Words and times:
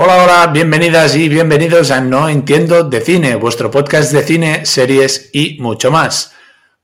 Hola, 0.00 0.22
hola, 0.22 0.46
bienvenidas 0.52 1.16
y 1.16 1.28
bienvenidos 1.28 1.90
a 1.90 2.00
No 2.00 2.28
Entiendo 2.28 2.84
de 2.84 3.00
Cine, 3.00 3.34
vuestro 3.34 3.68
podcast 3.68 4.12
de 4.12 4.22
cine, 4.22 4.64
series 4.64 5.30
y 5.32 5.58
mucho 5.60 5.90
más. 5.90 6.34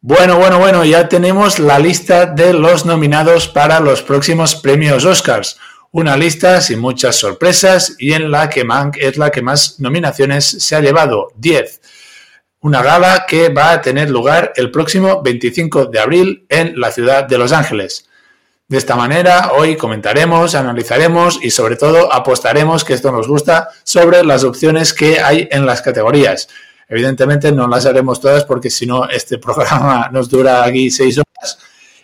Bueno, 0.00 0.36
bueno, 0.36 0.58
bueno, 0.58 0.84
ya 0.84 1.08
tenemos 1.08 1.60
la 1.60 1.78
lista 1.78 2.26
de 2.26 2.52
los 2.52 2.84
nominados 2.84 3.46
para 3.46 3.78
los 3.78 4.02
próximos 4.02 4.56
premios 4.56 5.04
Oscars. 5.04 5.60
Una 5.92 6.16
lista 6.16 6.60
sin 6.60 6.80
muchas 6.80 7.14
sorpresas 7.14 7.94
y 8.00 8.14
en 8.14 8.32
la 8.32 8.50
que 8.50 8.64
Mank 8.64 8.96
es 8.96 9.16
la 9.16 9.30
que 9.30 9.42
más 9.42 9.78
nominaciones 9.78 10.44
se 10.44 10.74
ha 10.74 10.80
llevado, 10.80 11.30
10. 11.36 11.82
Una 12.62 12.82
gala 12.82 13.26
que 13.28 13.48
va 13.48 13.70
a 13.70 13.80
tener 13.80 14.10
lugar 14.10 14.52
el 14.56 14.72
próximo 14.72 15.22
25 15.22 15.86
de 15.86 16.00
abril 16.00 16.46
en 16.48 16.80
la 16.80 16.90
ciudad 16.90 17.22
de 17.22 17.38
Los 17.38 17.52
Ángeles. 17.52 18.08
De 18.66 18.78
esta 18.78 18.96
manera, 18.96 19.52
hoy 19.52 19.76
comentaremos, 19.76 20.54
analizaremos 20.54 21.38
y 21.42 21.50
sobre 21.50 21.76
todo 21.76 22.10
apostaremos, 22.10 22.82
que 22.82 22.94
esto 22.94 23.12
nos 23.12 23.28
gusta, 23.28 23.68
sobre 23.82 24.24
las 24.24 24.42
opciones 24.42 24.94
que 24.94 25.20
hay 25.20 25.46
en 25.50 25.66
las 25.66 25.82
categorías. 25.82 26.48
Evidentemente 26.88 27.52
no 27.52 27.68
las 27.68 27.84
haremos 27.84 28.22
todas 28.22 28.44
porque 28.44 28.70
si 28.70 28.86
no 28.86 29.06
este 29.08 29.36
programa 29.46 30.08
nos 30.10 30.30
dura 30.30 30.64
aquí 30.64 30.90
seis 30.90 31.18
horas. 31.18 31.58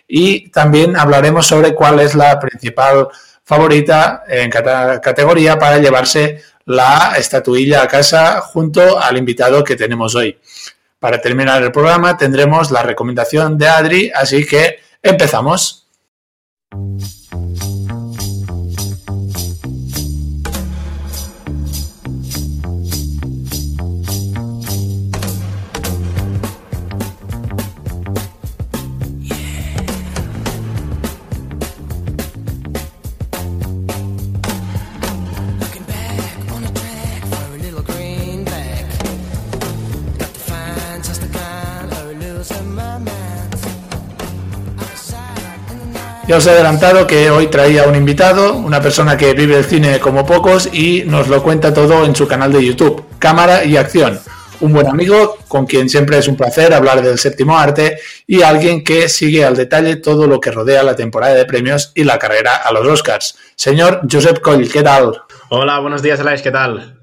Y 0.07 0.49
también 0.49 0.95
hablaremos 0.95 1.47
sobre 1.47 1.73
cuál 1.73 1.99
es 1.99 2.13
la 2.13 2.39
principal 2.39 3.07
favorita 3.43 4.23
en 4.27 4.51
cada 4.51 5.01
categoría 5.01 5.57
para 5.57 5.79
llevarse 5.79 6.43
la 6.65 7.15
estatuilla 7.17 7.81
a 7.81 7.87
casa 7.87 8.39
junto 8.39 8.99
al 8.99 9.17
invitado 9.17 9.63
que 9.63 9.75
tenemos 9.75 10.13
hoy. 10.13 10.37
Para 10.99 11.19
terminar 11.19 11.63
el 11.63 11.71
programa 11.71 12.15
tendremos 12.17 12.69
la 12.69 12.83
recomendación 12.83 13.57
de 13.57 13.67
Adri, 13.67 14.11
así 14.13 14.45
que 14.45 14.79
empezamos. 15.01 15.80
Thank 16.71 17.01
you. 17.01 17.20
Ya 46.31 46.37
os 46.37 46.47
he 46.47 46.51
adelantado 46.51 47.07
que 47.07 47.29
hoy 47.29 47.47
traía 47.47 47.83
un 47.83 47.93
invitado, 47.93 48.53
una 48.53 48.81
persona 48.81 49.17
que 49.17 49.33
vive 49.33 49.57
el 49.57 49.65
cine 49.65 49.99
como 49.99 50.25
pocos 50.25 50.69
y 50.71 51.03
nos 51.05 51.27
lo 51.27 51.43
cuenta 51.43 51.73
todo 51.73 52.05
en 52.05 52.15
su 52.15 52.25
canal 52.25 52.53
de 52.53 52.65
YouTube, 52.65 53.03
Cámara 53.19 53.65
y 53.65 53.75
Acción. 53.75 54.17
Un 54.61 54.71
buen 54.71 54.87
amigo 54.87 55.39
con 55.49 55.65
quien 55.65 55.89
siempre 55.89 56.17
es 56.17 56.29
un 56.29 56.37
placer 56.37 56.73
hablar 56.73 57.01
del 57.01 57.19
séptimo 57.19 57.57
arte 57.57 57.99
y 58.25 58.43
alguien 58.43 58.81
que 58.81 59.09
sigue 59.09 59.43
al 59.43 59.57
detalle 59.57 59.97
todo 59.97 60.25
lo 60.25 60.39
que 60.39 60.51
rodea 60.51 60.83
la 60.83 60.95
temporada 60.95 61.33
de 61.33 61.43
premios 61.43 61.91
y 61.95 62.05
la 62.05 62.17
carrera 62.17 62.55
a 62.55 62.71
los 62.71 62.87
Oscars. 62.87 63.37
Señor 63.57 63.99
Josep 64.09 64.39
Coll, 64.39 64.71
¿qué 64.71 64.83
tal? 64.83 65.23
Hola, 65.49 65.79
buenos 65.79 66.01
días, 66.01 66.21
Alex, 66.21 66.41
¿qué 66.43 66.51
tal? 66.51 66.97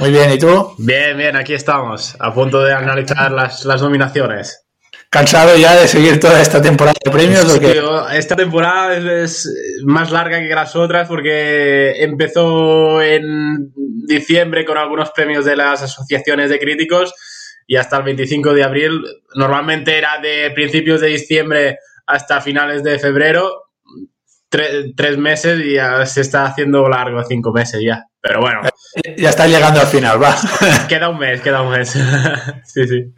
Muy 0.00 0.10
bien, 0.10 0.30
¿y 0.30 0.38
tú? 0.38 0.74
Bien, 0.76 1.16
bien, 1.16 1.34
aquí 1.34 1.54
estamos, 1.54 2.14
a 2.20 2.34
punto 2.34 2.62
de 2.62 2.74
analizar 2.74 3.32
las, 3.32 3.64
las 3.64 3.80
nominaciones. 3.80 4.65
¿Cansado 5.10 5.56
ya 5.56 5.76
de 5.76 5.88
seguir 5.88 6.18
toda 6.20 6.40
esta 6.40 6.60
temporada 6.60 6.96
de 7.02 7.10
premios? 7.10 7.60
esta 8.12 8.36
temporada 8.36 8.96
es, 9.22 9.48
más 9.84 10.10
larga 10.10 10.40
que 10.40 10.54
las 10.54 10.74
otras 10.74 11.08
porque 11.08 12.02
empezó 12.02 13.00
en 13.02 13.72
diciembre 14.06 14.64
con 14.64 14.78
algunos 14.78 15.10
premios 15.12 15.44
de 15.44 15.56
las 15.56 15.82
asociaciones 15.82 16.50
de 16.50 16.58
críticos 16.58 17.14
y 17.66 17.76
hasta 17.76 17.96
el 17.98 18.02
25 18.04 18.52
de 18.52 18.64
abril. 18.64 19.02
Normalmente 19.34 19.96
era 19.96 20.18
de 20.18 20.50
principios 20.50 21.00
de 21.00 21.08
diciembre 21.08 21.78
hasta 22.06 22.40
finales 22.40 22.82
de 22.82 22.98
febrero, 22.98 23.64
tres 24.48 25.18
meses 25.18 25.60
y 25.60 25.74
ya 25.74 26.04
se 26.06 26.20
está 26.20 26.46
haciendo 26.46 26.88
largo, 26.88 27.22
cinco 27.24 27.52
meses 27.52 27.80
ya. 27.84 28.04
Pero 28.20 28.40
bueno. 28.40 28.62
Ya 29.16 29.30
está 29.30 29.46
llegando 29.46 29.80
al 29.80 29.86
final, 29.86 30.22
va. 30.22 30.34
Queda 30.88 31.08
un 31.08 31.18
mes, 31.18 31.40
queda 31.40 31.62
un 31.62 31.70
mes. 31.70 31.90
sí, 32.64 32.88
sí. 32.88 33.12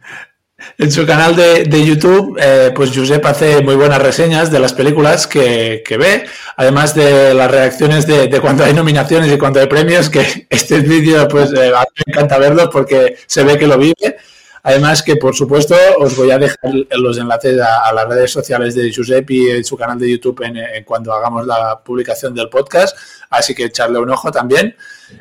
En 0.77 0.91
su 0.91 1.05
canal 1.05 1.35
de, 1.35 1.85
YouTube, 1.85 2.37
eh, 2.41 2.71
pues 2.75 2.91
Josep 2.93 3.25
hace 3.25 3.61
muy 3.61 3.75
buenas 3.75 4.01
reseñas 4.01 4.51
de 4.51 4.59
las 4.59 4.73
películas 4.73 5.27
que, 5.27 5.83
ve, 5.89 6.25
además 6.55 6.95
de 6.95 7.33
las 7.33 7.49
reacciones 7.49 8.07
de, 8.07 8.29
cuando 8.41 8.63
hay 8.63 8.73
nominaciones 8.73 9.31
y 9.31 9.37
cuando 9.37 9.59
hay 9.59 9.67
premios, 9.67 10.09
que 10.09 10.47
este 10.49 10.79
vídeo 10.79 11.27
pues 11.27 11.51
eh, 11.53 11.71
a 11.75 11.81
mí 11.81 12.03
me 12.05 12.13
encanta 12.13 12.37
verlo 12.37 12.69
porque 12.69 13.17
se 13.25 13.43
ve 13.43 13.57
que 13.57 13.67
lo 13.67 13.77
vive. 13.77 14.17
Además 14.63 15.01
que, 15.01 15.15
por 15.15 15.33
supuesto, 15.33 15.75
os 15.99 16.15
voy 16.17 16.31
a 16.31 16.37
dejar 16.37 16.71
los 16.91 17.17
enlaces 17.17 17.59
a, 17.61 17.93
las 17.93 18.07
redes 18.07 18.31
sociales 18.31 18.75
de 18.75 18.93
Josep 18.93 19.29
y 19.31 19.49
en 19.49 19.63
su 19.63 19.77
canal 19.77 19.97
de 19.97 20.11
YouTube 20.11 20.41
en, 20.43 20.83
cuando 20.83 21.13
hagamos 21.13 21.47
la 21.47 21.79
publicación 21.83 22.35
del 22.35 22.49
podcast, 22.49 22.97
así 23.29 23.55
que 23.55 23.65
echarle 23.65 23.99
un 23.99 24.09
ojo 24.09 24.31
también. 24.31 24.75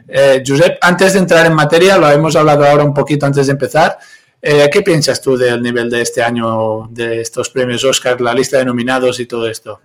Eh, 0.09 0.43
Josep, 0.45 0.79
antes 0.81 1.13
de 1.13 1.21
entrar 1.21 1.47
en 1.47 1.55
materia, 1.55 1.97
lo 1.99 2.11
hemos 2.11 2.35
hablado 2.35 2.67
ahora 2.67 2.83
un 2.83 2.93
poquito 2.93 3.27
antes 3.27 3.47
de 3.47 3.53
empezar, 3.53 3.99
eh, 4.41 4.69
¿Qué 4.73 4.83
piensas 4.83 5.21
tú 5.21 5.37
del 5.37 5.63
nivel 5.63 5.91
de 5.91 6.03
este 6.03 6.23
año, 6.23 6.89
de 6.91 7.21
estos 7.21 7.51
premios 7.51 7.85
Oscar, 7.85 8.21
la 8.21 8.35
lista 8.35 8.59
de 8.59 8.65
nominados 8.65 9.19
y 9.21 9.27
todo 9.27 9.49
esto? 9.49 9.81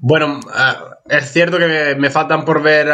Bueno, 0.00 0.38
eh, 0.56 0.74
es 1.10 1.32
cierto 1.32 1.58
que 1.58 1.96
me, 1.98 2.10
faltan 2.10 2.44
por 2.44 2.62
ver 2.62 2.86
eh, 2.86 2.92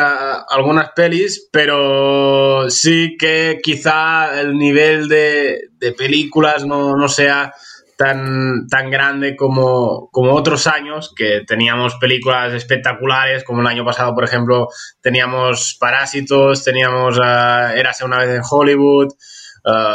algunas 0.49 0.91
pelis, 0.93 1.49
pero 1.53 2.71
sí 2.71 3.17
que 3.19 3.61
quizá 3.63 4.41
el 4.41 4.57
nivel 4.57 5.09
de, 5.09 5.69
películas 5.99 6.65
no, 6.65 7.07
sea 7.09 7.53
tan, 7.99 8.67
tan 8.69 8.91
grande 8.91 9.37
como, 9.37 10.09
otros 10.13 10.67
años, 10.67 11.13
que 11.15 11.43
teníamos 11.47 11.97
películas 11.97 12.55
espectaculares, 12.55 13.45
como 13.45 13.61
el 13.61 13.67
año 13.67 13.85
pasado, 13.85 14.15
por 14.15 14.25
ejemplo, 14.25 14.69
teníamos 15.03 15.77
Parásitos, 15.79 16.65
teníamos 16.65 17.19
Érase 17.19 18.05
una 18.05 18.19
vez 18.19 18.31
en 18.31 18.43
Hollywood, 18.51 19.13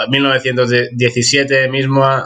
1917 0.07 1.67
uh, 1.67 1.71
mismo, 1.71 2.05
eh, 2.05 2.21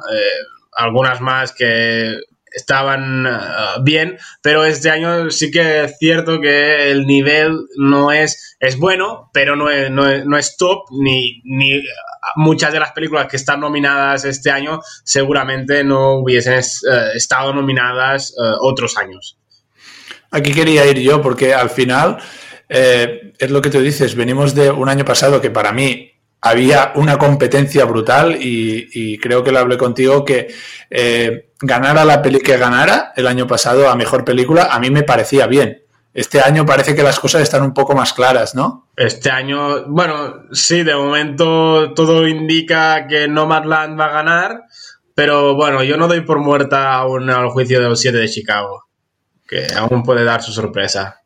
algunas 0.73 1.21
más 1.21 1.53
que 1.53 2.17
estaban 2.51 3.25
uh, 3.25 3.81
bien, 3.83 4.17
pero 4.41 4.63
este 4.63 4.89
año 4.91 5.29
sí 5.31 5.51
que 5.51 5.85
es 5.85 5.97
cierto 5.97 6.39
que 6.39 6.91
el 6.91 7.05
nivel 7.05 7.57
no 7.77 8.11
es, 8.11 8.55
es 8.59 8.77
bueno, 8.77 9.29
pero 9.33 9.55
no 9.55 9.69
es, 9.69 9.89
no 9.89 10.37
es, 10.37 10.57
top, 10.57 10.85
ni, 10.91 11.41
ni 11.43 11.83
muchas 12.35 12.71
de 12.71 12.79
las 12.79 12.91
películas 12.91 13.27
que 13.27 13.37
están 13.37 13.59
nominadas 13.59 14.23
este 14.25 14.51
año 14.51 14.81
seguramente 15.03 15.83
no 15.83 16.13
hubiesen 16.13 16.59
uh, 16.59 17.15
estado 17.15 17.53
nominadas 17.53 18.33
otros 18.61 18.97
años. 18.97 19.37
Aquí 20.31 20.51
quería 20.51 20.85
ir 20.87 20.99
yo 20.99 21.21
porque 21.21 21.53
al 21.53 21.69
final 21.69 22.17
eh, 22.69 23.33
es 23.37 23.51
lo 23.51 23.61
que 23.61 23.69
tú 23.69 23.79
dices, 23.79 24.15
venimos 24.15 24.55
de 24.55 24.71
un 24.71 24.89
año 24.89 25.05
pasado 25.05 25.39
que 25.39 25.51
para 25.51 25.71
mí 25.71 26.12
había 26.43 26.91
una 26.95 27.17
competencia 27.17 27.85
brutal 27.85 28.37
y, 28.39 29.17
creo 29.19 29.43
que 29.43 29.51
lo 29.51 29.59
hablé 29.59 29.77
contigo 29.77 30.25
que 30.25 30.53
eh, 30.89 31.51
ganara 31.61 32.03
la 32.03 32.21
peli 32.21 32.39
que 32.39 32.57
ganara 32.57 33.13
el 33.15 33.27
año 33.27 33.47
pasado 33.47 33.89
a 33.89 33.95
mejor 33.95 34.25
película, 34.25 34.67
a 34.69 34.79
mí 34.79 34.89
me 34.89 35.03
parecía 35.03 35.47
bien. 35.47 35.83
Este 36.13 36.41
año 36.41 36.65
parece 36.65 36.95
que 36.95 37.01
las 37.01 37.19
cosas 37.19 37.41
están 37.41 37.63
un 37.63 37.73
poco 37.73 37.95
más 37.95 38.11
claras, 38.11 38.53
¿no? 38.55 38.89
Este 38.97 39.31
año, 39.31 39.85
bueno, 39.87 40.43
sí, 40.51 40.83
de 40.83 40.95
momento 40.95 41.93
todo 41.93 42.27
indica 42.27 43.07
que 43.07 43.27
Nomadland 43.27 43.99
va 43.99 44.05
a 44.05 44.11
ganar, 44.11 44.63
pero 45.15 45.55
bueno, 45.55 45.81
yo 45.81 45.95
no 45.95 46.09
doy 46.09 46.21
por 46.21 46.39
muerta 46.39 46.93
aún 46.93 47.29
al 47.29 47.49
juicio 47.49 47.79
de 47.79 47.87
los 47.87 48.01
siete 48.01 48.17
de 48.17 48.29
Chicago, 48.29 48.83
que 49.47 49.67
aún 49.75 50.03
puede 50.03 50.25
dar 50.25 50.43
su 50.43 50.51
sorpresa. 50.51 51.22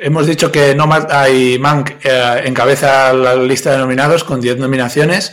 Hemos 0.00 0.26
dicho 0.26 0.52
que 0.52 0.74
Nomad 0.74 1.08
y 1.28 1.58
Mank 1.58 2.04
eh, 2.04 2.42
encabeza 2.44 3.12
la 3.12 3.34
lista 3.34 3.72
de 3.72 3.78
nominados 3.78 4.24
con 4.24 4.40
10 4.40 4.58
nominaciones. 4.58 5.32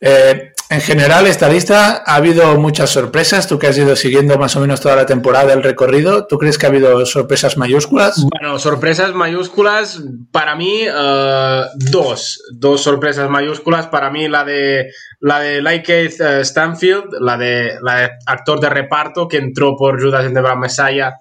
Eh, 0.00 0.52
en 0.68 0.80
general, 0.80 1.26
esta 1.26 1.48
lista 1.48 2.02
ha 2.04 2.14
habido 2.16 2.58
muchas 2.58 2.90
sorpresas. 2.90 3.46
Tú 3.46 3.58
que 3.58 3.66
has 3.66 3.76
ido 3.76 3.94
siguiendo 3.94 4.38
más 4.38 4.56
o 4.56 4.60
menos 4.60 4.80
toda 4.80 4.96
la 4.96 5.06
temporada 5.06 5.52
el 5.52 5.62
recorrido, 5.62 6.26
¿tú 6.26 6.38
crees 6.38 6.58
que 6.58 6.66
ha 6.66 6.70
habido 6.70 7.04
sorpresas 7.06 7.56
mayúsculas? 7.56 8.24
Bueno, 8.30 8.58
sorpresas 8.58 9.14
mayúsculas, 9.14 10.02
para 10.30 10.56
mí, 10.56 10.80
eh, 10.82 11.62
dos. 11.74 12.42
Dos 12.52 12.82
sorpresas 12.82 13.30
mayúsculas. 13.30 13.86
Para 13.86 14.10
mí, 14.10 14.28
la 14.28 14.44
de 14.44 14.90
la 15.20 15.40
de 15.40 15.62
Like 15.62 16.10
Stanfield, 16.44 17.14
la 17.20 17.36
de, 17.36 17.78
la 17.82 17.96
de 17.96 18.10
actor 18.26 18.58
de 18.58 18.70
reparto 18.70 19.28
que 19.28 19.36
entró 19.36 19.76
por 19.76 20.02
Judas 20.02 20.24
and 20.24 20.34
the 20.34 20.56
Messiah 20.56 21.12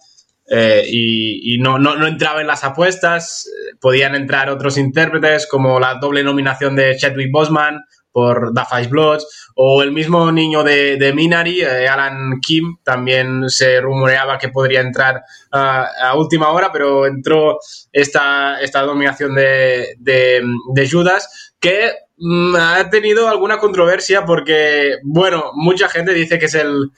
eh, 0.53 0.83
y, 0.86 1.57
no, 1.59 1.80
no, 1.80 2.06
entraba 2.06 2.42
en 2.42 2.48
las 2.48 2.65
apuestas. 2.65 3.50
Podían 3.80 4.15
entrar 4.15 4.50
otros 4.50 4.77
intérpretes 4.77 5.48
como 5.48 5.80
la 5.80 5.95
doble 5.95 6.24
nominación 6.24 6.75
de 6.75 6.98
Chadwick 6.98 7.31
Boseman 7.31 7.80
por 8.12 8.51
The 8.53 8.63
Five 8.69 8.88
Bloods, 8.89 9.53
o 9.56 9.81
el 9.81 9.94
mismo 9.94 10.30
niño 10.33 10.65
de, 10.65 10.98
de 10.98 11.13
Minari, 11.13 11.62
eh, 11.62 11.88
Alan 11.88 12.42
Kim, 12.42 12.75
también 12.83 13.50
se 13.50 13.80
rumoreaba 13.80 14.38
que 14.38 14.50
podría 14.50 14.81
entrar 14.81 15.24
a 15.50 16.13
última 16.18 16.50
hora, 16.50 16.69
pero 16.74 17.06
entró 17.06 17.57
esta, 17.94 18.59
esta 18.59 18.81
dominación 18.81 19.33
de, 19.33 19.95
de, 19.98 20.89
Judas, 20.92 21.53
que 21.62 21.94
mm, 22.18 22.56
ha 22.57 22.89
tenido 22.89 23.30
alguna 23.30 23.59
controversia 23.59 24.25
porque, 24.25 24.98
bueno, 25.03 25.51
mucha 25.53 25.88
gente 25.88 26.13
dice 26.13 26.38
que 26.38 26.48
es 26.48 26.56
el, 26.56 26.92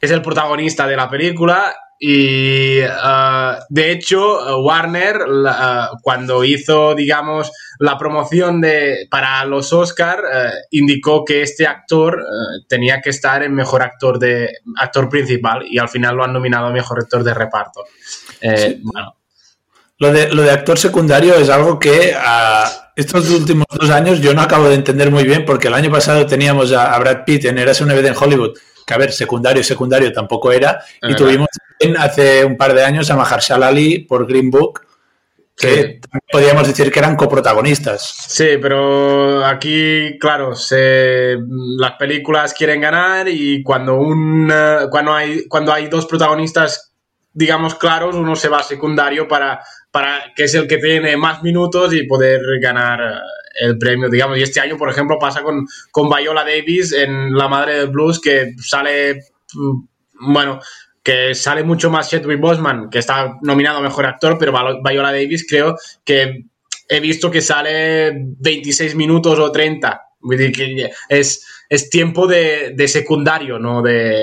es 0.00 0.10
el 0.10 0.22
protagonista 0.22 0.86
de 0.86 0.96
la 0.96 1.10
película 1.10 1.76
y 1.98 2.80
uh, 2.82 3.56
de 3.68 3.90
hecho, 3.90 4.60
Warner, 4.60 5.22
uh, 5.22 5.98
cuando 6.02 6.44
hizo, 6.44 6.94
digamos, 6.94 7.50
la 7.78 7.96
promoción 7.96 8.60
de, 8.60 9.06
para 9.10 9.44
los 9.46 9.72
Oscar, 9.72 10.20
uh, 10.20 10.50
indicó 10.70 11.24
que 11.24 11.42
este 11.42 11.66
actor 11.66 12.22
tenía 12.68 13.00
que 13.00 13.10
estar 13.10 13.42
en 13.42 13.54
mejor 13.54 13.82
actor 13.82 14.18
de 14.18 14.50
actor 14.78 15.08
principal 15.08 15.64
y 15.68 15.78
al 15.78 15.88
final 15.88 16.16
lo 16.16 16.24
han 16.24 16.32
nominado 16.34 16.70
mejor 16.70 16.98
actor 17.00 17.24
de 17.24 17.34
reparto. 17.34 17.84
Eh, 18.40 18.78
bueno. 18.82 19.16
Lo 19.98 20.12
de, 20.12 20.28
lo 20.28 20.42
de 20.42 20.50
actor 20.50 20.78
secundario 20.78 21.34
es 21.36 21.48
algo 21.48 21.78
que 21.78 22.14
estos 22.96 23.30
últimos 23.30 23.66
dos 23.70 23.88
años 23.88 24.20
yo 24.20 24.34
no 24.34 24.42
acabo 24.42 24.68
de 24.68 24.74
entender 24.74 25.10
muy 25.10 25.24
bien 25.24 25.46
porque 25.46 25.68
el 25.68 25.74
año 25.74 25.90
pasado 25.90 26.26
teníamos 26.26 26.70
a, 26.72 26.98
Brad 26.98 27.24
Pitt 27.24 27.46
en 27.46 27.56
Eras 27.56 27.80
una 27.80 27.94
vez 27.94 28.04
en 28.04 28.14
Hollywood 28.14 28.58
que 28.86 28.94
a 28.94 28.98
ver, 28.98 29.10
secundario, 29.10 29.64
secundario 29.64 30.12
tampoco 30.12 30.52
era. 30.52 30.84
y 31.02 31.14
tuvimos 31.16 31.48
hace 31.98 32.44
un 32.44 32.56
par 32.56 32.74
de 32.74 32.84
años 32.84 33.10
a 33.10 33.16
Mahershala 33.16 33.68
Ali 33.68 34.00
por 34.00 34.26
Green 34.26 34.50
Book, 34.50 34.86
que 35.56 36.00
podríamos 36.30 36.68
decir 36.68 36.90
que 36.90 36.98
eran 36.98 37.16
coprotagonistas. 37.16 38.02
Sí, 38.28 38.58
pero 38.60 39.44
aquí, 39.44 40.18
claro, 40.18 40.54
se, 40.54 41.36
las 41.78 41.92
películas 41.92 42.52
quieren 42.52 42.80
ganar 42.80 43.28
y 43.28 43.62
cuando, 43.62 43.94
un, 43.96 44.52
cuando, 44.90 45.14
hay, 45.14 45.46
cuando 45.48 45.72
hay 45.72 45.88
dos 45.88 46.06
protagonistas, 46.06 46.92
digamos, 47.32 47.74
claros, 47.74 48.16
uno 48.16 48.36
se 48.36 48.48
va 48.48 48.58
a 48.58 48.62
secundario 48.62 49.26
para, 49.26 49.60
para 49.90 50.32
que 50.34 50.44
es 50.44 50.54
el 50.54 50.66
que 50.66 50.78
tiene 50.78 51.16
más 51.16 51.42
minutos 51.42 51.94
y 51.94 52.06
poder 52.06 52.40
ganar 52.60 53.00
el 53.58 53.78
premio, 53.78 54.08
digamos. 54.08 54.38
Y 54.38 54.42
este 54.42 54.60
año, 54.60 54.76
por 54.76 54.90
ejemplo, 54.90 55.18
pasa 55.18 55.42
con, 55.42 55.66
con 55.90 56.08
Viola 56.08 56.44
Davis 56.44 56.92
en 56.92 57.32
La 57.32 57.48
Madre 57.48 57.78
del 57.78 57.88
Blues, 57.88 58.20
que 58.20 58.54
sale, 58.58 59.20
mm, 59.54 60.32
bueno, 60.32 60.60
que 61.06 61.36
sale 61.36 61.62
mucho 61.62 61.88
más 61.88 62.10
Chadwick 62.10 62.40
Boseman, 62.40 62.90
que 62.90 62.98
está 62.98 63.38
nominado 63.42 63.78
a 63.78 63.80
Mejor 63.80 64.06
Actor, 64.06 64.36
pero 64.40 64.52
Viola 64.82 65.12
Davis 65.12 65.46
creo 65.48 65.76
que 66.04 66.46
he 66.88 66.98
visto 66.98 67.30
que 67.30 67.40
sale 67.40 68.12
26 68.12 68.96
minutos 68.96 69.38
o 69.38 69.52
30. 69.52 70.02
Es, 71.08 71.46
es 71.68 71.90
tiempo 71.90 72.26
de, 72.26 72.88
secundario, 72.88 73.56
no 73.56 73.82
de, 73.82 74.16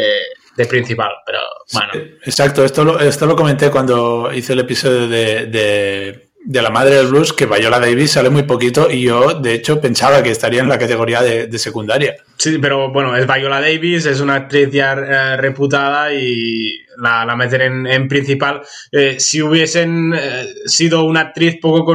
principal, 0.69 1.11
pero 1.25 1.39
bueno. 1.71 2.17
exacto, 2.25 2.65
esto 2.65 2.83
lo, 2.83 2.99
esto 2.99 3.27
lo 3.27 3.37
comenté 3.37 3.71
cuando 3.71 4.29
hice 4.33 4.51
el 4.51 4.59
episodio 4.59 5.07
de 5.07 5.45
de 5.45 6.32
la 6.45 6.69
madre 6.69 6.95
del 6.95 7.07
blues 7.07 7.33
que 7.33 7.45
Viola 7.45 7.79
Davis 7.79 8.11
sale 8.11 8.29
muy 8.29 8.43
poquito 8.43 8.89
y 8.89 9.03
yo, 9.03 9.39
de 9.39 9.53
hecho, 9.53 9.79
pensaba 9.79 10.21
que 10.21 10.31
estaría 10.31 10.61
en 10.61 10.69
la 10.69 10.77
categoría 10.77 11.21
de, 11.21 11.57
secundaria. 11.57 12.15
Sí, 12.37 12.57
pero 12.59 12.91
bueno, 12.91 13.15
es 13.15 13.25
Viola 13.27 13.61
Davis, 13.61 14.05
es 14.05 14.19
una 14.19 14.35
actriz 14.35 14.69
ya 14.71 14.93
eh, 14.93 15.37
reputada 15.37 16.13
y 16.13 16.79
la, 16.97 17.25
la 17.25 17.35
meten 17.35 17.87
en, 17.87 18.07
principal. 18.07 18.61
Eh, 18.91 19.19
si 19.19 19.41
hubiesen 19.41 20.13
eh, 20.13 20.45
sido 20.65 21.03
una 21.05 21.21
actriz 21.21 21.57
poco 21.61 21.85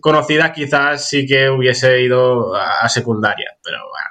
conocida, 0.00 0.52
quizás 0.52 1.08
sí 1.08 1.26
que 1.26 1.50
hubiese 1.50 2.00
ido 2.00 2.54
a, 2.54 2.88
secundaria, 2.88 3.50
pero 3.62 3.78
bueno. 3.78 4.08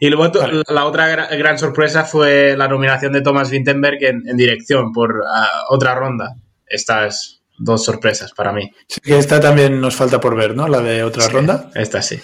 Y 0.00 0.08
luego 0.08 0.32
la 0.68 0.86
otra 0.86 1.28
gran, 1.36 1.58
sorpresa 1.58 2.04
fue 2.04 2.56
la 2.56 2.66
nominación 2.66 3.12
de 3.12 3.20
Thomas 3.20 3.50
Vinterberg 3.50 4.02
en, 4.02 4.22
en 4.26 4.36
dirección 4.36 4.90
por 4.90 5.22
otra 5.68 5.94
ronda. 5.94 6.34
Esta 6.66 7.06
es 7.06 7.41
dos 7.62 7.84
sorpresas 7.84 8.32
para 8.32 8.52
mí. 8.52 8.70
Sí, 8.88 9.00
que 9.00 9.18
esta 9.18 9.40
también 9.40 9.80
nos 9.80 9.96
falta 9.96 10.20
por 10.20 10.36
ver, 10.36 10.54
¿no? 10.54 10.68
La 10.68 10.80
de 10.80 11.02
otra 11.02 11.28
ronda. 11.28 11.70
Esta 11.74 12.02
sí. 12.02 12.20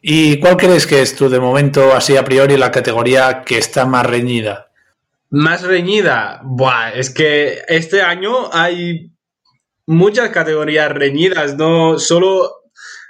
¿Y 0.00 0.38
cuál 0.38 0.56
crees 0.56 0.86
que 0.86 1.00
es 1.00 1.16
tú 1.16 1.28
de 1.28 1.40
momento, 1.40 1.94
así 1.94 2.16
a 2.16 2.24
priori, 2.24 2.56
la 2.56 2.70
categoría 2.70 3.42
que 3.44 3.58
está 3.58 3.86
más 3.86 4.04
reñida? 4.04 4.70
Más 5.30 5.62
reñida. 5.62 6.40
Buah, 6.44 6.90
es 6.90 7.10
que 7.10 7.62
este 7.68 8.02
año 8.02 8.52
hay 8.52 9.12
muchas 9.86 10.30
categorías 10.30 10.92
reñidas, 10.92 11.56
no 11.56 11.98
solo. 11.98 12.50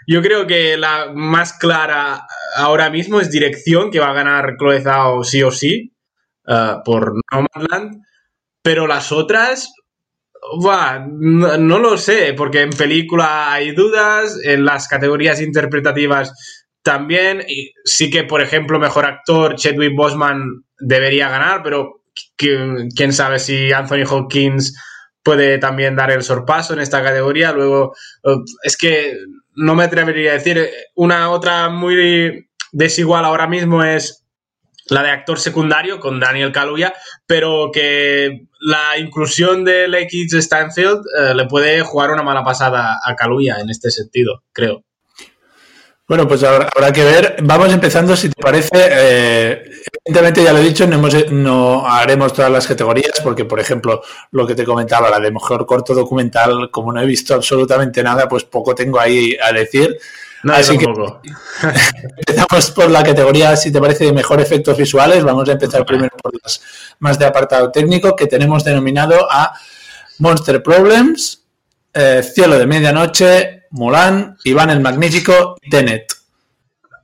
Yo 0.07 0.23
creo 0.23 0.47
que 0.47 0.77
la 0.77 1.11
más 1.13 1.55
clara 1.55 2.27
ahora 2.57 2.91
mismo 2.91 3.21
es 3.21 3.31
dirección, 3.31 3.91
que 3.91 4.01
va 4.01 4.11
a 4.11 4.15
ganar 4.15 4.57
Chloe 4.59 4.81
Zhao 4.81 5.25
sí 5.25 5.43
o 5.43 5.51
sí, 5.51 5.93
uh, 6.47 6.83
por 6.85 7.15
Nomadland. 7.33 8.03
Pero 8.63 8.87
las 8.87 9.13
otras, 9.13 9.73
no, 10.59 11.79
lo 11.79 11.97
sé, 11.97 12.35
porque 12.35 12.63
en 12.63 12.71
película 12.71 13.53
hay 13.53 13.73
dudas, 13.73 14.39
en 14.45 14.65
las 14.65 14.89
categorías 14.89 15.41
interpretativas 15.41 16.33
también. 16.83 17.45
Sí 17.85 18.11
que, 18.11 18.25
por 18.25 18.41
ejemplo, 18.41 18.79
mejor 18.79 19.07
actor, 19.07 19.57
Chadwick 19.57 19.97
Boseman 19.97 20.65
debería 20.79 21.29
ganar, 21.29 21.63
pero 21.63 22.03
quién 22.37 23.13
sabe 23.13 23.39
si 23.39 23.73
Anthony 23.73 24.05
Hopkins 24.09 24.77
puede 25.23 25.59
también 25.59 25.97
dar 25.97 26.11
el 26.11 26.23
sorpaso 26.23 26.75
en 26.75 26.81
esta 26.81 27.03
categoría. 27.03 27.53
Luego, 27.53 27.95
eh, 28.23 28.37
es 28.63 28.77
que 28.77 29.17
no 29.57 29.75
me 29.75 29.85
atrevería 29.85 30.33
a 30.33 30.35
decir. 30.35 30.71
Una 30.95 31.31
otra 31.31 31.71
muy 31.71 32.49
desigual 32.71 33.25
ahora 33.25 33.47
mismo 33.49 33.83
es 33.83 34.24
la 34.89 35.03
de 35.03 35.11
actor 35.11 35.39
secundario 35.39 36.01
con 36.01 36.21
Daniel 36.21 36.53
Kaluuya, 36.53 36.95
pero 37.27 37.71
que 37.73 38.47
la 38.61 38.99
inclusión 38.99 39.65
de 39.65 39.85
X 39.85 40.33
Stanfield 40.33 41.03
eh, 41.19 41.35
le 41.35 41.47
puede 41.47 41.81
jugar 41.83 42.11
una 42.11 42.23
mala 42.23 42.45
pasada 42.45 42.99
a 43.05 43.15
Kaluuya 43.15 43.59
en 43.61 43.71
este 43.71 43.91
sentido, 43.91 44.43
creo. 44.53 44.85
Bueno, 46.07 46.29
pues 46.29 46.43
habrá, 46.43 46.93
que 46.93 47.03
ver. 47.03 47.37
Vamos 47.43 47.73
empezando, 47.73 48.15
si 48.15 48.29
te 48.29 48.41
parece. 48.41 48.69
Eh, 48.75 49.71
evidentemente, 50.05 50.45
ya 50.45 50.53
lo 50.53 50.59
he 50.59 50.63
dicho, 50.63 50.87
no, 50.87 51.01
no, 51.31 51.89
haremos 51.89 52.35
todas 52.35 52.51
las 52.51 52.67
categorías, 52.67 53.21
porque, 53.23 53.47
por 53.47 53.59
ejemplo, 53.59 54.03
lo 54.31 54.47
que 54.47 54.55
te 54.55 54.65
comentaba, 54.65 55.09
la 55.09 55.19
de 55.19 55.33
mejor 55.33 55.65
corto 55.65 55.95
documental, 55.95 56.71
como 56.71 56.93
no 56.93 57.01
he 57.01 57.07
visto 57.07 57.33
absolutamente 57.33 58.03
nada, 58.03 58.29
pues 58.29 58.45
poco 58.45 58.75
tengo 58.75 59.01
ahí 59.01 59.35
a 59.43 59.51
decir. 59.53 59.97
Así 60.53 60.77
que 60.77 60.87
empezamos 62.19 62.71
por 62.73 62.91
la 62.91 63.03
categoría, 63.03 63.57
si 63.57 63.73
te 63.73 63.81
parece, 63.81 64.05
de 64.05 64.13
mejor 64.13 64.41
efectos 64.41 64.77
visuales. 64.77 65.25
Vamos 65.25 65.49
a 65.49 65.53
empezar 65.53 65.85
primero 65.87 66.17
por 66.23 66.33
las 66.43 66.61
más 66.99 67.19
de 67.19 67.27
apartado 67.27 67.71
técnico, 67.71 68.15
que 68.15 68.27
tenemos 68.27 68.65
denominado 68.65 69.27
a 69.31 69.53
Monster 70.19 70.63
Problems, 70.63 71.43
eh, 71.93 72.23
Cielo 72.23 72.59
de 72.59 72.67
Medianoche, 72.67 73.63
Mulan, 73.71 74.37
Iván 74.45 74.71
el 74.71 74.81
Magnífico 74.81 75.57
y 75.63 75.71
Tenet. 75.71 76.13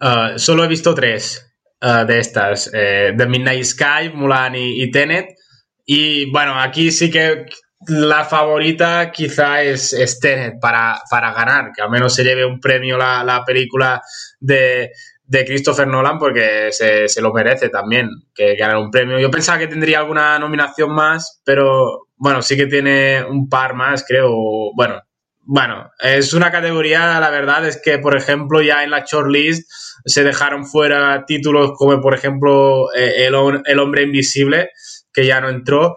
Uh, 0.00 0.38
solo 0.38 0.64
he 0.64 0.68
visto 0.68 0.94
tres 0.94 1.46
uh, 1.82 2.06
de 2.06 2.18
estas, 2.20 2.70
eh, 2.72 3.12
The 3.16 3.26
Midnight 3.26 3.64
Sky, 3.64 4.10
Mulan 4.14 4.54
y, 4.54 4.82
y 4.82 4.90
Tenet. 4.90 5.36
Y 5.84 6.30
bueno, 6.30 6.60
aquí 6.60 6.90
sí 6.90 7.10
que 7.10 7.46
la 7.86 8.24
favorita 8.24 9.10
quizá 9.10 9.62
es, 9.62 10.18
Tenet 10.20 10.60
para, 10.60 11.00
para, 11.10 11.32
ganar, 11.32 11.72
que 11.74 11.82
al 11.82 11.90
menos 11.90 12.14
se 12.14 12.24
lleve 12.24 12.44
un 12.44 12.60
premio 12.60 12.98
la, 12.98 13.42
película 13.46 14.02
de, 14.38 14.92
Christopher 15.30 15.86
Nolan 15.86 16.18
porque 16.18 16.70
se, 16.72 17.20
lo 17.20 17.32
merece 17.32 17.68
también, 17.68 18.08
que 18.34 18.56
ganar 18.56 18.76
un 18.78 18.90
premio. 18.90 19.18
Yo 19.18 19.30
pensaba 19.30 19.58
que 19.58 19.68
tendría 19.68 20.00
alguna 20.00 20.38
nominación 20.38 20.92
más, 20.92 21.40
pero 21.44 22.08
bueno, 22.16 22.42
sí 22.42 22.56
que 22.56 22.66
tiene 22.66 23.24
un 23.24 23.48
par 23.48 23.74
más, 23.74 24.04
creo. 24.06 24.30
Bueno, 24.74 25.00
bueno, 25.42 25.90
es 25.98 26.34
una 26.34 26.50
categoría, 26.50 27.18
la 27.18 27.30
verdad 27.30 27.66
es 27.66 27.80
que, 27.82 27.98
por 27.98 28.16
ejemplo, 28.16 28.60
ya 28.60 28.84
en 28.84 28.90
la 28.90 29.04
shortlist 29.06 29.70
se 30.04 30.22
dejaron 30.22 30.66
fuera 30.66 31.24
títulos 31.26 31.72
como, 31.76 32.00
por 32.00 32.14
ejemplo, 32.14 32.92
eh, 32.94 33.26
el, 33.26 33.34
el 33.64 33.78
Hombre 33.78 34.02
Invisible, 34.02 34.70
que 35.12 35.26
ya 35.26 35.40
no 35.40 35.48
entró. 35.48 35.96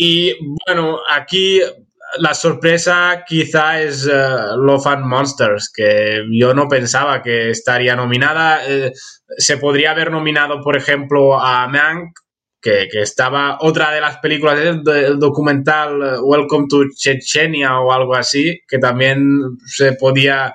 Y 0.00 0.32
bueno, 0.64 1.00
aquí 1.10 1.60
la 2.18 2.32
sorpresa 2.32 3.24
quizá 3.26 3.82
es 3.82 4.06
uh, 4.06 4.56
Love 4.56 4.86
and 4.86 5.04
Monsters, 5.04 5.72
que 5.74 6.22
yo 6.30 6.54
no 6.54 6.68
pensaba 6.68 7.20
que 7.20 7.50
estaría 7.50 7.96
nominada. 7.96 8.60
Eh, 8.64 8.92
se 9.36 9.56
podría 9.58 9.90
haber 9.90 10.12
nominado, 10.12 10.60
por 10.62 10.76
ejemplo, 10.76 11.40
a 11.40 11.66
Mank, 11.66 12.16
que, 12.60 12.86
estaba 12.92 13.58
otra 13.60 13.90
de 13.90 14.00
las 14.00 14.18
películas 14.18 14.60
del 14.60 15.18
documental 15.18 16.00
eh, 16.00 16.20
Welcome 16.20 16.66
to 16.70 16.84
Chechenia 16.96 17.80
o 17.80 17.92
algo 17.92 18.14
así, 18.14 18.60
que 18.68 18.78
también 18.78 19.58
se 19.66 19.94
podía, 19.94 20.54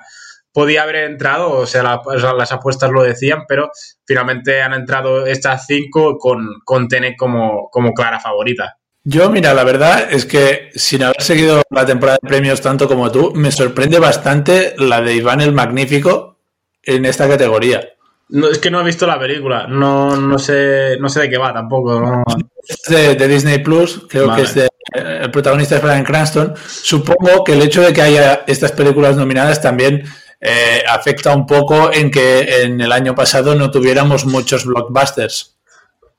podía 0.54 0.84
haber 0.84 0.96
entrado, 0.96 1.50
o 1.50 1.66
sea, 1.66 1.82
las 1.82 2.52
apuestas 2.52 2.90
lo 2.90 3.02
decían, 3.02 3.44
pero 3.46 3.70
finalmente 4.06 4.62
han 4.62 4.72
entrado 4.72 5.26
estas 5.26 5.66
cinco 5.66 6.16
con, 6.16 6.48
con 6.64 6.88
Tenet 6.88 7.14
como, 7.18 7.68
como 7.70 7.92
clara 7.92 8.18
favorita. 8.20 8.78
Yo, 9.06 9.28
mira, 9.28 9.52
la 9.52 9.64
verdad 9.64 10.08
es 10.10 10.24
que 10.24 10.70
sin 10.74 11.02
haber 11.02 11.20
seguido 11.20 11.62
la 11.70 11.84
temporada 11.84 12.18
de 12.22 12.28
premios 12.28 12.62
tanto 12.62 12.88
como 12.88 13.12
tú, 13.12 13.32
me 13.34 13.52
sorprende 13.52 13.98
bastante 13.98 14.74
la 14.78 15.02
de 15.02 15.14
Iván 15.14 15.42
el 15.42 15.52
Magnífico 15.52 16.38
en 16.82 17.04
esta 17.04 17.28
categoría. 17.28 17.86
No, 18.30 18.48
es 18.48 18.58
que 18.58 18.70
no 18.70 18.80
he 18.80 18.84
visto 18.84 19.06
la 19.06 19.18
película, 19.18 19.66
no, 19.68 20.16
no, 20.16 20.38
sé, 20.38 20.96
no 20.98 21.10
sé 21.10 21.20
de 21.20 21.30
qué 21.30 21.36
va 21.36 21.52
tampoco. 21.52 22.24
Es 22.66 23.18
de, 23.18 23.28
Disney 23.28 23.58
Plus, 23.58 24.06
creo 24.08 24.34
que 24.34 24.42
es 24.42 24.54
de. 24.54 24.68
El 24.94 25.30
protagonista 25.30 25.76
es 25.76 25.82
Brian 25.82 26.04
Cranston. 26.04 26.54
Supongo 26.66 27.44
que 27.44 27.52
el 27.52 27.62
hecho 27.62 27.82
de 27.82 27.92
que 27.92 28.00
haya 28.00 28.44
estas 28.46 28.72
películas 28.72 29.16
nominadas 29.16 29.60
también 29.60 30.04
eh, 30.40 30.82
afecta 30.88 31.34
un 31.34 31.46
poco 31.46 31.92
en 31.92 32.10
que 32.10 32.62
en 32.62 32.80
el 32.80 32.92
año 32.92 33.14
pasado 33.14 33.54
no 33.54 33.70
tuviéramos 33.70 34.24
muchos 34.24 34.64
blockbusters. 34.64 35.56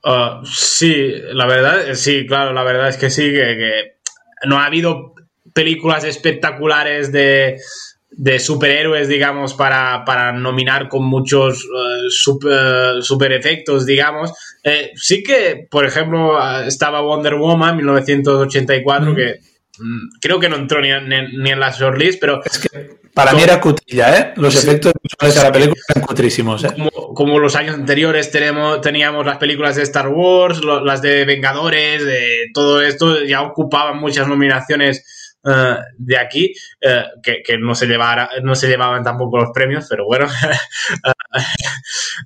Uh, 0.06 0.46
sí, 0.46 1.14
la 1.34 1.48
verdad, 1.48 1.94
sí, 1.96 2.28
claro, 2.28 2.54
la 2.54 2.64
verdad 2.64 2.90
es 2.90 2.98
que 2.98 3.10
sí, 3.10 3.32
que 3.32 3.96
no 4.46 4.60
ha 4.60 4.66
habido 4.66 5.16
películas 5.54 6.04
espectaculares 6.04 7.12
de 7.12 7.58
de 8.18 8.40
superhéroes, 8.40 9.08
digamos, 9.08 9.54
para, 9.54 10.06
para 10.06 10.32
nominar 10.32 10.88
con 10.88 11.04
muchos 11.04 11.64
eh, 11.64 12.10
super, 12.10 13.32
efectos, 13.34 13.86
digamos. 13.86 14.32
Eh, 14.64 14.92
sí 14.96 15.22
que, 15.22 15.68
por 15.70 15.86
ejemplo, 15.86 16.38
estaba 16.66 17.02
Wonder 17.02 17.36
Woman 17.36 17.76
1984, 17.78 19.16
que 19.16 19.40
creo 20.22 20.40
que 20.40 20.50
no 20.50 20.56
entró 20.56 20.82
ni, 20.82 20.90
ni, 20.90 21.52
en 21.52 21.60
la 21.60 21.72
shortlist, 21.72 22.20
pero... 22.20 22.42
Es 22.44 22.60
que 22.60 23.06
para 23.14 23.32
mí 23.32 23.42
era 23.44 23.62
cutrilla, 23.62 24.20
¿eh? 24.20 24.34
Los 24.36 24.62
efectos 24.62 24.92
visuales 25.02 25.36
de 25.36 25.44
la 25.44 25.52
película 25.52 25.82
eran 25.90 26.06
cutrísimos, 26.06 26.66
¿eh? 26.66 26.76
Como, 27.14 27.40
los 27.40 27.56
años 27.56 27.76
anteriores 27.76 28.30
tenemos, 28.30 28.82
teníamos 28.82 29.26
las 29.26 29.38
películas 29.38 29.78
de 29.78 29.84
Star 29.84 30.10
Wars, 30.10 30.60
las 30.64 31.02
de 31.02 31.24
Vengadores, 31.24 32.06
de 32.06 32.48
todo 32.54 32.82
esto, 32.82 33.24
ya 33.24 33.42
ocupaban 33.42 34.00
muchas 34.00 34.28
nominaciones 34.28 35.06
eh, 35.48 35.78
de 35.98 36.18
aquí, 36.18 36.54
eh, 36.82 37.04
que, 37.24 37.58
no, 37.58 37.76
se 37.76 37.86
llevara, 37.86 38.30
no 38.42 38.56
se 38.56 38.68
llevaban 38.68 39.04
tampoco 39.04 39.38
los 39.38 39.52
premios, 39.54 39.88
pero 39.90 40.06
bueno. 40.06 40.28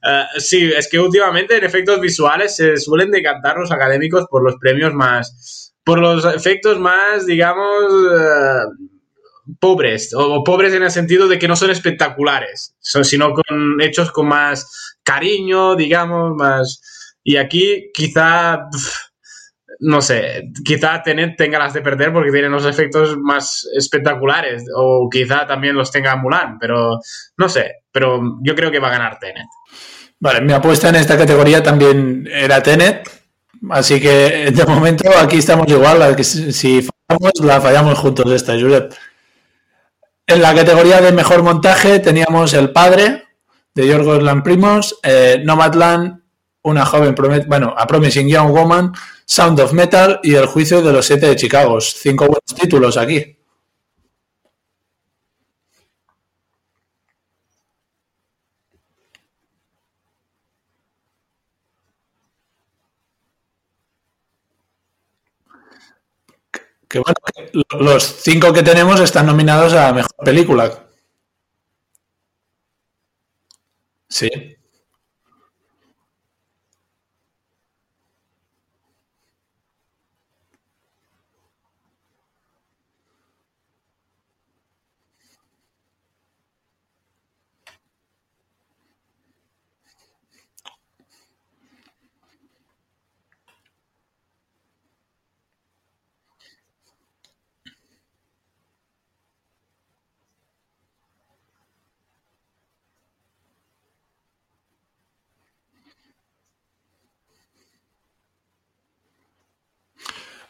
Eh, 0.07 0.23
sí, 0.37 0.71
es 0.77 0.87
que 0.87 0.99
últimamente 0.99 1.57
en 1.57 1.63
efectos 1.63 1.99
visuales 1.99 2.55
se 2.55 2.77
suelen 2.77 3.09
decantar 3.09 3.57
los 3.57 3.71
académicos 3.71 4.27
por 4.29 4.43
los 4.43 4.55
premios 4.61 4.93
más, 4.93 5.68
por 5.89 5.97
los 5.97 6.23
efectos 6.35 6.77
más, 6.79 7.25
digamos, 7.25 7.91
pobres, 9.59 10.13
o 10.15 10.43
pobres 10.43 10.71
en 10.75 10.83
el 10.83 10.91
sentido 10.91 11.27
de 11.27 11.39
que 11.39 11.47
no 11.47 11.55
son 11.55 11.71
espectaculares, 11.71 12.75
sino 12.79 13.33
con 13.33 13.81
hechos 13.81 14.11
con 14.11 14.27
más 14.27 14.99
cariño, 15.01 15.75
digamos, 15.75 16.35
más... 16.35 17.17
Y 17.23 17.37
aquí 17.37 17.89
quizá 17.91 18.67
no 19.79 19.99
sé, 20.03 20.51
quizá 20.63 21.01
Tenet 21.01 21.35
tenga 21.35 21.57
las 21.57 21.73
de 21.73 21.81
perder 21.81 22.13
porque 22.13 22.31
tiene 22.31 22.49
los 22.49 22.67
efectos 22.67 23.17
más 23.17 23.67
espectaculares 23.75 24.65
o 24.75 25.09
quizá 25.09 25.47
también 25.47 25.75
los 25.75 25.91
tenga 25.91 26.15
Mulan, 26.17 26.59
pero 26.59 26.99
no 27.35 27.49
sé, 27.49 27.77
pero 27.91 28.37
yo 28.43 28.53
creo 28.53 28.69
que 28.69 28.79
va 28.79 28.89
a 28.89 28.91
ganar 28.91 29.17
Tenet. 29.17 29.47
Vale, 30.19 30.41
mi 30.41 30.53
apuesta 30.53 30.89
en 30.89 30.97
esta 30.97 31.17
categoría 31.17 31.63
también 31.63 32.29
era 32.31 32.61
Tenet, 32.61 33.18
así 33.69 33.99
que 33.99 34.51
de 34.51 34.65
momento 34.65 35.09
aquí 35.17 35.37
estamos 35.37 35.67
igual, 35.67 36.23
si 36.23 36.81
fallamos 36.81 37.31
la 37.41 37.61
fallamos 37.61 37.97
juntos 37.97 38.31
esta, 38.31 38.53
Juliet. 38.53 38.95
En 40.27 40.41
la 40.41 40.53
categoría 40.53 41.01
de 41.01 41.11
mejor 41.11 41.41
montaje 41.41 41.99
teníamos 41.99 42.53
El 42.53 42.71
Padre, 42.71 43.23
de 43.73 43.87
Yorgos 43.87 44.21
Lamprimos, 44.21 44.99
eh, 45.03 45.41
Nomadland, 45.43 46.21
una 46.61 46.85
joven, 46.85 47.15
bueno, 47.47 47.73
A 47.75 47.87
Promising 47.87 48.27
Young 48.27 48.51
Woman, 48.51 48.93
Sound 49.25 49.59
of 49.59 49.73
Metal 49.73 50.19
y 50.21 50.35
El 50.35 50.45
juicio 50.45 50.81
de 50.81 50.93
los 50.93 51.05
siete 51.05 51.27
de 51.27 51.35
Chicago. 51.35 51.81
Cinco 51.81 52.25
buenos 52.25 52.55
títulos 52.55 52.97
aquí. 52.97 53.38
Que 66.89 66.99
bueno, 66.99 67.15
los 67.79 68.03
cinco 68.03 68.51
que 68.51 68.63
tenemos 68.63 68.99
están 68.99 69.27
nominados 69.27 69.73
a 69.73 69.93
mejor 69.93 70.15
película. 70.25 70.87
Sí. 74.09 74.58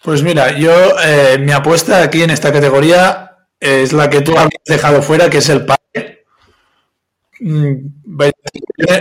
Pues 0.04 0.24
mira, 0.24 0.58
yo 0.58 0.72
eh, 1.04 1.38
mi 1.40 1.52
apuesta 1.52 2.02
aquí 2.02 2.24
en 2.24 2.30
esta 2.30 2.54
categoría 2.54 3.38
es 3.60 3.92
la 3.92 4.10
que 4.10 4.22
tú 4.22 4.32
habías 4.32 4.64
dejado 4.66 5.02
fuera, 5.02 5.30
que 5.30 5.40
es 5.40 5.50
el 5.50 5.66
padre. 5.66 6.26
Mm, 7.42 7.74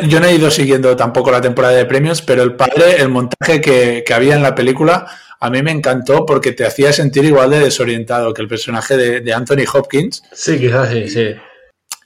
yo 0.08 0.20
no 0.20 0.26
he 0.26 0.34
ido 0.34 0.50
siguiendo 0.50 0.96
tampoco 0.96 1.30
la 1.30 1.40
temporada 1.40 1.74
de 1.74 1.84
premios, 1.84 2.22
pero 2.22 2.42
el 2.42 2.54
padre, 2.54 3.00
el 3.00 3.08
montaje 3.08 3.60
que, 3.60 4.04
había 4.12 4.34
en 4.34 4.42
la 4.42 4.54
película, 4.54 5.06
a 5.40 5.50
mí 5.50 5.62
me 5.62 5.70
encantó 5.70 6.26
porque 6.26 6.52
te 6.52 6.66
hacía 6.66 6.92
sentir 6.92 7.24
igual 7.24 7.50
de 7.50 7.60
desorientado 7.60 8.34
que 8.34 8.42
el 8.42 8.48
personaje 8.48 8.96
de, 8.96 9.32
Anthony 9.32 9.64
Hopkins. 9.72 10.24
Sí, 10.32 10.58
quizás 10.58 10.90
sí, 10.90 11.08
sí. 11.08 11.34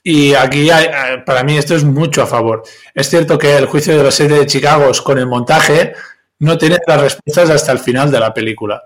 Y 0.03 0.33
aquí 0.33 0.69
para 1.25 1.43
mí 1.43 1.57
esto 1.57 1.75
es 1.75 1.83
mucho 1.83 2.21
a 2.21 2.27
favor. 2.27 2.63
Es 2.93 3.09
cierto 3.09 3.37
que 3.37 3.55
el 3.55 3.65
juicio 3.65 3.97
de 3.97 4.03
los 4.03 4.13
siete 4.13 4.33
de 4.35 4.45
Chicago 4.45 4.91
con 5.03 5.17
el 5.17 5.27
montaje 5.27 5.93
no 6.43 6.57
tienes 6.57 6.79
las 6.85 7.01
respuestas 7.01 7.49
hasta 7.49 7.71
el 7.71 7.79
final 7.79 8.11
de 8.11 8.19
la 8.19 8.33
película. 8.33 8.83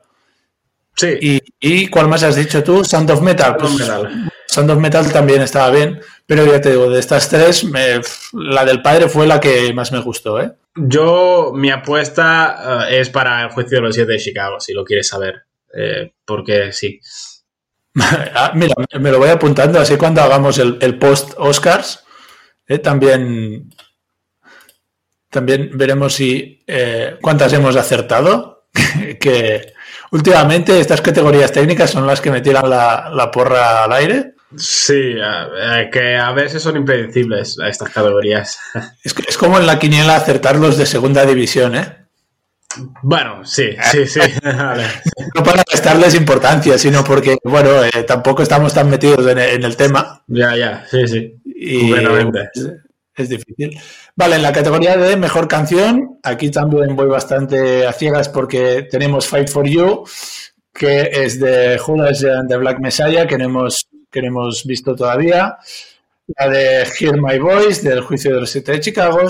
Sí. 0.95 1.41
¿Y, 1.59 1.87
cuál 1.89 2.07
más 2.07 2.23
has 2.23 2.35
dicho 2.35 2.63
tú? 2.63 2.83
Sound 2.83 3.11
of 3.11 3.21
Metal. 3.21 3.55
Pues, 3.55 3.73
Sound 4.47 4.71
of 4.71 4.79
Metal 4.79 5.11
también 5.11 5.41
estaba 5.41 5.69
bien, 5.69 6.01
pero 6.25 6.45
ya 6.45 6.59
te 6.59 6.71
digo, 6.71 6.89
de 6.89 6.99
estas 6.99 7.29
tres, 7.29 7.65
la 8.33 8.65
del 8.65 8.81
padre 8.81 9.07
fue 9.07 9.27
la 9.27 9.39
que 9.39 9.71
más 9.73 9.91
me 9.91 9.99
gustó. 9.99 10.41
¿eh? 10.41 10.53
Yo, 10.75 11.51
mi 11.53 11.69
apuesta 11.69 12.87
eh, 12.89 12.99
es 13.01 13.09
para 13.09 13.43
el 13.43 13.49
juicio 13.49 13.77
de 13.77 13.81
los 13.81 13.95
siete 13.95 14.13
de 14.13 14.19
Chicago, 14.19 14.59
si 14.59 14.73
lo 14.73 14.83
quieres 14.83 15.07
saber. 15.07 15.43
Eh, 15.73 16.13
porque 16.25 16.71
sí. 16.71 16.99
Ah, 17.99 18.51
mira, 18.53 18.75
me 18.99 19.11
lo 19.11 19.17
voy 19.17 19.29
apuntando, 19.29 19.79
así 19.79 19.97
cuando 19.97 20.21
hagamos 20.21 20.59
el, 20.59 20.99
post 20.99 21.33
Oscars, 21.37 22.03
eh, 22.67 22.77
también 22.77 23.69
también 25.29 25.71
veremos 25.73 26.13
si 26.13 26.63
eh, 26.67 27.17
cuántas 27.21 27.53
hemos 27.53 27.75
acertado. 27.75 28.65
que 29.19 29.73
últimamente 30.11 30.79
estas 30.79 31.01
categorías 31.01 31.51
técnicas 31.51 31.89
son 31.89 32.05
las 32.05 32.21
que 32.21 32.31
me 32.31 32.41
tiran 32.41 32.69
la, 32.69 33.29
porra 33.31 33.83
al 33.83 33.93
aire. 33.93 34.33
Sí, 34.55 35.15
que 35.91 36.15
a 36.15 36.31
veces 36.31 36.61
son 36.61 36.77
impredecibles 36.77 37.57
estas 37.67 37.89
categorías. 37.89 38.59
Es, 39.03 39.15
es 39.27 39.37
como 39.37 39.57
en 39.57 39.65
la 39.65 39.79
quiniela 39.79 40.15
acertar 40.15 40.57
los 40.57 40.77
de 40.77 40.85
segunda 40.85 41.25
división, 41.25 41.75
¿eh? 41.75 42.07
Bueno, 43.01 43.43
sí, 43.43 43.75
sí, 43.91 44.05
sí. 44.05 44.19
no 44.43 45.43
para 45.43 45.63
restarles 45.69 46.15
importancia, 46.15 46.77
sino 46.77 47.03
porque, 47.03 47.37
bueno, 47.43 47.83
eh, 47.83 48.03
tampoco 48.03 48.43
estamos 48.43 48.73
tan 48.73 48.89
metidos 48.89 49.25
en, 49.27 49.63
el 49.63 49.75
tema. 49.75 50.23
Ya, 50.27 50.55
ya, 50.55 50.85
sí, 50.89 51.07
sí. 51.07 51.35
Y, 51.45 51.93
es 53.17 53.29
difícil. 53.29 53.79
Vale, 54.15 54.35
en 54.35 54.43
la 54.43 54.53
categoría 54.53 54.95
de 54.95 55.17
mejor 55.17 55.47
canción, 55.47 56.19
aquí 56.23 56.51
también 56.51 56.95
voy 56.95 57.07
bastante 57.07 57.85
a 57.85 57.91
ciegas 57.91 58.29
porque 58.29 58.83
tenemos 58.83 59.27
Fight 59.27 59.49
for 59.49 59.67
You, 59.67 60.05
que 60.71 61.09
es 61.11 61.39
de 61.39 61.77
Judas 61.79 62.23
and 62.23 62.47
the 62.47 62.57
Black 62.57 62.79
Messiah, 62.79 63.27
que 63.27 63.37
no 63.37 63.45
hemos, 63.45 63.89
que 64.11 64.19
hemos 64.19 64.63
visto 64.65 64.95
todavía. 64.95 65.57
La 66.37 66.47
de 66.47 66.83
Hear 66.99 67.19
My 67.19 67.39
Voice, 67.39 67.87
del 67.87 68.01
Juicio 68.01 68.33
de 68.35 68.41
los 68.41 68.51
Siete 68.51 68.73
de 68.73 68.79
Chicago. 68.81 69.27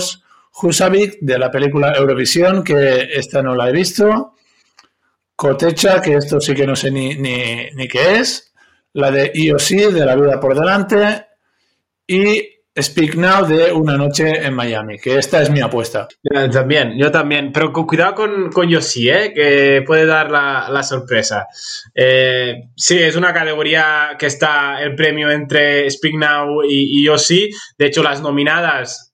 Husavik, 0.60 1.18
de 1.20 1.38
la 1.38 1.50
película 1.50 1.92
Eurovisión, 1.96 2.64
que 2.64 3.08
esta 3.14 3.42
no 3.42 3.54
la 3.54 3.68
he 3.68 3.72
visto. 3.72 4.34
Cotecha, 5.34 6.02
que 6.02 6.14
esto 6.14 6.40
sí 6.40 6.52
que 6.52 6.66
no 6.66 6.74
sé 6.74 6.90
ni, 6.90 7.14
ni, 7.14 7.70
ni 7.74 7.88
qué 7.88 8.16
es. 8.16 8.52
La 8.94 9.10
de 9.10 9.30
IOC, 9.32 9.92
de 9.92 10.04
La 10.04 10.16
Vida 10.16 10.40
por 10.40 10.58
Delante. 10.58 11.26
Y 12.06 12.57
Speak 12.80 13.14
Now 13.14 13.46
de 13.46 13.72
Una 13.72 13.96
Noche 13.96 14.44
en 14.44 14.54
Miami, 14.54 14.98
que 14.98 15.16
esta 15.16 15.42
es 15.42 15.50
mi 15.50 15.60
apuesta. 15.60 16.08
también, 16.52 16.96
yo 16.96 17.10
también, 17.10 17.52
pero 17.52 17.72
con 17.72 17.86
cuidado 17.86 18.14
con, 18.14 18.50
con 18.50 18.68
Yossi, 18.68 19.10
¿eh? 19.10 19.32
que 19.34 19.82
puede 19.86 20.06
dar 20.06 20.30
la, 20.30 20.82
sorpresa. 20.82 21.46
Eh, 21.94 22.70
sí, 22.76 22.98
es 22.98 23.16
una 23.16 23.32
categoría 23.32 24.16
que 24.18 24.26
está 24.26 24.82
el 24.82 24.94
premio 24.94 25.30
entre 25.30 25.90
Speak 25.90 26.14
Now 26.14 26.62
y, 26.62 27.00
y 27.00 27.04
Yossi. 27.04 27.50
De 27.76 27.86
hecho, 27.86 28.02
las 28.02 28.22
nominadas 28.22 29.08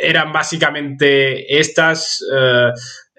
eran 0.00 0.32
básicamente 0.32 1.58
estas. 1.58 2.24
Eh, 2.34 2.72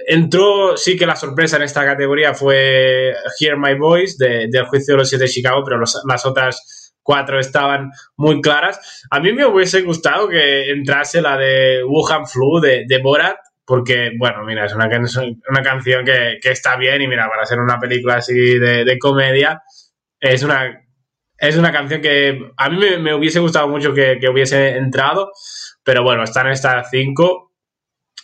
entró, 0.07 0.77
sí 0.77 0.97
que 0.97 1.05
la 1.05 1.15
sorpresa 1.15 1.57
en 1.57 1.63
esta 1.63 1.83
categoría 1.83 2.33
fue 2.33 3.13
Hear 3.39 3.57
My 3.57 3.75
Voice 3.75 4.15
del 4.17 4.65
juicio 4.65 4.93
de 4.93 4.99
los 4.99 5.09
siete 5.09 5.25
de 5.25 5.29
Chicago, 5.29 5.63
pero 5.65 5.79
las 5.79 6.25
otras 6.25 6.76
cuatro 7.07 7.39
estaban 7.39 7.91
muy 8.17 8.41
claras. 8.41 9.05
A 9.09 9.21
mí 9.21 9.31
me 9.31 9.45
hubiese 9.45 9.81
gustado 9.81 10.27
que 10.27 10.69
entrase 10.69 11.21
la 11.21 11.37
de 11.37 11.81
Wuhan 11.85 12.27
Flu 12.27 12.59
de, 12.59 12.83
de 12.85 13.01
Borat, 13.01 13.37
porque, 13.63 14.11
bueno, 14.19 14.43
mira, 14.43 14.65
es 14.65 14.75
una, 14.75 14.89
una 15.49 15.61
canción 15.61 16.03
que, 16.03 16.37
está 16.43 16.75
bien 16.75 17.01
y 17.01 17.07
mira, 17.07 17.29
para 17.29 17.45
ser 17.45 17.59
una 17.59 17.79
película 17.79 18.15
así 18.15 18.59
de, 18.59 18.97
comedia, 18.99 19.63
es 20.19 20.43
una, 20.43 20.85
es 21.37 21.55
una 21.55 21.71
canción 21.71 22.01
que 22.01 22.51
a 22.57 22.69
mí 22.69 22.77
me, 22.99 23.13
hubiese 23.13 23.39
gustado 23.39 23.69
mucho 23.69 23.93
que, 23.93 24.19
hubiese 24.29 24.71
entrado, 24.75 25.31
pero 25.85 26.03
bueno, 26.03 26.23
están 26.23 26.49
estas 26.49 26.89
cinco 26.89 27.53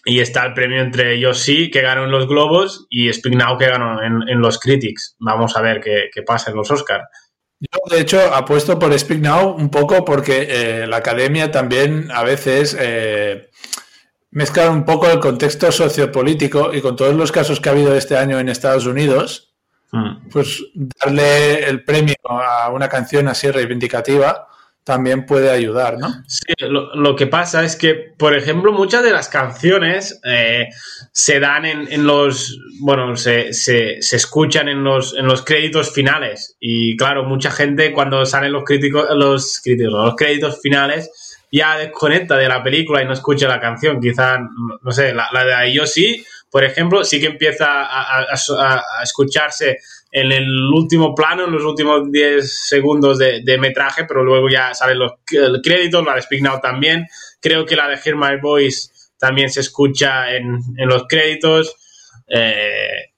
y 0.03 0.19
está 0.19 0.45
el 0.45 0.53
premio 0.53 0.81
entre 0.81 1.15
ellos 1.15 1.39
sí, 1.39 1.71
que 1.71 1.81
ganó 1.81 2.03
en 2.03 2.11
los 2.11 2.27
Globos, 2.27 2.85
y 2.89 3.11
Speak 3.13 3.35
Now, 3.35 3.57
que 3.57 3.67
ganó 3.67 4.03
en, 4.03 4.41
los 4.41 4.59
Critics. 4.59 5.15
Vamos 5.19 5.55
a 5.55 5.61
ver 5.61 5.79
qué, 5.79 6.21
pasa 6.25 6.51
en 6.51 6.57
los 6.57 6.69
Oscars. 6.69 7.05
Yo, 7.71 7.95
de 7.95 8.01
hecho, 8.01 8.19
apuesto 8.33 8.77
por 8.77 8.97
Speak 8.97 9.21
Now 9.21 9.55
un 9.55 9.69
poco 9.69 10.03
porque 10.03 10.47
eh, 10.49 10.87
la 10.87 10.97
academia 10.97 11.49
también 11.49 12.11
a 12.11 12.21
veces 12.23 12.75
eh, 12.77 13.49
mezcla 14.31 14.69
un 14.69 14.83
poco 14.83 15.09
el 15.09 15.19
contexto 15.19 15.71
sociopolítico 15.71 16.73
y 16.73 16.81
con 16.81 16.97
todos 16.97 17.15
los 17.15 17.31
casos 17.31 17.61
que 17.61 17.69
ha 17.69 17.71
habido 17.71 17.95
este 17.95 18.17
año 18.17 18.37
en 18.37 18.49
Estados 18.49 18.85
Unidos, 18.85 19.53
mm. 19.93 20.29
pues 20.29 20.61
darle 20.73 21.63
el 21.63 21.85
premio 21.85 22.15
a 22.25 22.69
una 22.69 22.89
canción 22.89 23.29
así 23.29 23.49
reivindicativa 23.49 24.49
también 24.83 25.25
puede 25.25 25.49
ayudar, 25.49 25.97
¿no? 25.97 26.23
Sí, 26.27 26.53
lo, 26.59 27.15
que 27.15 27.27
pasa 27.27 27.63
es 27.63 27.75
que, 27.75 27.93
por 27.93 28.35
ejemplo, 28.35 28.73
muchas 28.73 29.03
de 29.03 29.11
las 29.11 29.29
canciones 29.29 30.19
eh, 30.25 30.67
se 31.11 31.39
dan 31.39 31.65
en, 31.65 32.05
los, 32.05 32.59
bueno, 32.81 33.15
se, 33.15 33.53
se, 33.53 34.01
se, 34.01 34.15
escuchan 34.15 34.67
en 34.67 34.83
los, 34.83 35.15
en 35.15 35.25
los 35.25 35.43
créditos 35.43 35.93
finales. 35.93 36.57
Y 36.59 36.97
claro, 36.97 37.23
mucha 37.23 37.49
gente 37.49 37.93
cuando 37.93 38.25
salen 38.25 38.51
los 38.51 38.65
críticos, 38.65 39.07
los 39.15 39.61
críticos, 39.63 39.93
los 39.93 40.15
créditos 40.15 40.59
finales, 40.61 41.09
ya 41.49 41.77
desconecta 41.77 42.35
de 42.35 42.49
la 42.49 42.61
película 42.61 43.01
y 43.01 43.05
no 43.05 43.13
escucha 43.13 43.47
la 43.47 43.61
canción. 43.61 44.01
Quizá, 44.01 44.37
no 44.81 44.91
sé, 44.91 45.13
la, 45.13 45.29
la 45.31 45.45
de 45.45 45.73
yo 45.73 45.85
sí, 45.85 46.25
por 46.49 46.65
ejemplo, 46.65 47.05
sí 47.05 47.21
que 47.21 47.27
empieza 47.27 47.83
a, 47.83 48.19
a 48.19 49.03
escucharse 49.03 49.77
en 50.15 50.31
el 50.31 50.47
último 50.71 51.15
plano, 51.15 51.45
en 51.45 51.51
los 51.51 51.63
últimos 51.63 52.11
10 52.11 52.67
segundos 52.67 53.17
de, 53.17 53.57
metraje, 53.57 54.05
pero 54.05 54.23
luego 54.23 54.47
ya 54.47 54.71
salen 54.75 54.99
los 54.99 55.13
créditos, 55.25 56.05
la 56.05 56.13
de 56.13 56.21
Speak 56.21 56.43
Now 56.43 56.61
también. 56.61 57.07
Creo 57.41 57.65
que 57.65 57.75
la 57.75 57.87
de 57.87 57.97
Hear 57.97 58.15
My 58.15 58.39
Voice 58.39 58.91
también 59.17 59.49
se 59.49 59.61
escucha 59.61 60.35
en, 60.35 60.61
los 60.77 61.07
créditos. 61.07 61.75
Eh, 62.27 63.11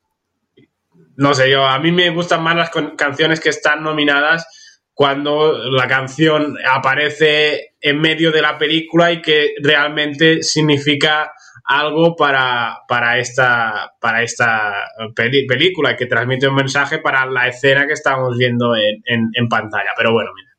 no 1.18 1.34
sé, 1.34 1.52
yo, 1.52 1.66
a 1.66 1.80
mí 1.80 1.92
me 1.92 2.10
gustan 2.12 2.42
más 2.42 2.56
las 2.56 2.72
canciones 2.96 3.42
que 3.42 3.50
están 3.50 3.84
nominadas 3.84 4.48
cuando 4.94 5.70
la 5.72 5.90
canción 5.90 6.56
aparece 6.66 7.74
en 7.82 8.00
medio 8.00 8.32
de 8.32 8.42
la 8.42 8.58
película 8.58 9.12
y 9.12 9.22
que 9.22 9.56
realmente 9.62 10.44
significa 10.44 11.34
algo 11.66 12.16
para, 12.16 12.84
para 12.88 13.18
esta, 13.18 13.94
para 14.00 14.22
esta 14.22 14.74
película 15.16 15.96
que 15.96 16.06
transmite 16.06 16.48
un 16.48 16.56
mensaje 16.56 17.00
para 17.00 17.26
la 17.26 17.48
escena 17.48 17.88
que 17.88 17.94
estamos 17.94 18.38
viendo 18.38 18.76
en, 18.76 19.50
pantalla. 19.50 19.90
Pero 19.98 20.14
bueno, 20.14 20.32
mira. 20.36 20.52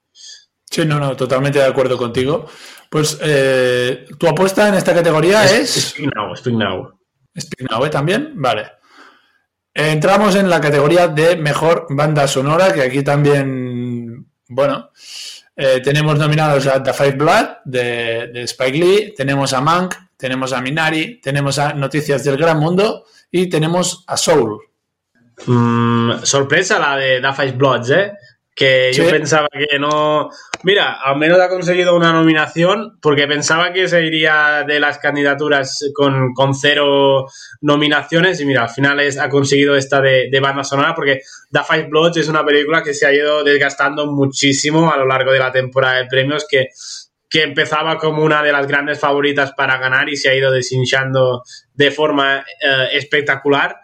Sí, 0.69 0.85
no, 0.85 0.99
no, 0.99 1.17
totalmente 1.17 1.61
de 1.61 1.65
acuerdo 1.65 1.97
contigo. 1.97 2.47
Pues 2.91 3.19
eh, 3.23 4.07
tu 4.19 4.27
apuesta 4.27 4.69
en 4.69 4.75
esta 4.75 4.95
categoría 4.95 5.45
es. 5.45 5.93
Speak 5.93 6.13
Now, 6.15 6.37
Speak 6.37 6.57
Now. 6.57 6.99
Speak 7.39 7.71
Now, 7.71 7.85
¿eh? 7.85 7.91
También, 7.91 8.33
vale. 8.35 8.73
Entramos 9.73 10.35
en 10.35 10.51
la 10.51 10.61
categoría 10.61 11.07
de 11.07 11.37
mejor 11.37 11.87
banda 11.91 12.27
sonora, 12.27 12.73
que 12.73 12.83
aquí 12.83 13.03
también, 13.03 14.27
bueno, 14.49 14.91
eh, 15.55 15.81
tenemos 15.85 16.19
nominados 16.19 16.67
a 16.67 16.83
The 16.83 16.95
Five 16.95 17.13
Blood 17.13 17.47
de, 17.65 18.29
de 18.29 18.43
Spike 18.43 18.79
Lee, 18.79 19.15
tenemos 19.15 19.53
a 19.53 19.61
Mank, 19.61 19.95
tenemos 20.17 20.53
a 20.53 20.61
Minari, 20.61 21.21
tenemos 21.21 21.59
a 21.59 21.75
Noticias 21.75 22.25
del 22.25 22.37
Gran 22.37 22.59
Mundo 22.59 23.05
y 23.31 23.49
tenemos 23.49 24.05
a 24.07 24.17
Soul. 24.17 24.61
Mm, 25.47 26.23
sorpresa 26.23 26.79
la 26.79 26.97
de 26.97 27.21
Da 27.21 27.33
Five 27.33 27.53
Bloods, 27.53 27.91
¿eh? 27.91 28.13
Que 28.55 28.91
yo 28.95 29.07
pensaba 29.11 29.49
que 29.53 29.79
no. 29.79 30.31
Mira, 30.63 30.95
al 31.05 31.19
menos 31.19 31.39
ha 31.39 31.51
conseguido 31.51 31.95
una 31.95 32.11
nominación 32.11 32.99
porque 33.03 33.27
pensaba 33.27 33.71
que 33.71 33.87
se 33.87 34.03
iría 34.03 34.65
de 34.67 34.81
las 34.81 34.97
candidaturas 34.97 35.85
con, 35.95 36.33
cero 36.55 37.27
nominaciones 37.61 38.41
y 38.41 38.47
mira, 38.47 38.63
al 38.63 38.71
final 38.71 38.99
ha 38.99 39.29
conseguido 39.29 39.77
esta 39.77 40.01
de, 40.01 40.31
de, 40.31 40.41
banda 40.41 40.65
sonora 40.65 40.95
porque 40.95 41.21
Da 41.51 41.65
Five 41.65 41.89
Bloods 41.91 42.17
es 42.17 42.29
una 42.29 42.47
película 42.47 42.83
que 42.83 42.95
se 42.95 43.05
ha 43.05 43.13
ido 43.13 43.45
desgastando 43.45 44.07
muchísimo 44.07 44.91
a 44.91 44.97
lo 44.97 45.07
largo 45.07 45.33
de 45.33 45.39
la 45.39 45.53
temporada 45.53 45.99
de 45.99 46.07
premios 46.07 46.47
que 46.49 46.71
que 47.37 47.43
empezaba 47.43 47.99
como 47.99 48.23
una 48.23 48.43
de 48.43 48.51
las 48.51 48.67
grandes 48.67 48.99
favoritas 48.99 49.53
para 49.53 49.77
ganar 49.77 50.09
y 50.09 50.17
se 50.17 50.31
ha 50.31 50.35
ido 50.35 50.51
deshinchando 50.51 51.43
de 51.75 51.91
forma 51.91 52.39
eh, 52.39 52.89
espectacular. 52.93 53.77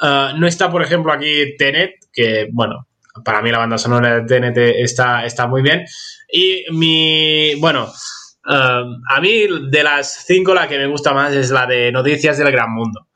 Eh, 0.00 0.28
no 0.36 0.46
está, 0.46 0.70
por 0.70 0.82
ejemplo, 0.82 1.12
aquí 1.12 1.56
Tenet, 1.56 1.96
que, 2.12 2.46
bueno, 2.52 2.86
para 3.24 3.42
mí 3.42 3.50
la 3.50 3.58
banda 3.58 3.76
sonora 3.76 4.20
de 4.20 4.26
Tenet 4.26 4.56
está, 4.56 5.24
está 5.24 5.48
muy 5.48 5.62
bien. 5.62 5.84
Y 6.32 6.64
mi, 6.70 7.56
bueno, 7.56 7.92
eh, 8.48 8.84
a 9.08 9.20
mí 9.20 9.48
de 9.68 9.82
las 9.82 10.24
cinco 10.24 10.54
la 10.54 10.68
que 10.68 10.78
me 10.78 10.86
gusta 10.86 11.12
más 11.12 11.34
es 11.34 11.50
la 11.50 11.66
de 11.66 11.90
Noticias 11.90 12.38
del 12.38 12.52
Gran 12.52 12.72
Mundo. 12.72 13.08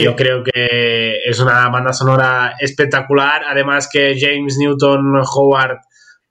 Yo 0.00 0.16
creo 0.16 0.42
que 0.42 1.20
es 1.24 1.38
una 1.38 1.68
banda 1.68 1.92
sonora 1.92 2.56
espectacular, 2.58 3.42
además 3.46 3.88
que 3.90 4.16
James 4.18 4.56
Newton 4.58 5.14
Howard 5.32 5.78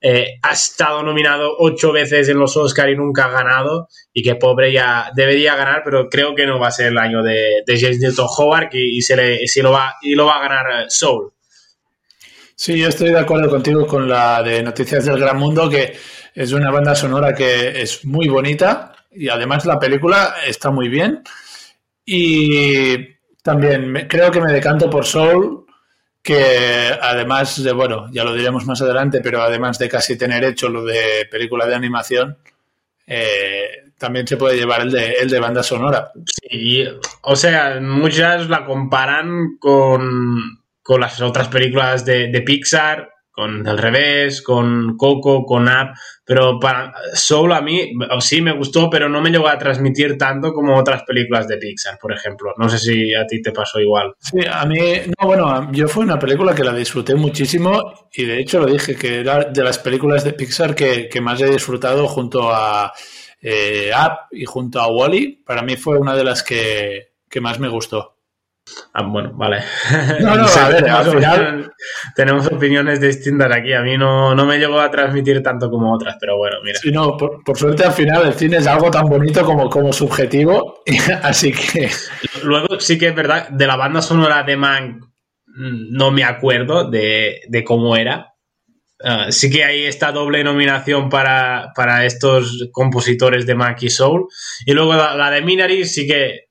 eh, 0.08 0.38
ha 0.40 0.52
estado 0.52 1.02
nominado 1.02 1.56
ocho 1.58 1.90
veces 1.90 2.28
en 2.28 2.38
los 2.38 2.56
Oscars 2.56 2.92
y 2.92 2.94
nunca 2.94 3.24
ha 3.24 3.30
ganado. 3.30 3.88
Y 4.12 4.22
que 4.22 4.36
pobre 4.36 4.72
ya 4.72 5.10
debería 5.16 5.56
ganar, 5.56 5.82
pero 5.84 6.08
creo 6.08 6.32
que 6.32 6.46
no 6.46 6.60
va 6.60 6.68
a 6.68 6.70
ser 6.70 6.92
el 6.92 6.98
año 6.98 7.24
de, 7.24 7.64
James 7.66 7.98
Newton 7.98 8.28
Howard 8.38 8.68
y, 8.72 9.02
se 9.02 9.16
le, 9.16 9.40
lo 9.64 9.72
va, 9.72 9.96
y 10.00 10.14
lo 10.14 10.26
va 10.26 10.36
a 10.36 10.48
ganar 10.48 10.66
eh, 10.70 10.84
Soul. 10.88 11.32
Sí, 12.54 12.78
yo 12.78 12.88
estoy 12.88 13.10
de 13.10 13.18
acuerdo 13.18 13.50
contigo 13.50 13.84
con 13.84 14.08
la 14.08 14.44
de 14.44 14.62
Noticias 14.62 15.04
del 15.04 15.18
Gran 15.18 15.38
Mundo, 15.38 15.68
que 15.68 15.96
es 16.32 16.52
una 16.52 16.70
banda 16.70 16.94
sonora 16.94 17.34
que 17.34 17.82
es 17.82 18.04
muy 18.04 18.28
bonita 18.28 18.92
y 19.10 19.28
además 19.28 19.66
la 19.66 19.80
película 19.80 20.36
está 20.46 20.70
muy 20.70 20.88
bien. 20.88 21.24
Y 22.04 22.96
también 23.42 24.06
creo 24.08 24.30
que 24.30 24.40
me 24.40 24.52
decanto 24.52 24.88
por 24.88 25.04
Soul 25.04 25.65
que 26.26 26.90
además 27.00 27.62
de, 27.62 27.70
bueno, 27.70 28.08
ya 28.10 28.24
lo 28.24 28.34
diremos 28.34 28.66
más 28.66 28.82
adelante, 28.82 29.20
pero 29.22 29.42
además 29.42 29.78
de 29.78 29.88
casi 29.88 30.18
tener 30.18 30.42
hecho 30.42 30.68
lo 30.68 30.84
de 30.84 31.28
película 31.30 31.66
de 31.66 31.76
animación, 31.76 32.36
eh, 33.06 33.92
también 33.96 34.26
se 34.26 34.36
puede 34.36 34.56
llevar 34.56 34.80
el 34.80 34.90
de, 34.90 35.12
el 35.12 35.30
de 35.30 35.38
banda 35.38 35.62
sonora. 35.62 36.10
Sí, 36.24 36.84
o 37.22 37.36
sea, 37.36 37.78
muchas 37.80 38.48
la 38.48 38.64
comparan 38.66 39.56
con, 39.60 40.40
con 40.82 41.00
las 41.00 41.20
otras 41.20 41.46
películas 41.46 42.04
de, 42.04 42.26
de 42.26 42.42
Pixar 42.42 43.08
con 43.36 43.68
Al 43.68 43.76
revés, 43.76 44.40
con 44.40 44.96
Coco, 44.96 45.44
con 45.44 45.68
App, 45.68 45.94
pero 46.24 46.58
para 46.58 46.94
Soul 47.12 47.52
a 47.52 47.60
mí 47.60 47.92
sí 48.20 48.40
me 48.40 48.56
gustó, 48.56 48.88
pero 48.88 49.10
no 49.10 49.20
me 49.20 49.28
llegó 49.28 49.46
a 49.46 49.58
transmitir 49.58 50.16
tanto 50.16 50.54
como 50.54 50.74
otras 50.74 51.02
películas 51.02 51.46
de 51.46 51.58
Pixar, 51.58 51.98
por 52.00 52.14
ejemplo. 52.14 52.54
No 52.56 52.66
sé 52.70 52.78
si 52.78 53.14
a 53.14 53.26
ti 53.26 53.42
te 53.42 53.52
pasó 53.52 53.78
igual. 53.78 54.14
Sí, 54.18 54.38
a 54.50 54.64
mí, 54.64 54.78
no, 55.20 55.26
bueno, 55.26 55.70
yo 55.70 55.86
fue 55.86 56.04
una 56.04 56.18
película 56.18 56.54
que 56.54 56.64
la 56.64 56.72
disfruté 56.72 57.14
muchísimo 57.14 58.08
y 58.10 58.24
de 58.24 58.40
hecho 58.40 58.58
lo 58.58 58.66
dije, 58.66 58.96
que 58.96 59.20
era 59.20 59.44
de 59.44 59.62
las 59.62 59.78
películas 59.78 60.24
de 60.24 60.32
Pixar 60.32 60.74
que, 60.74 61.10
más 61.20 61.38
he 61.42 61.50
disfrutado 61.50 62.08
junto 62.08 62.50
a 62.50 62.90
eh, 63.42 63.90
App 63.94 64.32
y 64.32 64.46
junto 64.46 64.80
a 64.80 64.90
Wally. 64.90 65.42
Para 65.44 65.60
mí 65.60 65.76
fue 65.76 65.98
una 65.98 66.16
de 66.16 66.24
las 66.24 66.42
que, 66.42 67.12
que 67.28 67.42
más 67.42 67.60
me 67.60 67.68
gustó. 67.68 68.15
Ah, 68.92 69.02
bueno, 69.02 69.32
vale. 69.34 69.62
No, 70.20 70.36
no, 70.36 70.46
a 70.46 70.68
ver, 70.68 70.88
al 70.88 71.10
final 71.10 71.72
tenemos 72.14 72.46
opiniones 72.46 73.00
distintas 73.00 73.50
aquí. 73.52 73.72
A 73.72 73.82
mí 73.82 73.96
no, 73.96 74.34
me 74.34 74.58
llegó 74.58 74.80
a 74.80 74.90
transmitir 74.90 75.42
tanto 75.42 75.70
como 75.70 75.94
otras, 75.94 76.16
pero 76.18 76.36
bueno, 76.36 76.56
mira. 76.64 76.78
Sí, 76.78 76.90
no, 76.90 77.16
por, 77.16 77.56
suerte 77.56 77.84
al 77.84 77.92
final 77.92 78.26
el 78.26 78.34
cine 78.34 78.56
es 78.56 78.66
algo 78.66 78.90
tan 78.90 79.08
bonito 79.08 79.44
como, 79.44 79.70
como 79.70 79.92
subjetivo, 79.92 80.82
así 81.22 81.52
que... 81.52 81.90
Luego 82.42 82.80
sí 82.80 82.98
que 82.98 83.08
es 83.08 83.14
verdad, 83.14 83.48
de 83.48 83.66
la 83.66 83.76
banda 83.76 84.02
sonora 84.02 84.42
de 84.42 84.56
Man 84.56 85.00
mm, 85.46 85.92
no 85.96 86.10
me 86.10 86.24
acuerdo 86.24 86.90
de, 86.90 87.40
cómo 87.64 87.96
era. 87.96 88.32
Ah, 89.04 89.26
sí 89.30 89.50
que 89.50 89.62
hay 89.62 89.84
esta 89.84 90.10
doble 90.10 90.42
nominación 90.42 91.08
para, 91.08 91.72
estos 92.04 92.68
compositores 92.72 93.46
de 93.46 93.54
Monkey 93.54 93.90
Soul. 93.90 94.26
Y 94.64 94.72
luego 94.72 94.94
la, 94.94 95.14
la 95.14 95.30
de 95.30 95.42
Minari 95.42 95.84
sí 95.84 96.06
que 96.06 96.45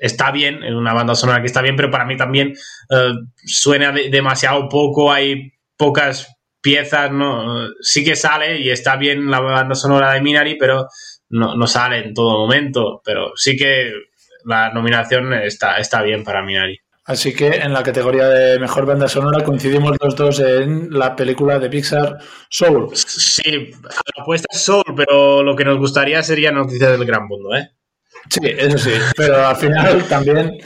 está 0.00 0.30
bien, 0.30 0.62
es 0.62 0.72
una 0.72 0.92
banda 0.92 1.14
sonora 1.14 1.40
que 1.40 1.46
está 1.46 1.62
bien, 1.62 1.76
pero 1.76 1.90
para 1.90 2.04
mí 2.04 2.16
también 2.16 2.54
eh, 2.90 3.12
suena 3.44 3.92
demasiado 3.92 4.68
poco, 4.68 5.12
hay 5.12 5.52
pocas 5.76 6.36
piezas, 6.60 7.12
¿no? 7.12 7.68
Sí 7.80 8.04
que 8.04 8.16
sale 8.16 8.60
y 8.60 8.70
está 8.70 8.96
bien 8.96 9.30
la 9.30 9.40
banda 9.40 9.74
sonora 9.74 10.12
de 10.12 10.20
Minari, 10.20 10.56
pero 10.56 10.88
no, 11.30 11.54
no 11.56 11.66
sale 11.66 11.98
en 11.98 12.14
todo 12.14 12.38
momento, 12.38 13.00
pero 13.04 13.32
sí 13.36 13.56
que 13.56 13.92
la 14.44 14.72
nominación 14.72 15.32
está, 15.34 15.76
está 15.76 16.02
bien 16.02 16.24
para 16.24 16.42
Minari. 16.42 16.78
Así 17.06 17.32
que 17.32 17.46
en 17.46 17.72
la 17.72 17.84
categoría 17.84 18.28
de 18.28 18.58
mejor 18.58 18.84
banda 18.84 19.06
sonora 19.06 19.44
coincidimos 19.44 19.96
los 20.00 20.16
dos 20.16 20.40
en 20.40 20.88
la 20.90 21.14
película 21.14 21.60
de 21.60 21.70
Pixar 21.70 22.18
Soul. 22.50 22.88
Sí, 22.96 23.70
la 23.72 24.22
apuesta 24.22 24.48
es 24.50 24.60
Soul, 24.60 24.82
pero 24.96 25.44
lo 25.44 25.54
que 25.54 25.64
nos 25.64 25.78
gustaría 25.78 26.20
sería 26.24 26.50
Noticias 26.50 26.90
del 26.90 27.06
Gran 27.06 27.28
Mundo, 27.28 27.54
¿eh? 27.54 27.70
Sí, 28.28 28.40
eso 28.44 28.78
sí, 28.78 28.92
pero 29.16 29.46
al 29.46 29.56
final 29.56 30.04
también 30.08 30.58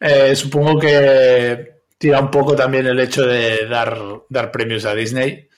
eh, 0.00 0.34
supongo 0.36 0.78
que 0.78 1.74
tira 1.98 2.20
un 2.20 2.30
poco 2.30 2.54
también 2.54 2.86
el 2.86 3.00
hecho 3.00 3.22
de 3.22 3.66
dar, 3.66 3.96
dar 4.28 4.50
premios 4.50 4.84
a 4.84 4.94
Disney. 4.94 5.48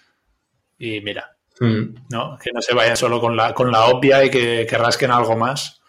Y 0.79 1.01
mira, 1.01 1.37
mm. 1.61 2.09
¿no? 2.11 2.39
Que 2.39 2.51
no 2.53 2.61
se 2.61 2.75
vayan 2.75 2.97
solo 2.97 3.21
con 3.21 3.37
la, 3.37 3.55
con 3.55 3.73
la 3.73 3.87
obvia 3.87 4.25
y 4.25 4.31
que, 4.31 4.67
que 4.69 4.79
rasquen 4.79 5.11
algo 5.11 5.37
más. 5.37 5.81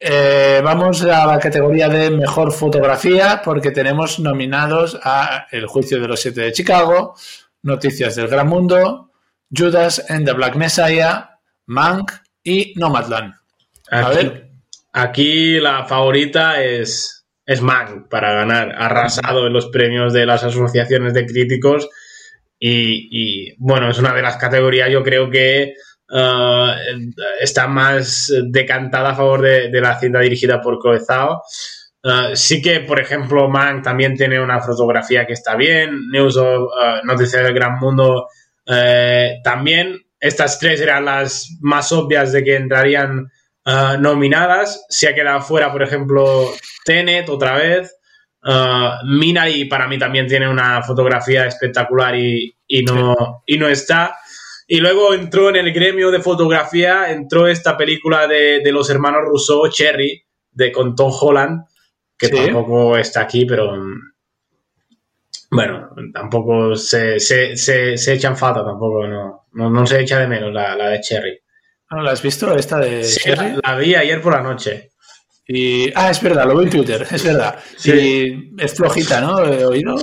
Eh, 0.00 0.60
vamos 0.62 1.02
a 1.02 1.26
la 1.26 1.40
categoría 1.40 1.88
de 1.88 2.10
mejor 2.10 2.52
fotografía 2.52 3.42
porque 3.44 3.72
tenemos 3.72 4.20
nominados 4.20 4.96
a 5.02 5.48
El 5.50 5.66
juicio 5.66 6.00
de 6.00 6.06
los 6.06 6.20
siete 6.20 6.42
de 6.42 6.52
Chicago, 6.52 7.16
Noticias 7.62 8.14
del 8.14 8.28
Gran 8.28 8.46
Mundo, 8.46 9.10
Judas 9.50 10.04
and 10.08 10.24
the 10.24 10.34
Black 10.34 10.54
Messiah, 10.54 11.30
Mank 11.66 12.12
y 12.44 12.74
Nomadland. 12.76 13.34
A 13.90 14.10
ver. 14.10 14.48
Aquí 14.92 15.60
la 15.60 15.84
favorita 15.84 16.62
es, 16.62 17.26
es 17.44 17.60
Mank 17.60 18.08
para 18.08 18.32
ganar, 18.32 18.74
arrasado 18.76 19.46
en 19.46 19.52
los 19.52 19.66
premios 19.66 20.12
de 20.12 20.26
las 20.26 20.42
asociaciones 20.44 21.14
de 21.14 21.26
críticos 21.26 21.88
y, 22.58 23.08
y 23.10 23.54
bueno, 23.58 23.90
es 23.90 23.98
una 23.98 24.14
de 24.14 24.22
las 24.22 24.38
categorías 24.38 24.90
yo 24.90 25.02
creo 25.02 25.30
que 25.30 25.74
Uh, 26.10 26.72
está 27.38 27.68
más 27.68 28.32
decantada 28.44 29.10
a 29.10 29.14
favor 29.14 29.42
de, 29.42 29.80
la 29.80 29.98
cinta 29.98 30.20
dirigida 30.20 30.60
por 30.60 30.78
Coezao. 30.78 31.42
Uh, 32.02 32.34
sí 32.34 32.62
que, 32.62 32.80
por 32.80 32.98
ejemplo, 32.98 33.48
Mank 33.48 33.84
también 33.84 34.16
tiene 34.16 34.40
una 34.40 34.60
fotografía 34.60 35.26
que 35.26 35.34
está 35.34 35.54
bien, 35.54 36.08
News 36.10 36.36
of 36.38 36.62
uh, 36.62 37.06
Noticias 37.06 37.42
del 37.42 37.52
Gran 37.52 37.78
Mundo 37.78 38.28
también. 39.44 39.98
Estas 40.20 40.58
tres 40.58 40.80
eran 40.82 41.06
las 41.06 41.48
más 41.60 41.90
obvias 41.90 42.32
de 42.32 42.44
que 42.44 42.56
entrarían 42.56 43.30
nominadas. 43.98 44.84
Se 44.88 45.08
ha 45.08 45.14
quedado 45.14 45.40
fuera, 45.42 45.72
por 45.72 45.82
ejemplo, 45.82 46.52
Tenet 46.84 47.28
otra 47.28 47.56
vez. 47.56 47.94
Mina 49.04 49.48
y 49.48 49.66
para 49.66 49.88
mí 49.88 49.98
también 49.98 50.26
tiene 50.26 50.48
una 50.48 50.82
fotografía 50.82 51.46
espectacular 51.46 52.16
y, 52.16 52.54
no, 52.84 53.42
y 53.46 53.58
no 53.58 53.68
está. 53.68 54.16
Y 54.66 54.80
luego 54.80 55.14
entró 55.14 55.48
en 55.48 55.56
el 55.56 55.72
gremio 55.72 56.10
de 56.10 56.20
fotografía, 56.20 57.10
entró 57.10 57.48
esta 57.48 57.76
película 57.76 58.26
de, 58.26 58.62
los 58.70 58.90
hermanos 58.90 59.22
Rousseau, 59.22 59.68
Cherry, 59.68 60.22
de 60.52 60.72
con 60.72 60.94
Tom 60.94 61.10
Holland, 61.18 61.64
que 62.18 62.28
tampoco 62.28 62.96
está 62.98 63.22
aquí, 63.22 63.46
pero 63.46 63.72
bueno, 65.50 65.88
tampoco 66.12 66.76
se, 66.76 67.18
se, 67.18 68.12
echan 68.12 68.36
falta, 68.36 68.62
tampoco, 68.64 69.06
no, 69.06 69.46
no, 69.52 69.86
se 69.86 70.00
echa 70.00 70.18
de 70.18 70.28
menos 70.28 70.52
la, 70.52 70.76
de 70.76 71.00
Cherry. 71.00 71.38
¿No 71.90 72.02
la 72.02 72.12
has 72.12 72.22
visto 72.22 72.54
esta 72.54 72.78
de 72.78 73.02
Cherry? 73.02 73.60
La, 73.64 73.76
vi 73.76 73.94
ayer 73.94 74.20
por 74.20 74.34
la 74.34 74.42
noche. 74.42 74.90
Y, 75.46 75.90
ah, 75.94 76.10
es 76.10 76.20
verdad, 76.20 76.46
lo 76.46 76.58
vi 76.58 76.64
en 76.64 76.70
Twitter, 76.70 77.06
es 77.10 77.24
verdad. 77.24 77.58
Sí. 77.76 78.52
es 78.58 78.74
flojita, 78.74 79.20
¿no? 79.20 79.42
He 79.44 79.64
oído. 79.64 79.96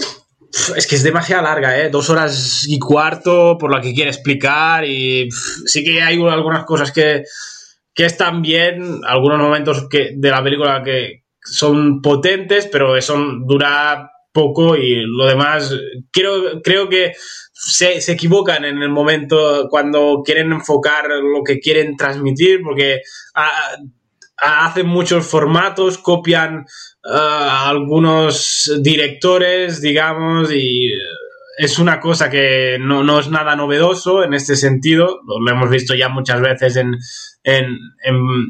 Es 0.76 0.88
que 0.88 0.96
es 0.96 1.04
demasiado 1.04 1.44
larga, 1.44 1.78
¿eh? 1.78 1.90
Dos 1.90 2.10
horas 2.10 2.66
y 2.68 2.80
cuarto 2.80 3.58
por 3.60 3.70
lo 3.70 3.82
que 3.82 3.94
quiere 3.94 4.10
explicar 4.10 4.86
y 4.86 5.30
sí 5.32 5.84
que 5.84 6.02
hay 6.02 6.16
algunas 6.16 6.66
cosas 6.66 6.92
que, 6.92 7.24
están 7.96 8.42
bien, 8.42 9.02
algunos 9.06 9.40
momentos 9.40 9.88
que, 9.90 10.12
de 10.16 10.32
la 10.32 10.42
película 10.42 10.82
que 10.84 11.26
son 11.44 12.02
potentes, 12.02 12.68
pero 12.72 12.96
eso 12.96 13.22
dura 13.46 14.10
poco 14.36 14.76
y 14.76 15.02
lo 15.06 15.26
demás 15.26 15.74
creo, 16.12 16.62
creo 16.62 16.90
que 16.90 17.14
se, 17.54 18.12
equivocan 18.12 18.66
en 18.66 18.84
el 18.84 18.90
momento 18.90 19.68
cuando 19.70 20.22
quieren 20.24 20.52
enfocar 20.52 21.08
lo 21.08 21.42
que 21.44 21.60
quieren 21.60 21.96
transmitir 21.96 22.62
porque 22.62 23.02
hacen 24.38 24.88
muchos 24.88 25.26
formatos, 25.26 25.98
copian 25.98 26.66
algunos 27.02 28.72
directores, 28.82 29.82
digamos, 29.82 30.52
y 30.52 30.88
eh, 30.88 30.98
es 31.58 31.80
una 31.80 32.00
cosa 32.00 32.30
que 32.30 32.78
no, 32.80 33.20
es 33.20 33.30
nada 33.30 33.56
novedoso 33.56 34.24
en 34.24 34.34
este 34.34 34.56
sentido, 34.56 35.22
lo 35.26 35.52
hemos 35.52 35.70
visto 35.70 35.96
ya 35.96 36.10
muchas 36.10 36.42
veces 36.42 36.76
en, 36.76 36.96
en, 37.46 37.78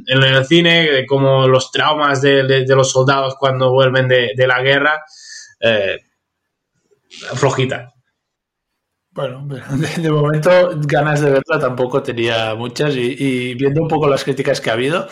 el 0.07 0.45
cine, 0.45 0.89
de 0.89 1.05
cómo 1.05 1.47
los 1.47 1.71
traumas 1.71 2.21
de, 2.21 2.65
los 2.67 2.91
soldados 2.91 3.35
cuando 3.37 3.71
vuelven 3.71 4.07
de, 4.07 4.47
la 4.47 4.61
guerra, 4.61 5.03
eh, 5.59 5.97
flojita. 7.35 7.93
Bueno, 9.11 9.47
de, 9.97 10.11
momento 10.11 10.71
ganas 10.81 11.21
de 11.21 11.31
verla 11.31 11.59
tampoco 11.59 12.03
tenía 12.03 12.53
muchas 12.55 12.95
y, 12.95 13.53
viendo 13.55 13.81
un 13.81 13.87
poco 13.87 14.07
las 14.07 14.23
críticas 14.23 14.59
que 14.59 14.69
ha 14.69 14.73
habido, 14.73 15.07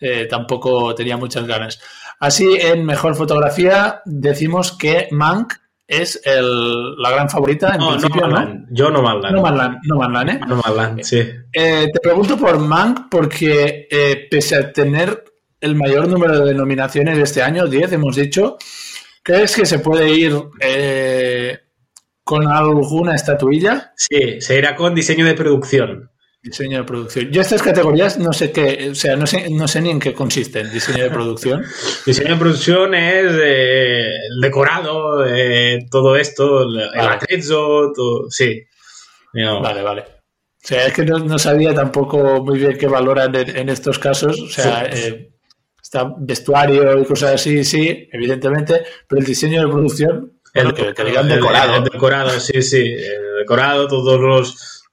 eh, 0.00 0.26
tampoco 0.26 0.94
tenía 0.94 1.16
muchas 1.16 1.46
ganas. 1.46 1.80
Así, 2.20 2.56
en 2.60 2.84
mejor 2.84 3.14
fotografía, 3.14 4.02
decimos 4.04 4.72
que 4.72 5.08
Mank 5.12 5.54
es 5.88 6.20
la 6.26 7.10
gran 7.10 7.30
favorita 7.30 7.74
en 7.74 7.88
principio, 7.88 8.28
¿no? 8.28 8.66
Yo 8.70 8.90
no 8.90 9.02
Manland. 9.02 9.34
No 9.34 9.42
Manland, 9.42 9.78
no 9.84 9.96
Manland, 9.96 10.30
¿eh? 10.30 10.40
No 10.46 10.56
Manland, 10.56 11.02
sí. 11.02 11.18
Eh, 11.50 11.88
te 11.90 12.00
pregunto 12.00 12.36
por 12.36 12.58
Mank 12.58 13.08
porque 13.10 13.88
eh, 13.90 14.28
pese 14.30 14.56
a 14.56 14.70
tener 14.70 15.24
el 15.60 15.74
mayor 15.74 16.06
número 16.06 16.44
de 16.44 16.54
nominaciones 16.54 17.16
de 17.16 17.22
este 17.22 17.42
año, 17.42 17.66
10 17.66 17.92
hemos 17.92 18.16
dicho, 18.16 18.58
¿crees 19.28 19.54
que 19.54 19.66
se 19.66 19.78
puede 19.80 20.08
ir 20.08 20.34
eh, 20.58 21.58
con 22.24 22.46
alguna 22.46 23.14
estatuilla? 23.14 23.92
Sí, 23.94 24.40
se 24.40 24.56
irá 24.56 24.74
con 24.74 24.94
diseño 24.94 25.26
de 25.26 25.34
producción. 25.34 26.10
Diseño 26.40 26.78
de 26.78 26.84
producción. 26.84 27.30
Yo 27.30 27.42
estas 27.42 27.62
categorías 27.62 28.16
no 28.16 28.32
sé 28.32 28.50
qué, 28.52 28.88
o 28.90 28.94
sea, 28.94 29.16
no 29.16 29.26
sé, 29.26 29.50
no 29.50 29.68
sé 29.68 29.82
ni 29.82 29.90
en 29.90 30.00
qué 30.00 30.14
consisten. 30.14 30.72
Diseño 30.72 31.04
de 31.04 31.10
producción. 31.10 31.62
Diseño 32.06 32.30
de 32.30 32.40
producción 32.40 32.94
es 32.94 33.32
eh, 33.34 34.14
el 34.30 34.40
decorado, 34.40 35.26
eh, 35.26 35.86
todo 35.90 36.16
esto, 36.16 36.62
el 36.62 37.00
atrezo, 37.00 37.92
todo, 37.94 38.30
sí. 38.30 38.64
Vale, 39.34 39.82
vale. 39.82 40.00
O 40.00 40.66
sea, 40.68 40.86
es 40.86 40.94
que 40.94 41.04
no, 41.04 41.38
sabía 41.38 41.74
tampoco 41.74 42.42
muy 42.42 42.58
bien 42.58 42.78
qué 42.78 42.86
valoran 42.86 43.34
en, 43.34 43.68
estos 43.68 43.98
casos. 43.98 44.40
O 44.40 44.48
sea, 44.48 44.88
eh, 44.90 45.37
está 45.88 46.14
vestuario 46.18 47.00
y 47.00 47.04
cosas 47.04 47.34
así, 47.34 47.64
sí, 47.64 48.08
evidentemente, 48.12 48.84
pero 49.08 49.20
el 49.20 49.26
diseño 49.26 49.62
de 49.62 49.68
producción, 49.68 50.40
el, 50.54 50.74
que, 50.74 50.92
digan 51.04 51.28
decorado. 51.28 51.76
El, 51.76 51.84
decorado, 51.84 52.40
sí, 52.40 52.62
sí. 52.62 52.94
decorado, 53.38 53.88
todos 53.88 54.20
los, 54.20 54.84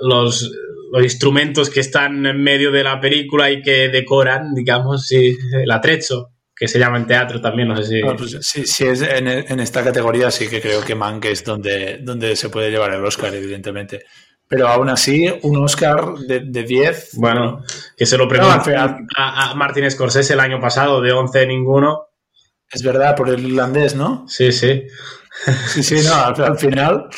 los 0.00 0.52
los 0.92 1.02
instrumentos 1.02 1.70
que 1.70 1.80
están 1.80 2.24
en 2.26 2.42
medio 2.42 2.70
de 2.70 2.84
la 2.84 3.00
película 3.00 3.50
y 3.50 3.62
que 3.62 3.88
decoran, 3.88 4.54
digamos, 4.54 5.06
sí, 5.06 5.36
el 5.52 5.70
atrecho, 5.70 6.30
que 6.54 6.68
se 6.68 6.78
llama 6.78 6.98
en 6.98 7.06
teatro 7.06 7.40
también, 7.40 7.68
no 7.68 7.76
sé 7.76 7.84
si... 7.84 8.00
Pues 8.00 8.38
sí, 8.40 8.84
es 8.86 9.02
en, 9.02 9.60
esta 9.60 9.84
categoría 9.84 10.30
sí 10.30 10.48
que 10.48 10.60
creo 10.60 10.82
que 10.82 10.94
Mank 10.94 11.24
es 11.26 11.44
donde, 11.44 11.98
donde 12.02 12.34
se 12.36 12.48
puede 12.48 12.70
llevar 12.70 12.94
el 12.94 13.04
Oscar, 13.04 13.34
evidentemente. 13.34 14.04
Pero 14.48 14.68
aún 14.68 14.88
así, 14.88 15.28
un 15.42 15.56
Oscar 15.56 16.14
de, 16.18 16.40
10... 16.40 17.14
Bueno, 17.14 17.64
que 17.96 18.06
se 18.06 18.16
lo 18.16 18.28
pregunté 18.28 18.76
a, 18.76 18.98
a, 19.16 19.54
Martin 19.54 19.90
Scorsese 19.90 20.34
el 20.34 20.40
año 20.40 20.60
pasado, 20.60 21.00
de 21.00 21.12
11 21.12 21.46
ninguno. 21.46 22.06
Es 22.70 22.82
verdad, 22.82 23.16
por 23.16 23.28
el 23.28 23.44
irlandés, 23.44 23.94
¿no? 23.94 24.24
Sí, 24.28 24.52
sí. 24.52 24.84
Sí, 25.68 25.82
sí, 25.82 25.96
no, 26.06 26.14
al, 26.14 26.58
final... 26.58 27.08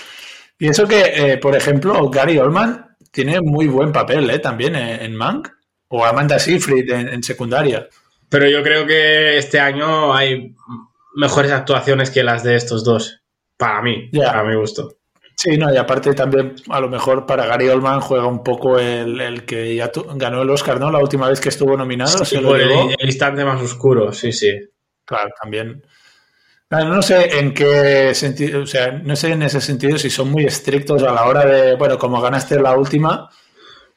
Y 0.58 0.68
eso 0.68 0.88
que, 0.88 1.02
eh, 1.14 1.38
por 1.38 1.54
ejemplo, 1.54 2.10
Gary 2.10 2.36
Oldman 2.38 2.96
tiene 3.12 3.40
muy 3.40 3.68
buen 3.68 3.92
papel 3.92 4.28
¿eh? 4.28 4.40
también 4.40 4.74
en, 4.74 5.14
Mank. 5.14 5.48
O 5.88 6.04
Amanda 6.04 6.38
Seyfried 6.38 6.90
en, 6.90 7.22
secundaria. 7.22 7.88
Pero 8.28 8.48
yo 8.48 8.62
creo 8.62 8.86
que 8.86 9.38
este 9.38 9.60
año 9.60 10.12
hay 10.12 10.54
mejores 11.14 11.52
actuaciones 11.52 12.10
que 12.10 12.22
las 12.22 12.42
de 12.42 12.56
estos 12.56 12.84
dos. 12.84 13.22
Para 13.56 13.80
mí, 13.82 14.10
para 14.12 14.44
mi 14.44 14.54
gusto. 14.56 14.97
Sí, 15.40 15.56
no, 15.56 15.72
y 15.72 15.76
aparte 15.76 16.14
también 16.14 16.56
a 16.68 16.80
lo 16.80 16.88
mejor 16.88 17.24
para 17.24 17.46
Gary 17.46 17.68
Oldman 17.68 18.00
juega 18.00 18.26
un 18.26 18.42
poco 18.42 18.78
el, 18.78 19.44
que 19.44 19.76
ya 19.76 19.90
ganó 20.16 20.42
el 20.42 20.50
Oscar, 20.50 20.80
¿no? 20.80 20.90
La 20.90 20.98
última 20.98 21.28
vez 21.28 21.40
que 21.40 21.48
estuvo 21.48 21.76
nominado. 21.76 22.24
Sí, 22.24 22.38
por 22.38 22.60
el, 22.60 22.72
el, 22.98 23.06
instante 23.06 23.44
más 23.44 23.62
oscuro, 23.62 24.12
sí, 24.12 24.32
sí. 24.32 24.52
Claro, 25.04 25.30
también 25.40 25.82
no 26.70 27.00
sé 27.00 27.38
en 27.38 27.54
qué 27.54 28.14
sentido, 28.14 28.62
o 28.62 28.66
sea, 28.66 28.92
no 28.92 29.16
sé 29.16 29.32
en 29.32 29.42
ese 29.42 29.60
sentido 29.60 29.96
si 29.96 30.10
son 30.10 30.30
muy 30.30 30.44
estrictos 30.44 31.02
a 31.02 31.12
la 31.12 31.24
hora 31.24 31.46
de, 31.46 31.76
bueno, 31.76 31.96
como 31.96 32.20
ganaste 32.20 32.60
la 32.60 32.76
última. 32.76 33.30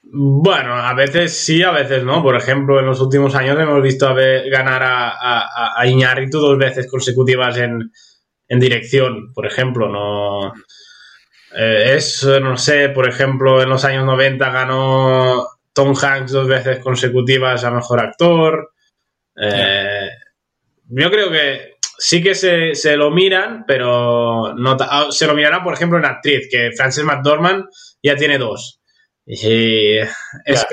Bueno, 0.03 0.75
a 0.75 0.93
veces 0.93 1.37
sí, 1.37 1.63
a 1.63 1.71
veces 1.71 2.03
no. 2.03 2.23
Por 2.23 2.35
ejemplo, 2.35 2.79
en 2.79 2.85
los 2.85 3.01
últimos 3.01 3.35
años 3.35 3.57
hemos 3.59 3.81
visto 3.81 4.07
a 4.07 4.13
ver, 4.13 4.49
ganar 4.49 4.83
a, 4.83 5.09
a, 5.09 5.81
a, 5.81 5.87
Iñárritu 5.87 6.39
dos 6.39 6.57
veces 6.57 6.87
consecutivas 6.89 7.57
en, 7.57 7.91
dirección, 8.59 9.33
por 9.33 9.45
ejemplo. 9.45 9.89
No, 9.89 10.53
eh, 11.53 11.95
es, 11.95 12.23
no 12.23 12.57
sé, 12.57 12.89
por 12.89 13.07
ejemplo, 13.07 13.61
en 13.61 13.69
los 13.69 13.83
años 13.83 14.05
90 14.05 14.49
ganó 14.51 15.47
Tom 15.73 15.95
Hanks 15.95 16.31
dos 16.31 16.47
veces 16.47 16.79
consecutivas 16.79 17.63
a 17.63 17.71
mejor 17.71 17.99
actor. 17.99 18.71
Eh, 19.35 20.09
yo 20.87 21.11
creo 21.11 21.31
que 21.31 21.75
sí 21.97 22.21
que 22.21 22.35
se, 22.35 22.97
lo 22.97 23.11
miran, 23.11 23.65
pero 23.65 24.53
no 24.55 24.77
ah, 24.79 25.07
se 25.09 25.27
lo 25.27 25.33
mirarán, 25.33 25.63
por 25.63 25.73
ejemplo, 25.73 25.97
en 25.97 26.05
actriz, 26.05 26.47
que 26.49 26.71
Frances 26.75 27.03
McDormand 27.03 27.65
ya 28.01 28.15
tiene 28.15 28.37
dos. 28.37 28.79
Y 29.25 29.97
eso, 29.97 30.65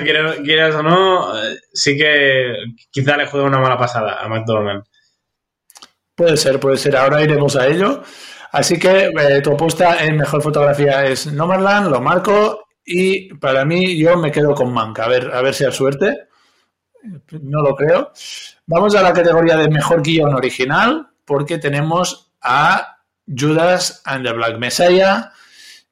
quieras, 0.43 0.75
o 0.75 0.83
no, 0.83 1.33
sí 1.71 1.97
que 1.97 2.55
quizá 2.89 3.15
le 3.15 3.27
juega 3.27 3.45
una 3.45 3.59
mala 3.59 3.77
pasada 3.77 4.21
a 4.21 4.27
McDormand. 4.27 4.83
Puede 6.15 6.35
ser, 6.35 6.59
puede 6.59 6.77
ser. 6.77 6.97
Ahora 6.97 7.23
iremos 7.23 7.55
a 7.55 7.67
ello. 7.67 8.03
Así 8.51 8.79
que 8.79 9.07
eh, 9.07 9.41
tu 9.41 9.53
apuesta 9.53 10.03
en 10.03 10.17
mejor 10.17 10.41
fotografía 10.41 11.05
es 11.05 11.31
Nomadland, 11.31 11.89
lo 11.89 12.01
marco 12.01 12.67
y 12.83 13.33
para 13.35 13.65
mí 13.65 13.97
yo 13.97 14.17
me 14.17 14.31
quedo 14.31 14.55
con 14.55 14.73
Mank. 14.73 14.99
A 14.99 15.07
ver, 15.07 15.31
a 15.31 15.41
ver 15.41 15.53
si 15.53 15.65
hay 15.65 15.71
suerte. 15.71 16.27
No 17.41 17.61
lo 17.61 17.75
creo. 17.75 18.11
Vamos 18.65 18.95
a 18.95 19.03
la 19.03 19.13
categoría 19.13 19.55
de 19.57 19.69
mejor 19.69 20.01
guion 20.01 20.33
original 20.33 21.09
porque 21.25 21.59
tenemos 21.59 22.31
a 22.41 22.97
Judas 23.27 24.01
and 24.05 24.25
the 24.25 24.33
Black 24.33 24.57
Messiah, 24.57 25.31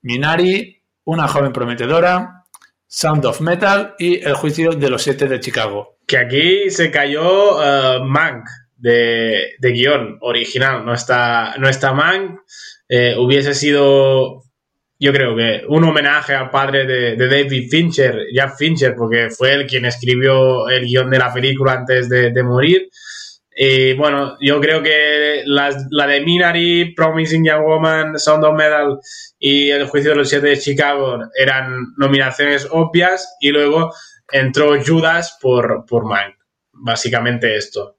Minari, 0.02 0.82
Una 1.04 1.28
joven 1.28 1.54
prometedora, 1.54 2.46
Sound 2.88 3.26
of 3.26 3.41
Metal 3.41 3.96
y 4.00 4.26
El 4.26 4.34
juicio 4.34 4.72
de 4.72 4.89
los 4.89 5.04
siete 5.04 5.28
de 5.28 5.39
Chicago. 5.39 6.00
Que 6.08 6.17
aquí 6.17 6.70
se 6.72 6.89
cayó 6.89 7.58
uh, 7.58 8.04
Mank 8.04 8.48
de, 8.78 9.56
guion 9.62 10.18
original, 10.22 10.86
no 10.86 10.94
está, 10.94 11.56
no 11.58 11.70
Mank. 11.94 12.40
Eh, 12.90 13.16
hubiese 13.18 13.54
sido, 13.54 14.44
yo 15.00 15.12
creo 15.12 15.36
que, 15.36 15.63
un 15.68 15.84
homenaje 15.84 16.34
al 16.34 16.50
padre 16.50 16.86
de, 16.86 17.16
David 17.16 17.70
Fincher, 17.70 18.28
Jack 18.34 18.58
Fincher, 18.58 18.96
porque 18.96 19.30
fue 19.30 19.54
él 19.54 19.68
quien 19.68 19.86
escribió 19.86 20.70
el 20.70 20.86
guion 20.86 21.10
de 21.10 21.20
la 21.20 21.34
película 21.34 21.74
antes 21.74 22.10
de, 22.10 22.32
de 22.32 22.44
morir. 22.44 22.90
Y 23.60 23.94
bueno, 23.94 24.38
yo 24.40 24.62
creo 24.62 24.84
que 24.84 25.42
la 25.46 26.08
de 26.08 26.22
Minari, 26.22 26.94
Promising 26.94 27.44
Young 27.44 27.66
Woman, 27.66 28.20
Sound 28.20 28.46
of 28.46 28.56
Metal 28.56 29.00
y 29.40 29.72
El 29.72 29.88
Juicio 29.88 30.12
de 30.12 30.18
los 30.18 30.30
Siete 30.30 30.50
de 30.50 30.60
Chicago 30.60 31.18
eran 31.36 31.96
nominaciones 31.98 32.68
obvias 32.70 33.36
y 33.40 33.50
luego 33.50 33.92
entró 34.32 34.80
Judas 34.80 35.40
por, 35.42 35.86
por 35.88 36.06
Mank. 36.06 36.36
Básicamente 36.72 37.56
esto. 37.56 37.97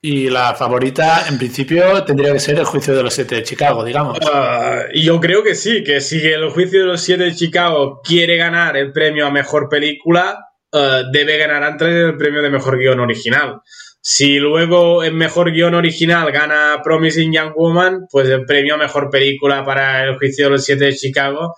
Y 0.00 0.30
la 0.30 0.54
favorita, 0.54 1.26
en 1.28 1.38
principio, 1.38 2.04
tendría 2.04 2.32
que 2.32 2.38
ser 2.38 2.56
El 2.56 2.64
Juicio 2.64 2.94
de 2.94 3.02
los 3.02 3.12
Siete 3.12 3.36
de 3.36 3.42
Chicago, 3.42 3.84
digamos. 3.84 4.18
Ah, 4.32 4.84
yo 4.94 5.18
creo 5.20 5.42
que 5.42 5.56
sí, 5.56 5.82
que 5.82 6.00
si 6.00 6.24
El 6.24 6.50
Juicio 6.50 6.80
de 6.80 6.86
los 6.86 7.00
Siete 7.00 7.24
de 7.24 7.34
Chicago 7.34 8.00
quiere 8.02 8.36
ganar 8.36 8.76
el 8.76 8.92
premio 8.92 9.26
a 9.26 9.30
Mejor 9.30 9.68
Película, 9.68 10.38
ah, 10.72 11.02
debe 11.12 11.36
ganar 11.36 11.64
antes 11.64 11.88
el 11.88 12.16
premio 12.16 12.42
de 12.42 12.50
Mejor 12.50 12.78
Guión 12.78 13.00
Original. 13.00 13.60
Si 14.00 14.38
luego 14.38 15.02
en 15.02 15.16
mejor 15.16 15.52
guion 15.52 15.74
original 15.74 16.30
gana 16.32 16.80
Promising 16.82 17.32
Young 17.32 17.52
Woman, 17.54 18.06
pues 18.10 18.28
el 18.28 18.46
premio 18.46 18.76
a 18.76 18.78
mejor 18.78 19.10
película 19.10 19.64
para 19.64 20.04
el 20.04 20.16
juicio 20.16 20.46
de 20.46 20.50
los 20.52 20.64
siete 20.64 20.86
de 20.86 20.94
Chicago 20.94 21.56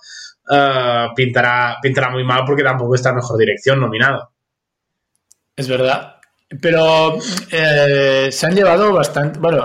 eh, 0.51 1.07
pintará, 1.15 1.77
pintará 1.81 2.09
muy 2.09 2.23
mal 2.23 2.43
porque 2.45 2.63
tampoco 2.63 2.95
está 2.95 3.13
mejor 3.13 3.37
dirección 3.37 3.79
nominado. 3.79 4.31
Es 5.55 5.67
verdad. 5.67 6.15
Pero 6.59 7.17
eh, 7.51 8.27
se 8.29 8.45
han 8.45 8.55
llevado 8.55 8.91
bastante. 8.91 9.39
Bueno, 9.39 9.63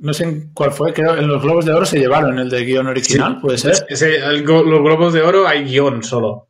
no 0.00 0.12
sé 0.12 0.48
cuál 0.52 0.72
fue, 0.72 0.92
creo 0.92 1.16
en 1.16 1.28
los 1.28 1.42
Globos 1.42 1.64
de 1.64 1.72
Oro 1.72 1.86
se 1.86 1.98
llevaron 1.98 2.38
el 2.38 2.50
de 2.50 2.64
guion 2.64 2.88
original, 2.88 3.38
¿puede 3.40 3.58
ser? 3.58 3.86
los 3.88 4.42
Globos 4.42 5.12
de 5.12 5.22
Oro 5.22 5.46
hay 5.46 5.64
guion 5.64 6.02
solo. 6.02 6.48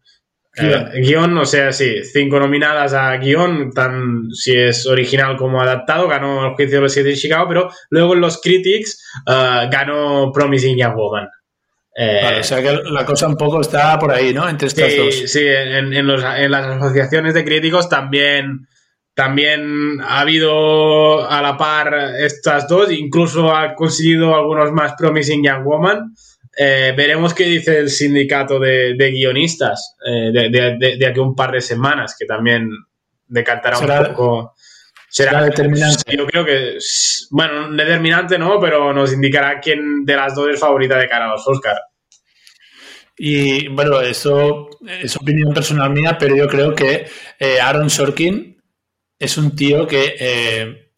Eh, 0.56 1.00
guion, 1.02 1.36
o 1.38 1.46
sea, 1.46 1.72
sí, 1.72 2.02
cinco 2.02 2.40
nominadas 2.40 2.92
a 2.92 3.16
guion, 3.18 3.72
tan 3.72 4.30
si 4.32 4.56
es 4.56 4.86
original 4.86 5.36
como 5.36 5.60
adaptado, 5.60 6.08
ganó 6.08 6.46
el 6.46 6.54
juicio 6.54 6.78
de 6.78 6.82
los 6.82 6.92
siete 6.92 7.10
de 7.10 7.16
Chicago, 7.16 7.46
pero 7.48 7.70
luego 7.90 8.14
en 8.14 8.20
los 8.20 8.40
critics 8.40 9.04
uh, 9.26 9.70
ganó 9.70 10.32
Promising 10.32 10.76
Young 10.76 10.96
Woman. 10.96 11.28
Eh, 11.96 12.38
o 12.40 12.42
sea 12.42 12.62
que 12.62 12.80
la 12.90 13.04
cosa 13.04 13.28
un 13.28 13.36
poco 13.36 13.60
está 13.60 13.98
por 13.98 14.12
ahí, 14.12 14.32
¿no? 14.32 14.48
Entre 14.48 14.68
estas 14.68 14.96
dos. 14.96 15.14
Sí, 15.30 15.40
en, 15.46 15.92
en, 15.92 16.06
las 16.06 16.66
asociaciones 16.66 17.34
de 17.34 17.44
críticos 17.44 17.88
también, 17.88 18.66
también 19.20 20.00
ha 20.00 20.20
habido 20.20 21.28
a 21.28 21.42
la 21.42 21.54
par 21.58 22.14
estas 22.20 22.66
dos, 22.66 22.90
incluso 22.90 23.54
ha 23.54 23.74
conseguido 23.74 24.34
algunos 24.34 24.72
más 24.72 24.94
Promising 24.96 25.44
Young 25.44 25.62
Woman. 25.62 26.14
Eh, 26.56 26.94
veremos 26.96 27.34
qué 27.34 27.44
dice 27.44 27.80
el 27.80 27.90
sindicato 27.90 28.58
de, 28.58 28.96
guionistas 28.96 29.94
eh, 30.06 30.32
de, 30.32 31.06
aquí 31.06 31.20
un 31.20 31.36
par 31.36 31.52
de 31.52 31.60
semanas, 31.60 32.16
que 32.18 32.24
también 32.24 32.70
decantará 33.26 33.78
un 33.78 34.06
poco. 34.14 34.54
Será, 35.06 35.44
determinante. 35.44 36.16
Yo 36.16 36.26
creo 36.26 36.46
que, 36.46 36.78
bueno, 37.30 37.70
determinante 37.72 38.38
no, 38.38 38.58
pero 38.58 38.94
nos 38.94 39.12
indicará 39.12 39.60
quién 39.60 40.06
de 40.06 40.16
las 40.16 40.34
dos 40.34 40.48
es 40.48 40.58
favorita 40.58 40.96
de 40.96 41.08
cara 41.08 41.26
a 41.26 41.32
los 41.32 41.46
Oscar. 41.46 41.76
Y 43.18 43.68
bueno, 43.68 44.00
eso 44.00 44.70
es 44.88 45.14
opinión 45.14 45.52
personal 45.52 45.90
mía, 45.90 46.16
pero 46.18 46.34
yo 46.34 46.48
creo 46.48 46.74
que 46.74 47.06
eh, 47.38 47.60
Aaron 47.60 47.90
Sorkin 47.90 48.59
es 49.20 49.38
un 49.38 49.54
tío 49.54 49.86
que 49.86 50.90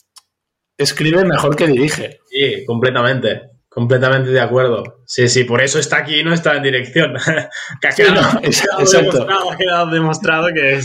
escribe 0.79 1.25
mejor 1.25 1.57
que 1.57 1.67
dirige. 1.67 2.21
Sí, 2.31 2.65
completamente. 2.65 3.53
Completamente 3.69 4.31
de 4.31 4.41
acuerdo. 4.41 5.03
Sí, 5.07 5.29
sí, 5.29 5.45
por 5.45 5.63
eso 5.63 5.79
está 5.79 5.99
aquí 5.99 6.21
y 6.21 6.25
no 6.25 6.35
está 6.35 6.57
en 6.57 6.63
dirección. 6.63 7.15
que 7.81 7.89
ha 7.89 7.91
quedado, 7.91 8.41
Demostrado, 8.41 9.91
demostrado, 9.91 10.47
que, 10.49 10.81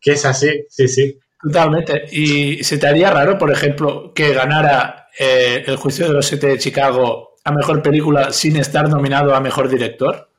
que 0.00 0.12
es 0.12 0.24
así, 0.24 0.64
sí, 0.68 0.86
sí. 0.86 1.18
Totalmente. 1.42 2.04
¿Y 2.12 2.62
se 2.62 2.78
te 2.78 2.86
haría 2.86 3.10
raro, 3.10 3.36
por 3.38 3.50
ejemplo, 3.50 4.12
que 4.14 4.32
ganara 4.34 5.08
eh, 5.18 5.64
El 5.66 5.76
juicio 5.76 6.06
de 6.06 6.12
los 6.12 6.26
siete 6.26 6.48
de 6.48 6.58
Chicago 6.58 7.36
a 7.42 7.52
mejor 7.52 7.82
película 7.82 8.30
sin 8.30 8.56
estar 8.56 8.88
nominado 8.88 9.34
a 9.34 9.40
mejor 9.40 9.68
director? 9.68 10.29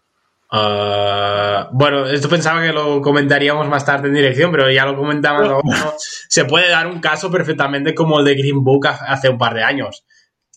Ah, 0.54 1.70
bueno, 1.72 2.06
esto 2.06 2.28
pensaba 2.28 2.62
que 2.62 2.74
lo 2.74 3.02
comentaríamos 3.02 3.70
más 3.70 3.86
tarde 3.86 4.10
en 4.10 4.16
dirección, 4.16 4.52
pero 4.52 4.70
ya 4.70 4.86
lo 4.86 4.98
comentamos. 4.98 5.64
Se 6.28 6.44
puede 6.44 6.70
dar 6.70 6.88
un 6.88 7.00
caso 7.00 7.32
perfectamente 7.32 7.96
como 7.96 8.20
el 8.20 8.26
de 8.26 8.36
Green 8.36 8.62
Book 8.64 8.88
hace 8.88 9.30
un 9.30 9.38
par 9.38 9.54
de 9.54 9.64
años. 9.64 10.04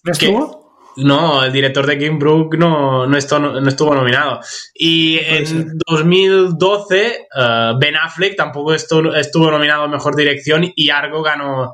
¿Estuvo? 0.04 0.64
No, 0.96 1.44
el 1.44 1.52
director 1.52 1.86
de 1.86 1.98
King 1.98 2.18
Brook 2.18 2.56
no, 2.56 3.06
no, 3.06 3.16
estuvo, 3.16 3.94
nominado. 3.94 4.40
Y 4.74 5.18
en 5.18 5.78
2012, 5.88 7.06
eh, 7.06 7.72
Ben 7.78 7.96
Affleck 7.96 8.36
tampoco 8.36 8.74
estuvo, 8.74 9.14
estuvo, 9.14 9.50
nominado 9.50 9.84
a 9.84 9.88
Mejor 9.88 10.14
Dirección 10.14 10.70
y 10.74 10.90
Argo 10.90 11.22
ganó, 11.22 11.72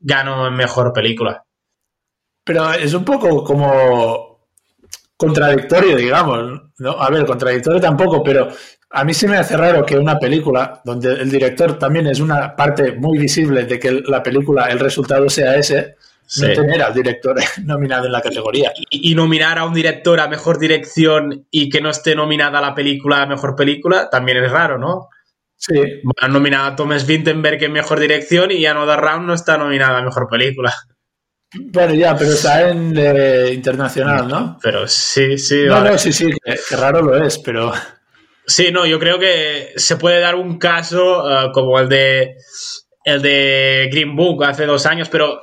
ganó 0.00 0.46
en 0.46 0.54
Mejor 0.54 0.92
Película. 0.92 1.44
Pero 2.44 2.72
es 2.72 2.94
un 2.94 3.04
poco 3.04 3.44
como 3.44 4.31
contradictorio, 5.26 5.96
digamos. 5.96 6.62
¿no? 6.78 6.90
A 6.92 7.10
ver, 7.10 7.24
contradictorio 7.24 7.80
tampoco, 7.80 8.22
pero 8.22 8.48
a 8.90 9.04
mí 9.04 9.14
sí 9.14 9.26
me 9.26 9.38
hace 9.38 9.56
raro 9.56 9.84
que 9.86 9.96
una 9.96 10.18
película 10.18 10.80
donde 10.84 11.12
el 11.12 11.30
director 11.30 11.78
también 11.78 12.06
es 12.06 12.20
una 12.20 12.54
parte 12.54 12.92
muy 12.92 13.18
visible 13.18 13.64
de 13.64 13.78
que 13.78 14.02
la 14.06 14.22
película, 14.22 14.66
el 14.66 14.78
resultado 14.78 15.28
sea 15.30 15.56
ese, 15.56 15.96
no 16.40 16.52
tener 16.52 16.82
al 16.82 16.94
director 16.94 17.36
nominado 17.64 18.06
en 18.06 18.12
la 18.12 18.20
categoría. 18.20 18.72
Y, 18.90 19.14
nominar 19.14 19.58
a 19.58 19.64
un 19.64 19.74
director 19.74 20.20
a 20.20 20.28
mejor 20.28 20.58
dirección 20.58 21.46
y 21.50 21.68
que 21.68 21.80
no 21.80 21.90
esté 21.90 22.14
nominada 22.14 22.60
la 22.60 22.74
película 22.74 23.22
a 23.22 23.26
mejor 23.26 23.56
película 23.56 24.10
también 24.10 24.38
es 24.38 24.50
raro, 24.50 24.78
¿no? 24.78 25.08
Sí. 25.56 26.02
Han 26.20 26.32
nominado 26.32 26.66
a 26.66 26.76
Thomas 26.76 27.06
Vinterberg 27.06 27.62
en 27.62 27.72
mejor 27.72 28.00
dirección 28.00 28.50
y 28.50 28.66
Another 28.66 28.98
Round 28.98 29.26
no 29.26 29.34
está 29.34 29.56
nominada 29.58 29.98
a 29.98 30.02
mejor 30.02 30.28
película. 30.28 30.74
Bueno, 31.54 31.94
ya, 31.94 32.16
pero 32.16 32.32
está 32.32 32.68
en 32.68 32.96
internacional, 33.52 34.26
¿no? 34.26 34.58
Pero 34.62 34.88
sí, 34.88 35.36
sí. 35.36 35.64
No, 35.66 35.82
no, 35.82 35.98
sí, 35.98 36.12
sí, 36.12 36.30
que, 36.42 36.76
raro 36.76 37.02
lo 37.02 37.24
es, 37.24 37.38
pero. 37.38 37.72
Sí, 38.46 38.70
no, 38.72 38.86
yo 38.86 38.98
creo 38.98 39.18
que 39.18 39.72
se 39.76 39.96
puede 39.96 40.20
dar 40.20 40.34
un 40.34 40.58
caso 40.58 41.30
eh, 41.30 41.50
como 41.52 41.78
el 41.78 41.88
de 41.88 42.36
el 43.04 43.20
de 43.20 43.88
Green 43.90 44.16
Book 44.16 44.44
hace 44.44 44.66
dos 44.66 44.86
años, 44.86 45.08
pero 45.08 45.40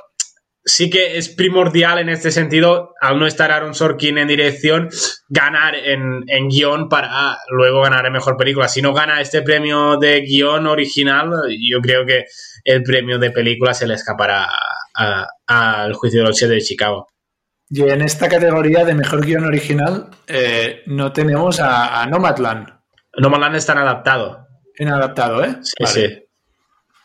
sí 0.70 0.88
que 0.88 1.18
es 1.18 1.28
primordial 1.28 1.98
en 1.98 2.08
este 2.08 2.30
sentido, 2.30 2.94
al 3.00 3.18
no 3.18 3.26
estar 3.26 3.50
Aaron 3.50 3.74
Sorkin 3.74 4.18
en 4.18 4.28
dirección, 4.28 4.88
ganar 5.28 5.74
en, 5.74 6.48
guion 6.48 6.88
para 6.88 7.38
luego 7.50 7.82
ganar 7.82 8.06
en 8.06 8.12
mejor 8.12 8.36
película. 8.36 8.68
Si 8.68 8.80
no 8.80 8.94
gana 8.94 9.20
este 9.20 9.42
premio 9.42 9.96
de 9.96 10.20
guion 10.22 10.66
original, 10.66 11.30
yo 11.58 11.80
creo 11.80 12.06
que 12.06 12.26
el 12.64 12.82
premio 12.82 13.18
de 13.18 13.30
película 13.30 13.74
se 13.74 13.86
le 13.86 13.94
escapará 13.94 14.48
al 15.46 15.92
juicio 15.94 16.20
de 16.20 16.28
los 16.28 16.36
siete 16.36 16.54
de 16.54 16.62
Chicago. 16.62 17.08
Y 17.68 17.82
en 17.82 18.00
esta 18.02 18.28
categoría 18.28 18.84
de 18.84 18.94
mejor 18.94 19.24
guion 19.24 19.44
original 19.44 20.08
eh, 20.26 20.82
no 20.86 21.12
tenemos 21.12 21.60
a, 21.60 22.04
Nomadland. 22.06 22.68
Nomadland 23.16 23.56
está 23.56 23.72
en 23.72 23.78
adaptado. 23.78 24.46
En 24.76 24.88
adaptado, 24.88 25.44
¿eh? 25.44 25.56
Sí, 25.62 25.86
sí. 25.86 26.29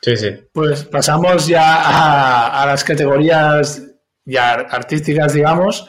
Sí, 0.06 0.16
sí. 0.18 0.30
Pues 0.54 0.84
pasamos 0.84 1.48
ya 1.48 2.62
a, 2.62 2.64
las 2.68 2.84
categorías 2.84 3.82
ya 4.24 4.54
artísticas, 4.54 5.34
digamos. 5.34 5.88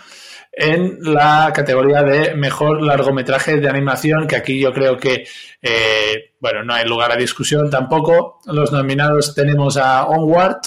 en 0.53 0.97
la 1.03 1.53
categoría 1.55 2.03
de 2.03 2.35
mejor 2.35 2.83
largometraje 2.83 3.59
de 3.59 3.69
animación, 3.69 4.27
que 4.27 4.37
aquí 4.37 4.59
yo 4.59 4.73
creo 4.73 4.97
que, 4.97 5.29
eh, 5.61 6.35
bueno, 6.41 6.65
no 6.65 6.73
hay 6.73 6.87
lugar 6.87 7.13
a 7.13 7.17
discusión 7.17 7.69
tampoco. 7.69 8.41
Los 8.47 8.73
nominados 8.73 9.35
tenemos 9.35 9.77
a 9.77 10.07
Onward, 10.07 10.61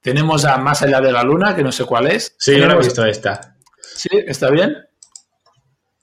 tenemos 0.00 0.46
a 0.46 0.56
Más 0.56 0.80
allá 0.80 1.02
de 1.02 1.12
la 1.12 1.22
luna, 1.22 1.54
que 1.54 1.62
no 1.62 1.72
sé 1.72 1.84
cuál 1.84 2.06
es. 2.06 2.34
Sí, 2.38 2.56
yo 2.56 2.64
he 2.64 2.76
visto 2.78 3.04
esta. 3.04 3.54
¿Sí? 3.82 4.08
¿Está 4.12 4.48
bien? 4.48 4.74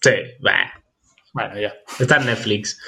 Sí, 0.01 0.11
bah. 0.39 0.84
Bueno, 1.35 1.59
ya. 1.59 1.73
Está 1.99 2.15
en 2.15 2.27
Netflix. 2.27 2.79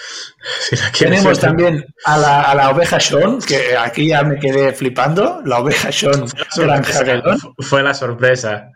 Tenemos 0.97 1.37
también 1.37 1.85
a 2.05 2.17
la, 2.17 2.41
a 2.43 2.55
la, 2.55 2.69
oveja 2.69 2.97
Sean, 2.97 3.39
que 3.41 3.75
aquí 3.75 4.07
ya 4.07 4.23
me 4.23 4.39
quedé 4.39 4.71
flipando. 4.71 5.41
La 5.43 5.59
oveja 5.59 5.91
Sean 5.91 6.25
Fue 7.59 7.83
la 7.83 7.93
sorpresa. 7.93 8.71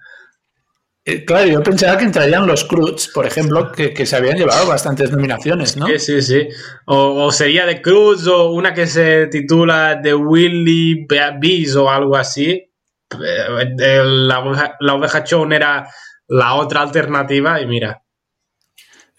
Eh, 1.06 1.24
claro, 1.24 1.48
yo 1.48 1.64
pensaba 1.64 1.98
que 1.98 2.04
entrarían 2.04 2.46
los 2.46 2.66
Cruz, 2.66 3.10
por 3.14 3.26
ejemplo, 3.26 3.72
que, 3.72 4.06
se 4.06 4.16
habían 4.18 4.38
llevado 4.38 4.68
bastantes 4.68 5.10
nominaciones, 5.10 5.78
¿no? 5.78 5.88
Sí, 5.88 6.00
sí, 6.00 6.22
sí. 6.22 6.50
O, 6.86 7.32
sería 7.32 7.66
de 7.66 7.82
Cruz 7.82 8.28
o 8.28 8.52
una 8.52 8.74
que 8.74 8.88
se 8.88 9.28
titula 9.28 10.02
The 10.04 10.14
Willy 10.16 11.08
Bees 11.40 11.78
o 11.78 11.90
algo 11.90 12.18
así. 12.18 12.70
Eh, 13.10 14.02
la 14.04 14.40
oveja, 14.40 14.76
la 14.82 14.96
oveja 14.96 15.24
era 15.50 15.88
la 16.28 16.56
otra 16.56 16.82
alternativa 16.82 17.62
y 17.62 17.68
mira. 17.68 18.01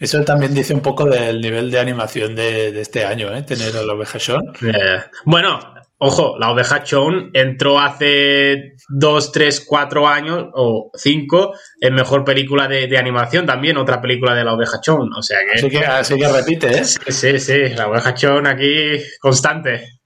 Eso 0.02 0.20
también 0.24 0.52
dice 0.52 0.74
un 0.74 0.80
poco 0.80 1.04
del 1.04 1.40
nivel 1.40 1.70
de 1.70 1.78
animación 1.78 2.34
de, 2.34 2.80
este 2.80 3.04
año, 3.04 3.32
¿eh? 3.32 3.42
Tener 3.42 3.76
a 3.76 3.84
la 3.84 3.92
oveja 3.92 4.18
Sean. 4.18 4.42
Eh, 4.60 5.00
bueno, 5.24 5.60
ojo, 5.98 6.36
la 6.40 6.50
oveja 6.50 6.84
Sean 6.84 7.30
entró 7.32 7.78
hace 7.78 8.72
dos, 8.88 9.30
tres, 9.30 9.64
cuatro 9.64 10.08
años 10.08 10.48
o 10.54 10.90
cinco 10.92 11.54
en 11.80 11.94
mejor 11.94 12.24
película 12.24 12.66
de, 12.66 12.98
animación 12.98 13.46
también, 13.46 13.76
otra 13.76 14.00
película 14.00 14.34
de 14.34 14.42
la 14.42 14.54
oveja 14.54 14.80
Sean. 14.82 15.08
O 15.16 15.22
sea 15.22 15.38
que. 15.44 15.60
Así 15.86 16.16
que, 16.18 16.28
repite, 16.28 16.78
¿eh? 16.78 16.84
Sí, 16.84 16.98
sí, 17.06 17.38
sí, 17.38 17.68
la 17.68 17.86
oveja 17.86 18.16
Sean 18.16 18.48
aquí 18.48 19.00
constante. 19.20 20.01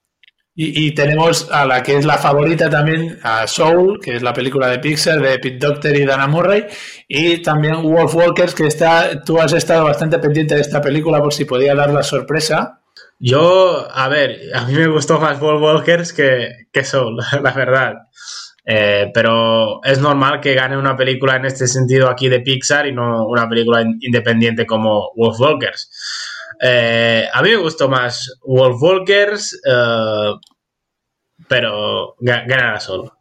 Y, 0.59 0.95
tenemos 0.95 1.51
a 1.53 1.67
la 1.67 1.83
que 1.83 1.99
es 1.99 2.07
la 2.07 2.17
favorita 2.17 2.71
también, 2.71 3.19
a 3.23 3.47
Soul, 3.47 4.01
que 4.01 4.17
es 4.17 4.23
la 4.23 4.33
película 4.33 4.69
de 4.69 4.79
Pixar 4.79 5.21
de 5.21 5.39
Pete 5.39 5.59
Doctor 5.59 5.95
y 5.95 6.07
Dana 6.07 6.27
Murray, 6.29 6.65
y 7.07 7.43
también 7.43 7.83
Wolf 7.83 8.15
Walkers, 8.15 8.55
que 8.55 8.67
está, 8.67 9.23
tú 9.23 9.39
has 9.39 9.53
estado 9.53 9.85
bastante 9.85 10.19
pendiente 10.19 10.55
de 10.55 10.63
esta 10.63 10.81
película 10.81 11.21
por 11.21 11.35
si 11.35 11.45
podía 11.45 11.75
dar 11.75 11.93
la 11.93 12.03
sorpresa. 12.03 12.81
Yo, 13.19 13.87
a 13.93 14.09
ver, 14.09 14.39
a 14.55 14.65
mí 14.65 14.73
me 14.73 14.87
gustó 14.87 15.21
más 15.21 15.39
Wolf 15.39 15.61
Walkers 15.61 16.15
que, 16.15 16.69
que 16.73 16.85
Soul, 16.85 17.19
la 17.43 17.53
verdad. 17.53 17.95
Eh, 18.65 19.11
pero 19.15 19.85
es 19.85 20.01
normal 20.01 20.41
que 20.41 20.55
gane 20.55 20.77
una 20.77 20.97
película 20.97 21.37
en 21.37 21.45
este 21.45 21.69
sentido 21.69 22.11
aquí 22.11 22.29
de 22.29 22.41
Pixar 22.41 22.87
y 22.87 22.93
no 22.93 23.27
una 23.27 23.49
película 23.49 23.83
independiente 24.01 24.67
como 24.67 25.13
Wolf 25.15 25.39
Walkers. 25.39 26.26
Eh, 26.61 27.29
a 27.33 27.43
mí 27.43 27.51
me 27.51 27.57
gustó 27.57 27.89
más 27.89 28.39
Wolf 28.43 28.81
Walkers, 28.81 29.61
eh, 29.65 30.33
pero 31.49 32.15
ganará 32.21 32.81
solo. 32.81 33.13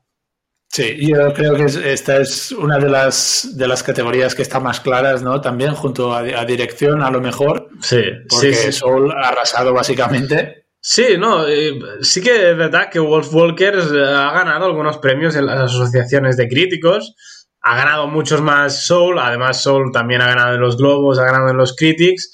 Sí, 0.68 1.08
yo 1.08 1.34
creo 1.34 1.56
que 1.56 1.66
esta 1.94 2.18
es 2.18 2.52
una 2.52 2.78
de 2.78 2.90
las, 2.90 3.56
de 3.56 3.68
las 3.68 3.82
categorías 3.82 4.36
que 4.36 4.42
están 4.42 4.64
más 4.64 4.82
claras, 4.82 5.22
¿no? 5.22 5.40
También 5.40 5.74
junto 5.74 6.14
a, 6.14 6.46
dirección, 6.46 7.02
a 7.02 7.10
lo 7.10 7.22
mejor. 7.22 7.70
Sí, 7.82 8.02
porque 8.28 8.54
sí, 8.54 8.72
Soul 8.74 9.12
ha 9.12 9.30
arrasado 9.30 9.74
básicamente. 9.74 10.66
Sí, 10.82 11.16
no, 11.18 11.48
eh, 11.48 11.80
sí 12.02 12.22
que 12.22 12.52
es 12.52 12.58
verdad 12.58 12.90
que 12.90 13.00
Wolf 13.00 13.34
Walkers 13.34 13.90
ha 13.92 14.34
ganado 14.34 14.66
algunos 14.66 14.98
premios 14.98 15.36
en 15.36 15.46
las 15.46 15.72
asociaciones 15.72 16.36
de 16.36 16.50
críticos. 16.50 17.16
Ha 17.62 17.78
ganado 17.78 18.08
muchos 18.08 18.42
más 18.42 18.86
Soul, 18.86 19.18
además 19.18 19.64
Soul 19.64 19.92
también 19.94 20.22
ha 20.22 20.28
ganado 20.28 20.56
en 20.56 20.62
los 20.62 20.78
Globos, 20.78 21.20
ha 21.20 21.26
ganado 21.26 21.50
en 21.50 21.58
los 21.58 21.76
Critics 21.76 22.30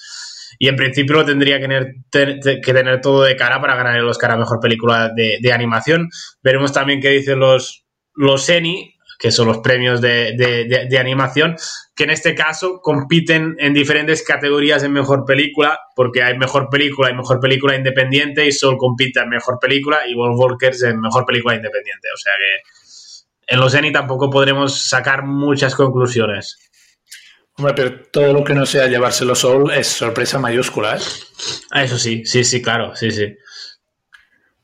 y 0.61 0.67
en 0.67 0.75
principio 0.75 1.15
lo 1.15 1.25
tendría 1.25 1.59
que 1.59 1.67
tener, 2.11 2.39
que 2.61 2.71
tener 2.71 3.01
todo 3.01 3.23
de 3.23 3.35
cara 3.35 3.59
para 3.59 3.75
ganar 3.75 3.97
el 3.97 4.07
Oscar 4.07 4.29
a 4.29 4.37
Mejor 4.37 4.59
Película 4.59 5.09
de, 5.09 5.51
Animación. 5.51 6.07
Veremos 6.43 6.71
también 6.71 7.01
qué 7.01 7.09
dicen 7.09 7.39
los, 7.39 7.83
los 8.13 8.47
ENI, 8.47 8.93
que 9.17 9.31
son 9.31 9.47
los 9.47 9.57
premios 9.57 10.01
de, 10.01 10.97
animación, 10.99 11.55
que 11.95 12.03
en 12.03 12.11
este 12.11 12.35
caso 12.35 12.79
compiten 12.79 13.55
en 13.57 13.73
diferentes 13.73 14.21
categorías 14.21 14.83
en 14.83 14.93
Mejor 14.93 15.25
Película, 15.25 15.79
porque 15.95 16.21
hay 16.21 16.37
Mejor 16.37 16.69
Película 16.69 17.09
y 17.09 17.15
Mejor 17.15 17.39
Película 17.39 17.75
Independiente, 17.75 18.45
y 18.45 18.51
Soul 18.51 18.77
compite 18.77 19.19
en 19.19 19.29
Mejor 19.29 19.57
Película 19.59 20.01
y 20.07 20.13
Wolf 20.13 20.37
Walkers 20.37 20.83
en 20.83 21.01
Mejor 21.01 21.25
Película 21.25 21.55
Independiente. 21.55 22.07
O 22.13 22.17
sea 22.17 22.33
que 22.37 23.55
en 23.55 23.59
los 23.59 23.73
ENI 23.73 23.91
tampoco 23.91 24.29
podremos 24.29 24.79
sacar 24.79 25.25
muchas 25.25 25.73
conclusiones. 25.73 26.70
Hombre, 27.57 27.73
pero 27.75 28.01
todo 28.11 28.33
lo 28.33 28.43
que 28.43 28.53
no 28.53 28.65
sea 28.65 28.87
llevárselo 28.87 29.35
Soul 29.35 29.71
es 29.71 29.87
sorpresa 29.87 30.39
mayúscula, 30.39 30.95
¿eh? 30.95 31.01
Ah, 31.71 31.83
eso 31.83 31.97
sí, 31.97 32.23
sí, 32.25 32.43
sí, 32.43 32.61
claro, 32.61 32.95
sí, 32.95 33.11
sí. 33.11 33.35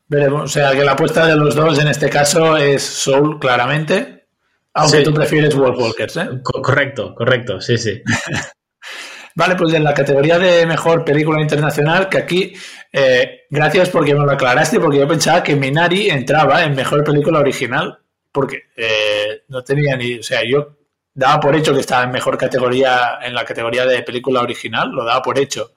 Veremos, 0.08 0.44
o 0.44 0.48
sea, 0.48 0.72
que 0.72 0.86
la 0.86 0.94
apuesta 0.94 1.26
de 1.26 1.36
los 1.36 1.54
dos 1.54 1.78
en 1.80 1.90
este 1.90 2.10
caso 2.10 2.56
es 2.56 2.82
Soul, 2.82 3.40
claramente. 3.40 4.28
Aunque 4.74 5.02
tú 5.02 5.14
prefieres 5.14 5.56
Wolf 5.56 5.78
Walkers, 5.80 6.18
¿eh? 6.18 6.30
correcto, 6.44 7.14
correcto, 7.16 7.60
sí, 7.60 7.78
sí. 7.78 8.02
vale, 9.36 9.56
pues 9.56 9.74
en 9.74 9.84
la 9.84 9.94
categoría 9.94 10.38
de 10.40 10.66
mejor 10.66 11.04
película 11.04 11.42
internacional, 11.42 12.08
que 12.08 12.18
aquí, 12.20 12.54
eh, 12.94 13.42
gracias 13.50 13.90
porque 13.90 14.14
me 14.14 14.24
lo 14.24 14.32
aclaraste, 14.32 14.80
porque 14.80 15.00
yo 15.00 15.08
pensaba 15.08 15.44
que 15.44 15.56
Minari 15.56 16.10
entraba 16.10 16.64
en 16.64 16.76
mejor 16.76 17.04
película 17.04 17.40
original, 17.40 18.00
porque 18.32 18.64
eh, 18.76 19.44
no 19.48 19.64
tenía 19.64 19.98
ni, 19.98 20.20
o 20.20 20.24
sea, 20.24 20.42
yo 20.48 20.77
daba 21.18 21.40
por 21.40 21.56
hecho 21.56 21.74
que 21.74 21.80
estaba 21.80 22.04
en 22.04 22.12
mejor 22.12 22.38
categoría, 22.38 23.18
en 23.24 23.34
la 23.34 23.44
categoría 23.44 23.88
de 23.88 24.04
película 24.04 24.42
original, 24.42 24.92
lo 24.92 25.04
daba 25.04 25.20
por 25.24 25.40
hecho. 25.40 25.72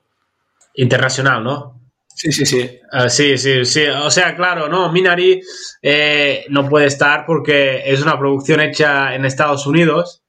Internacional, 0.74 1.42
¿no? 1.42 1.81
Sí, 2.14 2.31
sí, 2.31 2.44
sí. 2.44 2.79
Ah, 2.92 3.09
sí, 3.09 3.38
sí, 3.38 3.64
sí. 3.64 3.87
O 3.87 4.11
sea, 4.11 4.37
claro, 4.37 4.68
no, 4.68 4.92
Minari 4.92 5.40
eh, 5.81 6.44
no 6.50 6.68
puede 6.68 6.87
estar 6.87 7.24
porque 7.24 7.83
es 7.87 8.03
una 8.03 8.18
producción 8.18 8.61
hecha 8.61 9.14
en 9.14 9.24
Estados 9.24 9.66
Unidos 9.66 10.22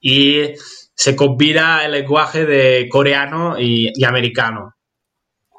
y 0.00 0.54
se 0.94 1.14
combina 1.14 1.84
el 1.84 1.92
lenguaje 1.92 2.46
de 2.46 2.88
coreano 2.88 3.56
y 3.58 4.02
americano. 4.02 4.74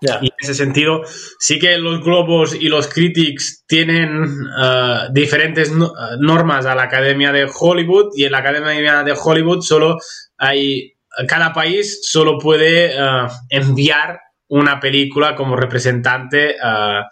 Y 0.02 0.08
en 0.08 0.34
ese 0.40 0.56
sentido, 0.56 1.04
sí 1.38 1.60
que 1.60 1.78
los 1.78 2.04
globos 2.04 2.56
y 2.56 2.70
los 2.70 2.88
critics 2.88 3.64
tienen 3.68 4.24
uh, 4.24 5.14
diferentes 5.14 5.70
uh, 5.70 5.92
normas 6.20 6.66
a 6.66 6.74
la 6.74 6.84
Academia 6.84 7.32
de 7.32 7.48
Hollywood 7.48 8.10
y 8.16 8.26
en 8.26 8.32
la 8.32 8.40
Academia 8.40 9.04
de 9.04 9.14
Hollywood 9.16 9.62
solo 9.62 9.98
hay, 10.38 10.94
cada 11.28 11.54
país 11.54 12.00
solo 12.04 12.40
puede 12.40 13.00
uh, 13.00 13.28
enviar 13.50 14.20
una 14.48 14.80
película 14.80 15.36
como 15.36 15.56
representante 15.56 16.56
a, 16.60 17.08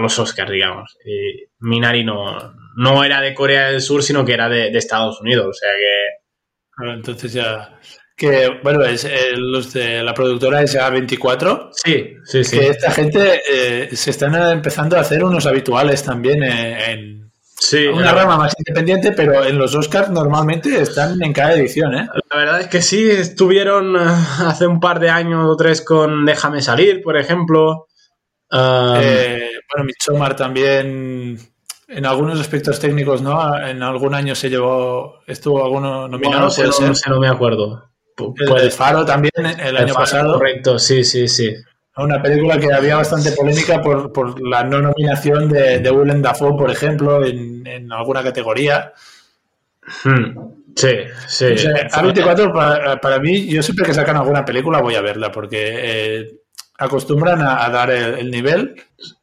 los 0.00 0.18
Oscars, 0.18 0.50
digamos. 0.50 0.96
Y 1.04 1.48
Minari 1.58 2.04
no, 2.04 2.54
no 2.76 3.04
era 3.04 3.20
de 3.20 3.34
Corea 3.34 3.70
del 3.70 3.82
Sur, 3.82 4.02
sino 4.02 4.24
que 4.24 4.32
era 4.32 4.48
de, 4.48 4.70
de 4.70 4.78
Estados 4.78 5.20
Unidos, 5.20 5.46
o 5.48 5.52
sea 5.52 5.70
que... 5.72 6.92
Entonces 6.92 7.32
ya 7.32 7.78
que 8.16 8.60
bueno, 8.62 8.84
es 8.84 9.04
eh, 9.04 9.32
los 9.36 9.72
de 9.72 10.02
la 10.02 10.14
productora 10.14 10.62
es 10.62 10.76
A24. 10.76 11.70
Sí, 11.72 12.16
sí, 12.24 12.44
sí. 12.44 12.58
Que 12.58 12.68
esta 12.68 12.90
gente 12.92 13.40
eh, 13.50 13.96
se 13.96 14.10
están 14.10 14.34
empezando 14.34 14.96
a 14.96 15.00
hacer 15.00 15.24
unos 15.24 15.46
habituales 15.46 16.02
también 16.02 16.42
en, 16.42 17.24
una 17.92 18.12
rama 18.12 18.36
más 18.36 18.54
independiente, 18.58 19.12
pero 19.12 19.44
en 19.44 19.56
los 19.56 19.74
Oscars 19.74 20.10
normalmente 20.10 20.80
están 20.80 21.22
en 21.22 21.32
cada 21.32 21.54
edición, 21.54 21.94
¿eh? 21.94 22.08
La 22.30 22.38
verdad 22.38 22.60
es 22.60 22.68
que 22.68 22.82
sí, 22.82 23.08
estuvieron 23.10 23.96
eh, 23.96 24.00
hace 24.46 24.66
un 24.66 24.80
par 24.80 25.00
de 25.00 25.08
años 25.08 25.46
o 25.48 25.56
tres 25.56 25.80
con 25.80 26.26
Déjame 26.26 26.60
salir, 26.62 27.02
por 27.02 27.16
ejemplo. 27.16 27.88
bueno, 28.50 29.84
Midsommar 29.84 30.36
también 30.36 31.38
en 31.88 32.06
algunos 32.06 32.38
aspectos 32.38 32.78
técnicos, 32.78 33.22
¿no? 33.22 33.58
En 33.58 33.82
algún 33.82 34.14
año 34.14 34.34
se 34.34 34.50
llevó, 34.50 35.20
estuvo 35.26 35.64
alguno 35.64 36.06
nominado. 36.06 36.48
no, 36.48 37.14
no 37.14 37.20
me 37.20 37.28
acuerdo. 37.28 37.93
El 38.16 38.70
Faro 38.70 39.04
también 39.04 39.32
el, 39.58 39.76
año 39.76 39.94
pasado. 39.94 40.34
Correcto, 40.34 40.78
sí, 40.78 41.04
sí, 41.04 41.26
sí. 41.26 41.54
Una 41.96 42.20
película 42.20 42.58
que 42.58 42.72
había 42.72 42.96
bastante 42.96 43.32
polémica 43.32 43.80
por, 43.80 44.40
la 44.40 44.64
no 44.64 44.80
nominación 44.80 45.48
de, 45.48 45.78
de 45.78 45.90
Willem 45.90 46.22
Dafoe, 46.22 46.56
por 46.56 46.70
ejemplo, 46.70 47.24
en, 47.24 47.92
alguna 47.92 48.22
categoría. 48.22 48.92
Hmm, 50.02 50.38
sí, 50.74 50.90
sí. 51.28 51.44
A24, 51.44 53.00
para, 53.00 53.18
mí, 53.20 53.46
yo 53.46 53.62
siempre 53.62 53.86
que 53.86 53.94
sacan 53.94 54.16
alguna 54.16 54.44
película 54.44 54.80
voy 54.80 54.96
a 54.96 55.02
verla, 55.02 55.30
porque 55.30 55.58
eh, 55.60 56.40
acostumbran 56.78 57.40
a, 57.42 57.68
dar 57.68 57.90
el, 57.90 58.28
nivel. 58.28 58.74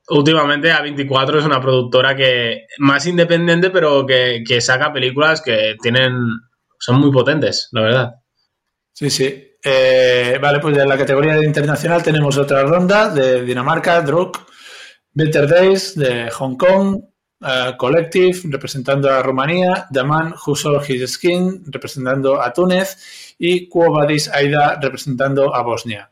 Últimamente 0.08 0.72
A24 0.72 1.40
es 1.40 1.46
una 1.46 1.60
productora 1.60 2.16
que 2.16 2.68
más 2.78 3.06
independiente, 3.06 3.70
pero 3.70 4.06
que, 4.06 4.44
que 4.48 4.62
saca 4.62 4.94
películas 4.94 5.42
que 5.42 5.76
tienen 5.82 6.14
son 6.80 7.00
muy 7.00 7.12
potentes, 7.12 7.70
la 7.74 7.82
verdad. 7.82 8.21
Sí, 8.94 9.10
sí. 9.10 9.48
Eh, 9.64 10.40
vale, 10.42 10.60
pues 10.60 10.78
en 10.78 10.90
la 10.90 10.98
categoría 10.98 11.38
internacional 11.44 12.02
tenemos 12.02 12.38
otra 12.38 12.64
ronda 12.64 13.10
de 13.10 13.44
Dinamarca, 13.44 14.02
Druk, 14.02 14.40
Better 15.14 15.48
Days 15.48 15.96
de 15.96 16.30
Hong 16.32 16.56
Kong, 16.56 17.00
eh, 17.42 17.74
Collective, 17.78 18.40
representando 18.46 19.10
a 19.10 19.22
Rumanía, 19.22 19.88
The 19.92 20.04
Man 20.04 20.34
Who 20.34 20.56
Sold 20.56 20.90
His 20.90 21.12
Skin, 21.12 21.64
representando 21.68 22.42
a 22.42 22.52
Túnez, 22.54 23.36
y 23.38 23.68
Quo 23.68 23.92
Vadis 23.92 24.30
Aida, 24.30 24.80
representando 24.82 25.54
a 25.54 25.62
Bosnia. 25.62 26.10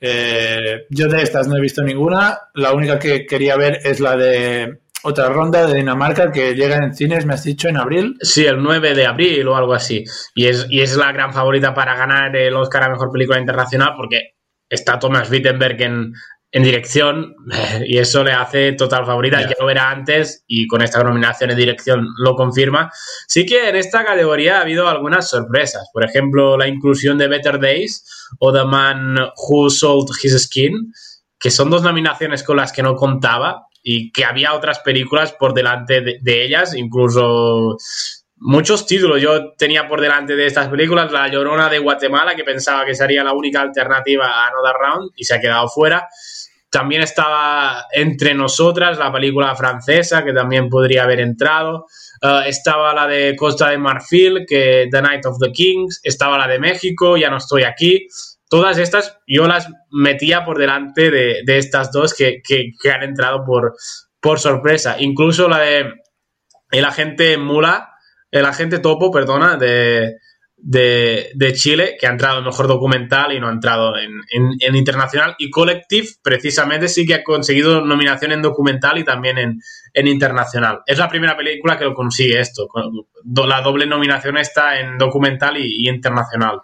Eh, 0.00 0.86
yo 0.90 1.06
de 1.06 1.22
estas 1.22 1.46
no 1.46 1.56
he 1.56 1.60
visto 1.60 1.82
ninguna. 1.82 2.38
La 2.54 2.72
única 2.72 2.98
que 2.98 3.24
quería 3.24 3.56
ver 3.56 3.80
es 3.84 4.00
la 4.00 4.16
de 4.16 4.81
otra 5.02 5.28
ronda 5.28 5.66
de 5.66 5.74
Dinamarca 5.74 6.30
que 6.30 6.54
llega 6.54 6.76
en 6.76 6.94
cines, 6.94 7.26
me 7.26 7.34
has 7.34 7.44
dicho, 7.44 7.68
en 7.68 7.76
abril. 7.76 8.16
Sí, 8.20 8.46
el 8.46 8.62
9 8.62 8.94
de 8.94 9.06
abril 9.06 9.48
o 9.48 9.56
algo 9.56 9.74
así. 9.74 10.04
Y 10.34 10.46
es, 10.46 10.66
y 10.70 10.80
es 10.80 10.96
la 10.96 11.12
gran 11.12 11.32
favorita 11.32 11.74
para 11.74 11.96
ganar 11.96 12.34
el 12.36 12.54
Oscar 12.54 12.84
a 12.84 12.88
Mejor 12.90 13.10
Película 13.10 13.38
Internacional 13.38 13.94
porque 13.96 14.34
está 14.68 14.98
Thomas 14.98 15.30
Wittenberg 15.30 15.80
en, 15.82 16.12
en 16.52 16.62
dirección 16.62 17.34
y 17.86 17.98
eso 17.98 18.22
le 18.22 18.32
hace 18.32 18.72
total 18.72 19.04
favorita. 19.04 19.40
Ya 19.40 19.54
lo 19.58 19.66
verá 19.66 19.90
antes 19.90 20.44
y 20.46 20.66
con 20.66 20.82
esta 20.82 21.02
nominación 21.02 21.50
en 21.50 21.56
dirección 21.56 22.06
lo 22.18 22.36
confirma. 22.36 22.90
Sí 23.26 23.44
que 23.44 23.68
en 23.68 23.76
esta 23.76 24.04
categoría 24.04 24.58
ha 24.58 24.62
habido 24.62 24.88
algunas 24.88 25.28
sorpresas. 25.28 25.88
Por 25.92 26.04
ejemplo, 26.04 26.56
la 26.56 26.68
inclusión 26.68 27.18
de 27.18 27.28
Better 27.28 27.58
Days 27.58 28.04
o 28.38 28.52
The 28.52 28.64
Man 28.64 29.16
Who 29.36 29.70
Sold 29.70 30.10
His 30.22 30.44
Skin, 30.44 30.92
que 31.40 31.50
son 31.50 31.70
dos 31.70 31.82
nominaciones 31.82 32.44
con 32.44 32.58
las 32.58 32.72
que 32.72 32.82
no 32.82 32.94
contaba 32.94 33.66
y 33.82 34.12
que 34.12 34.24
había 34.24 34.54
otras 34.54 34.80
películas 34.80 35.32
por 35.32 35.54
delante 35.54 36.00
de, 36.20 36.44
ellas, 36.44 36.74
incluso 36.74 37.76
muchos 38.36 38.86
títulos. 38.86 39.20
Yo 39.20 39.52
tenía 39.54 39.88
por 39.88 40.00
delante 40.00 40.36
de 40.36 40.46
estas 40.46 40.68
películas 40.68 41.10
La 41.10 41.28
Llorona 41.28 41.68
de 41.68 41.78
Guatemala, 41.78 42.34
que 42.34 42.44
pensaba 42.44 42.84
que 42.84 42.94
sería 42.94 43.24
la 43.24 43.32
única 43.32 43.60
alternativa 43.60 44.26
a 44.26 44.48
Another 44.48 44.76
Round 44.80 45.10
y 45.16 45.24
se 45.24 45.34
ha 45.34 45.40
quedado 45.40 45.68
fuera. 45.68 46.08
También 46.70 47.02
estaba 47.02 47.86
Entre 47.92 48.32
Nosotras, 48.34 48.96
la 48.98 49.12
película 49.12 49.54
francesa, 49.54 50.24
que 50.24 50.32
también 50.32 50.68
podría 50.70 51.04
haber 51.04 51.20
entrado. 51.20 51.86
Uh, 52.22 52.46
estaba 52.46 52.94
la 52.94 53.06
de 53.06 53.36
Costa 53.36 53.68
de 53.68 53.78
Marfil, 53.78 54.46
que 54.48 54.88
The 54.90 55.02
Night 55.02 55.26
of 55.26 55.38
the 55.38 55.52
Kings. 55.52 56.00
Estaba 56.02 56.38
la 56.38 56.48
de 56.48 56.58
México, 56.58 57.16
Ya 57.16 57.28
no 57.28 57.36
estoy 57.36 57.64
aquí 57.64 58.06
todas 58.52 58.76
estas 58.76 59.18
yo 59.26 59.46
las 59.46 59.66
metía 59.90 60.44
por 60.44 60.58
delante 60.58 61.10
de, 61.10 61.42
estas 61.56 61.90
dos 61.90 62.12
que, 62.12 62.42
han 62.92 63.02
entrado 63.02 63.46
por, 63.46 64.38
sorpresa. 64.38 64.96
Incluso 64.98 65.48
la 65.48 65.60
de 65.60 65.94
el 66.70 66.84
agente 66.84 67.38
Mula, 67.38 67.94
el 68.30 68.44
agente 68.44 68.78
Topo, 68.78 69.10
perdona, 69.10 69.56
de, 69.56 70.18
Chile, 71.54 71.96
que 71.98 72.06
ha 72.06 72.10
entrado 72.10 72.40
en 72.40 72.44
mejor 72.44 72.66
documental 72.66 73.32
y 73.32 73.40
no 73.40 73.48
ha 73.48 73.52
entrado 73.52 73.96
en, 73.96 74.20
en, 74.60 74.74
internacional. 74.74 75.34
Y 75.38 75.48
Collective, 75.48 76.08
precisamente, 76.22 76.88
sí 76.88 77.06
que 77.06 77.14
ha 77.14 77.24
conseguido 77.24 77.80
nominación 77.80 78.32
en 78.32 78.42
documental 78.42 78.98
y 78.98 79.04
también 79.04 79.38
en, 79.38 80.06
internacional. 80.06 80.82
Es 80.84 80.98
la 80.98 81.08
primera 81.08 81.38
película 81.38 81.78
que 81.78 81.84
lo 81.84 81.94
consigue 81.94 82.38
esto. 82.38 82.68
La 83.24 83.62
doble 83.62 83.86
nominación 83.86 84.36
está 84.36 84.78
en 84.78 84.98
documental 84.98 85.56
y 85.56 85.88
internacional. 85.88 86.60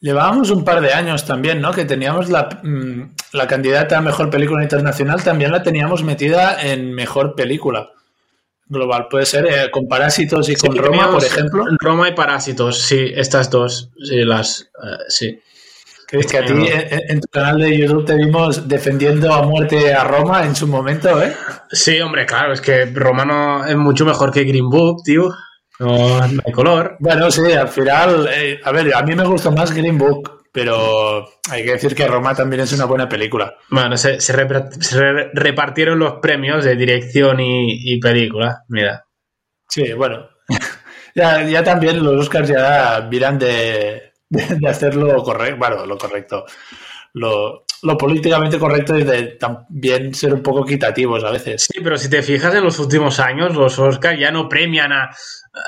Llevábamos 0.00 0.50
un 0.50 0.64
par 0.64 0.80
de 0.80 0.92
años 0.92 1.24
también, 1.24 1.60
¿no? 1.60 1.72
Que 1.72 1.84
teníamos 1.84 2.28
la, 2.28 2.60
mm, 2.62 3.14
la, 3.32 3.46
candidata 3.48 3.98
a 3.98 4.00
mejor 4.00 4.30
película 4.30 4.62
internacional, 4.62 5.24
también 5.24 5.50
la 5.50 5.62
teníamos 5.62 6.04
metida 6.04 6.62
en 6.62 6.92
mejor 6.92 7.34
película 7.34 7.90
global. 8.66 9.08
Puede 9.10 9.26
ser 9.26 9.46
eh, 9.46 9.70
con 9.72 9.88
Parásitos 9.88 10.48
y 10.48 10.54
con 10.54 10.76
Roma, 10.76 11.10
por 11.10 11.24
ejemplo. 11.24 11.64
Roma 11.80 12.08
y 12.08 12.14
Parásitos, 12.14 12.80
sí, 12.80 13.12
estas 13.14 13.50
dos, 13.50 13.90
sí, 14.00 14.22
las, 14.24 14.70
uh, 14.80 15.02
sí. 15.08 15.40
Que 16.06 16.38
a 16.38 16.44
ti 16.44 16.54
en, 16.54 17.20
tu 17.20 17.28
canal 17.28 17.58
de 17.58 17.76
YouTube 17.76 18.06
te 18.06 18.14
vimos 18.14 18.66
defendiendo 18.66 19.30
a 19.34 19.42
muerte 19.42 19.92
a 19.92 20.04
Roma 20.04 20.46
en 20.46 20.56
su 20.56 20.66
momento, 20.66 21.22
¿eh? 21.22 21.36
Sí, 21.70 22.00
hombre, 22.00 22.24
claro, 22.24 22.54
es 22.54 22.62
que 22.62 22.86
Roma 22.86 23.26
no 23.26 23.66
es 23.66 23.76
mucho 23.76 24.06
mejor 24.06 24.32
que 24.32 24.44
Green 24.44 24.70
Book, 24.70 25.02
tío. 25.04 25.30
No, 25.78 26.20
hay 26.20 26.52
color. 26.52 26.96
Bueno, 26.98 27.30
sí, 27.30 27.52
al 27.52 27.68
final, 27.68 28.28
eh, 28.32 28.60
a 28.64 28.72
ver, 28.72 28.94
a 28.94 29.02
mí 29.02 29.14
me 29.14 29.24
gusta 29.24 29.50
más 29.50 29.72
Green 29.72 29.96
Book, 29.96 30.46
pero 30.52 31.28
hay 31.50 31.64
que 31.64 31.72
decir 31.72 31.94
que 31.94 32.08
Roma 32.08 32.34
también 32.34 32.62
es 32.62 32.72
una 32.72 32.84
buena 32.84 33.08
película. 33.08 33.54
Bueno, 33.70 33.96
se, 33.96 34.18
repartieron 35.34 35.98
los 35.98 36.14
premios 36.14 36.64
de 36.64 36.74
dirección 36.74 37.38
y, 37.40 37.98
película, 38.00 38.64
mira. 38.68 39.04
Sí, 39.68 39.92
bueno. 39.92 40.28
ya, 41.14 41.62
también 41.62 42.02
los 42.02 42.22
Oscars 42.22 42.48
ya 42.48 43.06
miran 43.08 43.38
de, 43.38 44.14
de, 44.28 44.68
hacer 44.68 44.96
lo 44.96 45.22
correcto, 45.22 45.58
bueno, 45.58 45.86
lo 45.86 45.96
correcto. 45.96 46.44
Lo, 47.14 47.64
lo 47.82 47.96
políticamente 47.96 48.58
correcto 48.58 48.96
y 48.98 49.04
de 49.04 49.36
también 49.38 50.14
ser 50.14 50.34
un 50.34 50.42
poco 50.42 50.64
equitativos 50.64 51.22
a 51.24 51.30
veces. 51.30 51.68
Sí, 51.72 51.80
pero 51.82 51.96
si 51.96 52.10
te 52.10 52.22
fijas 52.22 52.54
en 52.54 52.64
los 52.64 52.78
últimos 52.78 53.20
años, 53.20 53.54
los 53.54 53.78
Oscars 53.78 54.18
ya 54.18 54.30
no 54.30 54.48
premian 54.48 54.92
a. 54.92 55.10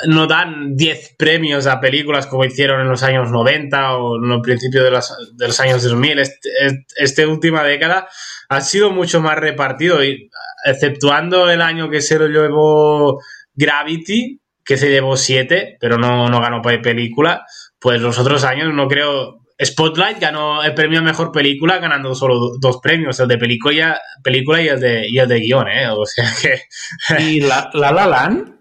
no 0.09 0.27
dan 0.27 0.77
10 0.77 1.17
premios 1.17 1.67
a 1.67 1.81
películas 1.81 2.27
como 2.27 2.45
hicieron 2.45 2.81
en 2.81 2.89
los 2.89 3.03
años 3.03 3.31
90 3.31 3.97
o 3.97 4.25
en 4.25 4.33
el 4.33 4.41
principio 4.41 4.83
de, 4.83 4.91
de 4.91 5.47
los 5.47 5.61
años 5.61 5.83
2000. 5.83 6.19
Este, 6.19 6.49
esta 6.97 7.27
última 7.27 7.63
década 7.63 8.09
ha 8.49 8.61
sido 8.61 8.91
mucho 8.91 9.21
más 9.21 9.39
repartido 9.39 10.03
y 10.05 10.31
exceptuando 10.65 11.49
el 11.49 11.63
año 11.63 11.89
que 11.89 12.01
se 12.01 12.19
lo 12.19 12.27
llevó 12.27 13.21
Gravity, 13.55 14.41
que 14.65 14.77
se 14.77 14.91
llevó 14.91 15.17
7, 15.17 15.77
pero 15.81 15.99
no, 15.99 16.29
no 16.29 16.41
ganó 16.41 16.63
película, 16.63 17.45
pues 17.79 18.01
los 18.01 18.19
otros 18.19 18.45
años 18.45 18.73
no 18.75 18.89
creo 18.89 19.40
Spotlight 19.63 20.19
ganó 20.19 20.63
el 20.63 20.75
premio 20.75 21.01
a 21.01 21.03
mejor 21.03 21.33
película 21.33 21.79
ganando 21.79 22.15
solo 22.15 22.57
dos 22.59 22.79
premios, 22.83 23.21
el 23.21 23.29
de 23.29 23.39
película, 23.39 24.01
película 24.23 24.63
y 24.63 24.69
el 24.69 24.81
de, 24.81 25.09
y 25.09 25.19
el 25.19 25.29
de 25.29 25.41
guion, 25.41 25.69
¿eh? 25.69 25.89
O 25.89 26.07
sea 26.07 26.33
que... 26.41 26.63
¿Y 27.23 27.41
la 27.41 27.71
La, 27.75 27.93
la 27.93 28.07
Land? 28.07 28.61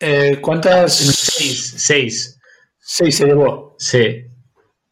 Eh, 0.00 0.38
¿Cuántas? 0.40 0.94
Seis. 0.96 1.74
Seis. 1.76 2.38
Seis 2.78 3.16
se 3.16 3.26
llevó. 3.26 3.74
Sí. 3.78 4.27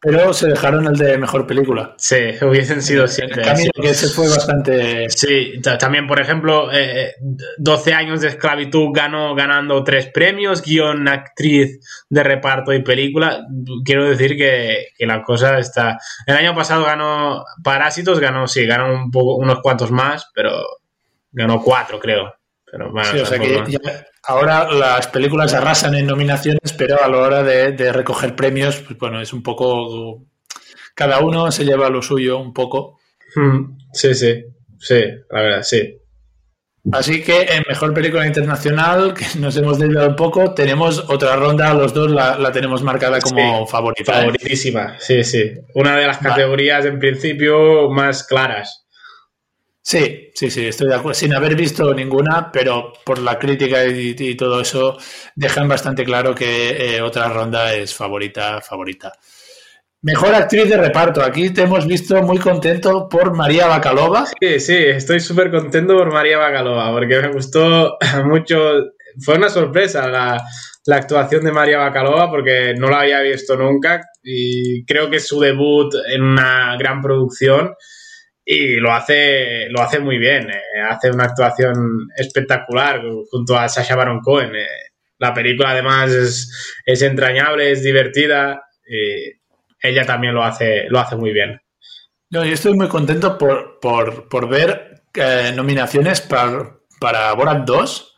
Pero 0.07 0.33
se 0.33 0.47
dejaron 0.47 0.87
el 0.87 0.97
de 0.97 1.19
mejor 1.19 1.49
película. 1.49 1.95
Sí, 1.99 2.17
hubiesen 2.41 2.81
sido 2.81 3.09
siete. 3.09 3.43
camino 3.43 3.73
que 3.75 3.89
ese 3.89 4.07
fue 4.09 4.29
bastante. 4.29 5.11
Sí, 5.11 5.61
también, 5.81 6.07
por 6.07 6.21
ejemplo, 6.21 6.71
eh, 6.73 7.15
12 7.59 7.93
años 7.93 8.21
de 8.21 8.29
esclavitud 8.29 8.91
ganó 8.93 9.35
ganando 9.35 9.83
tres 9.83 10.07
premios, 10.07 10.63
guion, 10.63 11.09
actriz 11.09 11.81
de 12.09 12.23
reparto 12.23 12.73
y 12.73 12.85
película. 12.85 13.45
Quiero 13.85 14.09
decir 14.09 14.37
que, 14.37 14.91
la 15.01 15.23
cosa 15.25 15.59
está. 15.59 15.99
El 16.25 16.37
año 16.37 16.55
pasado 16.55 16.85
ganó 16.85 17.45
Parásitos, 17.65 18.21
ganó, 18.21 18.47
sí, 18.47 18.65
ganó 18.65 18.95
un 18.95 19.11
poco, 19.11 19.35
unos 19.35 19.61
cuantos 19.61 19.91
más, 19.91 20.31
pero 20.33 20.53
ganó 21.33 21.61
cuatro, 21.61 21.99
creo. 21.99 22.33
Pero 22.71 22.93
sí, 23.05 23.19
o 23.19 23.27
sea 23.27 23.39
que 23.39 23.65
ahora 24.25 24.71
las 24.73 25.07
películas 25.07 25.55
arrasan 25.55 25.95
en 25.95 26.07
nominaciones, 26.07 26.73
pero 26.77 27.03
a 27.03 27.09
la 27.09 27.19
hora 27.19 27.43
de, 27.43 27.93
recoger 27.93 28.35
premios, 28.35 28.79
pues 28.81 28.99
bueno, 28.99 29.21
es 29.21 29.33
un 29.33 29.43
poco. 29.43 30.25
Cada 30.95 31.21
uno 31.21 31.53
se 31.53 31.65
lleva 31.65 31.91
lo 31.91 32.03
suyo 32.03 32.39
un 32.39 32.53
poco. 32.53 32.99
Hmm, 33.35 33.77
sí, 33.93 34.15
sí, 34.15 34.45
sí, 34.79 35.03
la 35.31 35.41
verdad, 35.43 35.63
sí. 35.63 36.01
Así 36.93 37.23
que 37.23 37.43
en 37.43 37.65
mejor 37.69 37.93
película 37.93 38.27
internacional, 38.27 39.13
que 39.15 39.39
nos 39.39 39.57
hemos 39.57 39.79
desviado 39.79 40.09
un 40.09 40.17
poco, 40.17 40.55
tenemos 40.55 40.99
otra 41.09 41.37
ronda, 41.37 41.75
los 41.75 41.93
dos 41.93 42.11
la, 42.11 42.51
tenemos 42.53 42.83
marcada 42.83 43.21
como 43.21 43.67
favorita. 43.67 44.13
Favoritísima, 44.13 44.97
sí, 44.99 45.25
sí. 45.25 45.53
Una 45.75 45.97
de 45.97 46.07
las 46.07 46.19
categorías 46.19 46.85
en 46.85 46.99
principio 46.99 47.91
más 47.91 48.25
claras. 48.25 48.86
Sí, 49.89 50.33
sí, 50.35 50.51
sí, 50.51 50.67
estoy 50.67 50.89
de 50.89 50.97
acuerdo. 50.97 51.15
Sin 51.15 51.33
haber 51.33 51.55
visto 51.55 51.95
ninguna, 51.95 52.51
pero 52.51 52.93
por 53.05 53.21
la 53.21 53.39
crítica 53.39 53.87
y, 53.87 54.35
todo 54.35 54.61
eso, 54.61 54.99
dejan 55.37 55.69
bastante 55.69 56.03
claro 56.05 56.35
que 56.35 56.97
eh, 56.97 57.01
otra 57.01 57.29
ronda 57.29 57.73
es 57.73 57.95
favorita, 57.95 58.61
favorita. 58.61 59.13
Mejor 60.03 60.35
actriz 60.35 60.69
de 60.69 60.77
reparto. 60.77 61.23
Aquí 61.23 61.51
te 61.51 61.63
hemos 61.63 61.87
visto 61.87 62.21
muy 62.25 62.39
contento 62.39 63.09
por 63.09 63.37
María 63.37 63.69
Bacalova. 63.69 64.27
Sí, 64.27 64.59
sí, 64.59 64.75
estoy 64.77 65.21
súper 65.21 65.53
contento 65.53 65.97
por 65.97 66.13
María 66.13 66.39
Bacalova, 66.39 66.91
porque 66.91 67.21
me 67.21 67.33
gustó 67.33 67.97
mucho. 68.25 68.57
Fue 69.25 69.37
una 69.37 69.49
sorpresa 69.49 70.09
la, 70.09 70.45
la 70.87 70.97
actuación 70.97 71.45
de 71.45 71.53
María 71.53 71.79
Bacalova, 71.79 72.29
porque 72.29 72.75
no 72.77 72.89
la 72.89 73.03
había 73.03 73.21
visto 73.21 73.57
nunca 73.57 74.03
y 74.21 74.85
creo 74.85 75.09
que 75.09 75.19
es 75.19 75.29
su 75.29 75.39
debut 75.39 75.95
en 76.13 76.25
una 76.25 76.77
gran 76.77 77.01
producción 77.01 77.77
y 78.49 78.77
lo 78.77 78.93
hace, 78.93 79.69
lo 79.71 79.83
hace 79.83 79.99
muy 79.99 80.19
bien. 80.19 80.49
Eh, 80.49 80.81
hace 80.89 81.11
una 81.11 81.25
actuación 81.25 82.09
espectacular 82.17 83.03
junto 83.29 83.59
a 83.59 83.69
Sasha 83.69 83.97
Baron 83.97 84.21
Cohen. 84.21 84.55
Eh, 84.55 84.67
la 85.19 85.35
película 85.35 85.71
además 85.71 86.13
es, 86.13 86.81
es 86.87 87.03
entrañable, 87.03 87.73
es 87.73 87.83
divertida. 87.83 88.63
Y 88.89 89.33
ella 89.83 90.07
también 90.07 90.33
lo 90.33 90.45
hace, 90.45 90.85
lo 90.89 91.01
hace 91.01 91.17
muy 91.17 91.33
bien. 91.33 91.61
yo 92.31 92.43
estoy 92.43 92.75
muy 92.75 92.87
contento 92.87 93.37
por, 93.37 93.81
por, 93.81 94.29
por 94.29 94.49
ver 94.49 95.03
eh, 95.15 95.53
nominaciones 95.55 96.21
para, 96.21 96.79
para 97.01 97.33
Borat 97.33 97.65
2 97.67 98.13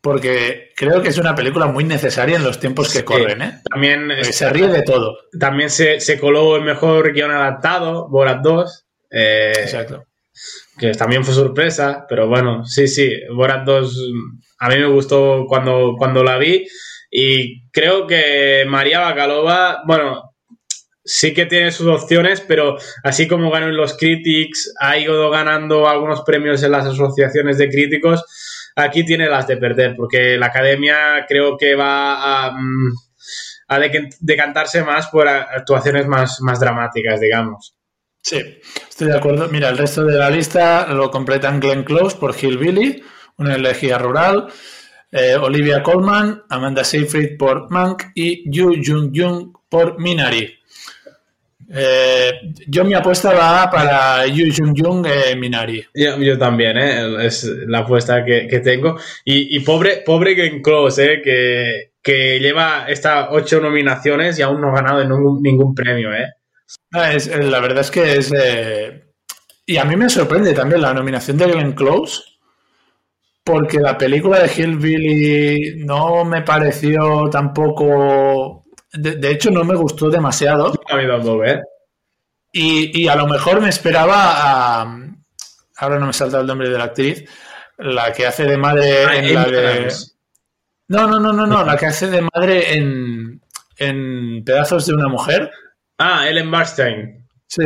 porque 0.00 0.70
creo 0.76 1.02
que 1.02 1.08
es 1.08 1.18
una 1.18 1.34
película 1.34 1.66
muy 1.66 1.82
necesaria 1.82 2.36
en 2.36 2.44
los 2.44 2.60
tiempos 2.60 2.92
que 2.92 3.04
corren. 3.04 3.42
¿eh? 3.42 3.60
También 3.68 4.10
se 4.22 4.48
ríe 4.48 4.68
de 4.68 4.82
todo. 4.82 5.18
También 5.38 5.68
se, 5.68 5.98
se 5.98 6.20
coló 6.20 6.54
el 6.54 6.62
mejor 6.62 7.12
guion 7.12 7.32
adaptado, 7.32 8.08
Borat 8.08 8.40
2. 8.40 8.87
Eh, 9.10 9.52
Exacto. 9.58 10.04
que 10.78 10.92
también 10.92 11.24
fue 11.24 11.34
sorpresa, 11.34 12.06
pero 12.08 12.28
bueno, 12.28 12.64
sí, 12.64 12.86
sí, 12.88 13.10
Borat 13.34 13.64
2 13.64 14.12
a 14.60 14.68
mí 14.68 14.76
me 14.76 14.86
gustó 14.86 15.46
cuando, 15.48 15.94
cuando 15.96 16.22
la 16.22 16.36
vi 16.36 16.66
y 17.10 17.68
creo 17.70 18.06
que 18.06 18.64
María 18.66 19.00
Bacalova, 19.00 19.82
bueno, 19.86 20.34
sí 21.04 21.32
que 21.32 21.46
tiene 21.46 21.70
sus 21.72 21.86
opciones, 21.86 22.42
pero 22.42 22.76
así 23.02 23.26
como 23.26 23.50
ganó 23.50 23.68
en 23.68 23.76
los 23.76 23.96
Critics, 23.96 24.74
ha 24.78 24.98
ido 24.98 25.30
ganando 25.30 25.88
algunos 25.88 26.22
premios 26.22 26.62
en 26.62 26.72
las 26.72 26.86
asociaciones 26.86 27.56
de 27.56 27.70
críticos, 27.70 28.24
aquí 28.76 29.04
tiene 29.04 29.28
las 29.28 29.46
de 29.46 29.56
perder, 29.56 29.96
porque 29.96 30.36
la 30.36 30.46
academia 30.46 31.24
creo 31.26 31.56
que 31.56 31.74
va 31.74 32.46
a, 32.46 32.52
mm, 32.52 32.92
a 33.68 33.78
decantarse 34.20 34.82
más 34.82 35.08
por 35.08 35.28
actuaciones 35.28 36.06
más, 36.06 36.40
más 36.42 36.60
dramáticas, 36.60 37.20
digamos. 37.20 37.77
Sí, 38.22 38.42
estoy 38.88 39.08
de 39.08 39.16
acuerdo. 39.16 39.48
Mira, 39.48 39.68
el 39.68 39.78
resto 39.78 40.04
de 40.04 40.18
la 40.18 40.30
lista 40.30 40.86
lo 40.92 41.10
completan 41.10 41.60
Glenn 41.60 41.84
Close 41.84 42.16
por 42.16 42.34
Hillbilly, 42.34 43.02
una 43.36 43.54
elegía 43.54 43.98
rural, 43.98 44.48
eh, 45.10 45.36
Olivia 45.40 45.82
Colman, 45.82 46.42
Amanda 46.48 46.84
Seyfried 46.84 47.38
por 47.38 47.70
Mank 47.70 48.04
y 48.14 48.50
Yu 48.50 48.74
Jung 48.84 49.12
Jung 49.14 49.52
por 49.68 49.98
Minari. 49.98 50.54
Eh, 51.70 52.32
yo 52.66 52.84
mi 52.84 52.94
apuesta 52.94 53.32
va 53.32 53.70
para 53.70 54.26
Yu 54.26 54.46
Jung 54.54 54.74
Jung 54.76 55.06
eh, 55.06 55.36
Minari. 55.36 55.84
Yo, 55.94 56.38
también, 56.38 56.76
es 56.76 57.44
la 57.66 57.80
apuesta 57.80 58.24
que, 58.24 58.60
tengo. 58.60 58.98
Y, 59.24 59.60
pobre, 59.60 60.02
pobre 60.04 60.34
Glenn 60.34 60.60
Close, 60.60 61.22
que, 61.22 61.92
que 62.02 62.40
lleva 62.40 62.86
estas 62.88 63.28
ocho 63.30 63.60
nominaciones 63.60 64.38
y 64.38 64.42
aún 64.42 64.60
no 64.60 64.68
ha 64.68 64.80
ganado 64.80 65.04
ningún, 65.04 65.42
ningún 65.42 65.74
premio. 65.74 66.12
¿eh? 66.12 66.32
Ah, 66.92 67.12
la 67.12 67.60
verdad 67.60 67.80
es 67.80 67.90
que 67.90 68.16
es... 68.16 68.32
y 69.66 69.76
a 69.76 69.84
mí 69.84 69.96
me 69.96 70.08
sorprende 70.08 70.52
también 70.52 70.82
la 70.82 70.94
nominación 70.94 71.36
de 71.36 71.46
Glenn 71.46 71.72
Close 71.72 72.22
porque 73.48 73.80
la 73.80 73.96
película 73.96 74.40
de 74.40 74.52
Hillbilly 74.52 75.84
no 75.84 76.22
me 76.26 76.42
pareció 76.42 77.30
tampoco. 77.30 78.66
De, 78.92 79.30
hecho, 79.30 79.50
no 79.50 79.64
me 79.64 79.74
gustó 79.74 80.10
demasiado. 80.10 80.74
Y, 82.52 83.02
y, 83.02 83.08
a 83.08 83.16
lo 83.16 83.26
mejor 83.26 83.62
me 83.62 83.70
esperaba 83.70 84.82
a. 84.82 85.00
Ahora 85.78 85.98
no 85.98 86.06
me 86.06 86.12
salta 86.12 86.40
el 86.40 86.46
nombre 86.46 86.68
de 86.68 86.76
la 86.76 86.84
actriz. 86.84 87.24
La 87.78 88.12
que 88.12 88.26
hace 88.26 88.44
de 88.44 88.58
madre 88.58 89.06
ah, 89.06 89.16
en 89.16 89.34
la 89.34 89.44
de. 89.44 89.94
No, 90.88 91.06
no, 91.06 91.18
no, 91.18 91.32
no, 91.32 91.46
no. 91.46 91.64
La 91.66 91.76
que 91.76 91.86
hace 91.86 92.08
de 92.08 92.20
madre 92.34 92.74
en, 92.74 93.40
en 93.78 94.44
Pedazos 94.44 94.86
de 94.86 94.92
una 94.92 95.08
mujer. 95.08 95.50
Ah, 95.98 96.28
Ellen 96.28 96.50
Barstein. 96.50 97.26
Sí. 97.46 97.64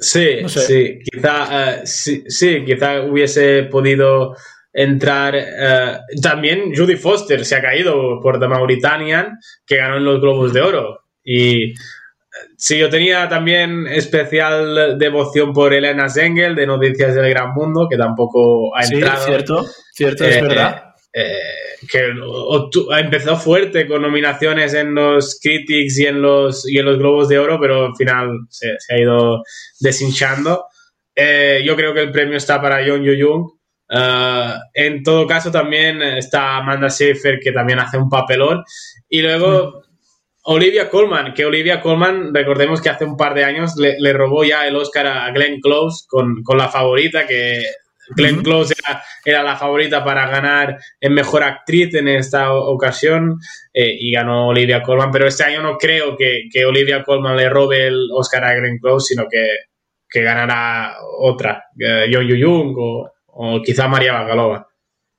Sí, 0.00 0.48
sí, 0.48 1.00
quizá, 1.02 1.80
uh, 1.80 1.80
sí, 1.84 2.22
sí, 2.28 2.64
quizá 2.64 3.02
hubiese 3.02 3.64
podido 3.64 4.36
entrar. 4.72 5.34
Uh, 5.34 6.20
también 6.20 6.72
Judy 6.74 6.94
Foster 6.94 7.44
se 7.44 7.56
ha 7.56 7.62
caído 7.62 8.20
por 8.20 8.38
The 8.38 8.46
Mauritanian, 8.46 9.38
que 9.66 9.76
ganó 9.76 9.96
en 9.96 10.04
los 10.04 10.20
Globos 10.20 10.52
de 10.52 10.60
Oro. 10.60 11.00
Y 11.24 11.74
sí, 12.56 12.78
yo 12.78 12.88
tenía 12.88 13.28
también 13.28 13.88
especial 13.88 14.96
devoción 14.98 15.52
por 15.52 15.74
Elena 15.74 16.08
Zengel 16.08 16.54
de 16.54 16.66
Noticias 16.66 17.16
del 17.16 17.30
Gran 17.30 17.52
Mundo, 17.52 17.88
que 17.90 17.96
tampoco 17.96 18.76
ha 18.76 18.84
entrado. 18.84 19.16
Sí, 19.16 19.24
cierto, 19.26 19.66
cierto, 19.94 20.24
es 20.24 20.36
eh, 20.36 20.42
verdad. 20.42 20.87
Eh, 21.20 21.86
que 21.90 22.12
empezó 22.96 23.36
fuerte 23.36 23.88
con 23.88 24.02
nominaciones 24.02 24.72
en 24.74 24.94
los 24.94 25.40
Critics 25.42 25.98
y 25.98 26.06
en 26.06 26.22
los, 26.22 26.68
y 26.68 26.78
en 26.78 26.84
los 26.84 26.98
Globos 26.98 27.28
de 27.28 27.40
Oro, 27.40 27.58
pero 27.60 27.86
al 27.86 27.96
final 27.96 28.46
se, 28.48 28.76
ha 28.88 28.98
ido 28.98 29.42
deshinchando. 29.80 30.66
Eh, 31.16 31.60
yo 31.64 31.74
creo 31.74 31.92
que 31.92 32.02
el 32.02 32.12
premio 32.12 32.36
está 32.36 32.62
para 32.62 32.86
John 32.86 33.02
Yoo 33.02 33.16
Jung. 33.18 33.50
Eh, 33.90 34.52
en 34.74 35.02
todo 35.02 35.26
caso, 35.26 35.50
también 35.50 36.02
está 36.02 36.58
Amanda 36.58 36.88
Seyfried, 36.88 37.40
que 37.42 37.50
también 37.50 37.80
hace 37.80 37.98
un 37.98 38.08
papelón. 38.08 38.62
Y 39.08 39.20
luego 39.20 39.82
Olivia 40.44 40.88
Colman, 40.88 41.34
que 41.34 41.46
Olivia 41.46 41.80
Colman, 41.80 42.32
recordemos 42.32 42.80
que 42.80 42.90
hace 42.90 43.04
un 43.04 43.16
par 43.16 43.34
de 43.34 43.42
años 43.42 43.74
le, 43.76 44.12
robó 44.12 44.44
ya 44.44 44.68
el 44.68 44.76
Oscar 44.76 45.08
a 45.08 45.30
Glenn 45.32 45.60
Close 45.60 46.04
con, 46.08 46.44
con 46.44 46.58
la 46.58 46.68
favorita, 46.68 47.26
que 47.26 47.64
Glenn 48.16 48.42
Close 48.42 48.74
era, 49.24 49.42
la 49.42 49.56
favorita 49.56 50.04
para 50.04 50.28
ganar 50.28 50.78
en 51.00 51.12
mejor 51.12 51.42
actriz 51.42 51.94
en 51.94 52.08
esta 52.08 52.52
ocasión 52.52 53.38
eh, 53.72 53.96
y 53.98 54.12
ganó 54.12 54.48
Olivia 54.48 54.82
Colman, 54.82 55.10
pero 55.10 55.26
este 55.26 55.44
año 55.44 55.62
no 55.62 55.76
creo 55.76 56.16
que, 56.16 56.48
Olivia 56.64 57.02
Colman 57.02 57.36
le 57.36 57.48
robe 57.48 57.86
el 57.86 58.08
Oscar 58.12 58.44
a 58.44 58.54
Glenn 58.54 58.78
Close, 58.78 59.14
sino 59.14 59.26
que, 59.28 59.46
ganará 60.20 60.96
otra, 61.20 61.64
eh, 61.78 62.06
Yu 62.10 62.36
Jung 62.40 62.74
o, 63.26 63.62
quizá 63.62 63.86
María 63.88 64.12
Bacalova. 64.12 64.66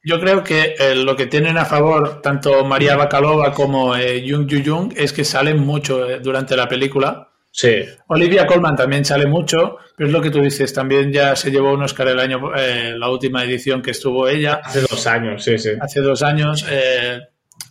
Yo 0.01 0.19
creo 0.19 0.43
que 0.43 0.75
eh, 0.79 0.95
lo 0.95 1.15
que 1.15 1.27
tienen 1.27 1.57
a 1.57 1.65
favor 1.65 2.21
tanto 2.21 2.63
María 2.63 2.95
Bacalova 2.95 3.53
como 3.53 3.95
eh, 3.95 4.23
Jung 4.25 4.47
Yu 4.47 4.61
Jung 4.65 4.93
es 4.95 5.11
que 5.11 5.25
salen 5.25 5.59
mucho 5.59 6.19
durante 6.19 6.55
la 6.55 6.69
película 6.69 7.28
Sí. 7.51 7.83
Olivia 8.07 8.45
Colman 8.45 8.75
también 8.75 9.03
sale 9.03 9.25
mucho, 9.25 9.77
pero 9.95 10.07
es 10.07 10.13
lo 10.13 10.21
que 10.21 10.29
tú 10.29 10.41
dices, 10.41 10.73
también 10.73 11.11
ya 11.11 11.35
se 11.35 11.51
llevó 11.51 11.73
un 11.73 11.83
Oscar 11.83 12.07
el 12.07 12.19
año, 12.19 12.55
eh, 12.55 12.93
la 12.97 13.09
última 13.09 13.43
edición 13.43 13.81
que 13.81 13.91
estuvo 13.91 14.27
ella. 14.27 14.61
Hace 14.63 14.81
dos 14.81 15.07
años, 15.07 15.43
sí, 15.43 15.57
sí. 15.57 15.71
Hace 15.79 16.01
dos 16.01 16.21
años. 16.21 16.65
Eh, 16.69 17.19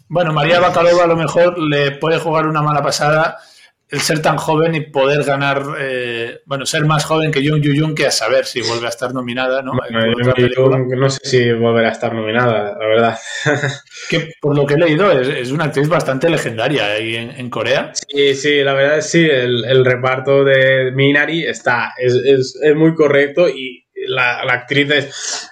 bueno, 0.09 0.33
María 0.33 0.61
Bacalova 0.61 1.05
a 1.05 1.07
lo 1.07 1.16
mejor 1.16 1.59
le 1.59 1.93
puede 1.93 2.18
jugar 2.18 2.47
una 2.47 2.62
mala 2.62 2.83
pasada 2.83 3.39
el 3.91 4.01
ser 4.01 4.20
tan 4.20 4.36
joven 4.36 4.74
y 4.74 4.80
poder 4.80 5.24
ganar, 5.24 5.62
eh, 5.80 6.41
bueno, 6.45 6.66
ser 6.66 6.84
más 6.84 7.05
joven 7.05 7.30
que 7.30 7.47
Jung 7.47 7.62
Yu 7.62 7.95
que 7.95 8.07
a 8.07 8.11
saber 8.11 8.45
si 8.45 8.61
vuelve 8.61 8.86
a 8.86 8.91
estar 8.91 9.14
nominada, 9.14 9.62
¿no? 9.62 9.72
no 9.72 11.11
sé 11.11 11.20
si 11.22 11.53
volverá 11.53 11.89
a 11.89 11.93
estar 11.93 12.12
nominada, 12.12 12.76
la 12.78 12.86
verdad. 12.86 13.18
que 14.11 14.32
por 14.41 14.57
lo 14.57 14.66
que 14.66 14.74
he 14.74 14.78
leído 14.78 15.11
es, 15.11 15.51
una 15.51 15.64
actriz 15.64 15.89
bastante 15.89 16.28
legendaria 16.28 16.86
ahí 16.93 17.16
en, 17.16 17.49
Corea. 17.49 17.93
Sí, 17.95 18.34
sí, 18.34 18.62
la 18.62 18.74
verdad 18.74 18.99
es 18.99 19.11
sí, 19.11 19.26
el, 19.26 19.84
reparto 19.84 20.45
de 20.45 20.93
Minari 20.93 21.47
está, 21.47 21.95
es, 21.97 22.14
es 22.62 22.76
muy 22.76 22.95
correcto 22.95 23.49
y 23.49 23.88
la, 24.09 24.41
actriz 24.41 24.91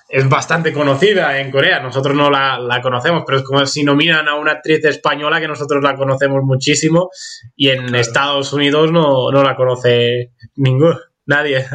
es, 0.08 0.28
bastante 0.28 0.72
conocida 0.72 1.38
en 1.38 1.50
Corea. 1.50 1.80
Nosotros 1.80 2.16
no 2.16 2.30
la, 2.30 2.80
conocemos, 2.82 3.22
pero 3.26 3.38
es 3.38 3.44
como 3.44 3.64
si 3.66 3.84
nominan 3.84 4.28
a 4.28 4.34
una 4.34 4.52
actriz 4.52 4.84
española 4.84 5.40
que 5.40 5.48
nosotros 5.48 5.82
la 5.82 5.94
conocemos 5.96 6.42
muchísimo 6.42 7.10
y 7.54 7.70
en 7.70 7.94
Estados 7.94 8.52
Unidos 8.52 8.92
no, 8.92 9.30
la 9.30 9.56
conoce 9.56 10.32
ninguno, 10.56 10.98
nadie. 11.26 11.66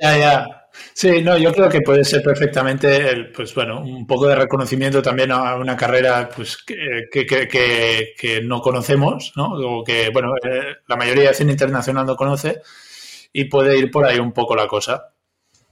Ya, 0.00 0.16
ya. 0.16 0.46
Sí, 0.94 1.22
no, 1.22 1.36
yo 1.36 1.52
creo 1.52 1.68
que 1.68 1.80
puede 1.80 2.04
ser 2.04 2.22
perfectamente, 2.22 3.10
el, 3.10 3.32
pues 3.32 3.54
bueno, 3.54 3.80
un 3.80 4.06
poco 4.06 4.28
de 4.28 4.36
reconocimiento 4.36 5.02
también 5.02 5.32
a 5.32 5.56
una 5.56 5.76
carrera 5.76 6.28
pues 6.34 6.56
que, 6.56 7.08
que, 7.10 8.40
no 8.42 8.60
conocemos, 8.60 9.32
¿no? 9.36 9.52
O 9.54 9.84
que, 9.84 10.10
bueno, 10.12 10.34
eh, 10.36 10.76
la 10.86 10.96
mayoría 10.96 11.28
de 11.28 11.34
cine 11.34 11.52
internacional 11.52 12.06
no 12.06 12.16
conoce 12.16 12.62
y 13.32 13.44
puede 13.44 13.78
ir 13.78 13.90
por 13.90 14.04
ahí 14.04 14.18
un 14.18 14.32
poco 14.32 14.56
la 14.56 14.66
cosa. 14.66 15.14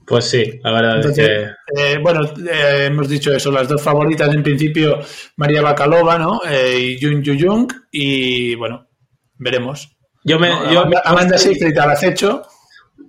Pues 0.06 0.30
sí, 0.30 0.60
la 0.62 0.72
verdad 0.72 1.00
es 1.00 1.16
que... 1.16 1.48
Eh, 1.76 1.98
bueno, 2.00 2.20
eh, 2.24 2.86
hemos 2.86 3.08
dicho 3.08 3.32
eso, 3.32 3.50
las 3.50 3.68
dos 3.68 3.82
favoritas 3.82 4.32
en 4.32 4.42
principio, 4.42 5.00
María 5.36 5.62
Bacalova, 5.62 6.16
¿no? 6.16 6.40
Eh, 6.48 6.78
y 6.78 7.04
Jung 7.04 7.22
Yu 7.22 7.34
Jung, 7.38 7.72
y 7.90 8.54
bueno, 8.54 8.86
veremos. 9.34 9.96
Yo 10.22 10.38
me, 10.38 10.48
yo, 10.72 10.84
Amanda, 11.04 11.36
Seyfried 11.36 11.76
al 11.78 11.90
acecho. 11.90 12.42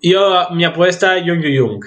Yo, 0.01 0.47
mi 0.51 0.63
apuesta, 0.63 1.19
Jung 1.23 1.43
Yu 1.43 1.67
Jung. 1.67 1.85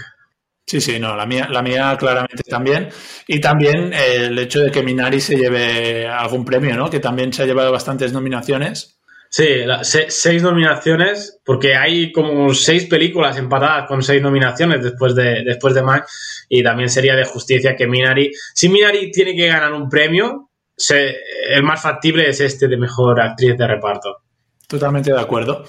Sí, 0.64 0.80
sí, 0.80 1.00
no, 1.00 1.16
la 1.16 1.26
mía, 1.26 1.48
la 1.50 1.62
mía 1.62 1.96
claramente 1.98 2.44
también. 2.48 2.88
Y 3.26 3.40
también 3.40 3.92
el 3.92 4.38
hecho 4.38 4.60
de 4.60 4.70
que 4.70 4.84
Minari 4.84 5.20
se 5.20 5.34
lleve 5.34 6.06
algún 6.06 6.44
premio, 6.44 6.76
¿no? 6.76 6.88
Que 6.88 7.00
también 7.00 7.32
se 7.32 7.42
ha 7.42 7.46
llevado 7.46 7.72
bastantes 7.72 8.12
nominaciones. 8.12 8.99
Sí, 9.32 9.46
seis 10.08 10.42
nominaciones, 10.42 11.38
porque 11.44 11.76
hay 11.76 12.10
como 12.10 12.52
seis 12.52 12.86
películas 12.86 13.38
empatadas 13.38 13.86
con 13.86 14.02
seis 14.02 14.20
nominaciones 14.20 14.82
después 14.82 15.14
de, 15.14 15.44
después 15.44 15.72
de 15.72 15.84
Mike, 15.84 16.06
y 16.48 16.64
también 16.64 16.88
sería 16.90 17.14
de 17.14 17.24
justicia 17.24 17.76
que 17.76 17.86
Minari, 17.86 18.32
si 18.52 18.68
Minari 18.68 19.12
tiene 19.12 19.36
que 19.36 19.46
ganar 19.46 19.72
un 19.72 19.88
premio, 19.88 20.50
el 21.48 21.62
más 21.62 21.80
factible 21.80 22.28
es 22.28 22.40
este 22.40 22.66
de 22.66 22.76
mejor 22.76 23.20
actriz 23.20 23.56
de 23.56 23.66
reparto. 23.68 24.16
Totalmente 24.66 25.12
de 25.12 25.20
acuerdo. 25.20 25.64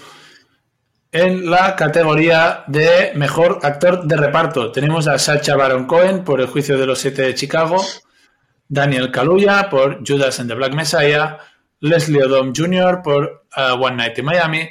En 1.12 1.48
la 1.48 1.76
categoría 1.76 2.64
de 2.66 3.12
mejor 3.14 3.60
actor 3.62 4.06
de 4.06 4.18
reparto 4.18 4.72
tenemos 4.72 5.08
a 5.08 5.20
Sacha 5.20 5.56
Baron 5.56 5.86
Cohen 5.86 6.24
por 6.24 6.42
El 6.42 6.48
juicio 6.48 6.80
de 6.80 6.88
los 6.88 6.98
siete 6.98 7.22
de 7.24 7.36
Chicago, 7.36 7.86
Daniel 8.68 9.12
Kaluuya 9.12 9.70
por 9.70 10.00
Judas 10.08 10.40
and 10.40 10.50
the 10.50 10.56
Black 10.56 10.74
Messiah, 10.74 11.38
Leslie 11.82 12.24
Odom 12.24 12.54
Jr. 12.56 13.02
por 13.04 13.41
uh, 13.58 13.82
One 13.82 13.96
Night 13.96 14.18
in 14.18 14.26
Miami, 14.26 14.70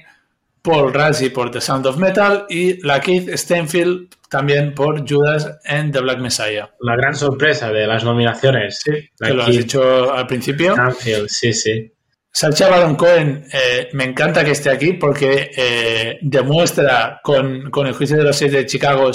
Paul 0.63 0.93
Razzie 0.93 1.31
por 1.31 1.51
The 1.51 1.61
Sound 1.61 1.87
of 1.87 1.97
Metal 1.97 2.47
y 2.49 2.85
la 2.87 3.01
Keith 3.01 3.29
Stanfield 3.31 4.15
también 4.29 4.75
por 4.75 5.09
Judas 5.09 5.59
and 5.65 5.93
the 5.93 6.01
Black 6.01 6.19
Messiah. 6.19 6.71
La 6.81 6.97
gran 6.97 7.15
sorpresa 7.15 7.73
de 7.73 7.87
las 7.87 8.05
nominaciones. 8.05 8.81
Sí, 8.85 8.93
que 9.19 9.35
lo 9.35 9.43
has 9.43 9.51
dicho 9.51 10.13
al 10.13 10.27
principio. 10.27 10.75
Stanfield, 10.75 11.29
sí, 11.29 11.53
sí. 11.53 11.93
Sacha 12.33 12.69
Baron 12.69 12.95
Cohen, 12.95 13.45
eh, 13.53 13.89
me 13.93 14.05
encanta 14.05 14.45
que 14.45 14.53
esté 14.53 14.71
aquí 14.71 14.93
porque 14.93 15.51
eh, 15.57 16.19
demuestra 16.23 17.21
con, 17.25 17.71
con, 17.71 17.89
el 17.89 17.93
juicio 17.93 18.17
de 18.17 18.23
los 18.23 18.37
siete 18.37 18.59
de 18.59 18.67
Chicago 18.67 19.11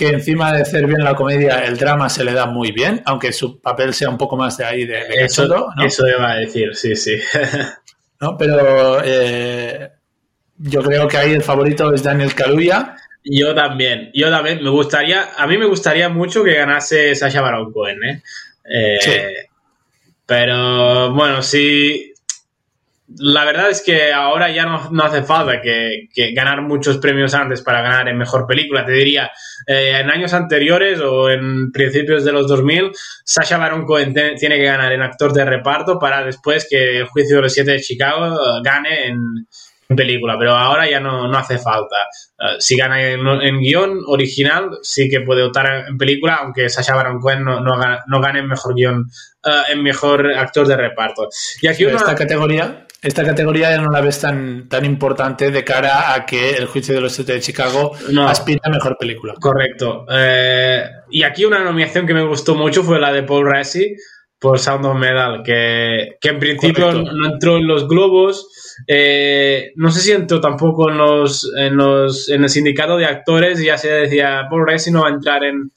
que 0.00 0.08
encima 0.08 0.52
de 0.52 0.62
hacer 0.62 0.86
bien 0.86 1.04
la 1.04 1.14
comedia, 1.14 1.64
el 1.64 1.76
drama 1.76 2.08
se 2.08 2.24
le 2.24 2.32
da 2.32 2.46
muy 2.46 2.72
bien, 2.72 3.02
aunque 3.04 3.32
su 3.32 3.60
papel 3.60 3.92
sea 3.92 4.08
un 4.08 4.16
poco 4.16 4.36
más 4.36 4.56
de 4.56 4.64
ahí, 4.64 4.86
de, 4.86 5.02
eso, 5.10 5.46
¿no? 5.46 5.66
Eso 5.84 6.08
iba 6.08 6.30
a 6.30 6.36
decir, 6.36 6.74
sí, 6.74 6.96
sí. 6.96 7.16
¿No? 8.20 8.36
Pero 8.36 9.02
eh, 9.04 9.90
yo 10.58 10.82
creo 10.82 11.08
que 11.08 11.16
ahí 11.16 11.32
el 11.32 11.42
favorito 11.42 11.92
es 11.92 12.02
Daniel 12.02 12.34
Kaluuya. 12.34 12.96
Yo 13.24 13.54
también, 13.54 14.10
yo 14.14 14.30
también. 14.30 14.62
Me 14.62 14.70
gustaría, 14.70 15.30
a 15.36 15.46
mí 15.46 15.58
me 15.58 15.66
gustaría 15.66 16.08
mucho 16.08 16.44
que 16.44 16.54
ganase 16.54 17.14
Sasha 17.14 17.40
Baron 17.40 17.72
Cohen, 17.72 18.02
¿eh? 18.04 18.22
eh 18.64 19.46
pero 20.26 21.12
bueno, 21.12 21.42
sí, 21.42 22.09
la 23.18 23.44
verdad 23.44 23.70
es 23.70 23.82
que 23.82 24.12
ahora 24.12 24.50
ya 24.50 24.66
no, 24.66 25.02
hace 25.02 25.22
falta 25.22 25.60
que, 25.60 26.08
ganar 26.32 26.62
muchos 26.62 26.98
premios 26.98 27.34
antes 27.34 27.62
para 27.62 27.82
ganar 27.82 28.08
en 28.08 28.16
mejor 28.16 28.46
película. 28.46 28.84
Te 28.84 28.92
diría, 28.92 29.30
eh, 29.66 29.98
en 30.00 30.10
años 30.10 30.32
anteriores 30.32 31.00
o 31.00 31.28
en 31.28 31.72
principios 31.72 32.24
de 32.24 32.32
los 32.32 32.46
2000, 32.46 32.92
Sasha 33.24 33.58
Baron 33.58 33.84
Cohen 33.84 34.14
tiene 34.14 34.56
que 34.56 34.64
ganar 34.64 34.92
en 34.92 35.02
actor 35.02 35.32
de 35.32 35.44
reparto 35.44 35.98
para 35.98 36.24
después 36.24 36.66
que 36.70 36.98
el 36.98 37.06
juicio 37.06 37.36
de 37.36 37.42
los 37.42 37.52
siete 37.52 37.72
de 37.72 37.80
Chicago 37.80 38.26
eh, 38.26 38.60
gane 38.62 39.06
en, 39.06 39.18
película. 39.96 40.36
Pero 40.38 40.52
ahora 40.52 40.88
ya 40.88 41.00
no, 41.00 41.36
hace 41.36 41.58
falta. 41.58 41.96
Eh, 42.38 42.56
si 42.60 42.76
gana 42.76 43.02
en, 43.02 43.58
guion 43.58 44.02
original, 44.06 44.78
sí 44.82 45.08
que 45.08 45.22
puede 45.22 45.42
optar 45.42 45.88
en 45.88 45.98
película, 45.98 46.36
aunque 46.36 46.68
Sasha 46.68 46.94
Baron 46.94 47.18
Cohen 47.18 47.42
no, 47.42 47.58
no, 47.58 48.20
gane 48.20 48.38
en 48.38 48.46
mejor 48.46 48.76
guion, 48.76 49.10
en 49.68 49.82
mejor 49.82 50.32
actor 50.32 50.68
de 50.68 50.76
reparto. 50.76 51.28
Y 51.60 51.66
aquí 51.66 51.84
una... 51.84 51.96
Esta 51.96 52.14
categoría 52.14 52.86
esta 53.02 53.24
categoría 53.24 53.70
ya 53.70 53.80
no 53.80 53.90
la 53.90 54.00
ves 54.00 54.20
tan, 54.20 54.68
tan 54.68 54.84
importante 54.84 55.50
de 55.50 55.64
cara 55.64 56.14
a 56.14 56.26
que 56.26 56.50
el 56.50 56.66
juicio 56.66 56.94
de 56.94 57.00
los 57.00 57.12
siete 57.12 57.32
de 57.32 57.40
Chicago 57.40 57.92
no. 58.10 58.28
aspira 58.28 58.60
a 58.64 58.70
mejor 58.70 58.96
película. 58.98 59.34
Correcto. 59.40 60.04
Eh, 60.10 60.84
y 61.10 61.22
aquí 61.22 61.44
una 61.44 61.64
nominación 61.64 62.06
que 62.06 62.14
me 62.14 62.26
gustó 62.26 62.54
mucho 62.54 62.82
fue 62.82 63.00
la 63.00 63.12
de 63.12 63.22
Paul 63.22 63.46
Rassi 63.46 63.96
por 64.38 64.58
Sound 64.58 64.86
of 64.86 64.98
Metal, 64.98 65.42
que, 65.44 66.16
en 66.22 66.38
principio 66.38 66.92
no 66.92 67.26
entró 67.26 67.58
en 67.58 67.66
los 67.66 67.86
globos. 67.86 68.48
Eh, 68.86 69.72
no 69.76 69.90
se 69.90 70.00
siento 70.00 70.40
tampoco 70.40 70.90
en 70.90 70.96
los, 70.96 71.50
en 71.58 71.76
los 71.76 72.30
en 72.30 72.44
el 72.44 72.48
sindicato 72.48 72.96
de 72.96 73.04
actores, 73.04 73.62
ya 73.62 73.76
se 73.76 73.90
decía, 73.90 74.46
Paul 74.48 74.66
Rassi 74.66 74.90
no 74.90 75.02
va 75.02 75.08
a 75.08 75.12
entrar 75.12 75.44
en, 75.44 75.70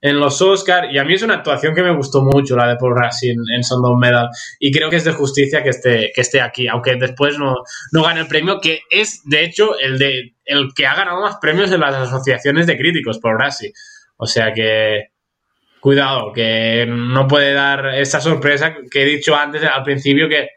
en 0.00 0.18
los 0.18 0.40
Oscars. 0.40 0.88
Y 0.92 0.98
a 0.98 1.04
mí 1.04 1.14
es 1.14 1.22
una 1.22 1.34
actuación 1.34 1.74
que 1.74 1.82
me 1.82 1.94
gustó 1.94 2.22
mucho, 2.22 2.56
la 2.56 2.68
de 2.68 2.76
Paul 2.76 2.96
Rassi 2.96 3.30
en, 3.30 3.64
Sound 3.64 3.86
of 3.86 3.98
Medal. 3.98 4.28
Y 4.58 4.72
creo 4.72 4.90
que 4.90 4.96
es 4.96 5.04
de 5.04 5.12
justicia 5.12 5.62
que 5.62 5.70
esté, 5.70 6.10
que 6.14 6.20
esté 6.20 6.40
aquí, 6.40 6.68
aunque 6.68 6.96
después 6.96 7.38
no, 7.38 7.54
no 7.92 8.02
gane 8.02 8.20
el 8.20 8.26
premio, 8.26 8.60
que 8.60 8.80
es 8.90 9.22
de 9.24 9.44
hecho 9.44 9.78
el, 9.78 9.98
de, 9.98 10.34
el 10.44 10.68
que 10.74 10.86
ha 10.86 10.94
ganado 10.94 11.20
más 11.20 11.36
premios 11.40 11.72
en 11.72 11.80
las 11.80 11.94
asociaciones 11.94 12.66
de 12.66 12.76
críticos, 12.76 13.18
Paul 13.18 13.38
Rassi. 13.38 13.72
O 14.16 14.26
sea 14.26 14.52
que. 14.52 15.08
Cuidado, 15.80 16.30
que 16.34 16.84
no 16.86 17.26
puede 17.26 17.54
dar 17.54 17.94
esa 17.94 18.20
sorpresa 18.20 18.74
que 18.90 19.00
he 19.00 19.06
dicho 19.06 19.34
antes 19.34 19.64
al 19.64 19.82
principio 19.82 20.28
que 20.28 20.48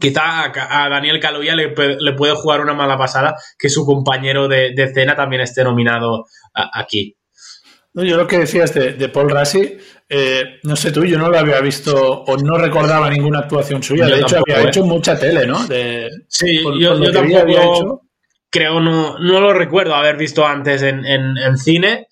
quizá 0.00 0.46
a, 0.46 0.88
Daniel 0.88 1.20
Kaluuya 1.20 1.54
le, 1.54 1.72
le, 1.98 2.12
puede 2.14 2.34
jugar 2.34 2.60
una 2.60 2.74
mala 2.74 2.98
pasada 2.98 3.36
que 3.56 3.68
su 3.68 3.86
compañero 3.86 4.48
de, 4.48 4.72
de 4.74 4.82
escena 4.82 5.14
también 5.14 5.42
esté 5.42 5.62
nominado 5.62 6.26
aquí. 6.52 7.16
No, 7.92 8.04
yo 8.04 8.16
lo 8.16 8.26
que 8.26 8.38
decías 8.38 8.72
de, 8.72 9.08
Paul 9.08 9.30
Rassi, 9.30 9.76
eh, 10.08 10.60
no 10.62 10.76
sé 10.76 10.92
tú, 10.92 11.04
yo 11.04 11.18
no 11.18 11.28
lo 11.28 11.38
había 11.38 11.60
visto 11.60 12.22
o 12.22 12.36
no 12.36 12.56
recordaba 12.56 13.10
ninguna 13.10 13.40
actuación 13.40 13.82
suya. 13.82 14.06
de 14.06 14.20
hecho, 14.20 14.38
había 14.38 14.62
¿eh? 14.62 14.68
hecho 14.68 14.84
mucha 14.84 15.18
tele, 15.18 15.46
¿no? 15.46 15.66
sí, 16.28 16.62
yo, 16.78 17.12
tampoco 17.12 18.02
creo, 18.50 18.80
no, 18.80 19.18
no 19.18 19.40
lo 19.40 19.52
recuerdo 19.54 19.94
haber 19.94 20.16
visto 20.16 20.46
antes 20.46 20.82
en, 20.82 21.56
cine 21.56 22.08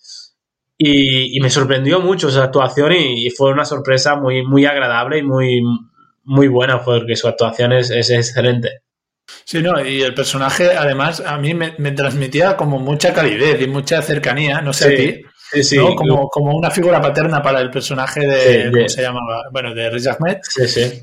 y, 0.76 1.38
me 1.40 1.50
sorprendió 1.50 2.00
mucho 2.00 2.28
esa 2.28 2.44
actuación 2.44 2.92
y, 2.92 3.30
fue 3.30 3.52
una 3.52 3.64
sorpresa 3.64 4.16
muy, 4.16 4.44
muy 4.44 4.64
agradable 4.64 5.18
y 5.18 5.22
muy, 5.22 5.60
muy 6.24 6.48
buena 6.48 6.82
porque 6.82 7.16
su 7.16 7.28
actuación 7.28 7.72
es, 7.72 7.90
excelente. 7.90 8.82
Sí, 9.44 9.62
no, 9.62 9.84
y 9.84 10.02
el 10.02 10.14
personaje 10.14 10.76
además 10.76 11.20
a 11.20 11.36
mí 11.38 11.54
me, 11.54 11.92
transmitía 11.92 12.56
como 12.56 12.78
mucha 12.78 13.12
calidez 13.12 13.60
y 13.60 13.66
mucha 13.66 14.00
cercanía, 14.02 14.60
no 14.60 14.72
sé 14.72 14.84
a 14.84 14.96
ti. 14.96 15.22
Como, 15.96 16.28
como, 16.28 16.56
una 16.56 16.70
figura 16.70 17.00
paterna 17.00 17.42
para 17.42 17.60
el 17.60 17.70
personaje 17.70 18.20
de, 18.20 18.70
¿cómo 18.70 18.88
se 18.88 19.02
llamaba? 19.02 19.44
Bueno, 19.50 19.74
de 19.74 19.90
Riz 19.90 20.06
Ahmed. 20.06 20.38
Sí, 20.42 20.68
sí. 20.68 21.02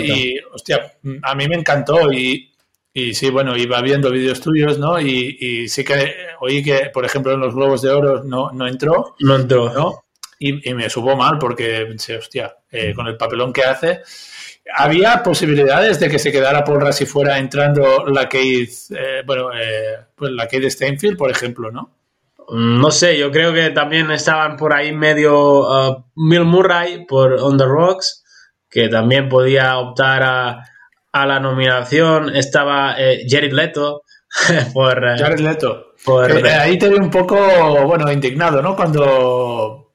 Y, 0.00 0.38
hostia, 0.52 0.92
a 1.22 1.34
mí 1.34 1.48
me 1.48 1.56
encantó 1.56 2.12
y, 2.12 2.52
y 2.92 3.14
sí, 3.14 3.30
bueno, 3.30 3.56
iba 3.56 3.80
viendo 3.82 4.10
vídeos 4.10 4.40
tuyos, 4.40 4.78
¿no? 4.78 5.00
Y, 5.00 5.36
y, 5.38 5.68
sí 5.68 5.84
que 5.84 6.14
oí 6.40 6.62
que, 6.62 6.90
por 6.92 7.04
ejemplo, 7.04 7.32
en 7.32 7.40
los 7.40 7.54
Globos 7.54 7.82
de 7.82 7.90
Oro 7.90 8.22
no, 8.24 8.50
no 8.52 8.66
entró. 8.66 9.14
No 9.20 9.36
entró. 9.36 9.72
¿no? 9.72 10.04
Y, 10.38 10.74
me 10.74 10.90
supo 10.90 11.16
mal 11.16 11.38
porque 11.38 11.84
pensé, 11.86 12.16
hostia, 12.16 12.54
eh, 12.70 12.92
con 12.94 13.06
el 13.06 13.16
papelón 13.16 13.52
que 13.52 13.64
hace. 13.64 14.02
¿Había 14.74 15.22
posibilidades 15.22 16.00
de 16.00 16.08
que 16.08 16.18
se 16.18 16.32
quedara 16.32 16.64
por 16.64 16.92
si 16.92 17.06
fuera 17.06 17.38
entrando 17.38 18.04
la 18.06 18.24
Kate, 18.24 18.68
eh, 18.90 19.22
bueno, 19.24 19.50
eh, 19.52 19.96
pues 20.14 20.32
la 20.32 20.46
Kate 20.48 20.70
Steinfield, 20.70 21.16
por 21.16 21.30
ejemplo, 21.30 21.70
¿no? 21.70 21.90
No 22.48 22.90
sé, 22.90 23.18
yo 23.18 23.30
creo 23.30 23.52
que 23.52 23.70
también 23.70 24.10
estaban 24.10 24.56
por 24.56 24.72
ahí 24.72 24.92
medio 24.92 25.60
uh, 25.60 26.04
Bill 26.14 26.44
Murray 26.44 27.04
por 27.04 27.32
On 27.34 27.58
the 27.58 27.64
Rocks, 27.64 28.24
que 28.70 28.88
también 28.88 29.28
podía 29.28 29.78
optar 29.78 30.22
a, 30.22 30.64
la 31.12 31.40
nominación. 31.40 32.34
Estaba 32.36 32.94
eh, 32.98 33.26
Jared 33.28 33.52
Leto 33.52 34.02
por... 34.74 35.04
Eh, 35.04 35.18
Jared 35.18 35.40
Leto. 35.40 35.94
Eh, 36.06 36.50
ahí 36.50 36.78
te 36.78 36.88
vi 36.88 36.96
un 36.96 37.10
poco, 37.10 37.36
bueno, 37.86 38.10
indignado, 38.12 38.62
¿no? 38.62 38.76
Cuando 38.76 39.85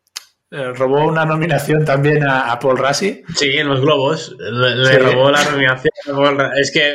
eh, 0.54 0.74
robó 0.74 1.08
una 1.08 1.24
nominación 1.24 1.86
también 1.86 2.28
a, 2.28 2.60
Paul 2.60 2.78
Rassi. 2.78 3.24
Sí, 3.36 3.58
en 3.58 3.70
los 3.70 3.80
Globos. 3.80 4.36
Le, 4.38 5.00
robó 5.00 5.32
la 5.32 5.46
nominación. 5.46 5.94
Es 6.58 6.72
que 6.72 6.94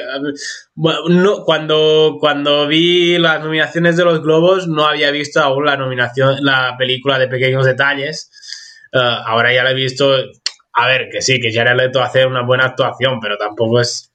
no, 0.75 1.43
cuando, 1.43 2.19
cuando 2.21 2.67
vi 2.67 3.17
las 3.17 3.41
nominaciones 3.41 3.97
de 3.97 4.05
los 4.05 4.23
Globos 4.23 4.69
no 4.69 4.87
había 4.87 5.11
visto 5.11 5.41
aún 5.41 5.65
la 5.65 5.79
nominación, 5.79 6.37
la 6.45 6.75
película 6.77 7.19
de 7.19 7.29
pequeños 7.29 7.65
detalles. 7.65 8.31
Eh, 8.93 8.99
ahora 9.01 9.55
ya 9.55 9.65
la 9.65 9.71
he 9.71 9.75
visto. 9.75 10.15
A 10.75 10.87
ver, 10.87 11.09
que 11.11 11.23
sí, 11.23 11.41
que 11.41 11.51
Jared 11.51 11.77
Leto 11.77 12.03
hace 12.03 12.27
una 12.27 12.43
buena 12.43 12.67
actuación, 12.67 13.19
pero 13.21 13.39
tampoco 13.39 13.81
es 13.81 14.13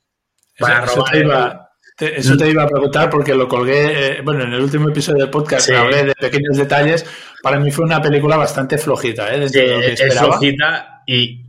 para 0.60 0.86
robar. 0.86 1.71
Eso 2.02 2.36
te 2.36 2.49
iba 2.49 2.64
a 2.64 2.68
preguntar 2.68 3.10
porque 3.10 3.36
lo 3.36 3.47
colgué, 3.47 4.18
eh, 4.18 4.22
bueno, 4.24 4.43
en 4.43 4.54
el 4.54 4.62
último 4.62 4.89
episodio 4.89 5.20
del 5.20 5.30
podcast 5.30 5.70
hablé 5.70 6.04
de 6.06 6.14
pequeños 6.16 6.58
detalles. 6.58 7.06
Para 7.41 7.60
mí 7.60 7.72
fue 7.72 7.86
una 7.86 8.02
película 8.02 8.38
bastante 8.38 8.78
flojita, 8.78 9.34
¿eh? 9.34 9.45
es 9.45 10.18
flojita 10.18 11.04
y 11.06 11.45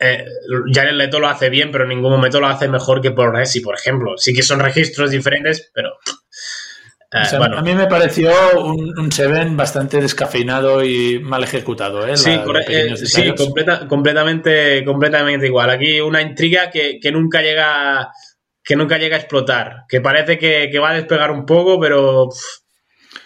eh, 0.00 0.24
Jared 0.72 0.94
Leto 0.94 1.18
lo 1.18 1.28
hace 1.28 1.50
bien, 1.50 1.72
pero 1.72 1.84
en 1.84 1.90
ningún 1.90 2.12
momento 2.12 2.40
lo 2.40 2.46
hace 2.46 2.68
mejor 2.68 3.00
que 3.00 3.10
por 3.10 3.34
Resi, 3.34 3.60
por 3.60 3.74
ejemplo. 3.74 4.16
Sí 4.16 4.32
que 4.32 4.42
son 4.42 4.60
registros 4.60 5.10
diferentes, 5.10 5.70
pero... 5.74 5.90
Eh, 7.10 7.36
a 7.36 7.62
mí 7.62 7.74
me 7.74 7.86
pareció 7.86 8.30
un, 8.62 9.10
Seven 9.10 9.56
bastante 9.56 9.98
descafeinado 9.98 10.84
y 10.84 11.18
mal 11.18 11.42
ejecutado. 11.42 12.06
¿eh? 12.06 12.18
sí, 12.18 12.38
sí 13.06 13.34
completamente, 13.88 14.84
completamente 14.84 15.46
igual. 15.46 15.70
Aquí 15.70 16.00
una 16.02 16.20
intriga 16.20 16.70
que, 16.70 17.00
que 17.00 17.10
nunca 17.10 17.40
llega 17.40 18.12
que 18.68 18.76
nunca 18.76 18.98
llega 18.98 19.16
a 19.16 19.20
explotar, 19.20 19.86
que 19.88 20.02
parece 20.02 20.36
que, 20.36 20.78
va 20.78 20.90
a 20.90 20.94
despegar 20.94 21.30
un 21.30 21.46
poco, 21.46 21.80
pero 21.80 22.28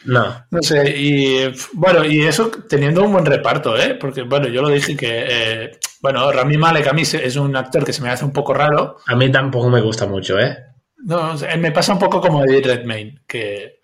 no. 0.04 0.46
No 0.48 0.62
sé, 0.62 0.96
y 0.96 1.52
bueno, 1.72 2.04
y 2.04 2.22
eso 2.22 2.48
teniendo 2.68 3.02
un 3.02 3.10
buen 3.10 3.26
reparto, 3.26 3.76
¿eh? 3.76 3.96
Porque, 3.96 4.22
bueno, 4.22 4.46
yo 4.46 4.62
lo 4.62 4.68
dije 4.68 4.96
que, 4.96 5.26
eh, 5.28 5.78
bueno, 6.00 6.30
Rami 6.30 6.56
Malek 6.56 6.86
a 6.86 6.92
mí 6.92 7.02
es 7.02 7.34
un 7.34 7.56
actor 7.56 7.84
que 7.84 7.92
se 7.92 8.02
me 8.02 8.10
hace 8.10 8.24
un 8.24 8.32
poco 8.32 8.54
raro. 8.54 8.98
A 9.04 9.16
mí 9.16 9.32
tampoco 9.32 9.68
me 9.68 9.80
gusta 9.80 10.06
mucho, 10.06 10.38
¿eh? 10.38 10.58
No, 10.98 11.34
me 11.58 11.72
pasa 11.72 11.92
un 11.92 11.98
poco 11.98 12.20
como 12.20 12.44
Eddie 12.44 12.62
Redmayne, 12.62 13.22
que 13.26 13.80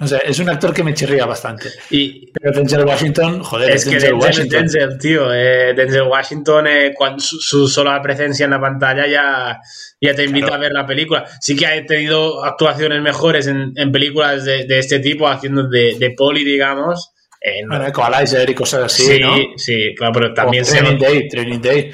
no 0.00 0.06
sé, 0.06 0.20
es 0.24 0.38
un 0.38 0.48
actor 0.48 0.72
que 0.72 0.84
me 0.84 0.94
chirría 0.94 1.26
bastante. 1.26 1.70
Y, 1.90 2.30
Pero 2.30 2.52
Denzel 2.52 2.84
Washington, 2.84 3.42
joder, 3.42 3.72
es, 3.72 3.84
que 3.84 3.90
Denzel, 3.90 4.14
Washington. 4.14 4.60
Denzel, 4.60 4.98
tío. 4.98 5.34
Eh, 5.34 5.74
Denzel 5.74 6.02
Washington, 6.02 6.66
eh, 6.68 6.94
cuando 6.94 7.20
su, 7.20 7.66
sola 7.66 8.00
presencia 8.00 8.44
en 8.44 8.52
la 8.52 8.60
pantalla 8.60 9.08
ya, 9.08 9.60
ya 10.00 10.14
te 10.14 10.22
invita 10.22 10.54
a 10.54 10.58
ver 10.58 10.70
la 10.70 10.86
película. 10.86 11.24
Sí 11.40 11.56
que 11.56 11.66
ha 11.66 11.84
tenido 11.84 12.44
actuaciones 12.44 13.02
mejores 13.02 13.48
en, 13.48 13.74
películas 13.90 14.44
de, 14.44 14.66
este 14.78 15.00
tipo, 15.00 15.26
haciendo 15.26 15.68
de, 15.68 15.96
de 15.98 16.10
poli, 16.12 16.44
digamos. 16.44 17.12
En, 17.40 17.68
bueno, 17.68 17.88
Equalizer 17.88 18.48
y 18.48 18.54
cosas 18.54 18.84
así, 18.84 19.02
sí, 19.02 19.18
¿no? 19.18 19.36
Sí, 19.56 19.94
claro, 19.96 20.12
pero 20.12 20.32
también 20.32 20.64
se 20.64 20.78
Training 20.78 20.98
Day, 20.98 21.28
Training 21.28 21.60
Day. 21.60 21.92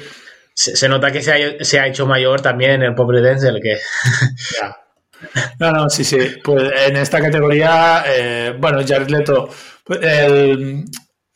Se, 0.53 0.87
nota 0.87 1.11
que 1.11 1.23
se 1.23 1.33
ha, 1.33 1.63
se 1.63 1.79
ha, 1.79 1.87
hecho 1.87 2.05
mayor 2.05 2.39
también 2.39 2.83
el 2.83 2.93
pobre 2.93 3.21
Denzel, 3.21 3.59
que... 3.61 3.77
Ya. 4.61 4.84
No, 5.59 5.71
no, 5.71 5.89
sí, 5.89 6.03
sí. 6.03 6.17
Pues 6.43 6.71
en 6.87 6.97
esta 6.97 7.21
categoría, 7.21 8.03
eh, 8.07 8.55
bueno, 8.57 8.79
Jared 8.85 9.09
Leto, 9.09 9.49
pues, 9.83 9.99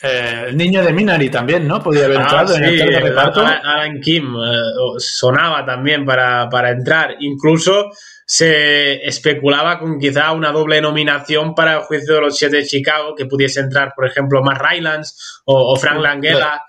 Eh, 0.02 0.46
el 0.48 0.56
niño 0.56 0.82
de 0.82 0.94
Minari 0.94 1.30
también, 1.30 1.68
¿no? 1.68 1.84
Podía 1.84 2.06
haber 2.06 2.20
ah, 2.20 2.22
entrado 2.22 2.56
en 2.56 2.64
el 2.64 3.02
reparto. 3.02 3.46
Alan 3.46 4.00
Kim 4.00 4.34
eh, 4.34 4.98
sonaba 4.98 5.66
también 5.66 6.06
para, 6.06 6.48
para 6.50 6.72
entrar. 6.72 7.16
Incluso 7.20 7.90
se 8.26 9.06
especulaba 9.06 9.78
con 9.80 10.00
quizá 10.00 10.32
una 10.32 10.52
doble 10.52 10.80
nominación 10.80 11.54
para 11.54 11.74
el 11.74 11.80
juicio 11.82 12.16
de 12.16 12.22
los 12.22 12.38
siete 12.38 12.58
de 12.58 12.66
Chicago, 12.66 13.14
que 13.14 13.26
pudiese 13.26 13.60
entrar, 13.60 13.92
por 13.94 14.06
ejemplo, 14.06 14.42
Matt 14.42 14.62
Rylance 14.62 15.16
o, 15.46 15.76
Frank 15.76 16.00
Langella. 16.00 16.62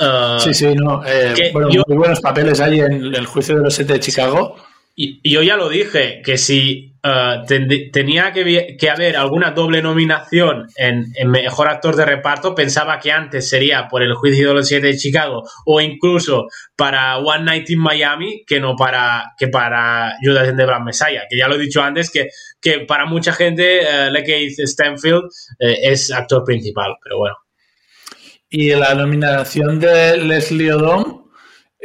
Uh, 0.00 0.40
sí, 0.40 0.52
sí, 0.52 0.74
no. 0.74 1.02
Eh, 1.06 1.50
bueno, 1.52 1.68
muy 1.86 1.96
buenos 1.96 2.20
papeles 2.20 2.60
hay 2.60 2.80
en 2.80 3.14
el 3.14 3.26
juicio 3.26 3.56
de 3.56 3.62
los 3.62 3.74
siete 3.74 3.94
de 3.94 4.00
Chicago. 4.00 4.56
Y, 4.98 5.20
yo 5.30 5.42
ya 5.42 5.58
lo 5.58 5.68
dije, 5.68 6.22
que 6.24 6.38
si 6.38 6.94
uh, 7.04 7.44
tenía 7.92 8.32
que, 8.32 8.90
haber 8.90 9.16
alguna 9.18 9.50
doble 9.50 9.82
nominación 9.82 10.68
en, 10.74 11.12
Mejor 11.30 11.68
Actor 11.68 11.96
de 11.96 12.06
Reparto, 12.06 12.54
pensaba 12.54 12.98
que 12.98 13.12
antes 13.12 13.46
sería 13.46 13.88
por 13.88 14.02
el 14.02 14.14
juicio 14.14 14.48
de 14.48 14.54
los 14.54 14.66
siete 14.66 14.86
de 14.86 14.96
Chicago 14.96 15.42
o 15.66 15.82
incluso 15.82 16.48
para 16.74 17.18
One 17.18 17.44
Night 17.44 17.68
in 17.68 17.78
Miami 17.78 18.42
que 18.46 18.58
no 18.58 18.74
para, 18.74 19.34
que 19.38 19.48
para 19.48 20.16
Judas 20.22 20.48
and 20.48 20.58
the 20.58 20.64
Black 20.64 20.82
Messiah. 20.82 21.24
Que 21.28 21.36
ya 21.36 21.46
lo 21.46 21.56
he 21.56 21.58
dicho 21.58 21.82
antes, 21.82 22.10
que, 22.10 22.30
que 22.58 22.80
para 22.80 23.04
mucha 23.04 23.34
gente 23.34 23.82
uh, 23.82 24.24
Keith 24.24 24.58
Stanfield 24.60 25.24
eh, 25.58 25.76
es 25.82 26.10
actor 26.10 26.42
principal, 26.42 26.96
pero 27.04 27.18
bueno. 27.18 27.36
Y 28.48 28.70
la 28.70 28.94
nominación 28.94 29.78
de 29.78 30.16
Leslie 30.16 30.72
Odom 30.72 31.25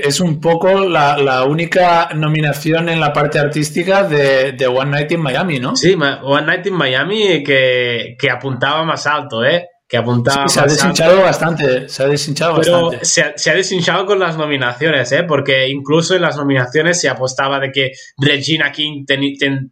es 0.03 0.19
un 0.19 0.39
poco 0.39 0.85
la, 0.85 1.45
única 1.45 2.09
nominación 2.15 2.89
en 2.89 2.99
la 2.99 3.13
parte 3.13 3.39
artística 3.39 4.03
de, 4.03 4.67
One 4.67 4.91
Night 4.91 5.11
in 5.11 5.21
Miami, 5.21 5.59
¿no? 5.59 5.75
Sí, 5.75 5.95
One 5.95 6.45
Night 6.45 6.67
in 6.67 6.73
Miami 6.73 7.43
que, 7.43 8.15
que 8.17 8.29
apuntaba 8.29 8.83
más 8.83 9.07
alto, 9.07 9.43
¿eh? 9.43 9.67
Que 9.91 9.97
apuntaba. 9.97 10.47
se 10.47 10.61
ha 10.61 10.63
deshinchado 10.63 11.19
bastante, 11.19 11.89
se 11.89 12.03
ha 12.03 12.07
deshinchado 12.07 12.55
bastante. 12.55 13.03
Se 13.03 13.51
ha, 13.51 13.53
deshinchado 13.53 14.05
con 14.05 14.19
las 14.19 14.37
nominaciones, 14.37 15.11
¿eh? 15.11 15.23
porque 15.23 15.67
incluso 15.67 16.15
en 16.15 16.21
las 16.21 16.37
nominaciones 16.37 17.01
se 17.01 17.09
apostaba 17.09 17.59
de 17.59 17.73
que 17.73 17.91
Regina 18.17 18.71
King 18.71 19.03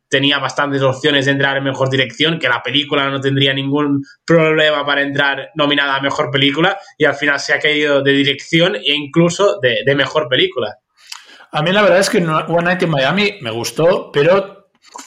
tenía 0.10 0.40
bastantes 0.40 0.82
opciones 0.82 1.24
de 1.24 1.32
entrar 1.32 1.56
en 1.56 1.64
mejor 1.64 1.90
dirección, 1.90 2.38
que 2.38 2.50
la 2.50 2.62
película 2.62 3.10
no 3.10 3.22
tendría 3.22 3.54
ningún 3.54 4.04
problema 4.26 4.86
para 4.86 5.04
entrar 5.04 5.52
nominada 5.56 5.96
a 5.96 6.02
mejor 6.02 6.30
película, 6.32 6.78
y 6.98 7.06
al 7.06 7.16
final 7.16 7.40
se 7.40 7.54
ha 7.54 7.60
caído 7.60 8.04
de 8.04 8.12
dirección 8.12 8.76
e 8.76 8.94
incluso 8.94 9.58
de, 9.62 9.84
de 9.86 9.96
mejor 9.96 10.28
película. 10.28 10.76
A 11.54 11.62
mí 11.62 11.72
la 11.72 11.82
verdad 11.82 12.00
es 12.00 12.10
que 12.10 12.18
One 12.18 12.64
Night 12.64 12.82
in 12.84 12.90
Miami 12.90 13.38
me 13.40 13.52
gustó, 13.52 14.12
pero 14.12 14.59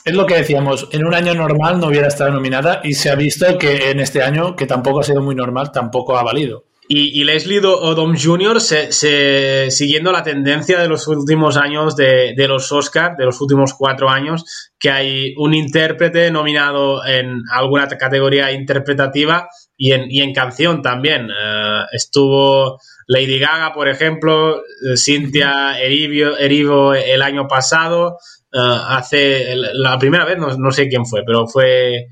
es 0.04 0.14
lo 0.14 0.26
que 0.26 0.36
decíamos, 0.36 0.88
en 0.92 1.06
un 1.06 1.14
año 1.14 1.34
normal 1.34 1.78
no 1.78 1.88
hubiera 1.88 2.08
estado 2.08 2.30
nominada 2.30 2.80
y 2.82 2.94
se 2.94 3.10
ha 3.10 3.14
visto 3.14 3.58
que 3.58 3.90
en 3.90 4.00
este 4.00 4.22
año, 4.22 4.56
que 4.56 4.66
tampoco 4.66 5.00
ha 5.00 5.04
sido 5.04 5.22
muy 5.22 5.34
normal, 5.34 5.70
tampoco 5.72 6.16
ha 6.16 6.22
valido. 6.22 6.64
Y, 6.94 7.24
Leslie 7.24 7.60
Odom 7.60 8.14
Jr., 8.18 8.60
se, 8.60 9.70
siguiendo 9.70 10.12
la 10.12 10.22
tendencia 10.22 10.78
de 10.78 10.88
los 10.88 11.08
últimos 11.08 11.56
años 11.56 11.96
de, 11.96 12.34
los 12.36 12.70
Oscars, 12.70 13.16
de 13.16 13.24
los 13.24 13.40
últimos 13.40 13.72
cuatro 13.72 14.10
años, 14.10 14.70
que 14.78 14.90
hay 14.90 15.34
un 15.38 15.54
intérprete 15.54 16.30
nominado 16.30 17.02
en 17.06 17.40
alguna 17.50 17.88
categoría 17.88 18.52
interpretativa 18.52 19.48
y 19.74 19.92
en, 19.92 20.34
canción 20.34 20.82
también. 20.82 21.30
Eh, 21.30 21.84
estuvo 21.92 22.78
Lady 23.06 23.38
Gaga, 23.38 23.72
por 23.72 23.88
ejemplo, 23.88 24.60
Cynthia 24.94 25.80
Erivo 25.80 26.94
el 26.94 27.22
año 27.22 27.48
pasado, 27.48 28.18
eh, 28.52 28.58
hace 28.58 29.56
la 29.56 29.98
primera 29.98 30.26
vez, 30.26 30.36
no, 30.38 30.70
sé 30.70 30.88
quién 30.88 31.06
fue, 31.06 31.22
pero 31.24 31.46
fue, 31.46 31.94
eh, 31.96 32.06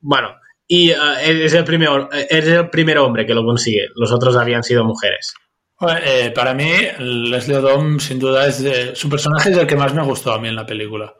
bueno, 0.00 0.34
y 0.68 0.90
eh, 0.90 0.96
es, 1.22 1.54
el 1.54 1.64
primer, 1.64 2.08
es 2.12 2.46
el 2.46 2.68
primer 2.68 2.98
hombre 2.98 3.24
que 3.24 3.34
lo 3.34 3.42
consigue, 3.42 3.88
los 3.94 4.12
otros 4.12 4.36
habían 4.36 4.62
sido 4.62 4.84
mujeres. 4.84 5.34
para 6.34 6.52
mí, 6.52 6.70
Leslie 6.98 7.56
Odom, 7.56 7.98
sin 7.98 8.18
duda, 8.18 8.46
es 8.46 8.62
su 8.98 9.08
personaje 9.08 9.50
es 9.50 9.56
el 9.56 9.66
que 9.66 9.76
más 9.76 9.94
me 9.94 10.04
gustó 10.04 10.32
a 10.32 10.38
mí 10.38 10.48
en 10.48 10.56
la 10.56 10.66
película. 10.66 11.14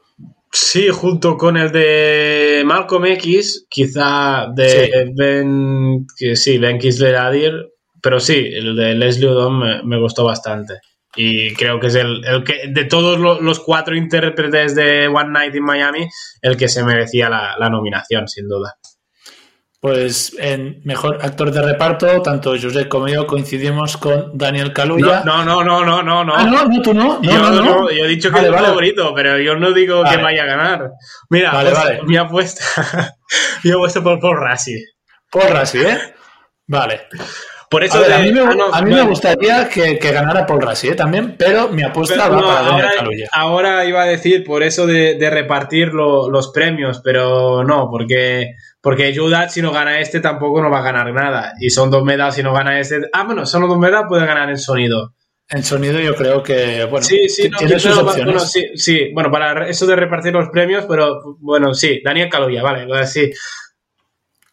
Sí, 0.52 0.88
junto 0.88 1.36
con 1.36 1.56
el 1.56 1.72
de 1.72 2.62
Malcolm 2.64 3.06
X, 3.06 3.66
quizá 3.70 4.48
de 4.54 5.12
Ben, 5.14 6.06
que, 6.16 6.36
sí, 6.36 6.58
Ben 6.58 6.78
Kisler 6.78 7.16
Adir, 7.16 7.54
pero 8.02 8.20
sí, 8.20 8.50
el 8.52 8.76
de 8.76 8.94
Leslie 8.94 9.28
Odom 9.28 9.62
me 9.84 9.98
gustó 9.98 10.24
bastante. 10.24 10.74
Y 11.16 11.54
creo 11.54 11.80
que 11.80 11.86
es 11.86 11.94
el, 11.94 12.22
que, 12.44 12.68
de 12.68 12.84
todos 12.84 13.18
los, 13.18 13.60
cuatro 13.60 13.96
intérpretes 13.96 14.74
de 14.74 15.08
One 15.08 15.30
Night 15.30 15.54
in 15.54 15.64
Miami, 15.64 16.08
el 16.42 16.56
que 16.56 16.68
se 16.68 16.84
merecía 16.84 17.28
la, 17.30 17.68
nominación, 17.70 18.28
sin 18.28 18.46
duda. 18.46 18.76
Pues 19.80 20.34
en 20.38 20.80
mejor 20.84 21.18
actor 21.22 21.50
de 21.50 21.62
reparto, 21.62 22.20
tanto 22.22 22.50
José 22.50 22.88
como 22.88 23.08
yo 23.08 23.26
coincidimos 23.26 23.96
con 23.96 24.36
Daniel 24.36 24.72
Kaluuya. 24.72 25.22
No, 25.24 25.44
no, 25.44 25.62
no, 25.62 25.84
no, 25.84 26.02
no, 26.02 26.24
no. 26.24 26.34
Ah, 26.34 26.44
no, 26.44 26.64
no, 26.64 26.82
tú 26.82 26.92
no. 26.92 27.22
yo, 27.22 27.50
no, 27.50 27.90
yo 27.90 28.04
he 28.04 28.08
dicho 28.08 28.30
que 28.30 28.38
es 28.38 28.44
el 28.46 28.54
favorito, 28.54 29.14
pero 29.14 29.38
yo 29.38 29.54
no 29.56 29.72
digo 29.72 30.02
que 30.04 30.16
vaya 30.16 30.42
a 30.42 30.46
ganar. 30.46 30.90
Mira, 31.30 31.52
pues, 31.52 32.02
mi 32.04 32.16
apuesta. 32.16 33.16
mi 33.64 33.70
apuesta 33.70 34.02
por 34.02 34.18
Paul 34.18 34.38
Rassi. 34.38 34.82
Paul 35.30 35.50
Rassi, 35.50 35.78
¿eh? 35.78 35.98
Vale. 36.66 37.02
Por 37.68 37.82
eso 37.82 37.98
a, 37.98 38.18
mí, 38.20 38.30
me, 38.32 39.00
ah, 39.00 39.04
gustaría 39.06 39.68
que, 39.68 39.96
ganara 39.96 40.46
Paul 40.46 40.62
Rassi 40.62 40.88
¿eh? 40.88 40.94
también, 40.94 41.34
pero 41.36 41.68
mi 41.68 41.82
apuesta 41.82 42.28
va 42.28 42.40
para 42.40 42.68
ahora, 42.68 42.90
ahora 43.32 43.84
iba 43.84 44.02
a 44.02 44.06
decir 44.06 44.44
por 44.44 44.62
eso 44.62 44.86
de, 44.86 45.30
repartir 45.30 45.92
los 45.92 46.52
premios, 46.52 47.00
pero 47.02 47.64
no, 47.64 47.88
porque, 47.90 48.54
porque 48.80 49.14
Judas 49.16 49.52
si 49.52 49.62
no 49.62 49.72
gana 49.72 49.98
este 49.98 50.20
tampoco 50.20 50.62
no 50.62 50.70
va 50.70 50.78
a 50.78 50.82
ganar 50.82 51.12
nada. 51.12 51.54
Y 51.60 51.70
son 51.70 51.90
dos 51.90 52.04
medallas 52.04 52.36
si 52.36 52.42
no 52.44 52.52
gana 52.52 52.78
este. 52.78 53.00
Ah, 53.12 53.24
bueno, 53.24 53.44
son 53.46 53.68
dos 53.68 53.78
medallas 53.78 54.06
puede 54.08 54.26
ganar 54.26 54.48
en 54.48 54.58
sonido. 54.58 55.14
En 55.48 55.62
sonido 55.62 56.00
yo 56.00 56.14
creo 56.14 56.42
que, 56.42 56.84
bueno, 56.84 57.04
sí, 57.04 57.28
sí, 57.28 57.50
tiene 57.50 57.78
sus 57.78 57.96
opciones. 57.96 58.24
Bueno, 58.24 58.40
sí, 58.40 58.70
sí, 58.74 59.10
bueno, 59.12 59.30
para 59.30 59.68
eso 59.68 59.86
de 59.86 59.94
repartir 59.96 60.32
los 60.32 60.48
premios, 60.50 60.86
pero 60.88 61.36
bueno, 61.38 61.72
sí, 61.74 62.00
Daniel 62.04 62.28
Caluya, 62.28 62.62
vale, 62.62 63.06
sí. 63.06 63.30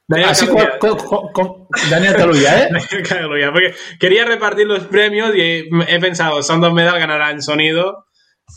Daniel 0.08 0.30
Así 0.30 0.47
con, 0.47 1.68
Daniel 1.89 2.16
Caluya, 2.16 2.64
¿eh? 2.64 2.70
Daniel 2.72 3.08
Caluya, 3.08 3.51
porque 3.51 3.74
quería 3.99 4.26
repartir 4.26 4.68
los 4.68 4.86
premios 4.86 5.34
y 5.36 5.70
he 5.88 5.99
pensado, 5.99 6.43
son 6.43 6.62
dos 6.62 6.74
medallas, 6.74 6.99
ganará 6.99 7.32
en 7.32 7.41
sonido. 7.41 8.06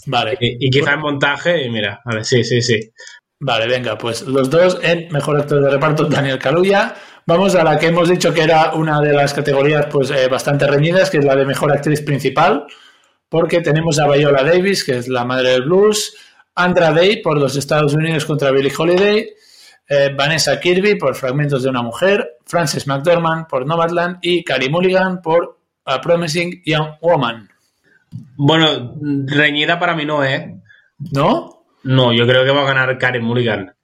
Vale. 0.07 0.36
Y, 0.40 0.70
quizá 0.70 0.94
en 0.94 1.01
montaje, 1.01 1.64
y 1.64 1.70
mira, 1.70 2.01
vale, 2.05 2.24
sí, 2.24 2.42
sí, 2.44 2.61
sí. 2.61 2.90
Vale, 3.38 3.66
venga, 3.66 3.97
pues 3.97 4.22
los 4.22 4.51
dos 4.51 4.78
en 4.82 5.09
mejor 5.12 5.38
actor 5.38 5.62
de 5.62 5.70
reparto, 5.70 6.05
Daniel 6.05 6.38
Caluya. 6.38 6.94
Vamos 7.26 7.55
a 7.55 7.64
la 7.64 7.78
que 7.78 7.86
hemos 7.86 8.09
dicho 8.09 8.32
que 8.32 8.42
era 8.42 8.72
una 8.74 9.01
de 9.01 9.12
las 9.12 9.34
categorías 9.34 9.86
pues 9.86 10.11
eh, 10.11 10.28
bastante 10.28 10.66
reñidas, 10.66 11.11
que 11.11 11.18
es 11.18 11.24
la 11.24 11.36
de 11.36 11.44
mejor 11.44 11.72
actriz 11.72 12.01
principal, 12.03 12.66
porque 13.28 13.61
tenemos 13.61 13.99
a 13.99 14.09
Viola 14.09 14.42
Davis, 14.44 14.84
que 14.84 14.97
es 14.97 15.09
la 15.09 15.24
madre 15.24 15.51
del 15.51 15.62
blues, 15.62 16.16
Andra 16.55 16.92
Day 16.92 17.22
por 17.22 17.38
los 17.38 17.57
Estados 17.57 17.94
Unidos 17.94 18.24
contra 18.24 18.53
Billie 18.53 18.72
Holiday, 18.76 19.28
eh, 19.89 20.12
Vanessa 20.16 20.59
Kirby 20.59 20.97
por 20.97 21.14
Fragmentos 21.14 21.62
de 21.62 21.70
una 21.70 21.82
Mujer, 21.82 22.39
Frances 22.45 22.87
McDormand 22.87 23.47
por 23.47 23.66
Nomadland 23.66 24.18
y 24.22 24.43
Carey 24.43 24.68
Mulligan 24.68 25.22
por 25.22 25.59
A 25.84 26.01
Promising 26.01 26.62
Young 26.64 26.99
Woman. 27.01 27.49
Bueno, 28.37 28.95
reñida 29.26 29.78
para 29.78 29.95
mí 29.95 30.05
no, 30.05 30.24
¿eh? 30.24 30.61
¿No? 31.12 31.66
No, 31.84 32.12
yo 32.12 32.26
creo 32.26 32.45
que 32.45 32.51
va 32.51 32.62
a 32.62 32.66
ganar 32.74 32.99
Carey 32.99 33.20
Mulligan. 33.20 33.76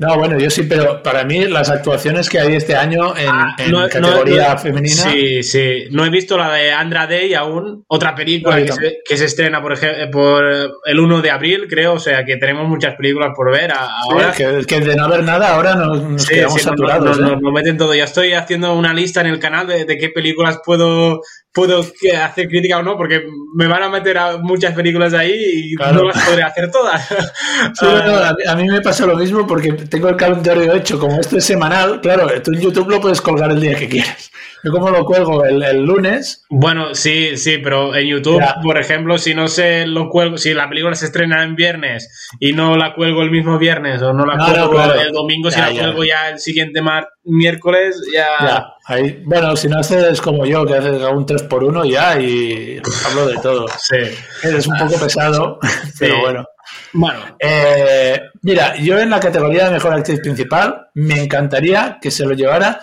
No, 0.00 0.16
bueno, 0.16 0.38
yo 0.38 0.48
sí, 0.48 0.62
pero 0.62 1.02
para 1.02 1.24
mí 1.24 1.44
las 1.44 1.68
actuaciones 1.68 2.30
que 2.30 2.40
hay 2.40 2.54
este 2.54 2.74
año 2.74 3.14
en, 3.14 3.28
ah, 3.28 3.54
categoría 3.92 4.56
femenina. 4.56 4.94
Sí, 4.94 5.42
sí. 5.42 5.88
No 5.90 6.06
he 6.06 6.08
visto 6.08 6.38
la 6.38 6.54
de 6.54 6.72
Andra 6.72 7.06
Day 7.06 7.34
aún, 7.34 7.84
otra 7.86 8.14
película 8.14 8.56
que 9.04 9.16
se, 9.18 9.24
estrena 9.26 9.60
por, 9.60 9.78
por 10.10 10.44
el 10.86 11.00
1 11.00 11.20
de 11.20 11.30
abril, 11.30 11.66
creo. 11.68 11.92
O 11.92 11.98
sea 11.98 12.24
que 12.24 12.38
tenemos 12.38 12.66
muchas 12.66 12.94
películas 12.94 13.32
por 13.36 13.52
ver 13.52 13.74
ahora. 13.74 14.32
que, 14.32 14.80
de 14.80 14.96
no 14.96 15.04
haber 15.04 15.22
nada 15.22 15.54
ahora 15.54 15.74
nos, 15.74 16.26
quedamos 16.26 16.62
saturados. 16.62 17.20
Nos, 17.20 17.32
¿eh? 17.32 17.52
meten 17.52 17.76
todo. 17.76 17.94
Ya 17.94 18.04
estoy 18.04 18.32
haciendo 18.32 18.72
una 18.72 18.94
lista 18.94 19.20
en 19.20 19.26
el 19.26 19.38
canal 19.38 19.66
de, 19.66 19.84
de 19.84 19.98
qué 19.98 20.08
películas 20.08 20.60
puedo 20.64 21.20
puedo 21.52 21.80
hacer 21.80 22.48
crítica 22.48 22.78
o 22.78 22.82
no, 22.82 22.96
porque 22.96 23.22
me 23.54 23.66
van 23.66 23.82
a 23.82 23.88
meter 23.88 24.16
a 24.18 24.36
muchas 24.38 24.74
películas 24.74 25.12
ahí 25.14 25.72
y 25.72 25.74
no 25.74 26.04
las 26.04 26.24
podré 26.24 26.42
hacer 26.42 26.70
todas. 26.70 27.06
a, 28.46 28.54
mí, 28.56 28.68
me 28.68 28.80
pasa 28.80 29.06
lo 29.06 29.16
mismo 29.16 29.46
porque 29.46 29.72
tengo 29.72 30.08
el 30.08 30.16
calendario 30.16 30.72
hecho, 30.74 30.98
como 30.98 31.18
esto 31.20 31.38
es 31.38 31.44
semanal, 31.44 32.00
claro, 32.00 32.28
tú 32.42 32.52
en 32.52 32.60
YouTube 32.60 32.90
lo 32.90 33.00
puedes 33.00 33.20
colgar 33.20 33.50
el 33.50 33.60
día 33.60 33.74
que 33.74 33.88
quieras. 33.88 34.30
Yo 34.64 34.72
como 34.72 34.90
lo 34.90 35.04
cuelgo 35.04 35.44
el, 35.44 35.84
lunes. 35.84 36.44
Bueno, 36.50 36.94
sí, 36.94 37.36
sí, 37.36 37.58
pero 37.58 37.94
en 37.94 38.06
YouTube, 38.06 38.42
por 38.62 38.78
ejemplo, 38.78 39.18
si 39.18 39.34
no 39.34 39.48
se 39.48 39.86
lo 39.86 40.08
cuelgo, 40.08 40.38
si 40.38 40.54
la 40.54 40.68
película 40.68 40.94
se 40.94 41.06
estrena 41.06 41.42
en 41.42 41.56
viernes 41.56 42.30
y 42.38 42.52
no 42.52 42.76
la 42.76 42.94
cuelgo 42.94 43.22
el 43.22 43.30
mismo 43.30 43.58
viernes 43.58 44.02
o 44.02 44.12
no 44.12 44.26
la 44.26 44.36
cuelgo 44.36 44.94
el 44.94 45.12
domingo, 45.12 45.50
si 45.50 45.60
la 45.60 45.70
cuelgo 45.70 46.04
ya 46.04 46.30
el 46.30 46.38
siguiente 46.38 46.80
miércoles, 47.24 48.00
ya... 48.12 48.74
Ahí, 48.86 49.22
bueno, 49.24 49.54
si 49.56 49.68
no 49.68 49.78
haces 49.78 50.20
como 50.20 50.44
yo, 50.44 50.66
que 50.66 50.74
haces 50.74 51.00
un 51.02 51.24
3 51.24 51.44
por 51.44 51.62
1 51.62 51.84
ya 51.84 52.20
y 52.20 52.80
hablo 53.06 53.26
de 53.26 53.36
todo. 53.38 53.66
Sí. 53.80 53.96
Eres 54.42 54.66
un 54.66 54.76
poco 54.76 55.00
pesado, 55.00 55.58
pero 55.98 56.20
bueno. 56.20 56.44
Bueno. 56.92 57.18
Eh, 57.38 58.20
mira, 58.42 58.76
yo 58.76 58.98
en 58.98 59.10
la 59.10 59.20
categoría 59.20 59.64
de 59.64 59.72
mejor 59.72 59.94
actriz 59.94 60.20
principal 60.20 60.88
me 60.94 61.22
encantaría 61.22 61.98
que 62.00 62.10
se 62.10 62.24
lo 62.24 62.32
llevara 62.32 62.80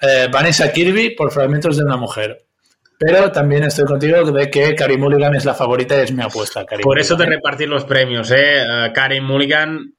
eh, 0.00 0.28
Vanessa 0.30 0.72
Kirby 0.72 1.14
por 1.14 1.32
Fragmentos 1.32 1.76
de 1.76 1.84
una 1.84 1.96
Mujer. 1.96 2.46
Pero 2.98 3.30
también 3.30 3.64
estoy 3.64 3.84
contigo 3.84 4.30
de 4.32 4.50
que 4.50 4.74
Carey 4.74 4.96
Mulligan 4.96 5.34
es 5.34 5.44
la 5.44 5.54
favorita 5.54 5.96
y 5.96 6.00
es 6.00 6.12
mi 6.12 6.22
apuesta. 6.22 6.64
por 6.82 6.98
eso 6.98 7.16
te 7.16 7.26
repartir 7.26 7.68
los 7.68 7.84
premios, 7.84 8.30
¿eh? 8.30 8.62
Uh, 8.64 9.22
Mulligan, 9.22 9.94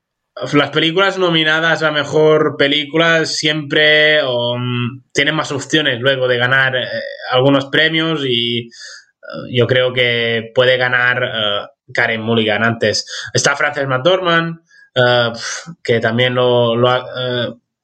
las 0.54 0.70
películas 0.72 1.20
nominadas 1.20 1.84
a 1.84 1.92
mejor 1.92 2.56
película 2.58 3.26
siempre 3.26 4.24
um, 4.24 5.04
tienen 5.14 5.36
más 5.36 5.52
opciones 5.52 6.00
luego 6.00 6.28
de 6.28 6.38
ganar 6.38 6.76
eh, 6.76 6.88
algunos 7.32 7.66
premios 7.66 8.26
y 8.26 8.68
uh, 8.68 9.48
yo 9.52 9.68
creo 9.68 9.94
que 9.94 10.52
puede 10.56 10.78
ganar 10.78 11.22
uh, 11.24 11.94
Karen 11.94 12.22
Mulligan 12.22 12.64
antes. 12.64 13.06
Está 13.32 13.56
Frances 13.56 13.88
McDormand, 13.88 14.62
que 15.84 16.00
también 16.00 16.34
lo, 16.34 16.76
lo 16.76 16.90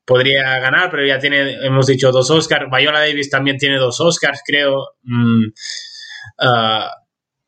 podría 0.06 0.60
ganar, 0.60 0.90
pero 0.90 1.06
ya 1.06 1.20
tiene, 1.20 1.66
hemos 1.66 1.88
dicho, 1.88 2.12
dos 2.12 2.30
Oscars. 2.30 2.66
Viola 2.76 3.00
Davis 3.00 3.30
también 3.30 3.58
tiene 3.58 3.78
dos 3.78 4.00
Oscars, 4.00 4.42
creo. 4.46 4.90
Mm, 5.04 5.46
uh, 6.40 6.86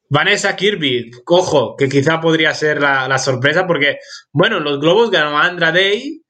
Vanessa 0.09 0.55
Kirby, 0.55 1.11
cojo, 1.23 1.75
que 1.75 1.89
quizá 1.89 2.21
podría 2.21 2.53
ser 2.53 2.79
la, 2.79 3.17
sorpresa, 3.17 3.65
porque, 3.65 3.97
bueno, 4.31 4.59
los 4.59 4.79
Globos 4.79 5.11
ganó 5.11 5.37
Andra 5.37 5.71
Day. 5.71 6.21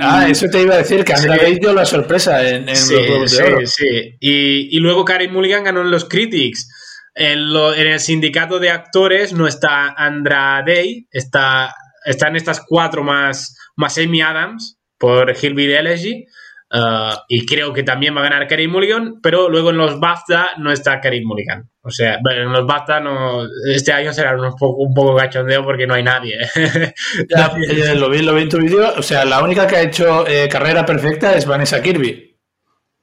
ah, 0.00 0.26
eso 0.28 0.46
te 0.50 0.62
iba 0.62 0.74
a 0.74 0.78
decir, 0.78 1.04
que 1.04 1.14
Andra 1.14 1.36
Day 1.36 1.58
dio 1.58 1.72
la 1.72 1.86
sorpresa 1.86 2.46
en, 2.46 2.66
los 2.66 2.88
Globos 2.88 3.36
de 3.36 3.44
Oro. 3.44 3.66
Sí, 3.66 4.16
y, 4.20 4.76
y 4.76 4.80
luego 4.80 5.04
Karen 5.04 5.32
Mulligan 5.32 5.64
ganó 5.64 5.80
en 5.82 5.90
los 5.90 6.04
Critics. 6.04 6.68
En, 7.14 7.38
en, 7.38 7.86
el 7.86 8.00
sindicato 8.00 8.58
de 8.58 8.70
actores 8.70 9.32
no 9.32 9.46
está 9.46 9.90
Andra 9.90 10.62
Day, 10.66 11.06
está, 11.10 11.74
están 12.04 12.36
estas 12.36 12.62
cuatro 12.66 13.04
más, 13.04 13.56
más 13.76 13.96
Amy 13.98 14.22
Adams, 14.22 14.78
por 15.02 15.34
Hillbilly 15.36 15.74
Elegy. 15.74 16.26
Uh, 16.74 17.12
y 17.28 17.44
creo 17.44 17.72
que 17.72 17.82
también 17.82 18.16
va 18.16 18.20
a 18.20 18.30
ganar 18.30 18.46
Karim 18.46 18.70
Mulligan, 18.70 19.20
pero 19.20 19.50
luego 19.50 19.70
en 19.70 19.76
los 19.76 20.00
BAFTA 20.00 20.52
no 20.58 20.72
está 20.72 21.00
Karim 21.00 21.26
Mulligan. 21.26 21.68
O 21.82 21.90
sea, 21.90 22.20
en 22.24 22.52
los 22.52 22.64
BAFTA 22.64 23.00
no, 23.00 23.42
este 23.66 23.92
año 23.92 24.12
será 24.12 24.34
un 24.40 24.56
poco, 24.56 24.82
un 24.82 24.94
poco 24.94 25.14
gachondeo 25.14 25.64
porque 25.64 25.86
no 25.86 25.94
hay 25.94 26.04
nadie. 26.04 26.38
ya, 27.28 27.52
eh, 27.68 27.94
lo, 27.96 28.08
vi, 28.08 28.22
lo 28.22 28.32
vi 28.32 28.42
en 28.42 28.48
tu 28.48 28.58
vídeo. 28.58 28.94
O 28.96 29.02
sea, 29.02 29.24
la 29.24 29.42
única 29.42 29.66
que 29.66 29.76
ha 29.76 29.82
hecho 29.82 30.26
eh, 30.26 30.48
carrera 30.48 30.86
perfecta 30.86 31.34
es 31.34 31.44
Vanessa 31.44 31.82
Kirby. 31.82 32.38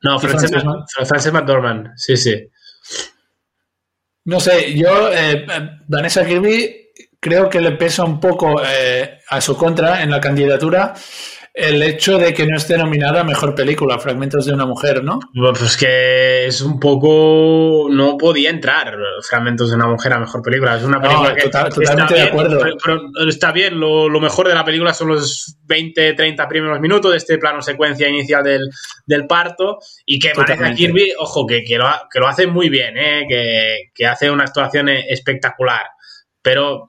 No, 0.02 0.18
Frances, 0.20 1.34
McDormand, 1.34 1.90
sí, 1.98 2.16
sí. 2.16 2.50
No 4.24 4.40
sé, 4.40 4.74
yo, 4.74 5.12
eh, 5.12 5.46
Vanessa 5.86 6.26
Kirby, 6.26 6.92
creo 7.20 7.50
que 7.50 7.60
le 7.60 7.74
pesa 7.74 8.06
un 8.06 8.20
poco 8.20 8.60
a 9.30 9.42
su 9.42 9.58
contra 9.58 10.02
en 10.02 10.10
la 10.10 10.22
candidatura 10.22 10.94
el 11.54 11.82
hecho 11.82 12.18
de 12.18 12.34
que 12.34 12.46
no 12.46 12.58
esté 12.58 12.78
nominada 12.78 13.22
a 13.22 13.24
mejor 13.24 13.56
película, 13.56 14.00
Fragmentos 14.00 14.46
de 14.46 14.54
una 14.54 14.66
mujer, 14.66 15.04
¿no? 15.04 15.20
Pues 15.34 15.76
que 15.76 16.46
es 16.46 16.62
un 16.62 16.80
poco. 16.80 17.88
No 17.92 18.18
podía 18.18 18.50
entrar 18.50 18.98
Fragmentos 19.28 19.70
de 19.70 19.76
una 19.76 19.88
mujer 19.88 20.14
a 20.14 20.20
mejor 20.20 20.42
película. 20.42 20.78
Es 20.78 20.84
una 20.84 21.02
película 21.02 21.36
que. 21.36 21.50
totalmente 21.50 22.14
de 22.14 22.22
acuerdo. 22.22 22.60
Pero, 22.84 23.02
está 23.28 23.52
bien, 23.52 23.80
lo, 23.80 24.10
mejor 24.20 24.48
de 24.48 24.56
la 24.56 24.64
película 24.64 24.94
son 24.94 25.10
los 25.10 25.58
20, 25.66 26.14
30 26.14 26.48
primeros 26.48 26.80
minutos 26.80 27.12
de 27.12 27.18
este 27.18 27.38
plano 27.38 27.62
secuencia 27.62 28.08
inicial 28.08 28.44
del, 28.44 29.28
parto. 29.28 29.80
Y 30.06 30.20
que 30.20 30.34
Vanessa 30.36 30.74
Kirby, 30.74 31.14
ojo, 31.18 31.46
que, 31.46 31.64
que, 31.64 31.78
lo, 31.78 31.86
que 32.12 32.20
lo 32.20 32.28
hace 32.28 32.48
muy 32.48 32.70
bien, 32.70 32.98
¿eh? 32.98 33.26
que, 33.28 33.92
que 33.94 34.06
hace 34.06 34.30
una 34.30 34.44
actuación 34.44 34.90
espectacular. 34.90 35.88
Pero 36.42 36.89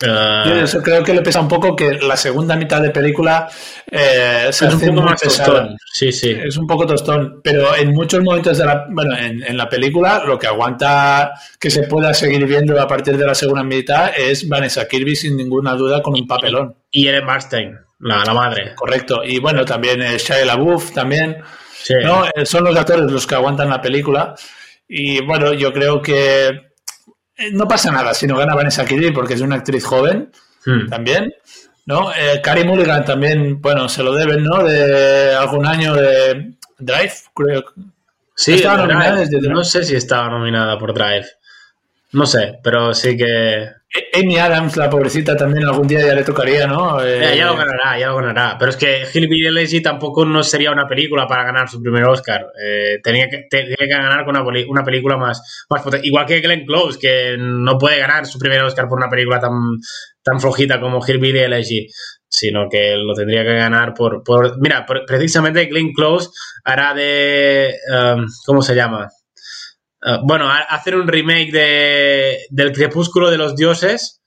Uh, 0.00 0.62
eso 0.62 0.80
creo 0.80 1.02
que 1.02 1.12
le 1.12 1.22
pesa 1.22 1.40
un 1.40 1.48
poco 1.48 1.74
que 1.74 1.94
la 1.94 2.16
segunda 2.16 2.54
mitad 2.54 2.80
de 2.80 2.90
película 2.90 3.48
eh, 3.90 4.46
es 4.48 4.62
un 4.62 4.78
poco 4.78 5.02
más 5.02 5.20
tostón. 5.20 5.76
Sí, 5.92 6.12
sí. 6.12 6.30
Es 6.30 6.56
un 6.56 6.68
poco 6.68 6.86
tostón, 6.86 7.40
pero 7.42 7.74
en 7.74 7.92
muchos 7.92 8.22
momentos 8.22 8.58
de 8.58 8.64
la, 8.64 8.86
bueno, 8.88 9.16
en, 9.18 9.56
la 9.56 9.68
película 9.68 10.22
lo 10.24 10.38
que 10.38 10.46
aguanta 10.46 11.32
que 11.58 11.68
se 11.68 11.82
pueda 11.84 12.14
seguir 12.14 12.46
viendo 12.46 12.80
a 12.80 12.86
partir 12.86 13.16
de 13.16 13.26
la 13.26 13.34
segunda 13.34 13.64
mitad 13.64 14.12
es 14.16 14.48
Vanessa 14.48 14.86
Kirby 14.86 15.16
sin 15.16 15.36
ninguna 15.36 15.74
duda 15.74 16.00
con 16.00 16.14
un 16.14 16.28
papelón. 16.28 16.76
Y 16.92 17.08
Ellen 17.08 17.26
Marstein, 17.26 17.76
la, 17.98 18.24
la 18.24 18.34
madre. 18.34 18.74
Correcto. 18.76 19.24
Y 19.24 19.40
bueno, 19.40 19.64
también 19.64 20.00
eh, 20.00 20.16
Shia 20.16 20.44
LaBeouf 20.44 20.92
también. 20.92 21.38
¿no? 22.04 22.24
Eh, 22.26 22.46
son 22.46 22.64
los 22.64 22.76
actores 22.76 23.10
los 23.10 23.26
que 23.26 23.34
aguantan 23.34 23.68
la 23.68 23.82
película. 23.82 24.34
Y 24.88 25.24
bueno, 25.24 25.52
yo 25.52 25.72
creo 25.72 26.00
que 26.00 26.67
no 27.52 27.68
pasa 27.68 27.92
nada 27.92 28.14
si 28.14 28.26
no 28.26 28.36
gana 28.36 28.54
Vanessa 28.54 28.84
Kirby 28.84 29.12
porque 29.12 29.34
es 29.34 29.40
una 29.40 29.56
actriz 29.56 29.84
joven 29.84 30.30
hmm. 30.66 30.88
también. 30.88 31.32
¿no? 31.88 32.12
Eh, 32.12 32.42
Carey 32.42 32.64
Mulligan 32.64 33.02
también, 33.06 33.62
bueno, 33.62 33.88
se 33.88 34.02
lo 34.02 34.12
deben, 34.12 34.44
¿no? 34.44 34.62
De 34.62 35.34
algún 35.34 35.64
año 35.64 35.94
de 35.94 36.52
Drive, 36.78 37.14
creo. 37.34 37.64
Sí, 38.34 38.52
estaba 38.52 38.86
nominada 38.86 39.24
no 39.48 39.64
sé 39.64 39.82
si 39.84 39.96
estaba 39.96 40.28
nominada 40.28 40.78
por 40.78 40.92
Drive. 40.92 41.26
No 42.12 42.26
sé, 42.26 42.58
pero 42.62 42.92
sí 42.92 43.16
que. 43.16 43.70
Amy 44.12 44.36
Adams, 44.36 44.76
la 44.76 44.90
pobrecita, 44.90 45.34
también 45.34 45.64
algún 45.64 45.88
día 45.88 46.00
ya 46.00 46.14
le 46.14 46.22
tocaría, 46.22 46.66
¿no? 46.66 46.98
ya, 46.98 47.46
lo 47.46 47.54
eh, 47.54 47.56
ganará, 47.56 47.98
ya 47.98 48.08
lo 48.08 48.16
ganará. 48.16 48.56
Pero 48.58 48.70
es 48.70 48.76
que 48.76 49.04
Hillbilly 49.12 49.46
Elegy 49.46 49.80
tampoco 49.80 50.26
no 50.26 50.42
sería 50.42 50.70
una 50.70 50.86
película 50.86 51.26
para 51.26 51.44
ganar 51.44 51.70
su 51.70 51.80
primer 51.80 52.04
Oscar. 52.04 52.48
Eh, 52.62 52.98
tenía, 53.02 53.28
que, 53.30 53.46
tenía, 53.48 53.76
que, 53.78 53.86
ganar 53.86 54.26
con 54.26 54.36
una, 54.36 54.62
una, 54.68 54.84
película 54.84 55.16
más, 55.16 55.66
más 55.70 55.82
potente. 55.82 56.06
Igual 56.06 56.26
que 56.26 56.40
Glenn 56.40 56.66
Close, 56.66 56.98
que 56.98 57.36
no 57.38 57.78
puede 57.78 57.98
ganar 57.98 58.26
su 58.26 58.38
primer 58.38 58.62
Oscar 58.62 58.88
por 58.88 58.98
una 58.98 59.08
película 59.08 59.40
tan, 59.40 59.52
tan 60.22 60.38
flojita 60.38 60.80
como 60.80 61.00
Hillbilly 61.04 61.38
Elegy 61.38 61.86
sino 62.30 62.68
que 62.68 62.94
lo 62.94 63.14
tendría 63.14 63.42
que 63.42 63.54
ganar 63.54 63.94
por... 63.94 64.22
por 64.22 64.60
mira, 64.60 64.84
precisamente 65.06 65.64
Glenn 65.64 65.92
Close 65.92 66.28
hará 66.62 66.92
de... 66.92 67.74
Um, 67.90 68.26
¿Cómo 68.44 68.60
se 68.60 68.74
llama? 68.74 69.08
Eh, 70.02 70.18
bueno, 70.22 70.50
hacer 70.50 70.96
un 70.96 71.08
remake 71.08 71.50
de, 71.50 72.38
del 72.50 72.72
Crepúsculo 72.72 73.30
de 73.30 73.38
los 73.38 73.56
Dioses. 73.56 74.20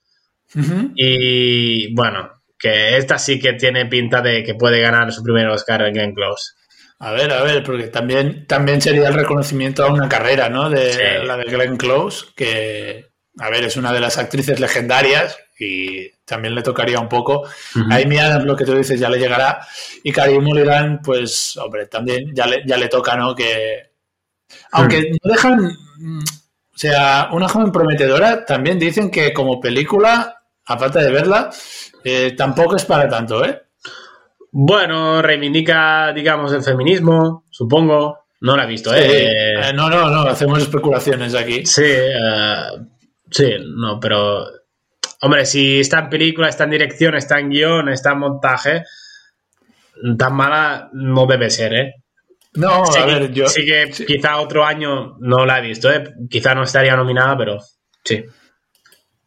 Y 0.94 1.94
bueno, 1.94 2.30
que 2.58 2.98
esta 2.98 3.18
sí 3.18 3.40
que 3.40 3.54
tiene 3.54 3.86
pinta 3.86 4.20
de 4.20 4.44
que 4.44 4.54
puede 4.54 4.80
ganar 4.80 5.10
su 5.12 5.22
primer 5.22 5.48
Oscar 5.48 5.82
en 5.82 5.94
Game 5.94 6.14
Close. 6.14 6.52
A 6.98 7.10
ver, 7.10 7.32
a 7.32 7.42
ver, 7.42 7.64
porque 7.64 7.88
también, 7.88 8.46
también 8.46 8.80
sería 8.80 9.08
el 9.08 9.14
reconocimiento 9.14 9.82
a 9.82 9.90
una 9.92 10.08
carrera, 10.08 10.48
¿no? 10.48 10.70
De 10.70 11.24
la 11.24 11.36
de 11.36 11.44
Glenn 11.44 11.76
Close, 11.76 12.26
que, 12.36 13.06
a 13.38 13.50
ver, 13.50 13.64
es 13.64 13.76
una 13.76 13.92
de 13.92 13.98
las 14.00 14.18
actrices 14.18 14.60
legendarias 14.60 15.36
y 15.58 16.10
también 16.24 16.54
le 16.54 16.62
tocaría 16.62 17.00
un 17.00 17.08
poco. 17.08 17.44
A 17.90 17.96
Amy 17.96 18.18
Adams, 18.18 18.44
lo 18.44 18.54
que 18.54 18.64
tú 18.64 18.76
dices, 18.76 19.00
ya 19.00 19.08
le 19.08 19.18
llegará. 19.18 19.66
Y 20.04 20.12
Karim 20.12 20.44
Mulligan, 20.44 21.00
pues, 21.02 21.56
hombre, 21.56 21.86
también 21.86 22.32
ya 22.34 22.46
le, 22.46 22.62
ya 22.66 22.76
le 22.76 22.88
toca, 22.88 23.16
¿no? 23.16 23.34
Que, 23.34 23.91
aunque 24.72 25.10
no 25.10 25.30
dejan, 25.30 25.64
o 25.66 26.78
sea, 26.78 27.28
una 27.32 27.48
joven 27.48 27.72
prometedora, 27.72 28.44
también 28.44 28.78
dicen 28.78 29.10
que 29.10 29.32
como 29.32 29.60
película, 29.60 30.42
a 30.64 30.78
falta 30.78 31.00
de 31.00 31.10
verla, 31.10 31.50
eh, 32.04 32.34
tampoco 32.36 32.76
es 32.76 32.84
para 32.84 33.08
tanto, 33.08 33.44
¿eh? 33.44 33.62
Bueno, 34.54 35.22
reivindica, 35.22 36.12
digamos, 36.12 36.52
el 36.52 36.62
feminismo, 36.62 37.46
supongo. 37.50 38.18
No 38.42 38.56
la 38.56 38.64
he 38.64 38.66
visto, 38.66 38.92
¿eh? 38.92 39.60
¿eh? 39.68 39.72
no, 39.72 39.88
no, 39.88 40.10
no, 40.10 40.22
hacemos 40.22 40.60
especulaciones 40.60 41.34
aquí. 41.34 41.64
Sí, 41.64 41.84
eh, 41.86 42.64
sí, 43.30 43.54
no, 43.76 43.98
pero. 44.00 44.44
Hombre, 45.20 45.46
si 45.46 45.80
está 45.80 46.00
en 46.00 46.08
película, 46.10 46.48
está 46.48 46.64
en 46.64 46.70
dirección, 46.70 47.14
está 47.14 47.38
en 47.38 47.50
guion, 47.50 47.88
está 47.88 48.12
en 48.12 48.18
montaje, 48.18 48.84
tan 50.18 50.34
mala 50.34 50.90
no 50.92 51.24
debe 51.26 51.48
ser, 51.48 51.74
¿eh? 51.74 52.01
No, 52.54 52.84
a 52.84 53.06
ver, 53.06 53.32
yo. 53.32 53.48
Sí 53.48 53.64
que 53.64 53.90
quizá 54.06 54.38
otro 54.38 54.64
año 54.64 55.16
no 55.20 55.46
la 55.46 55.58
he 55.58 55.62
visto, 55.62 55.90
¿eh? 55.90 56.14
Quizá 56.28 56.54
no 56.54 56.64
estaría 56.64 56.94
nominada, 56.96 57.36
pero 57.36 57.58
sí. 58.04 58.24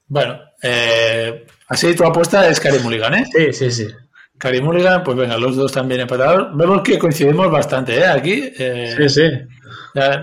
Bueno, 0.07 0.39
eh, 0.61 1.45
así 1.67 1.95
tu 1.95 2.03
apuesta 2.03 2.47
es 2.47 2.59
Karim 2.59 2.83
Mulligan, 2.83 3.15
¿eh? 3.15 3.25
Sí, 3.31 3.53
sí, 3.53 3.71
sí. 3.71 3.87
Karim 4.37 4.65
Mulligan, 4.65 5.03
pues 5.03 5.17
venga, 5.17 5.37
los 5.37 5.55
dos 5.55 5.71
también 5.71 6.01
empatados. 6.01 6.55
Vemos 6.55 6.83
que 6.83 6.99
coincidimos 6.99 7.49
bastante, 7.49 7.97
¿eh? 7.97 8.05
Aquí. 8.05 8.51
Eh, 8.57 8.95
sí, 8.97 9.09
sí. 9.09 9.31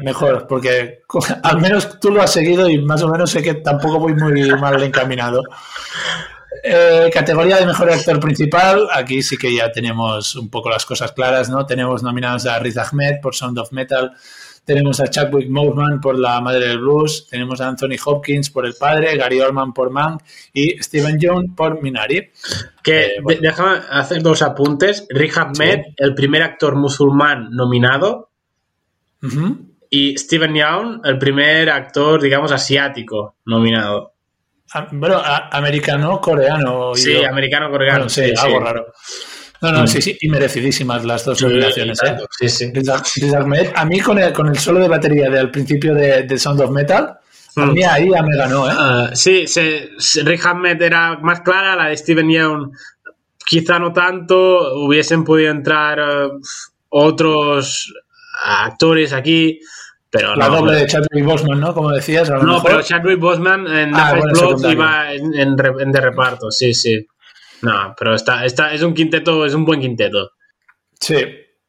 mejor, 0.03 0.47
porque 0.47 1.01
al 1.43 1.61
menos 1.61 1.99
tú 1.99 2.11
lo 2.11 2.23
has 2.23 2.33
seguido 2.33 2.71
y 2.71 2.79
más 2.79 3.03
o 3.03 3.09
menos 3.09 3.31
sé 3.31 3.43
que 3.43 3.55
tampoco 3.55 3.99
voy 3.99 4.15
muy 4.15 4.49
mal 4.53 4.81
encaminado. 4.81 5.43
Eh, 6.63 7.11
categoría 7.13 7.57
de 7.57 7.67
mejor 7.67 7.91
actor 7.91 8.21
principal, 8.21 8.87
aquí 8.93 9.23
sí 9.23 9.37
que 9.37 9.55
ya 9.55 9.73
tenemos 9.73 10.37
un 10.37 10.49
poco 10.49 10.71
las 10.71 10.85
cosas 10.85 11.13
claras, 11.13 11.49
¿no? 11.49 11.67
Tenemos 11.67 12.03
nominados 12.03 12.47
a 12.47 12.59
Riz 12.59 12.77
Ahmed 12.77 13.21
por 13.21 13.35
Sound 13.35 13.59
of 13.59 13.73
Metal, 13.73 14.13
tenemos 14.65 15.01
a 15.01 15.09
Chadwick 15.09 15.51
Boseman 15.51 16.01
por 16.01 16.17
La 16.17 16.41
Madre 16.41 16.69
del 16.69 16.79
Blues, 16.79 17.27
tenemos 17.29 17.61
a 17.61 17.69
Anthony 17.69 17.97
Hopkins 18.05 18.51
por 18.51 18.65
El 18.65 18.75
Padre, 18.75 19.17
Gary 19.17 19.41
Oldman 19.41 19.73
por 19.73 19.91
Mank 19.91 20.23
y 20.53 20.81
Steven 20.81 21.19
Jones 21.21 21.51
por 21.57 21.83
Minari. 21.83 22.31
Que 22.83 23.17
eh, 23.17 23.39
déjame 23.41 23.81
hacer 23.91 24.23
dos 24.23 24.43
apuntes. 24.43 25.07
Riz 25.11 25.37
Ahmed, 25.37 25.81
el 25.97 26.15
primer 26.15 26.43
actor 26.43 26.77
musulmán 26.77 27.49
nominado, 27.51 28.31
y 29.89 30.17
Steven 30.17 30.55
Yeun, 30.55 31.01
el 31.05 31.19
primer 31.19 31.71
actor, 31.71 32.21
digamos, 32.21 32.51
asiático 32.51 33.37
nominado. 33.45 34.12
Bueno, 34.93 35.23
americano-coreano. 35.51 36.95
Sí, 36.95 37.25
americano-coreano. 37.25 38.09
sí, 38.09 38.33
algo 38.37 38.61
raro. 38.61 38.87
No, 39.61 39.71
no, 39.71 39.87
sí, 39.87 40.03
sí, 40.03 40.19
y 40.21 40.29
merecidísimas 40.29 41.05
las 41.05 41.25
dos 41.25 41.41
nominaciones. 41.41 42.03
¿eh? 42.03 42.17
Sí, 42.31 42.49
sí. 42.49 42.73
A 43.75 43.85
mí 43.85 44.01
con 44.01 44.19
el, 44.19 44.33
con 44.33 44.49
el 44.49 44.59
solo 44.59 44.81
de 44.81 44.89
batería 44.89 45.31
del 45.31 45.53
principio 45.53 45.95
de, 45.95 46.25
de 46.25 46.39
Sound 46.39 46.61
of 46.63 46.71
Metal, 46.71 47.17
a 47.57 47.67
mí 47.67 47.83
ahí 47.83 48.11
ya 48.11 48.23
me 48.23 48.37
ganó, 48.37 48.69
¿eh? 48.69 48.75
Ah, 48.77 49.11
sí, 49.13 49.47
se, 49.47 49.91
Rick 50.25 50.47
Ahmed 50.47 50.81
era 50.81 51.19
más 51.19 51.43
clara, 51.43 51.77
la 51.77 51.89
de 51.89 51.97
Steven 51.97 52.29
Yeun 52.29 52.73
quizá 53.45 53.79
no 53.79 53.93
tanto, 53.93 54.75
hubiesen 54.85 55.25
podido 55.25 55.51
entrar 55.51 55.99
eh, 55.99 56.31
otros 56.89 57.93
actores 58.45 59.13
aquí, 59.13 59.61
pero 60.13 60.37
la 60.37 60.47
no, 60.49 60.57
doble 60.59 60.77
de 60.77 60.87
Chadwick 60.87 61.25
Boseman, 61.25 61.59
¿no? 61.59 61.73
Como 61.75 61.91
decías. 61.91 62.29
No, 62.31 62.37
mejor. 62.43 62.63
pero 62.65 62.83
Chadwick 62.83 63.19
Boseman 63.19 63.67
en 63.67 63.95
Ah, 63.97 64.15
bueno, 64.15 64.71
iba 64.71 65.13
en, 65.15 65.35
en 65.35 65.57
re- 65.57 65.83
en 65.83 65.91
de 65.91 66.01
reparto, 66.03 66.51
sí, 66.51 66.75
sí. 66.75 67.05
No, 67.63 67.95
pero 67.99 68.15
está, 68.15 68.45
está, 68.45 68.75
es 68.75 68.83
un 68.83 68.93
quinteto, 68.93 69.47
es 69.47 69.55
un 69.55 69.65
buen 69.65 69.81
quinteto. 69.81 70.33
Sí. 71.01 71.17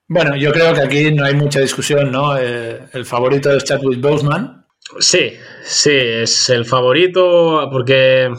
Bueno, 0.10 0.36
yo 0.36 0.52
creo 0.52 0.74
que 0.74 0.82
aquí 0.82 1.12
no 1.14 1.24
hay 1.26 1.34
mucha 1.36 1.62
discusión, 1.62 2.12
¿no? 2.12 2.38
Eh, 2.38 2.82
el 2.92 3.06
favorito 3.06 3.50
es 3.52 3.64
Chadwick 3.64 4.02
Boseman. 4.02 4.66
Sí, 5.00 5.34
sí, 5.64 5.92
es 5.96 6.50
el 6.50 6.66
favorito 6.66 7.70
porque, 7.72 8.30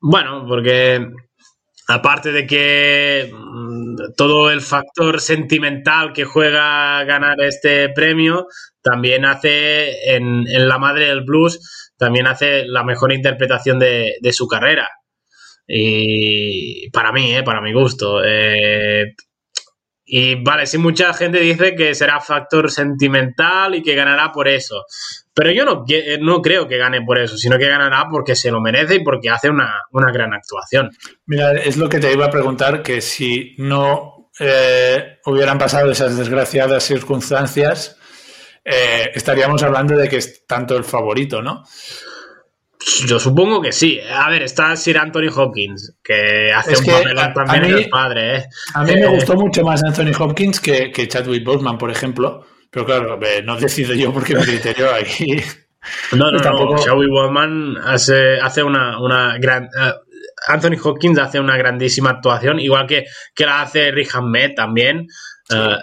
bueno, 0.00 0.44
porque 0.46 1.08
aparte 1.88 2.32
de 2.32 2.46
que 2.46 3.32
mm, 3.32 4.14
todo 4.16 4.50
el 4.50 4.60
factor 4.60 5.20
sentimental 5.20 6.12
que 6.12 6.24
juega 6.24 7.02
ganar 7.04 7.40
este 7.40 7.88
premio, 7.88 8.46
también 8.82 9.24
hace 9.24 10.14
en, 10.14 10.46
en 10.46 10.68
La 10.68 10.78
Madre 10.78 11.06
del 11.06 11.24
Blues, 11.24 11.92
también 11.96 12.26
hace 12.26 12.64
la 12.66 12.84
mejor 12.84 13.12
interpretación 13.12 13.78
de, 13.78 14.16
de 14.20 14.32
su 14.32 14.46
carrera. 14.46 14.88
Y 15.66 16.90
para 16.90 17.12
mí, 17.12 17.34
eh, 17.34 17.42
para 17.42 17.60
mi 17.60 17.72
gusto. 17.72 18.22
Eh, 18.24 19.14
y 20.10 20.42
vale, 20.42 20.66
sí, 20.66 20.78
mucha 20.78 21.12
gente 21.12 21.38
dice 21.38 21.74
que 21.74 21.94
será 21.94 22.18
factor 22.20 22.70
sentimental 22.70 23.74
y 23.74 23.82
que 23.82 23.94
ganará 23.94 24.32
por 24.32 24.48
eso. 24.48 24.84
Pero 25.34 25.50
yo 25.52 25.64
no, 25.66 25.84
que- 25.84 26.16
no 26.20 26.40
creo 26.40 26.66
que 26.66 26.78
gane 26.78 27.02
por 27.02 27.18
eso, 27.18 27.36
sino 27.36 27.58
que 27.58 27.68
ganará 27.68 28.06
porque 28.10 28.34
se 28.34 28.50
lo 28.50 28.60
merece 28.60 28.94
y 28.96 29.04
porque 29.04 29.28
hace 29.28 29.50
una, 29.50 29.82
una 29.92 30.10
gran 30.10 30.32
actuación. 30.32 30.90
Mira, 31.26 31.52
es 31.52 31.76
lo 31.76 31.88
que 31.88 31.98
te 32.00 32.12
iba 32.12 32.24
a 32.26 32.30
preguntar, 32.30 32.82
que 32.82 33.00
si 33.02 33.54
no 33.58 34.30
eh, 34.40 35.18
hubieran 35.26 35.58
pasado 35.58 35.90
esas 35.90 36.16
desgraciadas 36.16 36.84
circunstancias, 36.84 37.96
eh, 38.64 39.10
estaríamos 39.14 39.62
hablando 39.62 39.96
de 39.96 40.08
que 40.08 40.16
es 40.16 40.46
tanto 40.46 40.76
el 40.76 40.84
favorito, 40.84 41.42
¿no? 41.42 41.64
Yo 43.06 43.18
supongo 43.18 43.60
que 43.60 43.72
sí. 43.72 44.00
A 44.00 44.28
ver, 44.30 44.42
está 44.42 44.74
Sir 44.76 44.98
Anthony 44.98 45.28
Hopkins, 45.34 45.96
que 46.02 46.52
hace 46.52 46.72
Es 46.72 46.80
un 46.80 46.90
a- 47.18 47.32
también 47.32 47.64
en 47.64 47.74
mí- 47.74 47.82
el 47.82 47.88
padre, 47.88 48.36
¿eh? 48.36 48.44
A 48.74 48.84
mí 48.84 48.92
me 48.94 49.02
Eh, 49.02 49.06
gustó 49.06 49.34
mucho 49.36 49.62
más 49.64 49.82
Anthony 49.84 50.12
Hopkins 50.18 50.60
que, 50.60 50.90
que 50.90 51.06
Chadwick 51.08 51.44
Boseman, 51.44 51.78
por 51.78 51.90
ejemplo. 51.90 52.44
Pero 52.70 52.84
claro, 52.84 53.18
eh, 53.22 53.42
no 53.42 53.56
decido 53.58 53.94
yo 53.94 54.12
porque 54.12 54.34
mi 54.34 54.42
criterio 54.42 54.92
aquí. 54.94 55.36
No, 56.12 56.30
no, 56.30 56.38
tampoco- 56.42 56.76
no. 56.76 56.82
Joey 56.82 57.08
Wallman 57.08 57.76
hace, 57.84 58.38
hace 58.40 58.62
una, 58.62 59.00
una 59.00 59.38
gran. 59.38 59.64
eh, 59.64 59.92
Anthony 60.48 60.76
Hopkins 60.82 61.18
hace 61.18 61.40
una 61.40 61.56
grandísima 61.56 62.10
actuación, 62.10 62.60
igual 62.60 62.86
que, 62.86 63.04
que 63.34 63.44
la 63.46 63.62
hace 63.62 63.90
Rick 63.90 64.14
Ahmed 64.14 64.52
también. 64.54 65.06
Eh, 65.50 65.76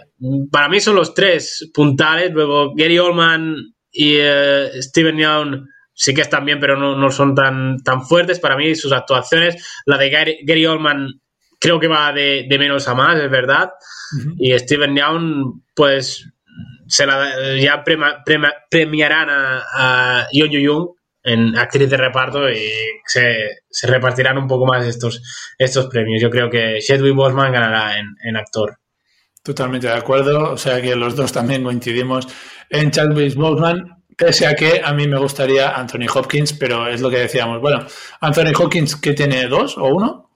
para 0.52 0.70
mí 0.70 0.80
son 0.80 0.96
los 0.96 1.14
tres 1.14 1.70
puntales. 1.74 2.32
Luego 2.32 2.74
Gary 2.76 2.98
Oldman 3.00 3.56
y 3.92 4.16
eh, 4.20 4.70
Steven 4.82 5.18
Yeun 5.18 5.68
sí 5.96 6.14
que 6.14 6.22
están 6.22 6.46
bien, 6.46 6.60
pero 6.60 6.78
no, 6.78 6.96
no 6.96 7.10
son 7.10 7.34
tan, 7.34 7.78
tan 7.84 8.04
fuertes. 8.04 8.40
Para 8.40 8.56
mí, 8.58 8.76
sus 8.76 8.92
actuaciones, 8.92 9.82
la 9.86 9.98
de 9.98 10.10
Gary, 10.12 10.38
Gary 10.44 10.66
Oldman 10.68 11.22
creo 11.60 11.80
que 11.80 11.88
va 11.88 12.12
de, 12.14 12.46
de 12.48 12.60
menos 12.60 12.88
a 12.88 12.94
más, 12.94 13.20
es 13.20 13.32
verdad. 13.32 13.72
Y 14.38 14.58
Steven 14.60 14.96
Yeun, 14.96 15.64
pues 15.74 16.30
se 16.88 17.08
la, 17.08 17.56
ya 17.58 17.84
prema- 17.84 18.22
prema- 18.24 18.54
premiarán 18.70 19.30
a, 19.30 19.64
a 19.74 20.28
Yeon 20.32 20.52
Yu 20.52 20.96
en 21.24 21.58
actriz 21.58 21.90
de 21.90 21.98
reparto 21.98 22.48
y 22.52 22.70
se, 23.08 23.62
se 23.68 23.88
repartirán 23.88 24.38
un 24.38 24.48
poco 24.48 24.68
más 24.68 24.86
estos, 24.86 25.24
estos 25.58 25.88
premios. 25.88 26.22
Yo 26.22 26.30
creo 26.30 26.50
que 26.52 26.78
Chadwick 26.86 27.16
Boseman 27.16 27.52
ganará 27.52 27.98
en, 27.98 28.16
en 28.24 28.38
actor. 28.38 28.78
Totalmente 29.42 29.88
de 29.88 29.94
acuerdo. 29.94 30.52
O 30.52 30.58
sea 30.58 30.80
que 30.82 30.96
los 30.96 31.16
dos 31.16 31.32
también 31.32 31.64
coincidimos 31.64 32.28
en 32.70 32.92
Chadwick 32.92 33.34
Boseman. 33.34 34.04
Pese 34.18 34.48
a 34.48 34.56
que 34.56 34.82
a 34.84 34.94
mí 34.94 35.08
me 35.08 35.18
gustaría 35.18 35.72
Anthony 35.76 36.08
Hopkins, 36.14 36.54
pero 36.54 36.88
es 36.88 37.02
lo 37.02 37.10
que 37.10 37.20
decíamos. 37.20 37.60
Bueno, 37.62 37.86
Anthony 38.22 38.54
Hopkins, 38.58 38.96
¿qué 38.96 39.14
tiene? 39.14 39.48
¿Dos 39.48 39.78
o 39.78 39.86
uno? 39.86 40.30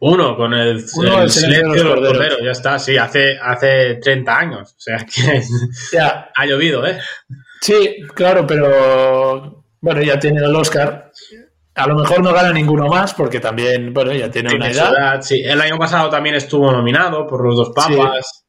Uno 0.00 0.36
con 0.36 0.54
el, 0.54 0.84
Uno, 0.96 1.16
el 1.18 1.22
el 1.24 1.30
silencio 1.30 1.72
de 1.72 1.82
los 1.84 1.94
corderos. 1.94 2.12
corderos, 2.18 2.38
ya 2.44 2.50
está, 2.52 2.78
sí, 2.78 2.96
hace, 2.96 3.36
hace 3.42 3.96
30 3.96 4.38
años. 4.38 4.70
O 4.76 4.80
sea 4.80 4.98
que 4.98 5.42
Ya, 5.92 6.30
ha 6.36 6.46
llovido, 6.46 6.86
¿eh? 6.86 6.98
Sí, 7.60 7.96
claro, 8.14 8.46
pero 8.46 9.64
bueno, 9.80 10.02
ya 10.02 10.18
tiene 10.18 10.40
el 10.44 10.54
Oscar. 10.54 11.10
A 11.74 11.86
lo 11.86 11.96
mejor 11.96 12.22
no 12.22 12.32
gana 12.32 12.52
ninguno 12.52 12.86
más 12.88 13.14
porque 13.14 13.40
también, 13.40 13.92
bueno, 13.94 14.12
ya 14.12 14.30
tiene 14.30 14.50
una 14.54 14.66
Tiene 14.66 14.74
edad. 14.80 14.92
edad, 14.92 15.20
sí. 15.22 15.40
El 15.44 15.60
año 15.60 15.78
pasado 15.78 16.10
también 16.10 16.34
estuvo 16.36 16.70
nominado 16.70 17.26
por 17.26 17.44
los 17.44 17.56
dos 17.56 17.70
papas. 17.74 18.26
Sí, 18.44 18.47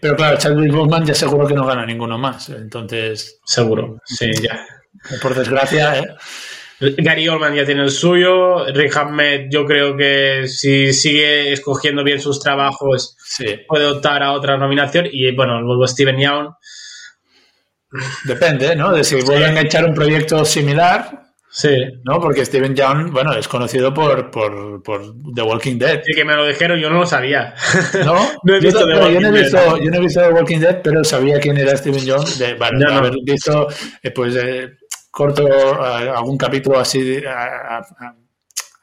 pero 0.00 0.16
claro, 0.16 0.38
Chadwick 0.38 0.72
Boseman 0.72 1.04
ya 1.04 1.14
seguro 1.14 1.46
que 1.46 1.54
no 1.54 1.66
gana 1.66 1.84
ninguno 1.84 2.18
más. 2.18 2.48
Entonces, 2.48 3.40
Seguro, 3.44 3.98
sí, 4.04 4.30
ya. 4.42 4.64
por 5.20 5.34
desgracia, 5.34 5.98
¿eh? 5.98 6.04
Gary 6.80 7.28
Oldman 7.28 7.54
ya 7.54 7.64
tiene 7.64 7.82
el 7.82 7.90
suyo. 7.90 8.66
Rick 8.72 8.96
Ahmed, 8.96 9.46
yo 9.50 9.64
creo 9.64 9.96
que 9.96 10.46
si 10.48 10.92
sigue 10.92 11.52
escogiendo 11.52 12.02
bien 12.02 12.20
sus 12.20 12.40
trabajos, 12.40 13.16
sí, 13.24 13.46
puede 13.68 13.86
optar 13.86 14.22
a 14.22 14.32
otra 14.32 14.56
nominación. 14.56 15.06
Y 15.10 15.30
bueno, 15.34 15.60
luego 15.60 15.86
Steven 15.86 16.18
Yeun. 16.18 16.48
depende, 18.24 18.74
¿no? 18.76 18.92
De 18.92 19.04
si 19.04 19.16
vuelven 19.22 19.56
a 19.56 19.60
echar 19.60 19.84
un 19.84 19.94
proyecto 19.94 20.44
similar, 20.44 21.22
Sí. 21.56 21.76
¿no? 22.02 22.18
Porque 22.20 22.44
Steven 22.44 22.74
Young, 22.74 23.12
bueno, 23.12 23.32
es 23.34 23.46
conocido 23.46 23.94
por, 23.94 24.28
por, 24.32 24.82
por 24.82 25.00
The 25.34 25.42
Walking 25.42 25.78
Dead. 25.78 26.02
Sí, 26.04 26.12
que 26.12 26.24
me 26.24 26.34
lo 26.34 26.44
dijeron, 26.46 26.80
yo 26.80 26.90
no 26.90 26.98
lo 26.98 27.06
sabía. 27.06 27.54
¿No? 28.04 28.14
No 28.42 28.54
he 28.56 28.60
Yo 28.60 28.66
visto 28.66 28.80
no- 28.80 28.86
The 28.94 29.00
bueno, 29.00 29.10
yo, 29.10 29.20
no 29.20 29.28
he 29.36 29.40
visto, 29.42 29.56
Dead. 29.56 29.76
yo 29.84 29.90
no 29.92 29.96
he 29.96 30.00
visto 30.00 30.20
The 30.20 30.28
Walking 30.30 30.58
Dead, 30.58 30.80
pero 30.82 31.04
sabía 31.04 31.38
quién 31.38 31.56
era 31.56 31.76
Steven 31.76 32.04
Young 32.04 32.26
de, 32.38 32.54
bueno, 32.54 32.78
No, 32.80 32.90
no. 32.90 32.98
haber 32.98 33.14
visto 33.24 33.68
eh, 34.02 34.10
pues 34.10 34.34
eh, 34.34 34.70
corto 35.12 35.46
eh, 35.46 36.10
algún 36.12 36.36
capítulo 36.36 36.80
así 36.80 37.02
de, 37.02 37.28
a- 37.28 37.78
a- 37.78 38.16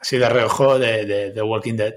así 0.00 0.16
de 0.16 0.28
reojo 0.30 0.78
de, 0.78 1.04
de, 1.04 1.30
de 1.32 1.42
Walking 1.42 1.74
Dead. 1.76 1.94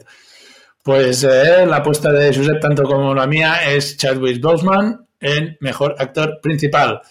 Pues 0.84 1.23
eh, 1.23 1.65
la 1.65 1.78
apuesta 1.78 2.11
de 2.11 2.36
Josep, 2.36 2.59
tanto 2.59 2.84
como 2.84 3.15
la 3.15 3.26
mía, 3.28 3.71
es 3.71 3.95
Chadwick 3.97 4.41
Boseman 4.41 5.07
en 5.21 5.57
Mejor 5.61 5.95
Actor 5.97 6.39
Principal. 6.41 7.01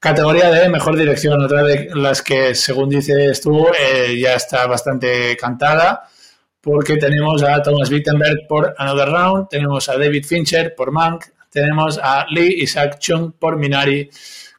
Categoría 0.00 0.48
de 0.50 0.68
Mejor 0.68 0.96
Dirección, 0.96 1.42
otra 1.42 1.64
de 1.64 1.90
las 1.92 2.22
que, 2.22 2.54
según 2.54 2.88
dices 2.88 3.40
tú, 3.40 3.66
eh, 3.68 4.16
ya 4.16 4.34
está 4.34 4.64
bastante 4.68 5.36
cantada, 5.36 6.08
porque 6.60 6.98
tenemos 6.98 7.42
a 7.42 7.60
Thomas 7.62 7.90
Wittenberg 7.90 8.46
por 8.48 8.76
Another 8.78 9.08
Round, 9.08 9.48
tenemos 9.48 9.88
a 9.88 9.98
David 9.98 10.24
Fincher 10.24 10.76
por 10.76 10.92
Mank, 10.92 11.24
tenemos 11.50 11.98
a 12.00 12.26
Lee 12.30 12.62
Isaac 12.62 12.98
Chung 13.00 13.32
por 13.36 13.56
Minari, 13.56 14.08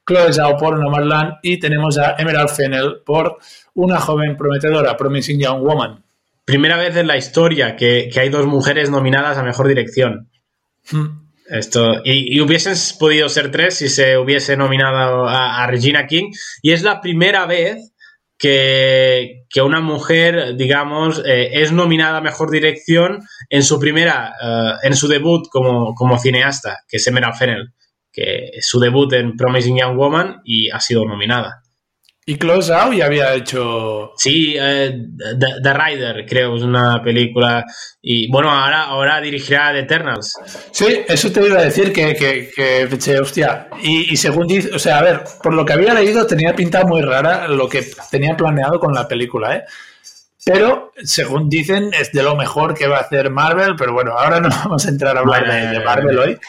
Chloe 0.05 0.33
Zhao 0.33 0.57
por 0.57 0.77
Nomadland 0.77 1.35
y 1.41 1.57
tenemos 1.57 1.97
a 1.97 2.15
Emerald 2.17 2.49
Fennell 2.49 3.01
por 3.05 3.37
Una 3.75 3.99
joven 3.99 4.35
prometedora, 4.35 4.97
Promising 4.97 5.39
Young 5.39 5.61
Woman. 5.61 6.03
Primera 6.43 6.75
vez 6.75 6.97
en 6.97 7.07
la 7.07 7.15
historia 7.15 7.77
que, 7.77 8.09
que 8.11 8.19
hay 8.19 8.29
dos 8.29 8.45
mujeres 8.45 8.89
nominadas 8.89 9.37
a 9.37 9.43
mejor 9.43 9.69
dirección. 9.69 10.27
Hmm. 10.91 11.28
Esto, 11.49 12.01
y, 12.03 12.39
hubiesen 12.41 12.75
podido 12.99 13.27
ser 13.27 13.49
tres 13.49 13.77
si 13.77 13.89
se 13.89 14.17
hubiese 14.17 14.55
nominado 14.55 15.27
a, 15.27 15.65
Regina 15.67 16.05
King. 16.05 16.31
Y 16.61 16.71
es 16.71 16.83
la 16.83 17.01
primera 17.01 17.45
vez 17.45 17.93
que, 18.37 19.45
que 19.49 19.61
una 19.61 19.81
mujer, 19.81 20.55
digamos, 20.55 21.21
eh, 21.25 21.61
es 21.61 21.71
nominada 21.71 22.19
a 22.19 22.21
mejor 22.21 22.51
dirección 22.51 23.21
en 23.49 23.63
su 23.63 23.79
primera, 23.79 24.33
eh, 24.41 24.87
en 24.87 24.95
su 24.95 25.07
debut 25.07 25.47
como, 25.49 25.95
como 25.95 26.19
cineasta, 26.19 26.79
que 26.87 26.97
es 26.97 27.07
Emerald 27.07 27.35
Fennell, 27.35 27.73
que 28.11 28.51
es 28.53 28.67
su 28.67 28.79
debut 28.79 29.11
en 29.13 29.35
Promising 29.35 29.79
Young 29.79 29.97
Woman 29.97 30.41
y 30.45 30.69
ha 30.69 30.79
sido 30.79 31.03
nominada. 31.05 31.63
Y 32.29 32.37
Chloe 32.37 32.61
Zhao 32.61 32.93
ya 32.93 33.07
había 33.07 33.33
hecho... 33.33 34.11
Sí, 34.15 34.53
eh, 34.55 34.95
The, 35.17 35.47
The 35.63 35.73
Rider, 35.73 36.25
creo, 36.27 36.55
es 36.57 36.61
una 36.61 37.01
película. 37.01 37.65
Y 38.03 38.31
bueno, 38.31 38.51
ahora, 38.51 38.83
ahora 38.83 39.19
dirigirá 39.19 39.71
The 39.71 39.79
Eternals. 39.79 40.35
Sí, 40.69 41.01
eso 41.07 41.31
te 41.31 41.47
iba 41.47 41.57
a 41.57 41.63
decir 41.63 41.91
que, 41.91 42.13
que, 42.15 42.51
que 42.55 43.19
hostia. 43.19 43.69
Y, 43.81 44.13
y 44.13 44.15
según 44.15 44.45
dice, 44.45 44.69
o 44.75 44.77
sea, 44.77 44.99
a 44.99 45.01
ver, 45.01 45.23
por 45.41 45.55
lo 45.55 45.65
que 45.65 45.73
había 45.73 45.95
leído 45.95 46.27
tenía 46.27 46.55
pinta 46.55 46.83
muy 46.83 47.01
rara 47.01 47.47
lo 47.47 47.67
que 47.67 47.83
tenía 48.11 48.37
planeado 48.37 48.79
con 48.79 48.93
la 48.93 49.07
película, 49.07 49.55
¿eh? 49.55 49.63
Pero, 50.45 50.91
según 51.03 51.49
dicen, 51.49 51.89
es 51.99 52.11
de 52.11 52.21
lo 52.21 52.35
mejor 52.35 52.75
que 52.75 52.87
va 52.87 52.97
a 52.97 53.01
hacer 53.01 53.31
Marvel, 53.31 53.75
pero 53.75 53.93
bueno, 53.93 54.13
ahora 54.15 54.39
no 54.39 54.49
vamos 54.63 54.85
a 54.85 54.89
entrar 54.89 55.17
a 55.17 55.21
hablar 55.21 55.51
de, 55.51 55.79
de 55.79 55.83
Marvel 55.83 56.19
hoy. 56.19 56.39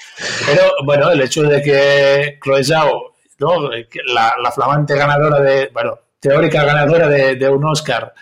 Pero 0.45 0.63
bueno, 0.85 1.11
el 1.11 1.23
hecho 1.23 1.43
de 1.43 1.63
que 1.63 2.39
Chloe 2.45 2.65
Zhao, 2.65 3.10
¿no? 3.41 3.71
La, 4.15 4.35
la 4.43 4.53
flamante 4.53 4.97
ganadora 4.97 5.41
de, 5.41 5.71
bueno, 5.73 5.99
teórica 6.21 6.65
ganadora 6.65 7.09
de, 7.09 7.37
de 7.37 7.49
un 7.49 7.65
Oscar, 7.65 8.13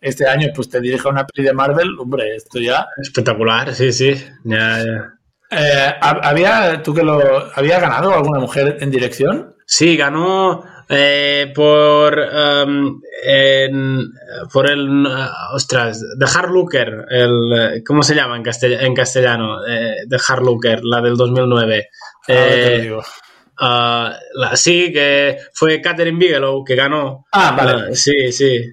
este 0.00 0.26
año 0.26 0.48
pues 0.54 0.68
te 0.68 0.80
dirige 0.80 1.08
una 1.08 1.26
peli 1.26 1.46
de 1.46 1.54
Marvel, 1.54 1.96
hombre, 1.98 2.36
esto 2.36 2.58
ya... 2.58 2.86
Espectacular, 3.00 3.74
sí, 3.74 3.92
sí. 3.92 4.14
Ya, 4.44 4.82
eh, 5.50 5.94
¿Había, 6.00 6.82
tú 6.82 6.92
que 6.94 7.02
lo, 7.02 7.20
¿había 7.54 7.80
ganado 7.80 8.12
alguna 8.12 8.38
mujer 8.38 8.76
en 8.80 8.90
dirección? 8.90 9.54
Sí, 9.64 9.96
ganó 9.96 10.62
eh, 10.88 11.52
por, 11.54 12.18
um, 12.18 13.00
por 14.52 14.70
el, 14.70 15.06
uh, 15.06 15.54
ostras, 15.54 16.04
The 16.18 16.26
Hard 16.26 16.50
Looker, 16.50 17.06
el, 17.10 17.82
¿cómo 17.86 18.02
se 18.02 18.14
llama 18.14 18.36
en, 18.36 18.42
en 18.44 18.94
castellano? 18.94 19.66
Eh, 19.66 20.06
The 20.08 20.18
Hard 20.26 20.42
Looker, 20.42 20.80
la 20.84 21.00
del 21.00 21.16
2009. 21.16 21.88
Uh, 23.60 24.54
sí, 24.54 24.92
que 24.92 25.38
fue 25.52 25.80
Catherine 25.80 26.18
Bigelow 26.18 26.64
que 26.64 26.76
ganó. 26.76 27.26
Ah, 27.32 27.54
vale. 27.56 27.90
Uh, 27.90 27.94
sí, 27.94 28.32
sí. 28.32 28.72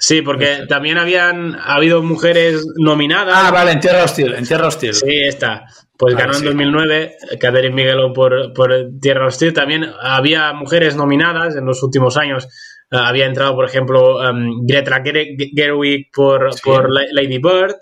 Sí, 0.00 0.22
porque 0.22 0.66
también 0.68 0.96
habían 0.96 1.56
habido 1.60 2.02
mujeres 2.02 2.64
nominadas. 2.76 3.34
Ah, 3.36 3.50
vale, 3.50 3.72
en 3.72 3.80
Tierra 3.80 4.04
Hostil, 4.04 4.32
en 4.34 4.46
Tierra 4.46 4.68
Hostil. 4.68 4.94
Sí, 4.94 5.22
está. 5.24 5.64
Pues 5.96 6.14
ganó 6.14 6.36
en 6.36 6.44
2009 6.44 7.16
Catherine 7.40 7.74
Bigelow 7.74 8.12
por, 8.12 8.52
por 8.52 8.72
Tierra 9.00 9.26
Hostil. 9.26 9.52
También 9.52 9.90
había 10.00 10.52
mujeres 10.52 10.94
nominadas 10.94 11.56
en 11.56 11.64
los 11.64 11.82
últimos 11.82 12.16
años. 12.16 12.46
Uh, 12.92 12.98
había 12.98 13.26
entrado, 13.26 13.56
por 13.56 13.64
ejemplo, 13.64 14.18
um, 14.18 14.64
Greta 14.64 15.02
Gerwig 15.02 16.10
por, 16.12 16.50
por 16.62 16.88
Lady 16.90 17.38
Bird. 17.38 17.74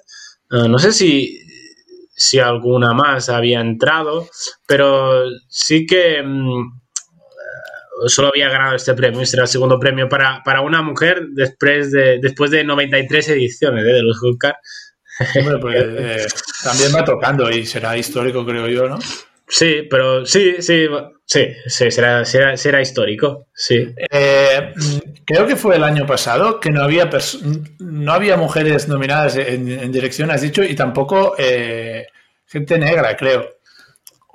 Uh, 0.50 0.68
no 0.68 0.78
sé 0.78 0.92
si, 0.92 1.38
si 2.16 2.38
alguna 2.38 2.94
más 2.94 3.28
había 3.28 3.60
entrado, 3.60 4.26
pero 4.66 5.24
sí 5.48 5.84
que 5.84 6.22
um, 6.22 6.80
solo 8.06 8.28
había 8.28 8.48
ganado 8.48 8.74
este 8.74 8.94
premio. 8.94 9.20
Este 9.20 9.36
era 9.36 9.44
el 9.44 9.48
segundo 9.48 9.78
premio 9.78 10.08
para, 10.08 10.42
para 10.42 10.62
una 10.62 10.80
mujer 10.80 11.28
después 11.32 11.92
de, 11.92 12.18
después 12.20 12.50
de 12.50 12.64
93 12.64 13.28
ediciones 13.28 13.84
¿eh? 13.84 13.92
de 13.92 14.02
los 14.02 14.18
Oscar. 14.22 14.56
Pues 15.60 15.84
eh, 15.84 16.26
también 16.64 16.94
va 16.94 17.04
tocando 17.04 17.50
y 17.50 17.66
será 17.66 17.96
histórico, 17.96 18.44
creo 18.46 18.66
yo, 18.68 18.88
¿no? 18.88 18.98
Sí, 19.48 19.86
pero 19.88 20.26
sí, 20.26 20.56
sí, 20.60 20.86
sí, 21.24 21.46
sí 21.66 21.90
será, 21.90 22.24
será, 22.24 22.82
histórico, 22.82 23.46
sí. 23.54 23.94
Eh, 24.10 24.72
creo 25.26 25.46
que 25.46 25.56
fue 25.56 25.76
el 25.76 25.84
año 25.84 26.06
pasado 26.06 26.60
que 26.60 26.70
no 26.70 26.82
había, 26.82 27.10
no 27.80 28.12
había 28.12 28.36
mujeres 28.36 28.88
nominadas 28.88 29.36
en, 29.36 29.92
dirección, 29.92 30.30
has 30.30 30.40
dicho, 30.40 30.62
y 30.62 30.74
tampoco 30.74 31.34
gente 32.46 32.78
negra, 32.78 33.16
creo. 33.16 33.56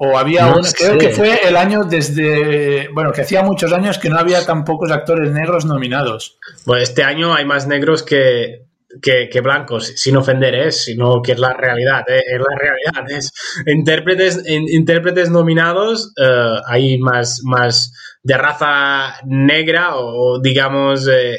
O 0.03 0.17
había 0.17 0.47
un, 0.47 0.63
creo 0.63 0.97
que 0.97 1.09
fue 1.09 1.47
el 1.47 1.55
año 1.55 1.83
desde, 1.83 2.87
bueno, 2.87 3.11
que 3.11 3.21
hacía 3.21 3.43
muchos 3.43 3.71
años 3.71 3.99
que 3.99 4.09
no 4.09 4.17
había 4.17 4.43
tan 4.43 4.65
pocos 4.65 4.91
actores 4.91 5.31
negros 5.31 5.65
nominados. 5.65 6.39
Bueno, 6.65 6.81
este 6.81 7.03
año 7.03 7.35
hay 7.35 7.45
más 7.45 7.67
negros 7.67 8.01
que, 8.01 8.65
que, 8.99 9.41
blancos, 9.41 9.93
sin 9.95 10.17
ofender, 10.17 10.55
¿eh? 10.55 10.71
sino 10.71 11.21
que 11.21 11.33
es 11.33 11.39
la 11.39 11.53
realidad, 11.53 12.03
¿eh? 12.09 12.23
es 12.25 12.39
la 12.39 12.57
realidad. 12.57 13.11
Es, 13.11 13.31
intérpretes, 13.67 14.43
intérpretes 14.47 15.29
nominados 15.29 16.13
eh, 16.17 16.55
hay 16.65 16.97
más, 16.97 17.41
más 17.43 17.93
de 18.23 18.37
raza 18.37 19.15
negra 19.25 19.95
o, 19.95 20.39
digamos, 20.39 21.07
eh, 21.07 21.37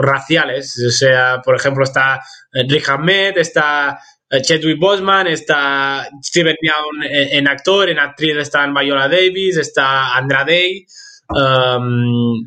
raciales. 0.00 0.82
O 0.86 0.90
sea, 0.90 1.40
por 1.42 1.56
ejemplo, 1.56 1.84
está 1.84 2.20
Rick 2.52 2.88
Ahmed, 2.88 3.38
está 3.38 3.98
eh, 4.30 4.42
Chadwick 4.42 4.78
Boseman, 4.78 5.26
está 5.26 6.08
Steven 6.22 6.56
Yeun 6.60 7.04
en, 7.10 7.46
actor, 7.46 7.88
en 7.88 7.98
actriz 7.98 8.36
están 8.36 8.74
Viola 8.74 9.08
Davis, 9.08 9.56
está 9.56 10.16
Andra 10.16 10.44
Day, 10.44 10.86
um, 11.28 12.44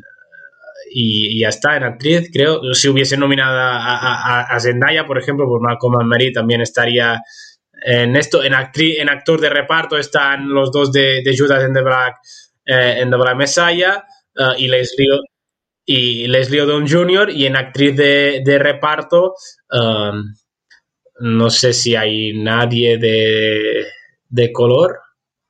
y, 0.90 1.40
ya 1.40 1.48
está, 1.48 1.76
en 1.76 1.84
actriz, 1.84 2.30
creo. 2.32 2.74
Si 2.74 2.88
hubiese 2.88 3.16
nominada 3.16 4.42
a, 4.42 4.60
Zendaya, 4.60 5.06
por 5.06 5.18
ejemplo, 5.18 5.46
por 5.46 5.60
Malcolm 5.60 6.00
and 6.00 6.08
Mary 6.08 6.32
también 6.32 6.60
estaría 6.60 7.20
en 7.84 8.16
esto. 8.16 8.42
En, 8.42 8.54
actriz, 8.54 8.98
en 8.98 9.08
actor 9.08 9.40
de 9.40 9.50
reparto 9.50 9.96
están 9.96 10.48
los 10.48 10.72
dos 10.72 10.92
de, 10.92 11.22
Judas 11.36 11.62
and 11.62 11.74
the 11.74 11.82
Black, 11.82 12.16
eh, 12.68 13.00
en 13.00 13.10
Black 13.10 13.36
Messiah, 13.36 14.04
eh, 14.36 14.54
y 14.58 14.68
Leslie 14.68 15.20
y 15.90 16.26
Leslie 16.26 16.60
Odom 16.60 16.86
Jr. 16.86 17.30
y 17.30 17.46
en 17.46 17.56
actriz 17.56 17.96
de, 17.96 18.58
reparto 18.60 19.32
um, 19.70 20.22
no 21.20 21.48
sé 21.48 21.72
si 21.72 21.96
hay 21.96 22.34
nadie 22.34 22.98
de, 22.98 23.86
de 24.28 24.52
color. 24.52 25.00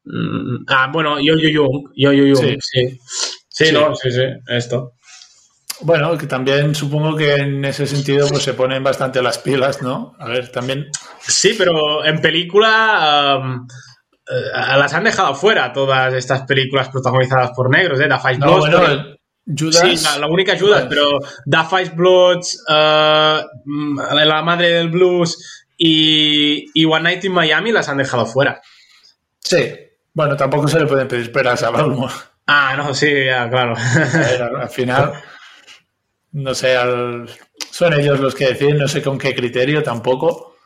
Mm, 0.04 0.64
ah, 0.68 0.90
bueno, 0.92 1.18
Yo 1.20 1.36
Yo 1.36 1.48
Young. 1.48 1.90
Yo 1.96 2.12
Yo 2.12 2.24
Young, 2.24 2.60
sí. 2.60 3.00
Sí, 3.48 3.72
no, 3.72 3.96
sí, 3.96 4.12
sí, 4.12 4.22
esto. 4.46 4.92
Bueno, 5.80 6.16
que 6.16 6.26
también 6.26 6.74
supongo 6.74 7.16
que 7.16 7.34
en 7.34 7.64
ese 7.64 7.86
sentido 7.86 8.28
pues 8.28 8.42
se 8.42 8.54
ponen 8.54 8.82
bastante 8.82 9.22
las 9.22 9.38
pilas, 9.38 9.80
¿no? 9.82 10.14
A 10.18 10.28
ver, 10.28 10.50
también. 10.50 10.88
Sí, 11.20 11.54
pero 11.56 12.04
en 12.04 12.20
película 12.20 13.40
eh, 13.40 13.74
las 14.30 14.92
han 14.94 15.04
dejado 15.04 15.34
fuera 15.34 15.72
todas 15.72 16.12
estas 16.14 16.42
películas 16.42 16.88
protagonizadas 16.88 17.52
por 17.52 17.70
negros, 17.70 18.00
¿eh? 18.00 18.08
The 18.08 18.18
Five 18.18 18.38
no, 18.38 18.58
Bueno, 18.58 19.18
Sí, 19.56 19.96
la, 20.20 20.26
única 20.26 20.58
Judas, 20.58 20.86
pero 20.90 21.20
The 21.46 21.58
Five 21.70 21.92
Bloods, 21.94 22.64
uh, 22.68 24.14
La 24.14 24.42
Madre 24.42 24.68
del 24.68 24.90
Blues 24.90 25.66
y, 25.78 26.66
y, 26.74 26.84
One 26.84 27.02
Night 27.02 27.24
in 27.24 27.32
Miami 27.32 27.72
las 27.72 27.88
han 27.88 27.96
dejado 27.96 28.26
fuera. 28.26 28.60
Sí, 29.38 29.74
bueno, 30.12 30.36
tampoco 30.36 30.68
se 30.68 30.78
le 30.80 30.86
pueden 30.86 31.08
pedir 31.08 31.32
peras 31.32 31.62
a 31.62 31.70
Baltimore. 31.70 32.12
Ah, 32.46 32.74
no, 32.76 32.92
sí, 32.92 33.24
ya, 33.24 33.48
claro. 33.48 33.74
al 34.60 34.68
final, 34.68 35.14
no 36.32 36.54
sé, 36.54 36.76
son 37.70 37.94
ellos 37.94 38.20
los 38.20 38.34
que 38.34 38.48
deciden, 38.48 38.78
no 38.78 38.88
sé 38.88 39.00
con 39.00 39.16
qué 39.16 39.34
criterio 39.34 39.82
tampoco, 39.82 40.56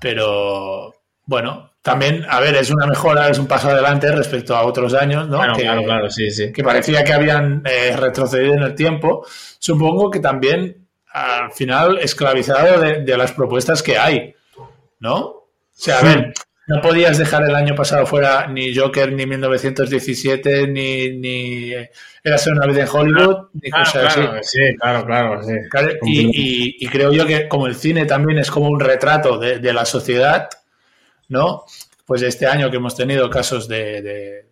pero 0.00 0.94
bueno, 1.24 1.72
también, 1.88 2.26
a 2.28 2.38
ver, 2.38 2.54
es 2.54 2.70
una 2.70 2.86
mejora, 2.86 3.30
es 3.30 3.38
un 3.38 3.46
paso 3.46 3.70
adelante 3.70 4.12
respecto 4.12 4.54
a 4.54 4.66
otros 4.66 4.92
años, 4.92 5.26
¿no? 5.26 5.40
que, 5.54 5.62
claro, 5.62 5.82
claro, 5.82 6.10
sí, 6.10 6.30
sí. 6.30 6.52
Que 6.52 6.62
parecía 6.62 7.02
que 7.02 7.14
habían 7.14 7.62
eh, 7.64 7.96
retrocedido 7.96 8.52
en 8.52 8.62
el 8.62 8.74
tiempo. 8.74 9.26
Supongo 9.58 10.10
que 10.10 10.20
también, 10.20 10.86
al 11.10 11.50
final, 11.52 11.98
esclavizado 11.98 12.78
de, 12.78 13.16
las 13.16 13.32
propuestas 13.32 13.82
que 13.82 13.96
hay, 13.96 14.34
¿no? 15.00 15.18
O 15.18 15.46
sea, 15.72 16.00
a 16.00 16.02
ver, 16.02 16.34
no 16.66 16.82
podías 16.82 17.16
dejar 17.16 17.44
el 17.44 17.54
año 17.54 17.74
pasado 17.74 18.04
fuera 18.04 18.46
ni 18.48 18.76
Joker, 18.76 19.10
ni 19.10 19.24
1917, 19.24 20.66
ni, 20.66 21.16
ni 21.16 21.72
Era 22.22 22.36
ser 22.36 22.52
una 22.52 22.66
vida 22.66 22.82
en 22.82 22.88
Hollywood, 22.92 23.46
ni 23.54 23.70
cosas 23.70 24.14
así. 24.14 24.20
Sí, 24.42 24.76
claro, 24.78 25.06
claro, 25.06 25.42
sí. 25.42 25.54
y, 26.04 26.86
creo 26.88 27.12
yo 27.12 27.26
que 27.26 27.48
como 27.48 27.66
el 27.66 27.76
cine 27.76 28.04
también 28.04 28.38
es 28.38 28.50
como 28.50 28.68
un 28.68 28.78
retrato 28.78 29.38
de, 29.38 29.58
de 29.58 29.72
la 29.72 29.86
sociedad, 29.86 30.50
¿no? 31.28 31.64
Pues 32.04 32.22
este 32.22 32.46
año 32.46 32.70
que 32.70 32.76
hemos 32.76 32.96
tenido 32.96 33.28
casos 33.28 33.68
de, 33.68 34.46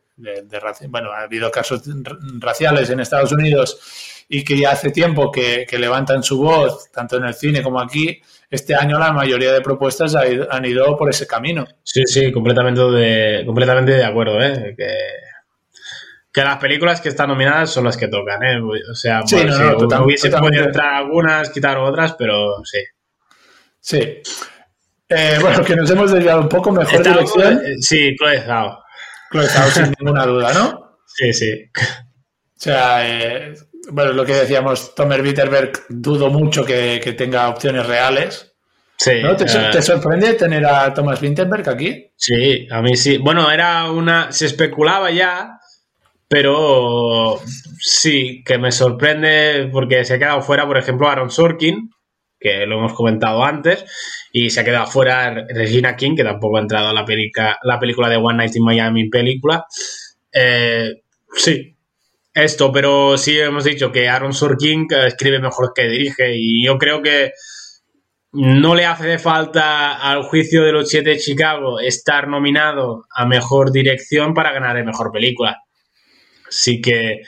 bueno, 0.88 1.10
ha 1.12 1.22
habido 1.22 1.50
casos 1.50 1.82
raciales 2.38 2.90
en 2.90 3.00
Estados 3.00 3.32
Unidos 3.32 4.24
y 4.28 4.44
que 4.44 4.58
ya 4.58 4.72
hace 4.72 4.90
tiempo 4.90 5.30
que, 5.30 5.66
levantan 5.78 6.22
su 6.22 6.38
voz, 6.38 6.90
tanto 6.90 7.16
en 7.16 7.24
el 7.24 7.34
cine 7.34 7.62
como 7.62 7.80
aquí, 7.80 8.20
este 8.50 8.74
año 8.74 8.98
la 8.98 9.12
mayoría 9.12 9.52
de 9.52 9.60
propuestas 9.60 10.14
han 10.14 10.64
ido 10.64 10.96
por 10.96 11.10
ese 11.10 11.26
camino. 11.26 11.66
Sí, 11.82 12.04
sí, 12.06 12.32
completamente 12.32 12.80
de, 12.80 13.44
completamente 13.46 13.92
de 13.92 14.04
acuerdo, 14.04 14.40
¿eh? 14.42 14.74
Que, 14.76 14.96
que 16.32 16.44
las 16.44 16.58
películas 16.58 17.00
que 17.00 17.08
están 17.08 17.28
nominadas 17.28 17.70
son 17.70 17.84
las 17.84 17.96
que 17.96 18.08
tocan, 18.08 18.42
¿eh? 18.42 18.60
O 18.60 18.94
sea, 18.94 19.22
sí, 19.24 19.36
no, 19.44 20.04
hubiese 20.04 20.30
podido 20.30 20.64
entrar 20.64 20.94
algunas, 20.94 21.50
quitar 21.50 21.78
otras, 21.78 22.14
pero 22.14 22.62
sí. 22.64 22.80
Sí. 23.80 24.20
Eh, 25.08 25.38
bueno, 25.40 25.62
que 25.62 25.76
nos 25.76 25.90
hemos 25.90 26.10
desviado 26.10 26.40
un 26.40 26.48
poco 26.48 26.72
mejor 26.72 27.02
dirección. 27.02 27.60
Eh, 27.64 27.74
sí, 27.80 28.14
Chloe 28.16 28.40
Zhao. 28.40 28.82
Chloe 29.30 29.46
Zhao, 29.48 29.70
sin 29.70 29.94
ninguna 29.98 30.26
duda, 30.26 30.52
¿no? 30.52 30.98
Sí, 31.06 31.32
sí. 31.32 31.70
O 31.76 32.58
sea, 32.58 33.06
eh, 33.08 33.54
bueno, 33.90 34.12
lo 34.12 34.24
que 34.24 34.34
decíamos, 34.34 34.94
Tomer 34.94 35.22
Witterberg, 35.22 35.84
dudo 35.88 36.30
mucho 36.30 36.64
que, 36.64 37.14
tenga 37.16 37.48
opciones 37.48 37.86
reales. 37.86 38.52
Sí. 38.98 39.22
¿no? 39.22 39.36
¿Te, 39.36 39.82
sorprende 39.82 40.34
tener 40.34 40.64
a 40.64 40.92
Thomas 40.92 41.20
Winterberg 41.20 41.68
aquí? 41.68 42.10
Sí, 42.16 42.66
a 42.70 42.80
mí 42.80 42.96
sí. 42.96 43.18
Bueno, 43.18 43.50
era 43.50 43.90
una. 43.90 44.32
Se 44.32 44.46
especulaba 44.46 45.10
ya, 45.10 45.60
pero 46.28 47.38
sí, 47.78 48.42
que 48.44 48.58
me 48.58 48.72
sorprende 48.72 49.68
porque 49.70 50.04
se 50.04 50.14
ha 50.14 50.18
quedado 50.18 50.40
fuera, 50.40 50.66
por 50.66 50.78
ejemplo, 50.78 51.08
Aaron 51.08 51.30
Sorkin, 51.30 51.90
que 52.38 52.66
lo 52.66 52.78
hemos 52.78 52.92
comentado 52.92 53.44
antes, 53.44 53.84
y 54.32 54.50
se 54.50 54.60
ha 54.60 54.64
quedado 54.64 54.86
fuera 54.86 55.46
Regina 55.48 55.96
King, 55.96 56.16
que 56.16 56.24
tampoco 56.24 56.58
ha 56.58 56.60
entrado 56.60 56.88
a 56.88 56.92
la, 56.92 57.04
la 57.62 57.78
película 57.78 58.08
de 58.08 58.16
One 58.16 58.36
Night 58.36 58.56
in 58.56 58.64
Miami 58.64 59.08
película. 59.08 59.64
Eh, 60.32 61.02
sí, 61.34 61.76
esto, 62.34 62.70
pero 62.70 63.16
sí 63.16 63.38
hemos 63.38 63.64
dicho 63.64 63.90
que 63.90 64.08
Aaron 64.08 64.34
Sorkin 64.34 64.86
escribe 65.06 65.40
mejor 65.40 65.72
que 65.74 65.88
dirige 65.88 66.36
y 66.36 66.64
yo 66.64 66.76
creo 66.76 67.00
que 67.00 67.32
no 68.32 68.74
le 68.74 68.84
hace 68.84 69.18
falta 69.18 69.94
al 69.94 70.22
juicio 70.24 70.62
de 70.62 70.72
los 70.72 70.90
siete 70.90 71.10
de 71.10 71.18
Chicago 71.18 71.80
estar 71.80 72.28
nominado 72.28 73.06
a 73.10 73.24
mejor 73.24 73.72
dirección 73.72 74.34
para 74.34 74.52
ganar 74.52 74.76
el 74.76 74.84
mejor 74.84 75.10
película. 75.10 75.62
Sí 76.50 76.82
que 76.82 77.22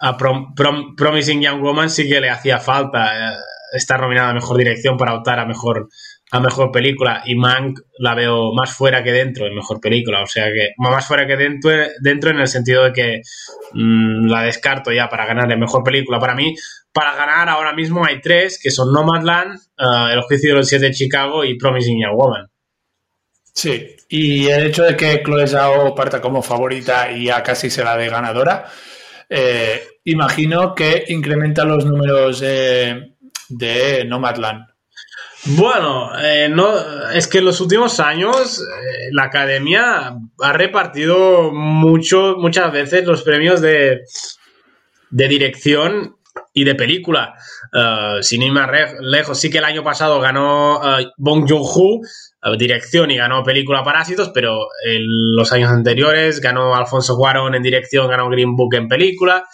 a 0.00 0.16
Promising 0.16 1.40
Young 1.40 1.62
Woman 1.62 1.90
sí 1.90 2.08
que 2.08 2.20
le 2.20 2.30
hacía 2.30 2.58
falta. 2.58 3.30
Eh, 3.30 3.36
estar 3.72 4.00
nominada 4.00 4.30
a 4.30 4.34
mejor 4.34 4.56
dirección 4.56 4.96
para 4.96 5.14
optar 5.14 5.38
a 5.38 5.46
mejor 5.46 5.88
a 6.30 6.40
mejor 6.40 6.70
película 6.70 7.22
y 7.24 7.34
Mank 7.34 7.80
la 7.98 8.14
veo 8.14 8.52
más 8.52 8.72
fuera 8.74 9.02
que 9.02 9.12
dentro 9.12 9.46
en 9.46 9.54
mejor 9.54 9.80
película, 9.80 10.22
o 10.22 10.26
sea 10.26 10.44
que 10.46 10.72
más 10.76 11.06
fuera 11.06 11.26
que 11.26 11.36
dentro, 11.36 11.70
dentro 12.00 12.30
en 12.30 12.40
el 12.40 12.48
sentido 12.48 12.84
de 12.84 12.92
que 12.92 13.22
mm, 13.72 14.26
la 14.26 14.42
descarto 14.42 14.92
ya 14.92 15.08
para 15.08 15.26
ganar 15.26 15.48
la 15.48 15.56
mejor 15.56 15.82
película. 15.82 16.18
Para 16.18 16.34
mí, 16.34 16.54
para 16.92 17.14
ganar 17.14 17.48
ahora 17.48 17.72
mismo 17.72 18.04
hay 18.04 18.20
tres, 18.20 18.60
que 18.62 18.70
son 18.70 18.92
Nomadland, 18.92 19.58
uh, 19.78 20.08
El 20.12 20.20
juicio 20.22 20.50
de 20.50 20.56
los 20.56 20.68
siete 20.68 20.86
de 20.86 20.92
Chicago 20.92 21.44
y 21.44 21.56
Promising 21.56 22.02
Young 22.02 22.16
Woman. 22.16 22.50
Sí, 23.54 23.96
y 24.08 24.46
el 24.48 24.66
hecho 24.66 24.84
de 24.84 24.96
que 24.96 25.22
Chloe 25.24 25.46
Zhao 25.46 25.94
parta 25.94 26.20
como 26.20 26.42
favorita 26.42 27.10
y 27.10 27.24
ya 27.24 27.42
casi 27.42 27.70
será 27.70 27.96
de 27.96 28.08
ganadora, 28.08 28.66
eh, 29.28 29.82
imagino 30.04 30.74
que 30.74 31.04
incrementa 31.08 31.64
los 31.64 31.84
números 31.84 32.40
de 33.48 34.04
Nomadland. 34.04 34.66
Bueno, 35.44 36.10
eh, 36.20 36.48
no, 36.50 37.10
es 37.10 37.28
que 37.28 37.38
en 37.38 37.44
los 37.44 37.60
últimos 37.60 38.00
años 38.00 38.60
eh, 38.60 39.08
la 39.12 39.24
academia 39.24 40.14
ha 40.40 40.52
repartido 40.52 41.52
mucho, 41.52 42.36
muchas 42.38 42.72
veces 42.72 43.06
los 43.06 43.22
premios 43.22 43.60
de, 43.60 44.00
de 45.10 45.28
dirección 45.28 46.16
y 46.52 46.64
de 46.64 46.74
película. 46.74 47.34
Uh, 47.72 48.22
sin 48.22 48.42
ir 48.42 48.52
más 48.52 48.68
lejos, 49.00 49.38
sí 49.38 49.50
que 49.50 49.58
el 49.58 49.64
año 49.64 49.84
pasado 49.84 50.20
ganó 50.20 50.80
Bong 51.16 51.48
Joon-ho 51.48 52.00
dirección 52.56 53.10
y 53.10 53.16
ganó 53.16 53.42
película 53.42 53.84
Parásitos, 53.84 54.30
pero 54.32 54.68
en 54.86 55.02
los 55.36 55.52
años 55.52 55.70
anteriores 55.70 56.40
ganó 56.40 56.74
Alfonso 56.74 57.16
Cuarón 57.16 57.54
en 57.54 57.62
dirección, 57.62 58.08
ganó 58.08 58.28
Green 58.30 58.56
Book 58.56 58.74
en 58.74 58.88
película. 58.88 59.44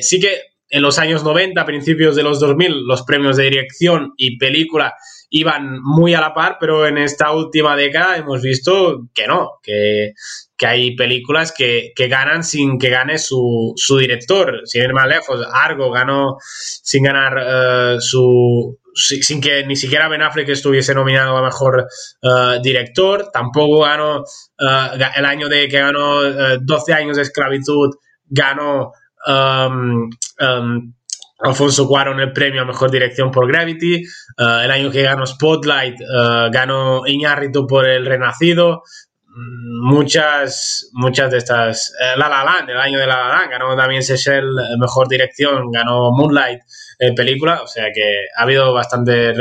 sí 0.00 0.20
que 0.20 0.42
en 0.70 0.82
los 0.82 0.98
años 0.98 1.24
90, 1.24 1.64
principios 1.64 2.14
de 2.16 2.22
los 2.22 2.40
2000, 2.40 2.86
los 2.86 3.02
premios 3.02 3.36
de 3.36 3.44
dirección 3.44 4.12
y 4.16 4.38
película 4.38 4.94
iban 5.30 5.80
muy 5.82 6.14
a 6.14 6.20
la 6.20 6.34
par, 6.34 6.56
pero 6.58 6.86
en 6.86 6.98
esta 6.98 7.32
última 7.32 7.76
década 7.76 8.16
hemos 8.16 8.40
visto 8.42 9.08
que 9.14 9.26
no, 9.26 9.58
que, 9.62 10.14
hay 10.60 10.96
películas 10.96 11.52
que, 11.52 11.92
ganan 11.96 12.42
sin 12.42 12.78
que 12.78 12.90
gane 12.90 13.18
su, 13.18 13.74
director. 13.98 14.62
Sin 14.64 14.82
ir 14.82 14.92
más 14.92 15.06
lejos, 15.06 15.46
Argo 15.52 15.90
ganó 15.90 16.36
sin 16.40 17.04
ganar 17.04 17.38
eh, 17.38 17.96
su, 18.00 18.78
sin 18.94 19.40
que 19.40 19.64
ni 19.66 19.76
siquiera 19.76 20.08
Ben 20.08 20.22
Affleck 20.22 20.48
estuviese 20.48 20.94
nominado 20.94 21.36
a 21.36 21.44
mejor 21.44 21.86
eh, 22.22 22.58
director. 22.62 23.30
Tampoco 23.32 23.82
ganó 23.82 24.24
eh, 24.58 25.06
el 25.16 25.24
año 25.24 25.48
de 25.48 25.68
que 25.68 25.78
ganó 25.78 26.22
12 26.58 26.92
años 26.92 27.16
de 27.16 27.22
esclavitud, 27.22 27.90
ganó 28.26 28.92
um, 29.26 30.10
um, 30.40 30.94
Alfonso 31.40 31.86
Cuarón 31.86 32.20
el 32.20 32.32
premio 32.32 32.62
a 32.62 32.64
mejor 32.64 32.90
dirección 32.90 33.30
por 33.30 33.46
Gravity. 33.46 34.04
Uh, 34.38 34.64
el 34.64 34.70
año 34.70 34.90
que 34.90 35.02
ganó 35.02 35.26
Spotlight, 35.26 36.00
uh, 36.00 36.50
ganó 36.50 37.06
Iñárritu 37.06 37.66
por 37.66 37.86
El 37.86 38.06
Renacido. 38.06 38.82
Mm, 39.26 39.88
muchas, 39.88 40.90
muchas 40.92 41.30
de 41.30 41.38
estas. 41.38 41.92
Uh, 42.00 42.18
la 42.18 42.28
La 42.28 42.44
Land, 42.44 42.70
el 42.70 42.78
año 42.78 42.98
de 42.98 43.06
La 43.06 43.18
La 43.18 43.28
Land, 43.28 43.50
ganó 43.50 43.76
también 43.76 44.02
Seychelles 44.02 44.50
mejor 44.78 45.08
dirección, 45.08 45.70
ganó 45.70 46.10
Moonlight 46.10 46.60
en 46.98 47.14
película. 47.14 47.62
O 47.62 47.66
sea 47.66 47.86
que 47.94 48.26
ha 48.36 48.42
habido 48.42 48.72
bastante 48.72 49.32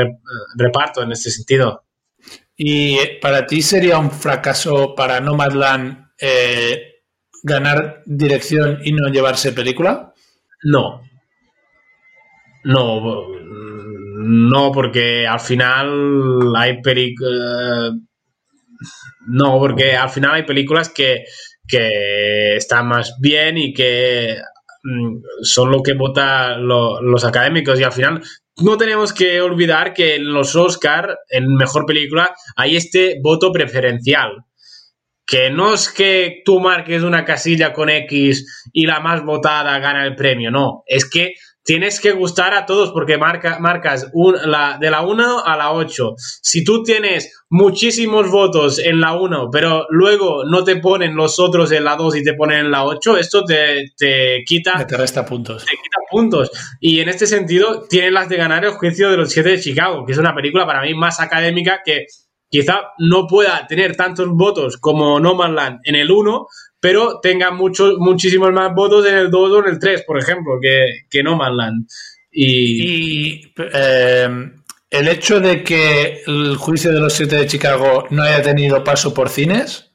reparto 0.56 1.02
en 1.02 1.12
este 1.12 1.32
sentido. 1.32 1.84
¿Y 2.56 3.20
para 3.22 3.46
ti 3.46 3.62
sería 3.62 4.00
un 4.00 4.10
fracaso 4.10 4.96
para 4.96 5.20
Nomadland 5.20 6.08
eh, 6.20 6.97
ganar 7.44 8.02
dirección 8.06 8.80
y 8.84 8.92
no 8.92 9.10
llevarse 9.10 9.54
película? 9.54 10.14
No, 10.64 11.02
no, 12.68 13.28
no, 14.20 14.72
porque 14.74 15.26
al 15.26 15.40
final 15.40 16.54
hay 16.56 16.82
películas. 16.82 17.94
no, 19.28 19.58
porque 19.60 19.96
al 19.96 20.10
final 20.10 20.36
hay 20.36 20.44
películas 20.44 20.90
que, 20.90 21.24
están 22.58 22.88
más 22.88 23.16
bien 23.22 23.58
y 23.58 23.74
que 23.74 24.38
mm, 24.84 25.18
son 25.44 25.72
lo 25.72 25.82
que 25.82 25.94
votan 25.94 26.68
los 26.68 27.26
académicos 27.26 27.80
y 27.80 27.84
al 27.84 27.92
final 27.92 28.22
no 28.58 28.78
tenemos 28.78 29.14
que 29.14 29.40
olvidar 29.42 29.94
que 29.94 30.16
en 30.16 30.34
los 30.34 30.56
Oscar, 30.56 31.18
en 31.30 31.56
mejor 31.56 31.86
película, 31.86 32.36
hay 32.56 32.76
este 32.76 33.20
voto 33.22 33.52
preferencial. 33.52 34.44
Que 35.28 35.52
no 35.52 35.74
es 35.74 35.90
que 35.90 36.42
tú 36.44 36.60
marques 36.60 37.04
una 37.04 37.26
casilla 37.26 37.74
con 37.74 37.90
X 37.90 38.70
y 38.74 38.88
la 38.88 39.02
más 39.02 39.24
votada 39.24 39.78
gana 39.80 40.06
el 40.06 40.16
premio, 40.16 40.50
no. 40.50 40.84
Es 40.88 41.08
que 41.08 41.34
tienes 41.68 42.00
que 42.00 42.14
gustar 42.14 42.54
a 42.54 42.66
todos 42.66 42.92
porque 42.92 43.18
marca, 43.18 43.60
marcas 43.60 44.10
la, 44.46 44.78
de 44.80 44.90
la 44.90 45.02
1 45.02 45.44
a 45.46 45.58
la 45.58 45.74
8. 45.74 46.14
Si 46.42 46.64
tú 46.64 46.82
tienes 46.82 47.44
muchísimos 47.50 48.32
votos 48.32 48.80
en 48.80 49.02
la 49.02 49.16
1, 49.16 49.50
pero 49.52 49.86
luego 49.90 50.46
no 50.46 50.64
te 50.64 50.78
ponen 50.78 51.14
los 51.14 51.40
otros 51.40 51.74
en 51.74 51.84
la 51.84 51.98
2 51.98 52.16
y 52.16 52.24
te 52.24 52.36
ponen 52.36 52.60
en 52.60 52.72
la 52.72 52.86
8, 52.86 53.18
esto 53.18 53.44
te, 53.44 53.92
te 53.98 54.44
quita... 54.46 54.88
Te 54.88 54.96
resta 54.96 55.26
puntos. 55.26 55.66
Te 55.66 55.72
quita 55.72 56.00
puntos. 56.10 56.52
Y 56.80 57.02
en 57.02 57.10
este 57.10 57.28
sentido, 57.28 57.86
tienen 57.90 58.14
las 58.14 58.30
de 58.30 58.38
ganar 58.38 58.64
el 58.64 58.72
juicio 58.72 59.12
de 59.12 59.18
los 59.18 59.30
7 59.30 59.50
de 59.50 59.60
Chicago, 59.60 60.06
que 60.06 60.14
es 60.14 60.18
una 60.18 60.34
película 60.34 60.66
para 60.66 60.82
mí 60.84 60.94
más 60.94 61.20
académica 61.20 61.82
que 61.84 62.06
quizá 62.50 62.92
no 63.00 63.28
pueda 63.28 63.66
tener 63.68 63.96
tantos 63.96 64.30
votos 64.30 64.78
como 64.78 65.20
No 65.20 65.36
Man 65.36 65.56
Land 65.56 65.80
en 65.84 65.96
el 65.96 66.12
1, 66.12 66.48
pero 66.80 67.20
tenga 67.20 67.52
muchos, 67.52 67.98
muchísimos 67.98 68.52
más 68.52 68.74
votos 68.74 69.06
en 69.06 69.16
el 69.16 69.32
2 69.32 69.52
o 69.52 69.60
en 69.60 69.74
el 69.74 69.80
3, 69.80 70.04
por 70.04 70.20
ejemplo, 70.20 70.54
que, 70.62 71.06
que 71.10 71.24
No 71.24 71.36
Manland. 71.36 71.88
Y, 72.32 73.52
eh, 73.58 74.30
el 74.90 75.08
hecho 75.08 75.40
de 75.40 75.64
que 75.64 76.22
el 76.26 76.56
juicio 76.56 76.92
de 76.92 77.00
los 77.00 77.14
siete 77.14 77.36
de 77.36 77.48
Chicago 77.48 78.06
no 78.10 78.24
haya 78.24 78.42
tenido 78.42 78.84
paso 78.84 79.14
por 79.14 79.30
cines, 79.30 79.92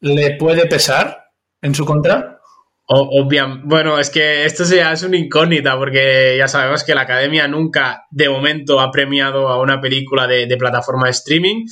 ¿le 0.00 0.36
puede 0.36 0.66
pesar 0.66 1.30
en 1.60 1.74
su 1.74 1.84
contra? 1.84 2.40
Obviamente, 2.86 3.62
bueno, 3.64 3.98
es 3.98 4.10
que 4.10 4.44
esto 4.44 4.64
ya 4.64 4.92
es 4.92 5.02
una 5.02 5.16
incógnita 5.16 5.78
porque 5.78 6.34
ya 6.36 6.48
sabemos 6.48 6.84
que 6.84 6.94
la 6.94 7.02
academia 7.02 7.48
nunca 7.48 8.04
de 8.10 8.28
momento 8.28 8.80
ha 8.80 8.90
premiado 8.90 9.48
a 9.48 9.60
una 9.60 9.80
película 9.80 10.26
de, 10.26 10.56
plataforma 10.58 11.06
de 11.06 11.12
streaming. 11.12 11.64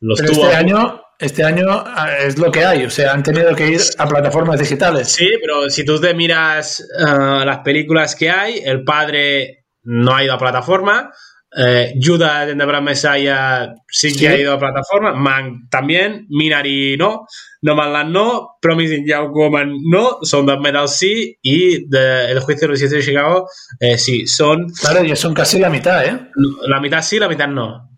Los 0.00 0.20
Pero 0.20 0.32
este 0.32 0.54
año 0.54 1.02
este 1.18 1.44
año 1.44 1.64
ah, 1.70 2.18
es 2.18 2.38
lo 2.38 2.50
que 2.52 2.66
hay, 2.66 2.84
o 2.84 2.90
sea, 2.90 3.14
han 3.14 3.22
tenido 3.22 3.54
que 3.54 3.68
ir 3.68 3.80
a 3.96 4.06
plataformas 4.06 4.60
digitales. 4.60 5.08
Sí, 5.08 5.30
pero 5.40 5.70
si 5.70 5.82
tú 5.82 5.98
te 5.98 6.12
miras 6.12 6.86
ah, 6.98 7.42
las 7.46 7.60
películas 7.60 8.14
que 8.14 8.28
hay, 8.28 8.58
el 8.58 8.84
padre 8.84 9.64
no 9.82 10.14
ha 10.14 10.22
ido 10.22 10.34
a 10.34 10.38
plataforma, 10.38 11.10
eh, 11.54 11.94
Judas 12.02 12.48
en 12.48 12.58
The 12.58 12.64
Black 12.64 12.82
Messiah 12.82 13.74
sí 13.88 14.14
que 14.16 14.28
ha 14.28 14.38
ido 14.38 14.52
a 14.52 14.58
plataforma, 14.58 15.12
Man 15.14 15.68
también, 15.70 16.26
Minari 16.28 16.96
no, 16.96 17.26
No 17.62 17.74
Manland 17.74 18.12
no, 18.12 18.56
Promising 18.60 19.06
Young 19.06 19.32
Woman 19.32 19.76
no, 19.84 20.18
Sound 20.22 20.50
of 20.50 20.60
Metal 20.60 20.88
sí 20.88 21.38
y 21.40 21.86
El 21.94 22.40
Juicio 22.40 22.68
de 22.68 22.72
los 22.72 22.90
de 22.90 23.02
Chicago 23.02 23.48
eh, 23.80 23.96
sí, 23.96 24.26
son... 24.26 24.66
Claro, 24.68 25.04
ya 25.04 25.16
son 25.16 25.34
casi 25.34 25.58
la 25.58 25.70
mitad, 25.70 26.04
¿eh? 26.04 26.30
La 26.62 26.80
mitad 26.80 27.02
sí, 27.02 27.18
la 27.18 27.28
mitad 27.28 27.48
no. 27.48 27.90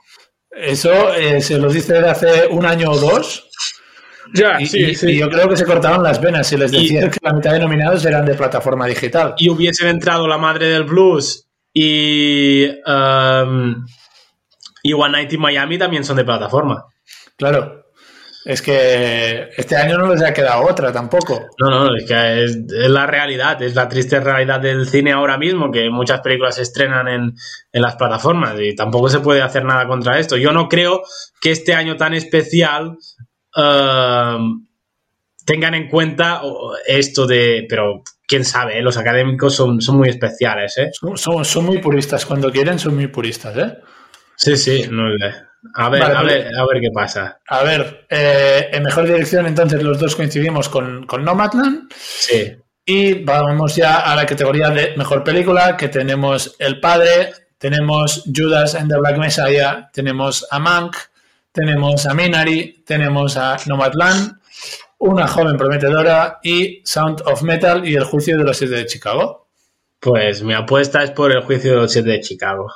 Eso 0.50 1.14
eh, 1.14 1.40
se 1.40 1.58
lo 1.58 1.70
dice 1.70 1.94
de 1.94 2.08
hace 2.08 2.46
un 2.48 2.66
año 2.66 2.90
o 2.90 2.98
dos. 2.98 3.44
Ya, 4.34 4.60
y, 4.60 4.66
sí, 4.66 4.94
sí. 4.94 5.12
y 5.12 5.18
yo 5.18 5.30
creo 5.30 5.48
que 5.48 5.56
se 5.56 5.64
cortaban 5.64 6.02
las 6.02 6.20
venas 6.20 6.52
y 6.52 6.58
les 6.58 6.70
decían 6.70 7.10
que 7.10 7.18
la 7.22 7.32
mitad 7.32 7.52
de 7.52 7.60
nominados 7.60 8.04
eran 8.04 8.26
de 8.26 8.34
plataforma 8.34 8.86
digital. 8.86 9.34
Y 9.38 9.48
hubiesen 9.48 9.88
entrado 9.88 10.28
La 10.28 10.36
Madre 10.36 10.68
del 10.68 10.84
Blues 10.84 11.47
y, 11.72 12.66
um, 12.86 13.86
y 14.82 14.92
One 14.92 15.12
Night 15.12 15.32
in 15.32 15.40
Miami 15.40 15.78
también 15.78 16.04
son 16.04 16.16
de 16.16 16.24
plataforma. 16.24 16.86
Claro. 17.36 17.84
Es 18.44 18.62
que 18.62 19.50
este 19.58 19.76
año 19.76 19.98
no 19.98 20.10
les 20.10 20.22
ha 20.22 20.32
quedado 20.32 20.66
otra 20.66 20.90
tampoco. 20.90 21.48
No, 21.58 21.68
no, 21.68 21.94
es 21.94 22.06
que 22.06 22.44
es, 22.44 22.56
la 22.88 23.06
realidad, 23.06 23.60
es 23.60 23.74
la 23.74 23.88
triste 23.88 24.20
realidad 24.20 24.58
del 24.58 24.88
cine 24.88 25.12
ahora 25.12 25.36
mismo, 25.36 25.70
que 25.70 25.90
muchas 25.90 26.20
películas 26.20 26.54
se 26.54 26.62
estrenan 26.62 27.08
en, 27.08 27.34
las 27.72 27.96
plataformas 27.96 28.54
y 28.58 28.74
tampoco 28.74 29.10
se 29.10 29.20
puede 29.20 29.42
hacer 29.42 29.64
nada 29.64 29.86
contra 29.86 30.18
esto. 30.18 30.38
Yo 30.38 30.52
no 30.52 30.68
creo 30.68 31.02
que 31.42 31.50
este 31.50 31.74
año 31.74 31.96
tan 31.96 32.14
especial 32.14 32.96
um, 33.54 34.66
tengan 35.44 35.74
en 35.74 35.90
cuenta 35.90 36.40
esto 36.86 37.26
de, 37.26 37.66
pero 37.68 38.02
quién 38.28 38.44
sabe, 38.44 38.78
¿eh? 38.78 38.82
los 38.82 38.96
académicos 38.96 39.56
son, 39.56 39.80
son 39.80 39.96
muy 39.96 40.10
especiales. 40.10 40.76
¿eh? 40.78 40.90
Son, 41.16 41.44
son, 41.44 41.64
muy 41.64 41.78
puristas, 41.78 42.24
cuando 42.26 42.52
quieren 42.52 42.78
son 42.78 42.94
muy 42.94 43.08
puristas. 43.08 43.56
¿eh? 43.56 43.78
Sí, 44.36 44.56
sí, 44.56 44.86
no 44.90 45.08
sé. 45.18 45.34
A 45.74 45.88
ver, 45.88 46.02
a, 46.02 46.22
ver, 46.22 46.48
a 46.56 46.66
ver 46.66 46.80
qué 46.80 46.90
pasa. 46.94 47.40
A 47.48 47.64
ver, 47.64 48.06
eh, 48.08 48.68
en 48.70 48.82
mejor 48.84 49.06
dirección 49.06 49.46
entonces 49.46 49.82
los 49.82 49.98
dos 49.98 50.14
coincidimos 50.14 50.68
con, 50.68 51.04
con 51.04 51.24
Nomadland. 51.24 51.92
Sí. 51.96 52.56
Y 52.84 53.24
vamos 53.24 53.74
ya 53.74 53.96
a 54.00 54.14
la 54.14 54.24
categoría 54.24 54.70
de 54.70 54.94
mejor 54.96 55.24
película, 55.24 55.76
que 55.76 55.88
tenemos 55.88 56.54
El 56.58 56.80
Padre, 56.80 57.32
tenemos 57.58 58.24
Judas 58.34 58.74
and 58.76 58.90
the 58.90 58.98
Black 58.98 59.18
Messiah, 59.18 59.90
tenemos 59.92 60.46
a 60.50 60.58
Mank, 60.58 60.96
tenemos 61.50 62.06
a 62.06 62.14
Minari, 62.14 62.84
tenemos 62.86 63.36
a 63.36 63.56
Nomadland, 63.66 64.37
Una 64.98 65.28
joven 65.28 65.56
prometedora 65.56 66.40
y 66.42 66.82
Sound 66.84 67.22
of 67.24 67.42
Metal 67.42 67.86
y 67.86 67.94
El 67.94 68.04
juicio 68.04 68.36
de 68.36 68.44
los 68.44 68.56
siete 68.56 68.74
de 68.74 68.86
Chicago. 68.86 69.48
Pues 70.00 70.42
mi 70.42 70.54
apuesta 70.54 71.02
es 71.02 71.10
por 71.12 71.30
El 71.32 71.42
juicio 71.42 71.72
de 71.72 71.76
los 71.78 71.92
siete 71.92 72.10
de 72.10 72.20
Chicago. 72.20 72.72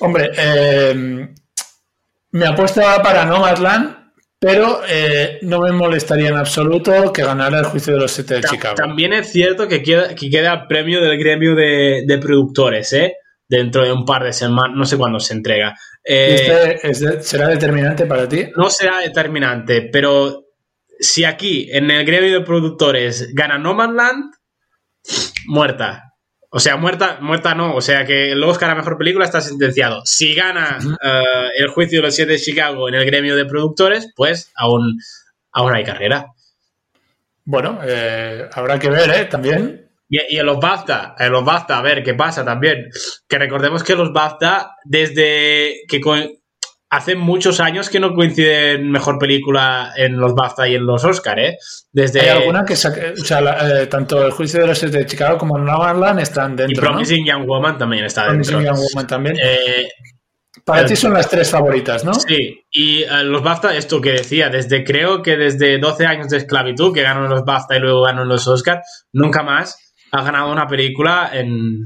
Hombre, 0.00 0.30
eh, 0.36 1.28
me 2.32 2.46
apuesta 2.46 3.02
para 3.02 3.24
Nomadland, 3.24 4.12
pero 4.38 4.82
eh, 4.86 5.38
no 5.42 5.60
me 5.60 5.72
molestaría 5.72 6.28
en 6.28 6.36
absoluto 6.36 7.12
que 7.12 7.22
ganara 7.22 7.60
el 7.60 7.64
juicio 7.64 7.94
de 7.94 8.00
los 8.00 8.12
siete 8.12 8.34
de 8.34 8.42
Chicago. 8.42 8.74
También 8.74 9.12
es 9.14 9.32
cierto 9.32 9.66
que 9.66 9.82
queda, 9.82 10.14
que 10.14 10.28
queda 10.28 10.68
premio 10.68 11.00
del 11.00 11.18
gremio 11.18 11.54
de, 11.54 12.04
de 12.06 12.18
productores, 12.18 12.92
¿eh? 12.92 13.16
Dentro 13.48 13.84
de 13.84 13.92
un 13.92 14.04
par 14.04 14.24
de 14.24 14.32
semanas, 14.32 14.76
no 14.76 14.84
sé 14.84 14.96
cuándo 14.96 15.20
se 15.20 15.34
entrega. 15.34 15.74
Eh, 16.02 16.78
este 16.82 17.22
¿Será 17.22 17.48
determinante 17.48 18.06
para 18.06 18.28
ti? 18.28 18.48
No 18.56 18.70
será 18.70 18.98
determinante, 18.98 19.82
pero 19.92 20.46
si 20.98 21.24
aquí 21.24 21.68
en 21.70 21.90
el 21.90 22.04
gremio 22.04 22.32
de 22.32 22.44
productores 22.44 23.32
gana 23.34 23.58
Nomadland, 23.58 24.34
muerta. 25.46 26.14
O 26.50 26.58
sea, 26.58 26.76
muerta, 26.76 27.18
muerta 27.20 27.54
no. 27.54 27.74
O 27.74 27.80
sea 27.80 28.04
que 28.04 28.32
el 28.32 28.42
Oscar 28.42 28.70
a 28.70 28.74
mejor 28.74 28.96
película 28.96 29.24
está 29.24 29.40
sentenciado. 29.40 30.02
Si 30.04 30.34
gana 30.34 30.78
uh, 30.82 31.48
el 31.56 31.68
juicio 31.68 31.98
de 31.98 32.06
los 32.06 32.14
siete 32.14 32.32
de 32.32 32.38
Chicago 32.38 32.88
en 32.88 32.94
el 32.94 33.04
gremio 33.04 33.36
de 33.36 33.44
productores, 33.44 34.12
pues 34.16 34.50
aún, 34.56 34.98
aún 35.52 35.74
hay 35.74 35.84
carrera. 35.84 36.26
Bueno, 37.44 37.78
eh, 37.84 38.48
habrá 38.52 38.78
que 38.78 38.90
ver, 38.90 39.10
¿eh? 39.10 39.24
También. 39.26 39.85
Y, 40.08 40.18
y, 40.34 40.38
en 40.38 40.46
los 40.46 40.58
BAFTA, 40.58 41.16
en 41.18 41.32
los 41.32 41.44
BAFTA, 41.44 41.78
a 41.78 41.82
ver 41.82 42.02
qué 42.02 42.14
pasa 42.14 42.44
también. 42.44 42.88
Que 43.28 43.38
recordemos 43.38 43.82
que 43.82 43.94
los 43.94 44.12
BAFTA, 44.12 44.76
desde 44.84 45.80
que 45.88 46.00
hace 46.90 47.16
muchos 47.16 47.60
años 47.60 47.90
que 47.90 48.00
no 48.00 48.14
coinciden 48.14 48.90
mejor 48.90 49.18
película 49.18 49.92
en 49.96 50.18
los 50.18 50.34
BAFTA 50.34 50.68
y 50.68 50.76
en 50.76 50.86
los 50.86 51.04
Oscar, 51.04 51.38
¿eh? 51.38 51.58
Desde... 51.92 52.20
Hay 52.20 52.28
alguna 52.28 52.64
que 52.64 52.76
saque, 52.76 53.10
o 53.10 53.24
sea, 53.24 53.40
la, 53.40 53.82
eh, 53.82 53.86
tanto 53.86 54.24
el 54.24 54.32
juicio 54.32 54.60
de 54.60 54.68
los 54.68 54.78
siete 54.78 54.98
de 54.98 55.06
Chicago 55.06 55.38
como 55.38 55.58
Nomadland 55.58 56.20
están 56.20 56.54
dentro. 56.54 56.84
Y 56.84 56.86
Promising 56.86 57.24
¿no? 57.24 57.32
Young 57.32 57.46
Woman 57.46 57.78
también 57.78 58.04
está 58.04 58.26
Promising 58.26 58.58
dentro. 58.58 58.74
Young 58.74 58.84
Woman 58.88 59.06
también. 59.06 59.36
Eh, 59.42 59.88
Para 60.64 60.86
ti 60.86 60.96
son 60.96 61.12
las 61.12 61.28
tres 61.28 61.50
favoritas, 61.50 62.04
¿no? 62.04 62.14
Sí, 62.14 62.64
y 62.70 63.04
uh, 63.04 63.24
los 63.24 63.42
BAFTA, 63.42 63.76
esto 63.76 64.00
que 64.00 64.12
decía, 64.12 64.48
desde 64.48 64.84
creo 64.84 65.22
que 65.22 65.36
desde 65.36 65.78
12 65.78 66.06
años 66.06 66.28
de 66.28 66.38
esclavitud, 66.38 66.94
que 66.94 67.02
ganó 67.02 67.26
los 67.26 67.44
BAFTA 67.44 67.76
y 67.76 67.80
luego 67.80 68.02
ganó 68.02 68.24
los 68.24 68.46
Oscar, 68.46 68.82
nunca 69.12 69.42
más 69.42 69.85
ha 70.16 70.22
ganado 70.22 70.52
una 70.52 70.66
película 70.66 71.30
en, 71.32 71.84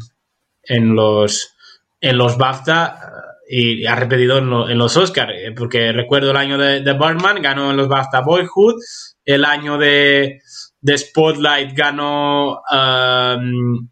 en 0.63 0.95
los 0.95 1.57
en 2.01 2.17
los 2.17 2.39
BAFTA 2.39 3.21
y 3.53 3.85
ha 3.85 3.97
repetido 3.97 4.39
en, 4.39 4.49
lo, 4.49 4.69
en 4.69 4.79
los 4.79 4.97
Oscars, 4.97 5.33
porque 5.57 5.93
recuerdo 5.93 6.31
el 6.31 6.37
año 6.37 6.57
de, 6.57 6.83
de, 6.83 6.93
Birdman, 6.93 7.43
ganó 7.43 7.71
en 7.71 7.77
los 7.77 7.89
BAFTA 7.89 8.21
Boyhood, 8.21 8.77
el 9.25 9.45
año 9.45 9.77
de, 9.77 10.41
de 10.81 10.99
Spotlight 10.99 11.77
ganó 11.77 12.63
um, 12.71 13.89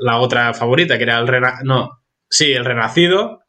la 0.00 0.18
otra 0.18 0.52
favorita, 0.52 0.96
que 0.96 1.04
era 1.04 1.18
el 1.20 1.28
Rena 1.28 1.60
no, 1.62 2.02
sí, 2.28 2.52
el 2.52 2.64
Renacido. 2.64 3.42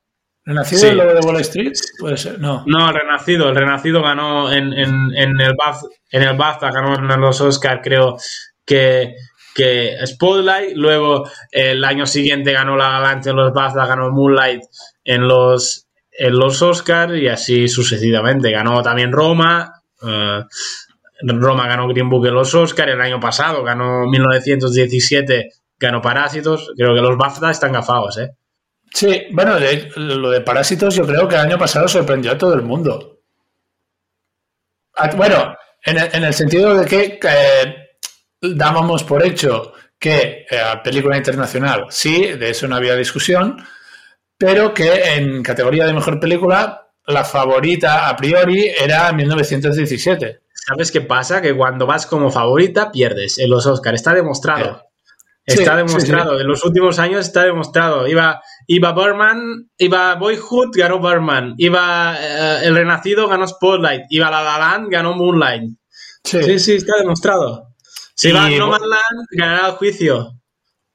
¿Renacido 0.45 0.81
sí. 0.81 0.87
el 0.87 0.97
de 0.97 1.19
Wall 1.25 1.39
Street? 1.41 1.73
Puede 1.99 2.17
ser, 2.17 2.37
no. 2.39 2.63
No, 2.67 2.89
el 2.89 2.95
Renacido, 2.95 3.49
el 3.49 3.55
Renacido 3.55 4.03
ganó 4.03 4.51
en, 4.51 4.71
en, 4.73 5.15
en 5.15 5.41
el, 5.41 5.53
BAFTA, 5.55 5.87
en 6.11 6.21
el 6.21 6.37
BAFTA, 6.37 6.69
ganó 6.69 6.95
en 6.95 7.21
los 7.21 7.41
Oscars, 7.41 7.81
creo 7.83 8.17
que 8.65 9.15
que 9.53 9.95
Spotlight, 10.05 10.75
luego 10.75 11.29
el 11.51 11.83
año 11.83 12.05
siguiente 12.05 12.51
ganó 12.51 12.75
la 12.75 12.89
Galante 12.89 13.29
en 13.29 13.35
los 13.35 13.53
BAFTA, 13.53 13.85
ganó 13.85 14.11
Moonlight 14.11 14.63
en 15.03 15.27
los, 15.27 15.87
en 16.11 16.37
los 16.37 16.61
Oscars 16.61 17.15
y 17.15 17.27
así 17.27 17.67
sucesivamente. 17.67 18.51
Ganó 18.51 18.81
también 18.81 19.11
Roma, 19.11 19.81
uh, 20.01 20.41
Roma 21.21 21.67
ganó 21.67 21.87
Green 21.87 22.09
Book 22.09 22.27
en 22.27 22.33
los 22.33 22.53
Oscars, 22.53 22.91
el 22.91 23.01
año 23.01 23.19
pasado 23.19 23.63
ganó 23.63 24.07
1917, 24.07 25.51
ganó 25.79 26.01
Parásitos, 26.01 26.71
creo 26.75 26.93
que 26.93 27.01
los 27.01 27.17
BAFTA 27.17 27.51
están 27.51 27.73
gafados, 27.73 28.17
¿eh? 28.17 28.31
Sí, 28.93 29.23
bueno, 29.31 29.55
lo 29.95 30.29
de 30.29 30.41
Parásitos 30.41 30.95
yo 30.95 31.05
creo 31.05 31.27
que 31.27 31.33
el 31.33 31.41
año 31.41 31.57
pasado 31.57 31.87
sorprendió 31.87 32.31
a 32.31 32.37
todo 32.37 32.53
el 32.53 32.61
mundo. 32.61 33.21
Bueno, 35.15 35.55
en 35.83 35.97
el, 35.97 36.09
en 36.13 36.23
el 36.23 36.33
sentido 36.33 36.75
de 36.75 36.85
que 36.85 37.19
eh, 37.23 37.82
dábamos 38.43 39.03
por 39.03 39.25
hecho 39.25 39.73
que 39.97 40.45
eh, 40.49 40.61
película 40.83 41.17
internacional, 41.17 41.85
sí, 41.89 42.33
de 42.33 42.49
eso 42.49 42.67
no 42.67 42.75
había 42.75 42.95
discusión, 42.95 43.57
pero 44.37 44.73
que 44.73 45.15
en 45.15 45.41
categoría 45.41 45.85
de 45.85 45.93
mejor 45.93 46.19
película, 46.19 46.89
la 47.07 47.23
favorita 47.23 48.09
a 48.09 48.15
priori 48.15 48.67
era 48.67 49.11
1917. 49.13 50.41
¿Sabes 50.53 50.91
qué 50.91 51.01
pasa? 51.01 51.41
Que 51.41 51.55
cuando 51.55 51.85
vas 51.85 52.05
como 52.05 52.29
favorita 52.29 52.91
pierdes 52.91 53.37
en 53.37 53.49
los 53.49 53.65
Oscars. 53.65 53.95
Está 53.95 54.13
demostrado. 54.13 54.83
Sí, 55.45 55.59
está 55.59 55.75
demostrado. 55.75 56.35
Sí. 56.35 56.41
En 56.41 56.47
los 56.47 56.63
últimos 56.63 56.99
años 56.99 57.25
está 57.25 57.43
demostrado. 57.43 58.07
Iba, 58.07 58.41
iba 58.67 58.93
Berman, 58.93 59.69
iba 59.77 60.15
Boyhood, 60.15 60.71
ganó 60.73 61.01
Berman. 61.01 61.55
Iba 61.57 62.13
uh, 62.13 62.65
El 62.65 62.75
Renacido, 62.75 63.27
ganó 63.27 63.45
Spotlight. 63.45 64.03
Iba 64.09 64.31
La 64.31 64.41
La 64.41 64.57
Land, 64.57 64.89
ganó 64.89 65.15
Moonlight. 65.15 65.71
Sí, 66.23 66.59
sí, 66.59 66.75
está 66.75 66.97
demostrado. 66.97 67.72
Si 68.15 68.31
va 68.31 68.51
y, 68.51 68.57
No 68.57 68.67
Man's 68.67 68.85
Land, 68.85 69.27
ganará 69.31 69.67
el 69.67 69.73
juicio. 69.73 70.39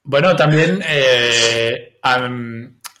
Bueno, 0.03 0.35
también 0.35 0.81
eh, 0.87 1.99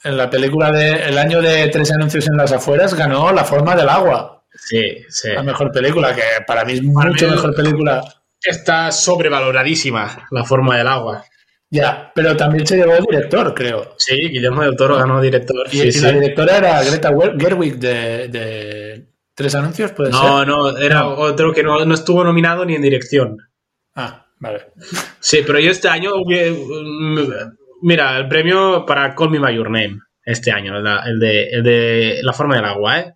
en 0.03 0.17
la 0.17 0.29
película 0.29 0.71
de 0.71 1.07
El 1.07 1.17
año 1.17 1.41
de 1.41 1.67
tres 1.69 1.91
anuncios 1.91 2.27
en 2.27 2.37
las 2.37 2.51
afueras 2.51 2.93
ganó 2.93 3.31
La 3.31 3.45
forma 3.45 3.75
del 3.75 3.89
agua. 3.89 4.45
Sí, 4.53 4.97
sí. 5.09 5.29
La 5.29 5.43
mejor 5.43 5.71
película, 5.71 6.13
que 6.13 6.21
para 6.45 6.65
mí 6.65 6.73
es 6.73 6.83
mucho 6.83 7.25
mí 7.25 7.31
mejor 7.31 7.55
película. 7.55 8.03
Está 8.41 8.91
sobrevaloradísima 8.91 10.27
La 10.31 10.43
forma 10.43 10.77
del 10.77 10.87
agua. 10.87 11.23
Ya, 11.71 12.11
pero 12.15 12.35
también 12.35 12.65
se 12.65 12.77
llevó 12.77 12.93
director, 13.07 13.53
creo. 13.53 13.93
Sí, 13.97 14.15
Guillermo 14.29 14.63
del 14.63 14.75
Toro 14.75 14.97
ganó 14.97 15.21
director. 15.21 15.67
Y, 15.71 15.77
sí, 15.77 15.87
y 15.87 15.91
sí. 15.91 16.01
la 16.01 16.11
directora 16.13 16.57
era 16.57 16.83
Greta 16.83 17.11
Gerwig 17.37 17.77
de, 17.77 18.27
de 18.27 19.07
Tres 19.35 19.53
Anuncios, 19.53 19.91
¿puede 19.91 20.09
no, 20.09 20.39
ser? 20.39 20.47
No, 20.47 20.77
era 20.77 21.01
no. 21.01 21.13
otro 21.13 21.53
que 21.53 21.61
no, 21.61 21.85
no 21.85 21.93
estuvo 21.93 22.23
nominado 22.23 22.65
ni 22.65 22.73
en 22.73 22.81
dirección. 22.81 23.37
Ah, 24.01 24.25
vale. 24.39 24.67
Sí, 25.19 25.43
pero 25.45 25.59
yo 25.59 25.71
este 25.71 25.89
año, 25.89 26.11
mira, 27.81 28.17
el 28.17 28.29
premio 28.29 28.85
para 28.85 29.13
Call 29.13 29.29
Me 29.29 29.39
By 29.39 29.55
Your 29.55 29.69
Name, 29.69 29.99
este 30.23 30.51
año, 30.51 30.73
el 30.77 31.19
de, 31.19 31.43
el 31.49 31.63
de 31.63 32.19
La 32.23 32.31
Forma 32.31 32.55
del 32.55 32.63
Agua, 32.63 32.99
¿eh? 32.99 33.13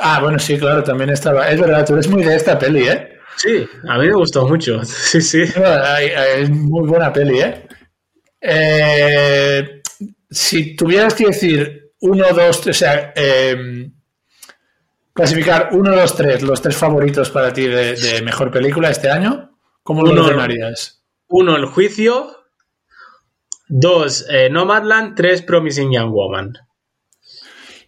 Ah, 0.00 0.20
bueno, 0.20 0.38
sí, 0.38 0.58
claro, 0.58 0.84
también 0.84 1.10
estaba. 1.10 1.50
Es 1.50 1.60
verdad, 1.60 1.84
tú 1.84 1.94
eres 1.94 2.08
muy 2.08 2.22
de 2.22 2.36
esta 2.36 2.56
peli, 2.56 2.86
¿eh? 2.86 3.18
Sí, 3.36 3.66
a 3.88 3.98
mí 3.98 4.06
me 4.06 4.14
gustó 4.14 4.46
mucho. 4.46 4.80
Sí, 4.84 5.20
sí. 5.20 5.42
Es 5.42 6.50
muy 6.50 6.88
buena 6.88 7.12
peli, 7.12 7.40
¿eh? 7.40 7.66
eh 8.40 9.82
si 10.30 10.76
tuvieras 10.76 11.14
que 11.14 11.26
decir 11.26 11.90
uno, 12.00 12.26
dos, 12.32 12.66
o 12.66 12.72
sea, 12.72 13.12
eh, 13.14 13.90
clasificar 15.12 15.70
uno, 15.72 15.94
dos, 15.94 16.16
tres, 16.16 16.42
los 16.42 16.60
tres 16.60 16.76
favoritos 16.76 17.30
para 17.30 17.52
ti 17.52 17.66
de, 17.66 17.94
de 17.96 18.22
mejor 18.22 18.50
película 18.50 18.90
este 18.90 19.10
año, 19.10 19.56
¿cómo 19.82 20.02
uno, 20.02 20.12
lo 20.12 20.24
ordenarías? 20.24 21.02
Uno, 21.28 21.56
El 21.56 21.66
Juicio. 21.66 22.44
Dos, 23.68 24.26
eh, 24.28 24.50
Nomadland. 24.50 25.16
Tres, 25.16 25.42
Promising 25.42 25.92
Young 25.92 26.12
Woman. 26.12 26.52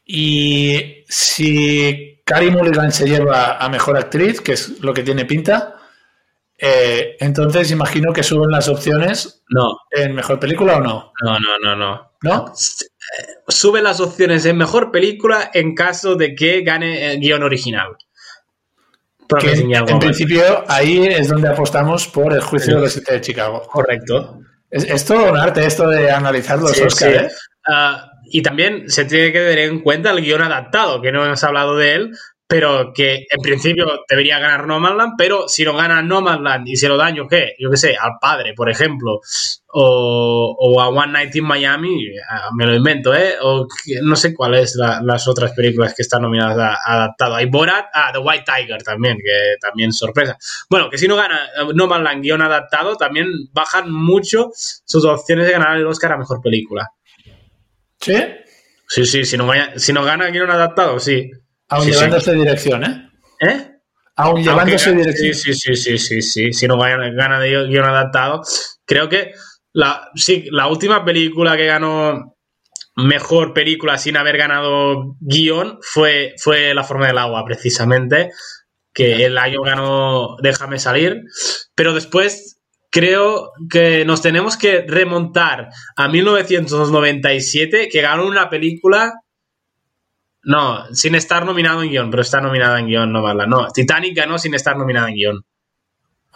Y 0.07 1.05
si 1.09 2.23
Carey 2.25 2.51
Mulligan 2.51 2.91
se 2.91 3.07
lleva 3.07 3.59
a 3.59 3.69
mejor 3.69 3.99
actriz, 3.99 4.41
que 4.41 4.53
es 4.53 4.81
lo 4.81 4.95
que 4.95 5.03
tiene 5.03 5.27
pinta, 5.27 5.77
eh, 6.57 7.17
entonces 7.21 7.71
imagino 7.71 8.13
que 8.13 8.23
suben 8.23 8.51
las 8.51 8.69
opciones 8.69 9.45
no. 9.51 9.79
en 9.91 10.15
mejor 10.15 10.39
película 10.41 10.77
o 10.77 10.81
no. 10.81 11.13
No, 11.23 11.39
no, 11.39 11.59
no, 11.63 11.77
no. 11.77 12.13
¿No? 12.23 12.53
Sube 13.49 13.83
las 13.83 14.01
opciones 14.01 14.45
en 14.47 14.57
mejor 14.57 14.91
película 14.91 15.51
en 15.53 15.75
caso 15.75 16.15
de 16.17 16.35
que 16.35 16.63
gane 16.63 17.13
el 17.13 17.21
guion 17.21 17.43
original. 17.43 17.97
Que 19.41 19.53
en, 19.53 19.75
en 19.75 19.99
principio 19.99 20.65
ahí 20.69 21.07
es 21.07 21.29
donde 21.29 21.49
apostamos 21.49 22.07
por 22.07 22.33
el 22.33 22.41
juicio 22.41 22.73
sí. 22.73 22.75
de 22.75 22.81
los 22.81 22.93
siete 22.93 23.13
de 23.15 23.21
Chicago. 23.21 23.63
Correcto. 23.71 24.41
Es, 24.71 24.85
es 24.85 25.05
todo 25.05 25.31
un 25.31 25.37
arte 25.37 25.65
esto 25.65 25.89
de 25.89 26.11
analizar 26.11 26.59
los 26.59 26.73
sí, 26.73 26.83
Oscar, 26.83 27.11
sí. 27.11 27.17
¿eh? 27.17 27.29
Uh, 27.67 28.15
y 28.27 28.43
también 28.43 28.91
se 28.91 29.05
tiene 29.05 29.33
que 29.33 29.39
tener 29.39 29.59
en 29.61 29.81
cuenta 29.81 30.11
el 30.11 30.21
guion 30.21 30.43
adaptado, 30.43 31.01
que 31.01 31.13
no 31.13 31.25
hemos 31.25 31.43
hablado 31.45 31.77
de 31.77 31.95
él, 31.95 32.19
pero 32.47 32.93
que 32.95 33.27
en 33.31 33.41
principio 33.43 34.05
debería 34.09 34.39
ganar 34.39 34.67
Nomadland, 34.67 35.15
pero 35.17 35.49
si 35.49 35.65
no 35.65 35.75
gana 35.75 36.03
Nomadland 36.03 36.69
y 36.69 36.77
se 36.77 36.89
lo 36.89 36.97
daño, 36.97 37.27
¿qué? 37.27 37.55
Yo 37.59 37.71
qué 37.71 37.77
sé, 37.79 37.97
al 37.99 38.13
padre, 38.21 38.53
por 38.55 38.69
ejemplo, 38.71 39.21
o, 39.69 40.57
o, 40.59 40.81
a 40.81 40.89
One 40.89 41.13
Night 41.13 41.35
in 41.37 41.45
Miami, 41.45 42.07
me 42.57 42.67
lo 42.67 42.75
invento, 42.75 43.15
¿eh? 43.15 43.37
O 43.41 43.67
no 44.03 44.15
sé 44.15 44.35
cuáles 44.35 44.77
la, 44.77 45.01
las 45.03 45.27
otras 45.27 45.53
películas 45.53 45.95
que 45.95 46.03
están 46.03 46.23
nominadas 46.23 46.59
a, 46.59 46.95
adaptado. 46.95 47.35
Hay 47.35 47.47
Borat, 47.47 47.87
ah, 47.95 48.11
The 48.13 48.19
White 48.19 48.45
Tiger 48.45 48.83
también, 48.83 49.17
que 49.17 49.57
también 49.61 49.93
sorpresa. 49.93 50.37
Bueno, 50.69 50.91
que 50.91 50.99
si 50.99 51.09
no 51.09 51.17
gana 51.17 51.49
Nomadland 51.75 52.23
guion 52.23 52.43
adaptado, 52.43 52.97
también 52.97 53.27
bajan 53.53 53.91
mucho 53.91 54.51
sus 54.55 55.05
opciones 55.07 55.47
de 55.47 55.53
ganar 55.53 55.79
el 55.79 55.87
Oscar 55.87 56.13
a 56.13 56.19
Mejor 56.19 56.43
Película. 56.43 56.91
¿Sí? 58.01 58.17
Sí, 58.87 59.07
sí, 59.07 59.25
si 59.25 59.39
no, 59.39 59.51
si 59.77 59.93
no 59.95 60.05
gana 60.05 60.29
guion 60.29 60.51
adaptado, 60.51 61.01
sí. 61.01 61.31
Aún 61.69 61.85
sí, 61.85 61.93
llevándose 61.93 62.33
sí. 62.33 62.39
dirección, 62.39 62.85
¿eh? 62.85 63.11
¿Eh? 63.41 63.71
Aún 64.17 64.43
llevándose 64.43 64.91
Aunque, 64.91 65.03
dirección. 65.05 65.35
Sí, 65.35 65.55
sí, 65.55 65.75
sí, 65.75 65.77
sí, 65.77 65.99
sí, 65.99 66.23
sí. 66.23 66.53
Si 66.53 66.69
no 66.69 66.79
gana, 66.79 67.11
gana 67.11 67.41
de 67.41 67.67
guion 67.67 67.85
adaptado. 67.85 68.43
Creo 68.85 69.09
que 69.09 69.33
la, 69.73 70.09
sí, 70.15 70.47
la 70.51 70.69
última 70.69 71.05
película 71.05 71.57
que 71.57 71.67
ganó 71.67 72.35
mejor 72.97 73.53
película 73.53 73.99
sin 73.99 74.17
haber 74.17 74.37
ganado 74.37 75.17
guion 75.21 75.79
fue, 75.83 76.35
fue 76.39 76.75
La 76.75 76.85
forma 76.85 77.09
del 77.09 77.19
agua, 77.19 77.45
precisamente, 77.45 78.31
que 78.93 79.25
el 79.25 79.37
año 79.39 79.63
ganó 79.63 80.37
Déjame 80.43 80.79
salir, 80.79 81.23
pero 81.75 81.93
después 81.93 82.61
creo 82.91 83.51
que 83.69 84.05
nos 84.05 84.23
tenemos 84.23 84.57
que 84.57 84.85
remontar 84.87 85.69
a 85.97 86.09
1997, 86.09 87.89
que 87.91 88.01
ganó 88.01 88.27
una 88.27 88.49
película... 88.49 89.13
No, 90.45 90.85
sin 90.95 91.15
estar 91.15 91.45
nominado 91.45 91.83
en 91.83 91.91
guion, 91.91 92.11
pero 92.11 92.23
está 92.23 92.41
nominada 92.41 92.79
en 92.79 92.87
guion, 92.87 93.13
no 93.13 93.23
mala. 93.23 93.47
No, 93.47 93.69
Titanic 93.69 94.17
ganó 94.17 94.39
sin 94.39 94.55
estar 94.55 94.77
nominada 94.77 95.09
en 95.09 95.15
guion. 95.15 95.45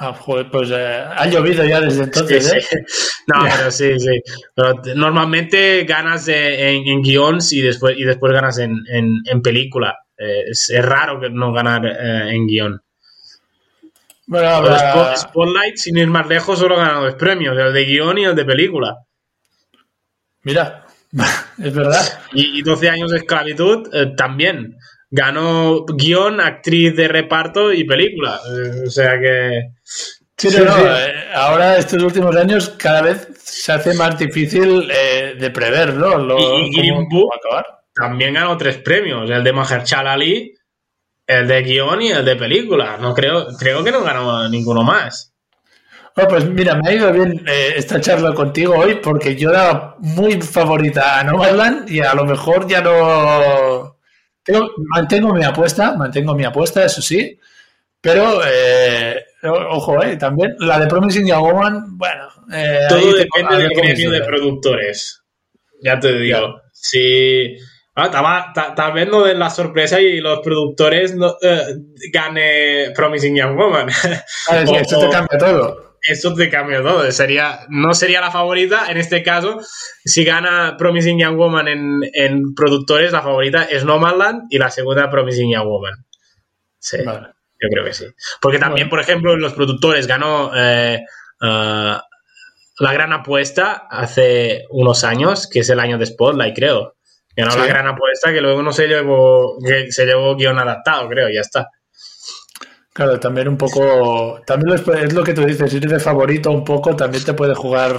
Ah, 0.01 0.15
joder, 0.15 0.49
pues 0.49 0.71
eh, 0.71 1.05
ha 1.09 1.27
llovido 1.27 1.65
ya 1.65 1.81
desde 1.81 2.05
entonces, 2.05 2.53
¿eh? 2.53 2.65
No, 3.27 3.45
pero 3.45 3.71
sí, 3.71 3.99
sí. 3.99 4.23
normalmente 4.95 5.83
ganas 5.85 6.29
en, 6.29 6.87
en 6.87 7.03
guions 7.03 7.53
y 7.53 7.61
después, 7.61 7.99
y 7.99 8.05
después 8.05 8.33
ganas 8.33 8.59
en, 8.59 8.77
en, 8.89 9.43
película. 9.43 9.99
Eh, 10.17 10.45
es, 10.51 10.71
raro 10.83 11.21
que 11.21 11.31
no 11.31 11.53
ganar 11.53 11.85
eh, 11.85 12.31
en 12.31 12.47
guion. 12.47 12.81
Bueno, 14.27 14.61
pero 14.63 15.17
Spotlight, 15.17 15.77
sin 15.77 15.97
ir 15.97 16.07
más 16.07 16.29
lejos, 16.29 16.61
solo 16.61 16.77
ha 16.77 16.85
ganado 16.85 17.05
dos 17.05 17.15
premios, 17.17 17.59
el 17.59 17.73
de 17.73 17.85
guion 17.85 18.19
y 18.19 18.25
el 18.25 18.37
de 18.37 18.45
película. 18.45 18.99
Mira, 20.45 20.87
es 21.59 21.75
verdad. 21.75 22.21
Y, 22.33 22.63
12 22.63 22.89
años 22.89 23.11
de 23.11 23.19
esclavitud 23.19 23.89
también. 24.17 24.77
Ganó 25.11 25.87
guion, 25.87 26.39
actriz 26.41 26.95
de 26.95 27.09
reparto 27.09 27.73
y 27.73 27.85
película. 27.85 28.41
o 28.87 28.91
sea 28.91 29.19
que 29.19 29.73
Sí, 30.39 30.51
eh, 30.57 31.15
ahora 31.35 31.79
estos 31.79 32.01
últimos 32.01 32.35
años 32.37 32.69
cada 32.79 33.03
vez 33.03 33.27
se 33.43 33.73
hace 33.73 33.93
más 33.95 34.17
difícil 34.17 34.89
eh, 34.89 35.35
de 35.37 35.51
prever, 35.51 35.95
¿no? 35.95 36.39
y, 36.39 36.71
Green 36.77 37.09
Book 37.09 37.33
también 37.93 38.35
ganó 38.35 38.57
tres 38.57 38.77
premios, 38.77 39.29
el 39.29 39.43
de 39.43 39.53
Mahershala 39.53 40.13
Ali, 40.13 40.55
el 41.27 41.49
de 41.49 41.63
guion 41.63 42.03
y 42.03 42.13
el 42.13 42.25
de 42.25 42.37
película. 42.37 42.97
No 42.99 43.15
creo, 43.15 43.49
creo 43.59 43.83
que 43.83 43.91
no 43.91 44.05
ganó 44.05 44.49
ninguno 44.49 44.85
más. 44.85 45.35
Bueno, 46.19 46.31
pues 46.31 46.45
mira, 46.47 46.75
me 46.75 46.89
ha 46.91 46.93
ido 46.95 47.13
bien 47.13 47.45
eh, 47.47 47.75
esta 47.77 48.01
charla 48.01 48.35
contigo 48.35 48.77
hoy 48.77 48.97
porque 48.97 49.37
yo 49.37 49.51
era 49.51 49.95
muy 49.99 50.41
favorita 50.43 51.21
a 51.21 51.25
Nomadland 51.25 51.89
y 51.89 52.01
a 52.01 52.13
lo 52.15 52.25
mejor 52.25 52.67
ya 52.67 52.81
no... 52.81 53.97
mantengo 54.89 55.33
mi 55.33 55.45
apuesta, 55.45 55.95
mantengo 55.95 56.35
mi 56.35 56.45
apuesta, 56.45 56.85
eso 56.85 57.01
sí, 57.01 57.39
pero 58.01 58.41
Ojo, 59.43 60.03
eh, 60.03 60.17
también 60.17 60.57
la 60.59 60.81
de 60.81 60.89
Promising 60.89 61.27
Young 61.27 61.43
Woman, 61.43 61.97
bueno. 61.97 62.29
Eh, 62.53 62.87
Todo 62.89 63.13
depende 63.15 63.57
del 63.57 63.71
gremio 63.71 64.11
de 64.11 64.21
productores. 64.23 65.23
Ya 65.81 66.01
te 66.01 66.13
digo. 66.19 66.63
Si. 66.73 67.57
Ah, 67.95 68.53
tal 68.77 68.93
vez 68.93 69.09
no 69.09 69.23
den 69.23 69.39
la 69.39 69.51
sorpresa 69.51 70.01
y 70.01 70.21
los 70.21 70.41
productores 70.41 71.15
no, 71.15 71.37
eh, 71.41 71.67
gane 72.13 72.93
Promising 72.95 73.37
Young 73.37 73.57
Woman. 73.57 73.89
esto 74.79 75.01
te 75.01 75.09
cambia 75.09 75.39
todo. 75.39 75.88
Esto 76.03 76.35
te 76.35 76.49
cambia 76.49 76.83
todo. 76.83 77.11
Sería, 77.11 77.67
no 77.69 77.95
sería 77.95 78.21
la 78.21 78.31
favorita. 78.31 78.91
En 78.91 78.97
este 78.97 79.23
caso, 79.23 79.61
si 80.05 80.25
gana 80.25 80.77
Promising 80.79 81.19
Young 81.19 81.37
Woman 81.37 81.69
en, 81.69 82.01
en 82.13 82.55
productores, 82.55 83.13
la 83.13 83.23
favorita 83.23 83.65
es 83.65 83.85
Nomadland 83.85 84.43
y 84.51 84.59
la 84.59 84.71
segunda 84.71 85.11
Promising 85.11 85.53
Young 85.53 85.67
Woman. 85.67 85.95
Sí. 86.79 86.99
Vale. 87.05 87.29
Yo 87.61 87.69
creo 87.71 87.85
que 87.85 87.93
sí. 87.93 88.07
Porque 88.41 88.59
también, 88.59 88.89
por 88.89 89.01
ejemplo, 89.01 89.37
los 89.37 89.53
productores 89.53 90.07
ganó 90.07 90.53
eh, 90.55 91.05
eh, 91.43 91.97
la 92.79 92.93
gran 92.93 93.13
apuesta 93.13 93.89
hace 93.91 94.65
unos 94.71 95.03
años, 95.03 95.49
que 95.49 95.61
es 95.61 95.71
el 95.71 95.81
año 95.81 95.99
de 95.99 96.07
Spotlight, 96.07 96.55
creo. 96.55 96.95
Ganó 97.37 97.57
la 97.57 97.67
gran 97.67 97.87
apuesta 97.87 98.33
que 98.33 98.41
luego 98.41 98.63
no 98.63 98.73
se 98.73 98.89
llevó, 98.89 99.59
que 99.65 99.93
se 99.93 100.07
llevó 100.07 100.35
guion 100.37 100.59
adaptado, 100.59 101.09
creo, 101.09 101.29
ya 101.29 101.41
está. 101.41 101.69
Claro, 102.99 103.21
también 103.21 103.47
un 103.47 103.57
poco. 103.57 104.43
También 104.45 104.75
es 104.75 105.13
lo 105.13 105.23
que 105.23 105.33
tú 105.33 105.45
dices, 105.45 105.71
si 105.71 105.77
eres 105.77 105.93
de 105.93 106.01
favorito 106.01 106.51
un 106.51 106.65
poco, 106.65 106.97
también 106.97 107.23
te 107.23 107.33
puede 107.33 107.55
jugar. 107.55 107.95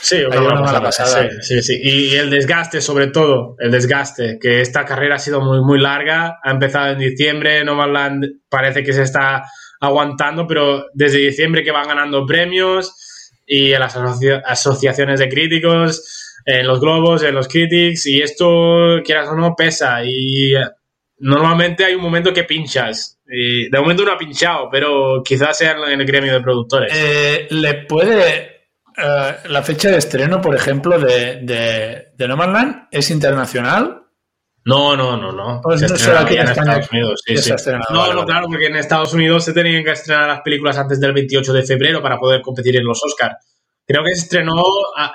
Sí, 0.00 0.22
una, 0.24 0.40
mala 0.54 0.80
pasada. 0.80 1.28
Sí, 1.42 1.60
sí, 1.60 1.78
Y 1.82 2.14
el 2.14 2.30
desgaste, 2.30 2.80
sobre 2.80 3.08
todo, 3.08 3.56
el 3.58 3.70
desgaste, 3.70 4.38
que 4.40 4.62
esta 4.62 4.86
carrera 4.86 5.16
ha 5.16 5.18
sido 5.18 5.42
muy, 5.42 5.60
muy 5.60 5.78
larga. 5.78 6.38
Ha 6.42 6.50
empezado 6.50 6.92
en 6.92 6.98
diciembre, 6.98 7.62
Nomadland 7.62 8.24
parece 8.48 8.82
que 8.82 8.94
se 8.94 9.02
está 9.02 9.44
aguantando, 9.82 10.46
pero 10.46 10.86
desde 10.94 11.18
diciembre 11.18 11.62
que 11.62 11.70
van 11.70 11.86
ganando 11.86 12.24
premios 12.24 12.94
y 13.46 13.74
en 13.74 13.80
las 13.80 13.98
asociaciones 14.46 15.20
de 15.20 15.28
críticos, 15.28 16.40
en 16.46 16.66
los 16.66 16.80
globos, 16.80 17.22
en 17.22 17.34
los 17.34 17.48
critics, 17.48 18.06
y 18.06 18.22
esto, 18.22 19.02
quieras 19.04 19.28
o 19.28 19.34
no, 19.34 19.54
pesa. 19.54 20.02
Y 20.06 20.54
normalmente 21.20 21.84
hay 21.84 21.94
un 21.94 22.02
momento 22.02 22.32
que 22.32 22.44
pinchas 22.44 23.18
de 23.28 23.78
momento 23.78 24.04
no 24.04 24.12
ha 24.12 24.18
pinchado, 24.18 24.68
pero 24.70 25.22
quizás 25.22 25.56
sea 25.58 25.72
en 25.72 26.00
el 26.00 26.06
gremio 26.06 26.32
de 26.32 26.40
productores. 26.40 26.92
Eh, 26.94 27.46
¿Le 27.50 27.84
puede. 27.84 28.58
Eh, 28.96 29.36
la 29.48 29.62
fecha 29.62 29.90
de 29.90 29.98
estreno, 29.98 30.40
por 30.40 30.54
ejemplo, 30.54 30.98
de, 30.98 31.40
de, 32.16 32.28
No 32.28 32.36
Man 32.36 32.52
Land 32.52 32.88
es 32.90 33.10
internacional? 33.10 34.02
No, 34.64 34.96
no, 34.96 35.16
no, 35.16 35.32
no. 35.32 35.60
Pues 35.62 35.82
no 35.82 35.96
será 35.96 36.22
aquí 36.22 36.34
en, 36.34 36.48
Estados 36.48 36.90
Unidos. 36.90 37.22
Sí, 37.24 37.36
sí. 37.38 37.52
No, 37.90 38.12
no, 38.12 38.24
claro, 38.24 38.46
porque 38.48 38.66
en 38.66 38.76
Estados 38.76 39.14
Unidos 39.14 39.44
se 39.44 39.52
tenían 39.52 39.84
que 39.84 39.92
estrenar 39.92 40.28
las 40.28 40.40
películas 40.40 40.76
antes 40.78 41.00
del 41.00 41.12
28 41.12 41.52
de 41.52 41.62
febrero 41.62 42.02
para 42.02 42.18
poder 42.18 42.42
competir 42.42 42.76
en 42.76 42.84
los 42.84 43.02
Oscars. 43.02 43.36
Creo 43.88 44.04
que 44.04 44.14
se 44.14 44.24
estrenó 44.24 44.62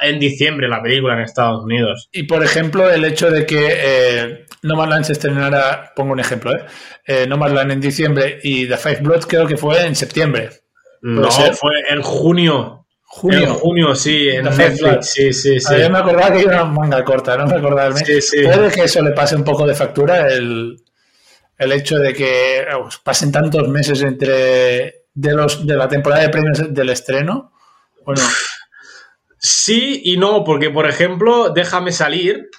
en 0.01 0.19
diciembre 0.19 0.67
la 0.67 0.81
película 0.81 1.13
en 1.13 1.21
Estados 1.21 1.63
Unidos. 1.63 2.09
Y 2.11 2.23
por 2.23 2.43
ejemplo, 2.43 2.89
el 2.89 3.05
hecho 3.05 3.29
de 3.29 3.45
que 3.45 3.67
eh, 3.69 4.45
No 4.63 4.75
Man 4.75 4.89
Land 4.89 5.05
se 5.05 5.13
estrenara, 5.13 5.93
pongo 5.95 6.13
un 6.13 6.19
ejemplo, 6.19 6.51
¿eh? 6.55 6.65
eh 7.05 7.27
no 7.29 7.37
Man 7.37 7.53
Land 7.53 7.71
en 7.71 7.79
diciembre 7.79 8.39
y 8.41 8.67
The 8.67 8.77
Five 8.77 9.01
Bloods 9.01 9.27
creo 9.27 9.45
que 9.45 9.57
fue 9.57 9.85
en 9.85 9.95
septiembre. 9.95 10.49
No, 11.03 11.29
fue 11.29 11.73
en 11.87 12.01
junio. 12.01 12.87
Junio. 13.03 13.41
En 13.41 13.53
junio, 13.53 13.93
sí, 13.93 14.27
en 14.29 14.45
Netflix. 14.45 15.11
Sí, 15.11 15.31
sí, 15.33 15.59
sí. 15.59 15.79
A 15.79 15.89
me 15.89 15.99
acordaba 15.99 16.33
que 16.33 16.41
era 16.41 16.63
una 16.63 16.73
manga 16.73 17.03
corta, 17.03 17.37
no 17.37 17.45
me 17.45 17.57
acordaba. 17.57 17.95
Sí, 17.95 18.23
sí. 18.23 18.41
Puede 18.41 18.71
que 18.71 18.85
eso 18.85 19.03
le 19.03 19.11
pase 19.11 19.35
un 19.35 19.43
poco 19.43 19.67
de 19.67 19.75
factura 19.75 20.33
el, 20.33 20.81
el 21.59 21.71
hecho 21.73 21.99
de 21.99 22.11
que 22.11 22.65
pasen 23.03 23.31
tantos 23.31 23.67
meses 23.67 24.01
entre 24.01 25.03
de 25.13 25.33
los 25.35 25.63
de 25.63 25.75
la 25.75 25.87
temporada 25.87 26.23
de 26.23 26.29
premios 26.29 26.73
del 26.73 26.89
estreno. 26.89 27.51
Bueno. 28.03 28.23
Sí 29.45 30.01
y 30.05 30.17
no, 30.17 30.43
porque 30.43 30.69
por 30.69 30.87
ejemplo, 30.87 31.49
Déjame 31.49 31.91
salir 31.91 32.49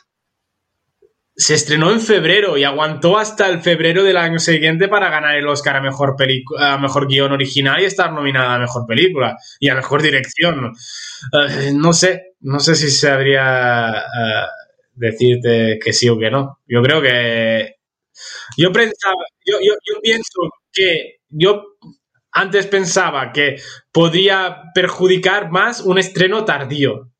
se 1.36 1.54
estrenó 1.54 1.90
en 1.90 2.00
febrero 2.00 2.56
y 2.56 2.64
aguantó 2.64 3.18
hasta 3.18 3.48
el 3.48 3.60
febrero 3.60 4.04
del 4.04 4.16
año 4.16 4.38
siguiente 4.38 4.88
para 4.88 5.10
ganar 5.10 5.34
el 5.34 5.48
Oscar 5.48 5.76
a 5.76 5.80
mejor, 5.80 6.16
a 6.58 6.78
mejor 6.78 7.08
guion 7.08 7.32
original 7.32 7.80
y 7.82 7.86
estar 7.86 8.12
nominada 8.12 8.54
a 8.54 8.58
mejor 8.60 8.86
película 8.86 9.36
y 9.58 9.68
a 9.68 9.74
mejor 9.74 10.00
dirección. 10.00 10.72
Eh, 11.32 11.72
no 11.74 11.92
sé, 11.92 12.34
no 12.40 12.60
sé 12.60 12.76
si 12.76 12.90
sabría 12.90 13.90
uh, 13.90 14.46
decirte 14.94 15.78
que 15.82 15.92
sí 15.92 16.08
o 16.08 16.18
que 16.18 16.30
no. 16.30 16.60
Yo 16.66 16.82
creo 16.82 17.02
que. 17.02 17.74
Yo 18.56 18.70
pensaba, 18.70 19.24
yo, 19.44 19.58
yo 19.60 20.00
pienso 20.00 20.40
que 20.72 21.16
yo 21.28 21.73
antes 22.34 22.66
pensaba 22.66 23.32
que 23.32 23.60
podría 23.92 24.64
perjudicar 24.74 25.50
más 25.50 25.80
un 25.80 25.98
estreno 25.98 26.44
tardío. 26.44 27.10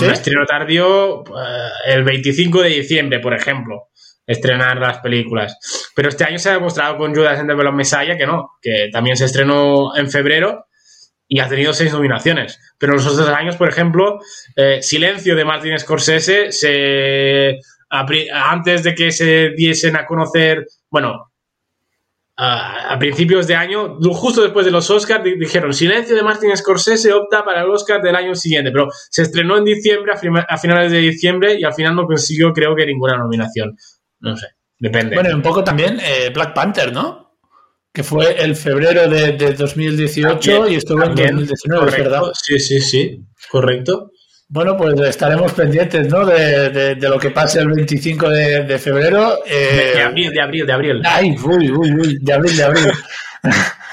Un 0.00 0.10
estreno 0.10 0.46
tardío 0.46 1.22
eh, 1.22 1.68
el 1.86 2.02
25 2.02 2.62
de 2.62 2.68
diciembre, 2.70 3.20
por 3.20 3.34
ejemplo, 3.34 3.88
estrenar 4.26 4.78
las 4.78 4.98
películas. 4.98 5.90
Pero 5.94 6.08
este 6.08 6.24
año 6.24 6.38
se 6.38 6.48
ha 6.48 6.54
demostrado 6.54 6.96
con 6.96 7.14
Judas 7.14 7.38
and 7.38 7.50
the 7.50 7.72
Messiah 7.72 8.16
que 8.16 8.26
no, 8.26 8.52
que 8.62 8.88
también 8.90 9.16
se 9.16 9.26
estrenó 9.26 9.94
en 9.96 10.10
febrero 10.10 10.66
y 11.28 11.40
ha 11.40 11.48
tenido 11.48 11.74
seis 11.74 11.92
nominaciones. 11.92 12.58
Pero 12.78 12.94
los 12.94 13.06
otros 13.06 13.28
años, 13.28 13.56
por 13.56 13.68
ejemplo, 13.68 14.18
eh, 14.56 14.80
Silencio 14.80 15.36
de 15.36 15.44
Martin 15.44 15.78
Scorsese, 15.78 16.52
se, 16.52 17.58
antes 17.90 18.82
de 18.82 18.94
que 18.94 19.12
se 19.12 19.50
diesen 19.50 19.96
a 19.96 20.06
conocer, 20.06 20.66
bueno, 20.88 21.33
a, 22.36 22.96
principios 22.98 23.46
de 23.46 23.54
año, 23.54 23.96
justo 24.12 24.42
después 24.42 24.66
de 24.66 24.72
los 24.72 24.90
Oscars, 24.90 25.22
dijeron 25.22 25.72
Silencio 25.72 26.16
de 26.16 26.22
Martin 26.22 26.56
Scorsese 26.56 27.12
opta 27.12 27.44
para 27.44 27.62
el 27.62 27.70
Oscar 27.70 28.02
del 28.02 28.16
año 28.16 28.34
siguiente, 28.34 28.72
pero 28.72 28.88
se 29.10 29.22
estrenó 29.22 29.56
en 29.56 29.64
diciembre, 29.64 30.12
a, 30.12 30.58
finales 30.58 30.90
de 30.90 30.98
diciembre, 30.98 31.56
y 31.58 31.64
al 31.64 31.74
final 31.74 31.94
no 31.94 32.06
consiguió, 32.06 32.52
creo 32.52 32.74
que, 32.74 32.86
ninguna 32.86 33.16
nominación. 33.16 33.76
No 34.20 34.36
sé, 34.36 34.48
depende. 34.78 35.14
Bueno, 35.14 35.36
un 35.36 35.42
poco 35.42 35.62
también 35.62 36.00
eh, 36.00 36.30
Black 36.34 36.54
Panther, 36.54 36.92
¿no? 36.92 37.38
Que 37.92 38.02
fue 38.02 38.42
el 38.42 38.56
febrero 38.56 39.08
de, 39.08 39.52
2018 39.52 40.68
y 40.68 40.74
estuvo 40.74 41.04
en 41.04 41.14
2019, 41.14 41.90
¿verdad? 41.92 42.22
Sí, 42.34 42.58
sí, 42.58 42.80
sí, 42.80 43.20
correcto. 43.48 44.10
Bueno, 44.48 44.76
pues 44.76 45.00
estaremos 45.00 45.52
pendientes, 45.52 46.08
¿no? 46.08 46.24
De, 46.24 46.96
lo 47.00 47.18
que 47.18 47.30
pase 47.30 47.60
el 47.60 47.68
25 47.68 48.28
de, 48.28 48.78
febrero. 48.78 49.38
de, 49.46 50.02
abril, 50.02 50.32
de 50.32 50.40
abril, 50.40 50.66
de 50.66 50.72
abril. 50.72 51.02
Ay, 51.04 51.34
uy, 51.42 51.70
uy, 51.70 51.92
uy, 51.92 52.18
de 52.20 52.32
abril, 52.32 52.56
de 52.56 52.64
abril. 52.64 52.92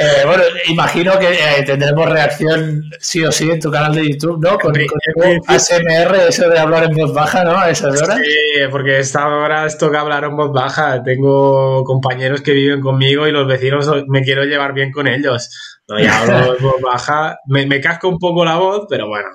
Eh, 0.00 0.24
bueno, 0.24 0.42
imagino 0.68 1.18
que 1.18 1.30
eh, 1.30 1.62
tendremos 1.66 2.08
reacción 2.08 2.90
sí 2.98 3.22
o 3.22 3.30
sí 3.30 3.50
en 3.50 3.60
tu 3.60 3.70
canal 3.70 3.94
de 3.94 4.10
YouTube, 4.10 4.42
¿no? 4.42 4.58
Con, 4.58 4.72
con 4.72 5.40
ASMR, 5.46 6.14
eso 6.26 6.48
de 6.48 6.58
hablar 6.58 6.84
en 6.84 6.96
voz 6.96 7.12
baja, 7.12 7.44
¿no? 7.44 7.58
A 7.58 7.68
esas 7.68 8.00
horas. 8.00 8.18
Sí, 8.18 8.60
porque 8.70 8.98
esta 8.98 9.28
hora 9.28 9.68
toca 9.78 10.00
hablar 10.00 10.24
en 10.24 10.36
voz 10.36 10.52
baja. 10.52 11.02
Tengo 11.02 11.84
compañeros 11.84 12.40
que 12.40 12.52
viven 12.52 12.80
conmigo 12.80 13.26
y 13.26 13.32
los 13.32 13.46
vecinos 13.46 13.90
me 14.08 14.22
quiero 14.22 14.44
llevar 14.44 14.72
bien 14.72 14.90
con 14.90 15.06
ellos. 15.06 15.50
No, 15.86 16.00
ya 16.00 16.20
hablo 16.20 16.56
en 16.56 16.62
voz 16.62 16.80
baja. 16.80 17.38
Me, 17.46 17.66
me, 17.66 17.78
casco 17.78 18.08
un 18.08 18.18
poco 18.18 18.42
la 18.42 18.56
voz, 18.56 18.86
pero 18.88 19.06
bueno, 19.06 19.28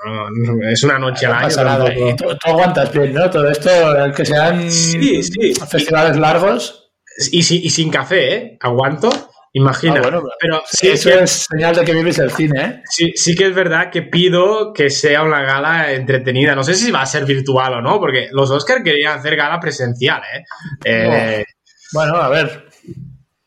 es 0.68 0.84
una 0.84 0.98
noche 0.98 1.28
al 1.28 1.34
año. 1.34 2.10
Y 2.10 2.16
tú, 2.16 2.26
aguantas 2.44 2.92
bien, 2.92 3.14
¿no? 3.14 3.30
Todo 3.30 3.52
esto, 3.52 3.70
que 4.16 4.26
sean 4.26 4.72
sí, 4.72 5.22
sí. 5.22 5.54
festivales 5.54 6.18
largos. 6.18 6.82
Y, 7.32 7.38
y 7.38 7.70
sin 7.70 7.92
café, 7.92 8.36
¿eh? 8.36 8.58
Aguanto. 8.60 9.10
Imagina. 9.58 10.02
Ah, 10.04 10.22
pero 10.38 10.64
sí, 10.70 10.90
eso 10.90 11.10
es 11.12 11.48
señal 11.50 11.74
de 11.74 11.86
que 11.86 11.94
vives 11.94 12.20
el 12.20 12.30
cine, 12.30 12.62
¿eh? 12.62 12.84
Sí, 12.90 13.14
sí 13.16 13.36
que 13.36 13.48
es 13.48 13.56
verdad 13.56 13.90
que 13.90 14.02
pido 14.02 14.74
que 14.74 14.90
sea 14.90 15.24
una 15.24 15.44
gala 15.44 15.94
entretenida. 15.94 16.56
No 16.56 16.64
sé 16.64 16.74
si 16.74 16.92
va 16.92 17.02
a 17.02 17.06
ser 17.06 17.24
virtual 17.24 17.76
o 17.76 17.82
no, 17.82 17.98
porque 17.98 18.28
los 18.34 18.52
Oscars 18.52 18.84
querían 18.84 19.18
hacer 19.18 19.38
gala 19.38 19.58
presencial, 19.62 20.22
¿eh? 20.24 20.44
eh 20.84 21.46
bueno, 21.94 22.18
a 22.18 22.28
ver. 22.28 22.66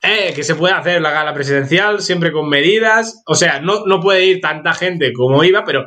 Eh, 0.01 0.33
que 0.35 0.45
se 0.45 0.55
puede 0.55 0.73
hacer 0.73 1.03
la 1.03 1.11
gala 1.11 1.35
presidencial 1.35 2.01
siempre 2.01 2.33
con 2.33 2.49
medidas. 2.49 3.23
O 3.27 3.35
sea, 3.35 3.61
no, 3.61 3.85
no 3.85 4.01
puede 4.01 4.25
ir 4.25 4.41
tanta 4.41 4.73
gente 4.73 5.13
como 5.13 5.45
iba, 5.45 5.63
pero 5.63 5.85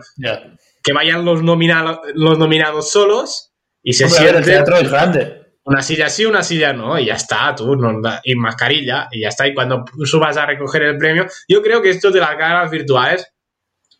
que 0.83 0.93
vayan 0.93 1.25
los, 1.25 1.41
nominados 1.41 1.97
los 2.13 2.37
nominados 2.37 2.91
solos 2.91 3.53
y 3.81 3.93
se 3.93 4.07
sienten... 4.07 4.35
El 4.35 4.45
teatro 4.45 4.77
es 4.77 4.91
grande. 4.91 5.40
Una 5.71 5.81
silla 5.81 6.09
sí, 6.09 6.25
una 6.25 6.43
silla 6.43 6.73
no, 6.73 6.99
y 6.99 7.05
ya 7.05 7.13
está, 7.13 7.55
tú, 7.55 7.77
no, 7.77 8.01
y 8.25 8.35
mascarilla, 8.35 9.07
y 9.09 9.21
ya 9.21 9.29
está. 9.29 9.47
Y 9.47 9.53
cuando 9.53 9.85
subas 10.03 10.35
a 10.35 10.45
recoger 10.45 10.83
el 10.83 10.97
premio, 10.97 11.25
yo 11.47 11.61
creo 11.61 11.81
que 11.81 11.91
esto 11.91 12.11
de 12.11 12.19
las 12.19 12.37
galas 12.37 12.69
virtuales 12.69 13.31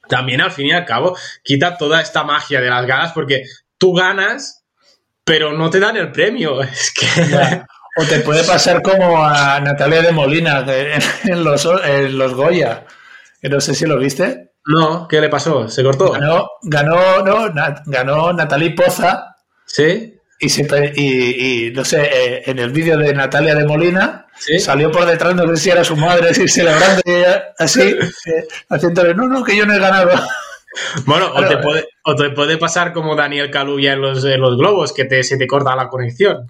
también 0.10 0.41
al 0.41 0.52
fin 0.52 0.65
y 0.65 0.72
al 0.73 0.84
cabo 0.84 1.15
quita 1.41 1.77
toda 1.77 2.02
esta 2.02 2.26
magia 2.26 2.60
de 2.60 2.69
las 2.69 2.85
galas 2.85 3.14
porque 3.14 3.43
tú 3.77 3.93
ganas, 3.93 4.65
pero 5.23 5.53
no 5.53 5.69
te 5.69 5.80
dan 5.80 5.95
el 5.95 6.11
premio. 6.11 6.61
Es 6.61 6.93
que. 6.93 7.07
O 7.98 8.03
te 8.03 8.19
puede 8.19 8.43
pasar 8.43 8.81
como 8.81 9.23
a 9.23 9.57
Natalia 9.61 10.02
de 10.02 10.11
Molina 10.11 10.65
en 11.23 11.41
los, 11.41 11.65
en 11.85 12.18
los 12.18 12.34
Goya. 12.34 12.85
Que 13.41 13.48
no 13.48 13.61
sé 13.61 13.76
si 13.76 13.85
lo 13.85 13.98
viste. 13.98 14.56
No, 14.65 15.07
¿qué 15.07 15.22
le 15.22 15.30
pasó? 15.30 15.69
¿Se 15.69 15.84
cortó? 15.84 16.11
Ganó, 16.11 16.49
ganó, 16.64 17.19
no, 17.19 17.53
ganó 17.85 18.34
Natalie 18.34 18.72
Poza. 18.72 19.38
Sí 19.65 20.18
y, 20.41 21.68
y, 21.68 21.72
no 21.72 21.85
sé, 21.85 22.01
eh, 22.01 22.43
en 22.47 22.57
el 22.59 22.72
vídeo 22.72 22.97
de 22.97 23.13
Natalia 23.13 23.53
de 23.53 23.65
Molina 23.65 24.26
salió 24.59 24.91
por 24.91 25.05
detrás, 25.05 25.35
no 25.35 25.47
sé 25.55 25.57
si 25.57 25.69
era 25.69 25.84
su 25.84 25.95
madre, 25.95 26.30
así 26.30 26.47
celebrando, 26.47 27.01
así, 27.59 27.81
eh, 27.81 28.47
haciéndole, 28.69 29.13
no, 29.13 29.27
no, 29.27 29.43
que 29.43 29.55
yo 29.55 29.65
no 29.65 29.73
he 29.73 29.80
ganado. 29.80 30.09
Bueno, 31.05 31.31
o, 31.35 31.45
te 31.45 31.57
puede, 31.57 31.85
o 32.05 32.15
te 32.15 32.30
puede 32.30 32.57
pasar 32.57 32.93
como 32.93 33.15
Daniel 33.15 33.51
Caluya 33.51 33.93
en 33.93 34.01
los, 34.01 34.23
los 34.23 34.57
globos, 34.57 34.93
que 34.93 35.05
te, 35.05 35.22
se 35.23 35.38
te 35.38 35.45
corta 35.45 35.76
la 35.76 35.89
conexión. 35.89 36.47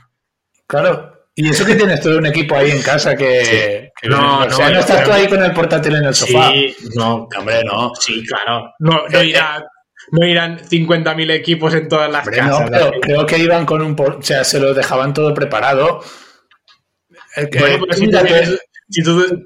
Claro. 0.68 1.26
Y 1.34 1.50
eso 1.50 1.66
que 1.66 1.76
tienes 1.76 2.02
todo 2.02 2.18
un 2.18 2.28
equipo 2.28 2.56
ahí 2.56 2.72
en 2.72 2.82
casa 2.82 3.16
que. 3.16 3.92
no, 4.04 4.42
no, 4.42 4.46
o 4.46 4.52
sea, 4.52 4.70
no 4.70 4.80
estás 4.80 5.04
tú 5.04 5.12
ahí 5.12 5.28
con 5.28 5.42
el 5.42 5.54
portátil 5.54 5.96
en 5.96 6.06
el 6.06 6.14
sofá. 6.14 6.52
Sí, 6.52 6.76
no, 6.96 7.28
hombre, 7.38 7.64
no. 7.64 7.94
Sí, 7.96 8.24
claro. 8.26 8.74
No, 8.80 9.08
no 9.10 9.20
eh, 9.20 9.26
irá 9.26 9.66
no 10.12 10.26
irán 10.26 10.60
50.000 10.60 11.32
equipos 11.32 11.74
en 11.74 11.88
todas 11.88 12.12
las 12.12 12.28
casas. 12.28 12.70
No, 12.70 12.92
creo 13.02 13.26
que 13.26 13.38
iban 13.38 13.66
con 13.66 13.82
un... 13.82 13.96
O 14.00 14.22
sea, 14.22 14.44
se 14.44 14.60
lo 14.60 14.74
dejaban 14.74 15.14
todo 15.14 15.34
preparado. 15.34 16.02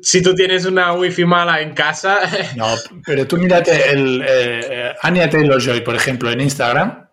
si, 0.02 0.22
tú 0.24 0.36
tienes, 0.36 0.66
una 0.66 0.94
wifi 0.94 1.24
mala 1.24 1.62
en 1.62 1.74
casa... 1.74 2.20
No, 2.56 2.74
pero 3.06 3.28
tú 3.28 3.38
mírate 3.38 3.92
el... 3.92 4.26
Eh, 4.28 4.94
Anya 5.02 5.30
Taylor-Joy, 5.30 5.82
por 5.82 5.96
ejemplo, 5.96 6.32
en 6.32 6.42
Instagram. 6.42 7.08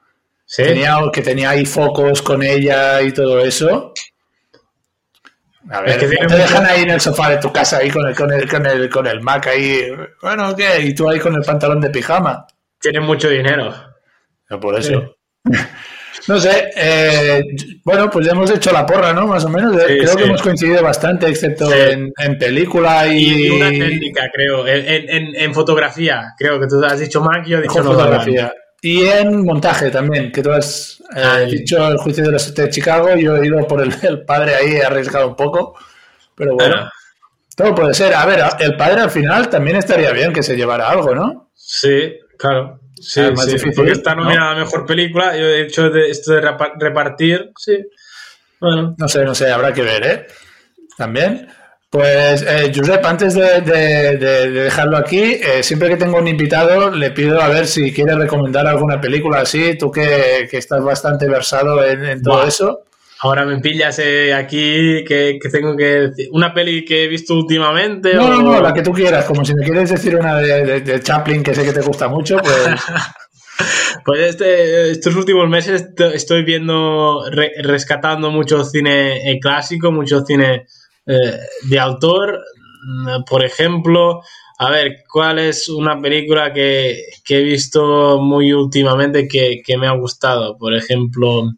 ¿Sí? 0.47 0.63
Tenía, 0.63 0.97
que 1.13 1.21
tenía 1.23 1.51
ahí 1.51 1.67
focos 1.67 2.23
con 2.23 2.43
ella 2.43 3.03
y 3.03 3.13
todo 3.13 3.41
eso. 3.41 3.93
A 5.71 5.81
ver, 5.81 5.99
te 5.99 6.07
dejan 6.09 6.67
ahí 6.67 6.83
en 6.83 6.91
el 6.91 7.01
sofá 7.01 7.31
de 7.31 7.39
tu 7.39 7.53
casa 7.53 7.79
ahí 7.79 7.91
con 7.91 8.07
el, 8.07 8.15
con 8.15 8.33
el, 8.33 8.49
con 8.49 8.67
el, 8.67 8.91
con 8.91 9.07
el 9.07 9.21
Mac 9.21 9.47
ahí. 9.47 9.83
Bueno, 10.21 10.55
¿qué? 10.57 10.81
Y 10.81 10.95
tú 10.95 11.09
ahí 11.09 11.21
con 11.21 11.35
el 11.35 11.43
pantalón 11.43 11.81
de 11.81 11.91
pijama. 11.91 12.47
Tienen 12.83 13.05
mucho 13.05 13.29
dinero. 13.29 13.73
por 14.61 14.79
eso. 14.79 15.17
No 16.29 16.39
sé, 16.39 16.71
eh, 16.77 17.43
bueno, 17.85 18.09
pues 18.09 18.27
ya 18.27 18.33
hemos 18.33 18.49
hecho 18.51 18.71
la 18.71 18.87
porra, 18.87 19.13
¿no? 19.13 19.27
Más 19.27 19.45
o 19.45 19.49
menos. 19.49 19.77
creo 19.77 20.17
que 20.17 20.25
hemos 20.25 20.41
coincidido 20.41 20.81
bastante, 20.83 21.27
excepto 21.27 21.73
en, 21.73 22.13
película 22.39 23.09
y... 23.09 23.47
y... 23.47 23.51
una 23.51 23.71
técnica, 23.71 24.31
creo. 24.33 24.65
En, 24.67 25.53
fotografía, 25.53 26.35
creo 26.39 26.61
que 26.61 26.69
tú 26.69 26.85
has 26.85 27.01
dicho 27.01 27.21
Mac 27.21 27.43
y 27.47 27.51
yo 27.51 27.59
he 27.59 27.63
dicho 27.63 27.83
fotografía. 27.83 28.55
Y 28.81 29.05
en 29.05 29.45
montaje 29.45 29.91
también, 29.91 30.33
que 30.33 30.43
tú 30.43 30.51
has 30.51 31.03
eh, 31.15 31.47
dicho 31.49 31.89
el 31.89 31.97
juicio 31.99 32.25
de 32.25 32.33
los 32.33 32.55
de 32.55 32.69
Chicago, 32.69 33.15
yo 33.15 33.37
he 33.37 33.47
ido 33.47 33.67
por 33.67 33.81
el, 34.03 34.25
padre 34.25 34.55
ahí, 34.55 34.73
he 34.75 34.85
arriesgado 34.85 35.29
un 35.29 35.37
poco, 35.37 35.77
pero 36.35 36.55
bueno, 36.55 36.91
todo 37.57 37.75
puede 37.75 37.95
ser. 37.95 38.15
A 38.15 38.27
ver, 38.27 38.43
el 38.61 38.77
padre 38.77 39.03
al 39.03 39.11
final 39.11 39.49
también 39.49 39.77
estaría 39.77 40.11
bien 40.13 40.33
que 40.33 40.43
se 40.43 40.57
llevara 40.57 40.89
algo, 40.89 41.15
¿no? 41.15 41.51
Sí, 41.55 42.13
Claro. 42.39 42.81
Sí, 43.01 43.21
más 43.35 43.47
difícil, 43.47 43.73
porque 43.75 43.93
está 43.93 44.15
nominada 44.15 44.53
a 44.53 44.55
mejor 44.55 44.87
película. 44.87 45.37
Yo 45.37 45.45
he 45.45 45.63
hecho 45.63 45.91
de, 45.91 46.11
esto 46.11 46.35
de 46.35 46.41
repartir, 46.79 47.51
sí. 47.57 47.85
Bueno. 48.61 48.95
No 48.97 49.09
sé, 49.09 49.25
no 49.25 49.35
sé, 49.35 49.51
habrá 49.51 49.73
que 49.73 49.83
ver, 49.83 50.07
¿eh? 50.07 50.27
También. 50.97 51.49
Pues, 51.93 52.41
eh, 52.49 52.73
Josep, 52.75 53.05
antes 53.05 53.35
de, 53.35 53.61
dejarlo 53.61 54.97
aquí, 54.97 55.21
eh, 55.21 55.63
siempre 55.63 55.91
que 55.91 55.99
tengo 55.99 56.17
un 56.17 56.27
invitado, 56.27 56.91
le 56.91 57.11
pido 57.11 57.39
a 57.39 57.49
ver 57.49 57.67
si 57.67 57.93
quiere 57.93 58.15
recomendar 58.15 58.67
alguna 58.67 58.99
película 58.99 59.41
así. 59.41 59.77
Tú 59.77 59.91
que, 59.91 60.49
estás 60.51 60.83
bastante 60.83 61.29
versado 61.29 61.85
en, 61.85 62.23
todo 62.23 62.47
eso. 62.47 62.85
Ahora 63.25 63.45
me 63.45 63.61
pillas 63.61 64.01
eh, 64.01 64.35
aquí 64.35 65.05
que, 65.05 65.39
tengo 65.53 65.77
que 65.77 65.85
decir. 65.85 66.29
¿Una 66.33 66.53
peli 66.53 66.85
que 66.85 67.05
he 67.05 67.09
visto 67.09 67.35
últimamente? 67.35 68.15
No, 68.15 68.29
no, 68.29 68.43
no, 68.43 68.61
la 68.61 68.75
que 68.75 68.83
tú 68.83 68.91
quieras. 68.91 69.27
Como 69.27 69.45
si 69.45 69.55
me 69.55 69.65
quieres 69.65 69.91
decir 69.91 70.17
una 70.17 70.39
de, 70.39 71.01
Chaplin 71.01 71.41
que 71.45 71.55
sé 71.55 71.65
que 71.65 71.73
te 71.73 71.83
gusta 71.83 72.09
mucho, 72.09 72.39
pues. 72.39 72.83
pues 74.05 74.21
este, 74.31 74.91
estos 74.91 75.15
últimos 75.15 75.49
meses 75.49 75.91
estoy 76.13 76.43
viendo, 76.43 77.23
rescatando 77.31 78.33
mucho 78.33 78.65
cine 78.65 79.31
eh, 79.31 79.39
clásico, 79.39 79.93
mucho 79.93 80.25
cine 80.25 80.67
eh, 81.07 81.39
de 81.71 81.79
autor. 81.79 82.41
Mm, 82.85 83.23
por 83.23 83.45
ejemplo, 83.45 84.21
a 84.59 84.69
ver, 84.69 85.05
¿cuál 85.09 85.39
es 85.39 85.69
una 85.69 86.01
película 86.01 86.53
que, 86.53 87.05
he 87.29 87.43
visto 87.45 88.19
muy 88.19 88.53
últimamente 88.53 89.29
que, 89.29 89.63
que 89.65 89.79
me 89.79 89.87
ha 89.87 89.93
gustado? 89.93 90.59
Por 90.59 90.75
ejemplo. 90.75 91.53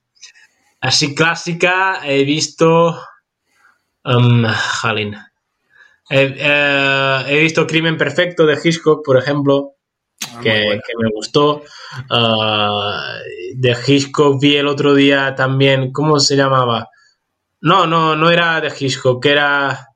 Así 0.85 1.15
clásica, 1.15 2.01
he 2.05 2.25
visto. 2.25 3.01
Um, 4.05 4.45
He, 6.11 7.41
visto 7.41 7.67
Crimen 7.67 7.97
Perfecto 7.97 8.45
de 8.45 8.59
Hitchcock, 8.63 9.03
por 9.03 9.17
ejemplo, 9.17 9.77
ah, 10.29 10.41
que, 10.43 10.79
me 11.01 11.09
gustó. 11.15 11.63
Uh, 12.11 13.55
de 13.55 13.77
Hitchcock 13.87 14.39
vi 14.39 14.57
el 14.57 14.69
otro 14.69 14.95
día 14.95 15.35
también. 15.35 15.91
¿Cómo 15.91 16.21
se 16.21 16.37
llamaba? 16.37 16.91
No, 17.63 17.87
no, 17.87 18.15
no 18.15 18.31
era 18.31 18.61
de 18.61 18.71
Hitchcock, 18.79 19.23
que 19.23 19.33
era 19.33 19.89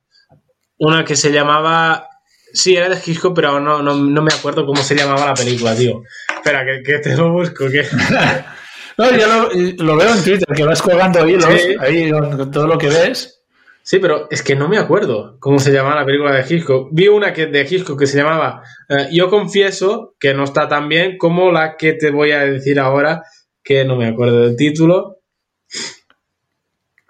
una 0.79 1.05
que 1.05 1.17
se 1.17 1.31
llamaba. 1.31 2.09
Sí, 2.51 2.77
era 2.77 2.89
de 2.89 2.99
Hitchcock, 3.05 3.35
pero 3.35 3.61
no, 3.61 3.83
no, 3.83 4.23
me 4.23 4.33
acuerdo 4.33 4.65
cómo 4.65 4.83
se 4.83 4.97
llamaba 4.97 5.27
la 5.27 5.35
película, 5.35 5.77
tío. 5.77 6.01
Espera, 6.35 6.65
que, 6.65 6.99
te 6.99 7.15
lo 7.15 7.31
busco, 7.31 7.67
que. 7.71 7.87
No, 8.99 9.17
yo 9.17 9.49
lo, 9.85 9.97
veo 9.97 10.13
en 10.13 10.25
Twitter, 10.25 10.49
que 10.57 10.65
vas 10.65 10.83
colgando 10.83 11.27
hilos 11.27 11.47
ahí 11.79 12.11
con, 12.11 12.51
todo 12.51 12.67
lo 12.67 12.77
que 12.77 12.89
ves. 12.89 13.45
Sí, 13.81 14.01
pero 14.01 14.27
es 14.29 14.43
que 14.43 14.57
no 14.57 14.69
me 14.69 14.77
acuerdo 14.77 15.37
cómo 15.39 15.61
se 15.61 15.73
llamaba 15.73 16.01
la 16.01 16.05
película 16.05 16.35
de 16.35 16.43
Hitchcock. 16.43 16.89
Vi 16.91 17.07
una 17.07 17.33
que, 17.33 17.47
de 17.47 17.61
Hitchcock 17.61 17.97
que 17.97 18.09
se 18.09 18.19
llamaba 18.19 18.63
eh, 18.89 19.09
Yo 19.13 19.31
confieso 19.31 20.17
que 20.19 20.35
no 20.35 20.43
está 20.43 20.69
tan 20.69 20.89
bien 20.89 21.17
como 21.17 21.53
la 21.53 21.77
que 21.77 21.93
te 21.93 22.11
voy 22.11 22.33
a 22.33 22.41
decir 22.41 22.81
ahora, 22.81 23.23
que 23.63 23.85
no 23.85 23.95
me 23.95 24.09
acuerdo 24.09 24.41
del 24.41 24.57
título. 24.57 25.21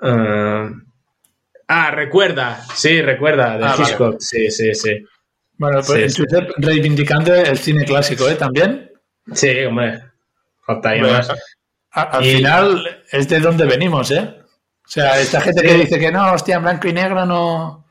Eh, 0.02 0.70
ah, 1.68 1.90
recuerda, 1.90 2.62
sí, 2.74 3.00
recuerda, 3.00 3.56
de 3.56 3.64
ah, 3.64 3.76
Hitchcock, 3.78 4.16
sí, 4.20 4.50
sí, 4.50 4.74
sí. 4.74 5.04
Bueno, 5.56 5.80
pues 5.84 6.16
en 6.16 6.24
Twitter 6.24 6.54
reivindicando 6.58 7.34
el 7.34 7.56
cine 7.56 7.86
clásico, 7.86 8.28
¿eh? 8.28 8.34
También. 8.34 8.92
Sí, 9.32 9.64
hombre. 9.64 10.02
Falta 10.66 10.90
ahí 10.90 11.00
más 11.00 11.32
al 11.90 12.24
final 12.24 13.04
es 13.10 13.28
de 13.28 13.40
donde 13.40 13.64
venimos, 13.64 14.10
¿eh? 14.10 14.34
O 14.88 14.90
sea, 14.90 15.20
esta 15.20 15.40
gente 15.40 15.62
que 15.62 15.74
dice 15.74 15.98
que 15.98 16.10
no, 16.10 16.32
hostia, 16.32 16.56
en 16.56 16.62
blanco 16.62 16.88
y 16.88 16.92
negro 16.92 17.26
no. 17.26 17.86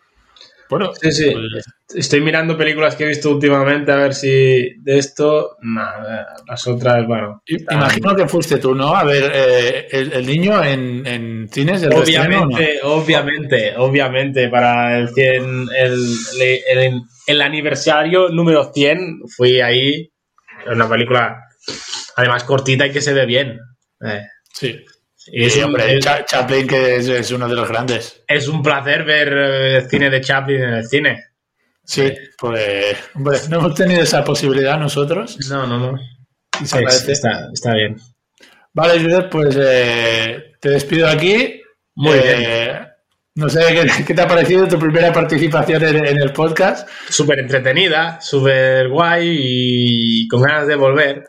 Bueno, 0.70 0.92
sí, 0.96 1.12
sí. 1.12 1.32
Pues, 1.32 1.66
Estoy 1.96 2.20
mirando 2.20 2.58
películas 2.58 2.96
que 2.96 3.06
he 3.06 3.08
visto 3.08 3.32
últimamente 3.32 3.92
a 3.94 3.96
ver 3.96 4.14
si 4.14 4.74
de 4.82 4.98
esto, 4.98 5.56
nada, 5.62 6.28
las 6.46 6.68
otras, 6.68 7.08
bueno. 7.08 7.42
Imagino 7.46 8.14
que 8.14 8.28
fuiste 8.28 8.58
tú, 8.58 8.76
¿no? 8.76 8.94
A 8.94 9.06
ver, 9.06 9.32
eh, 9.34 9.88
el, 9.92 10.26
niño 10.26 10.62
en, 10.62 11.08
en 11.08 11.48
cines 11.50 11.80
del 11.80 11.94
Obviamente, 11.94 12.80
obviamente, 12.84 13.74
obviamente, 13.78 14.50
para 14.50 14.98
el 14.98 15.10
100, 15.10 15.70
el, 15.78 17.02
el, 17.28 17.42
aniversario 17.42 18.28
número 18.30 18.74
100 18.74 19.22
fui 19.38 19.62
ahí, 19.62 20.12
una 20.70 20.90
película 20.90 21.42
además 22.18 22.44
cortita 22.44 22.86
y 22.86 22.92
que 22.92 23.02
se 23.02 23.14
ve 23.14 23.26
bien. 23.26 23.60
Eh. 24.02 24.22
Sí. 24.54 24.86
Y 25.32 25.50
sí, 25.50 25.62
hombre, 25.62 26.00
Chaplin 26.00 26.68
que 26.68 26.96
es, 26.96 27.32
uno 27.32 27.48
de 27.48 27.56
los 27.56 27.68
grandes. 27.68 28.24
Es 28.28 28.48
un 28.48 28.64
placer 28.64 29.04
ver 29.04 29.28
el 29.28 29.76
eh, 29.76 29.88
cine 29.90 30.10
de 30.10 30.22
Chaplin 30.22 30.64
en 30.64 30.74
el 30.76 30.88
cine. 30.88 31.26
Sí, 31.84 32.14
pues 32.38 32.98
hombre, 33.14 33.38
no 33.50 33.60
hemos 33.60 33.76
tenido 33.76 34.02
esa 34.02 34.24
posibilidad 34.24 34.78
nosotros. 34.78 35.38
No, 35.50 35.66
no, 35.66 35.80
no. 35.80 36.00
está, 36.62 37.50
está, 37.54 37.74
bien. 37.74 37.98
Vale, 38.74 39.00
Judith, 39.00 39.30
pues 39.30 39.58
eh, 39.60 40.54
te 40.60 40.70
despido 40.70 41.08
aquí. 41.08 41.62
Muy 41.96 42.18
eh, 42.18 42.38
bien. 42.38 42.88
No 43.36 43.50
sé 43.50 43.62
¿qué, 44.06 44.14
te 44.14 44.22
ha 44.22 44.28
parecido 44.28 44.68
tu 44.68 44.80
primera 44.80 45.14
participación 45.14 45.84
en, 45.84 46.06
el 46.06 46.34
podcast. 46.34 46.90
Súper 47.08 47.40
entretenida, 47.40 48.20
súper 48.20 48.90
guay 48.90 49.38
y 49.40 50.28
con 50.28 50.42
ganas 50.42 50.68
de 50.68 50.76
volver. 50.76 51.24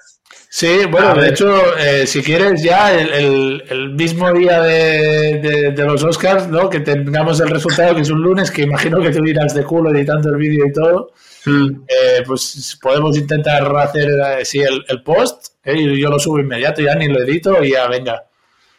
Sí, 0.59 0.87
bueno, 0.91 1.15
de 1.15 1.29
hecho, 1.29 1.79
eh, 1.79 2.05
si 2.05 2.21
quieres 2.21 2.61
ya 2.61 2.93
el, 2.93 3.93
mismo 3.95 4.33
día 4.33 4.61
de, 4.61 5.73
los 5.77 6.03
Oscars, 6.03 6.49
¿no? 6.49 6.69
Que 6.69 6.81
tengamos 6.81 7.39
el 7.39 7.49
resultado, 7.49 7.95
que 7.95 8.01
es 8.01 8.11
un 8.11 8.21
lunes, 8.21 8.51
que 8.51 8.63
imagino 8.63 9.01
que 9.01 9.13
tú 9.13 9.25
irás 9.25 9.55
de 9.55 9.63
culo 9.63 9.95
editando 9.95 10.31
el 10.31 10.37
vídeo 10.37 10.67
y 10.67 10.73
todo, 10.73 11.13
hmm. 11.47 11.83
eh, 11.87 12.25
pues 12.27 12.77
podemos 12.83 13.17
intentar 13.17 13.73
hacer 13.77 14.09
eh, 14.09 14.45
sí, 14.45 14.59
el, 14.59 15.03
post, 15.05 15.55
y 15.65 15.97
yo 15.97 16.11
lo 16.11 16.19
subo 16.19 16.41
inmediato, 16.41 16.83
ya 16.83 16.97
ni 16.97 17.07
lo 17.07 17.23
edito 17.23 17.63
y 17.63 17.71
ya 17.71 17.87
venga. 17.87 18.25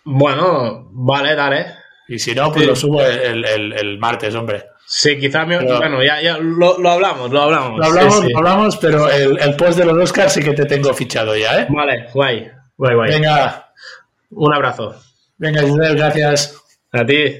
Bueno, 0.03 0.89
vale, 0.91 1.33
dale. 1.33 1.65
Y 2.09 2.19
si 2.19 2.35
no, 2.35 2.51
pues 2.51 2.67
lo 2.67 2.75
subo 2.75 3.01
el 3.01 3.97
martes, 3.99 4.35
hombre. 4.35 4.65
Sí, 4.91 5.19
quizá 5.19 5.45
bueno, 5.45 6.03
ya, 6.03 6.19
ya 6.19 6.39
lo, 6.39 6.79
lo, 6.79 6.89
hablamos, 6.89 7.29
lo 7.29 7.43
hablamos. 7.43 7.77
Lo 7.77 7.85
hablamos, 7.85 8.25
lo 8.25 8.37
hablamos, 8.39 8.77
pero 8.77 9.07
el, 9.07 9.39
el, 9.39 9.55
post 9.55 9.77
de 9.77 9.85
los 9.85 9.95
Oscars 9.95 10.33
sí 10.33 10.41
que 10.41 10.53
te 10.53 10.65
tengo 10.65 10.91
fichado 10.95 11.37
ya, 11.37 11.59
¿eh? 11.59 11.67
Vale, 11.69 12.07
guay, 12.11 12.49
guay, 12.75 12.95
guay. 12.95 13.11
Venga. 13.11 13.71
Un 14.31 14.51
abrazo. 14.51 14.95
Venga, 15.37 15.61
Giselle, 15.61 15.93
gracias. 15.93 16.59
A 16.91 17.05
ti. 17.05 17.35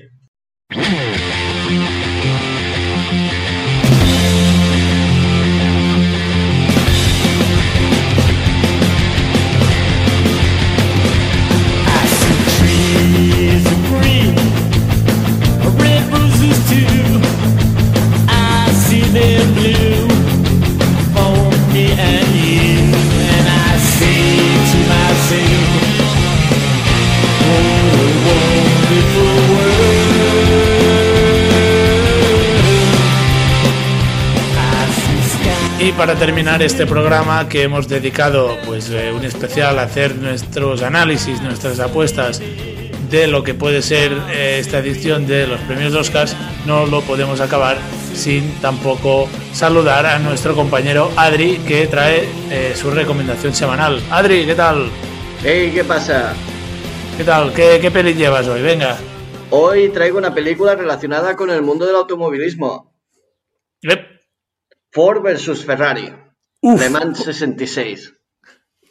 Para 36.00 36.16
terminar 36.16 36.62
este 36.62 36.86
programa 36.86 37.50
que 37.50 37.64
hemos 37.64 37.90
dedicado 37.90 38.56
pues 38.66 38.90
eh, 38.90 39.12
un 39.12 39.26
especial 39.26 39.78
a 39.80 39.82
hacer 39.82 40.16
nuestros 40.16 40.82
análisis, 40.82 41.42
nuestras 41.42 41.82
apuestas 41.82 42.42
de 43.10 43.28
lo 43.28 43.44
que 43.44 43.54
puede 43.54 43.82
ser 43.82 44.14
eh, 44.30 44.60
esta 44.60 44.80
edición 44.80 45.28
de 45.28 45.46
los 45.46 45.60
premios 45.60 45.94
Oscars, 45.94 46.38
no 46.66 46.86
lo 46.86 47.02
podemos 47.02 47.42
acabar 47.42 47.78
sin 48.14 48.50
tampoco 48.62 49.28
saludar 49.52 50.06
a 50.06 50.20
nuestro 50.20 50.56
compañero 50.56 51.12
Adri 51.18 51.58
que 51.68 51.86
trae 51.88 52.30
eh, 52.50 52.72
su 52.78 52.92
recomendación 52.92 53.54
semanal. 53.54 54.02
Adri, 54.10 54.46
¿qué 54.46 54.56
tal? 54.56 54.90
Hey, 55.44 55.70
¿qué 55.74 55.84
pasa? 55.84 56.34
¿Qué 57.18 57.26
tal? 57.26 57.52
¿Qué, 57.52 57.80
qué 57.82 57.92
peli 57.92 58.14
llevas 58.14 58.48
hoy? 58.48 58.62
Venga. 58.62 58.98
Hoy 59.50 59.90
traigo 59.90 60.18
una 60.18 60.34
película 60.34 60.76
relacionada 60.76 61.36
con 61.36 61.50
el 61.50 61.62
mundo 61.62 61.86
del 61.86 61.98
automovilismo. 61.98 62.90
Ford 64.92 65.22
versus 65.22 65.66
Ferrari. 65.66 66.14
Le 66.62 66.90
Mans 66.90 67.24
66. 67.24 68.14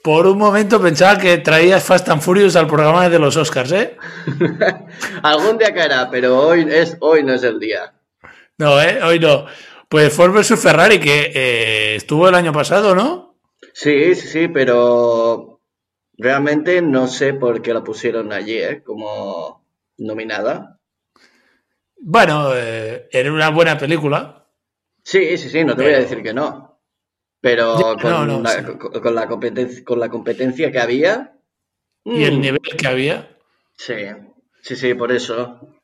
Por 0.03 0.27
un 0.27 0.39
momento 0.39 0.81
pensaba 0.81 1.19
que 1.19 1.39
traías 1.39 1.85
Fast 1.85 2.09
and 2.09 2.23
Furious 2.23 2.57
al 2.57 2.67
programa 2.67 3.09
de 3.09 3.19
los 3.19 3.37
Oscars, 3.37 3.73
¿eh? 3.73 3.97
Algún 5.23 5.59
día 5.59 5.75
caerá, 5.75 6.09
pero 6.11 6.39
hoy, 6.39 6.67
es, 6.71 6.97
hoy 7.01 7.23
no 7.25 7.35
es 7.35 7.43
el 7.43 7.59
día. 7.59 7.93
No, 8.57 8.81
¿eh? 8.81 9.03
Hoy 9.03 9.19
no. 9.19 9.47
Pues 9.89 10.13
Ford 10.13 10.33
versus 10.33 10.61
Ferrari, 10.61 11.01
que 11.01 11.33
eh, 11.35 11.97
estuvo 11.97 12.29
el 12.29 12.35
año 12.35 12.53
pasado, 12.53 12.95
¿no? 12.95 13.39
Sí, 13.73 14.15
sí, 14.15 14.29
sí, 14.29 14.49
pero 14.49 15.61
realmente 16.17 16.81
no 16.81 17.07
sé 17.09 17.35
por 17.35 17.61
qué 17.61 17.75
la 17.75 17.83
pusieron 17.83 18.33
allí, 18.33 18.59
¿eh? 18.59 18.83
Como 18.83 19.65
nominada. 19.99 20.79
Bueno, 22.01 22.53
eh, 22.55 23.09
era 23.11 23.33
una 23.33 23.51
buena 23.51 23.77
película. 23.77 24.48
Sí, 25.09 25.39
sí, 25.39 25.49
sí, 25.49 25.65
no 25.65 25.75
te 25.75 25.85
voy 25.85 25.95
a 25.95 26.01
decir 26.01 26.23
que 26.23 26.35
no. 26.35 26.83
Pero 27.41 27.97
con, 27.99 28.43
la, 28.43 28.63
con, 29.01 29.15
la 29.15 29.27
competencia, 29.27 29.83
con 29.83 30.01
la 30.01 30.11
competencia 30.11 30.71
que 30.71 30.79
había. 30.79 31.35
Y 32.05 32.25
el 32.25 32.37
mm. 32.37 32.41
nivel 32.43 32.61
que 32.77 32.87
había. 32.87 33.35
Sí, 33.75 33.95
sí, 34.61 34.77
sí, 34.77 34.93
por 34.93 35.11
eso. 35.11 35.79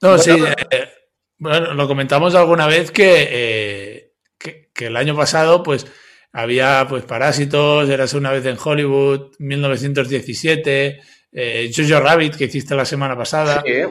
No, 0.00 0.16
sí. 0.16 0.30
Eh, 0.70 0.88
bueno, 1.36 1.74
lo 1.74 1.86
comentamos 1.86 2.34
alguna 2.34 2.66
vez 2.66 2.90
eh, 2.96 4.14
que, 4.38 4.70
que, 4.72 4.86
el 4.86 4.96
año 4.96 5.14
pasado, 5.14 5.62
pues, 5.62 5.86
había 6.32 6.86
pues 6.88 7.04
Parásitos, 7.04 7.90
Eras 7.90 8.14
una 8.14 8.32
vez 8.32 8.46
en 8.46 8.56
Hollywood, 8.56 9.32
1917, 9.38 10.98
eh, 11.32 11.70
Jojo 11.76 12.00
Rabbit, 12.00 12.36
que 12.36 12.44
hiciste 12.44 12.74
la 12.74 12.86
semana 12.86 13.18
pasada. 13.18 13.62
Sí. 13.66 13.82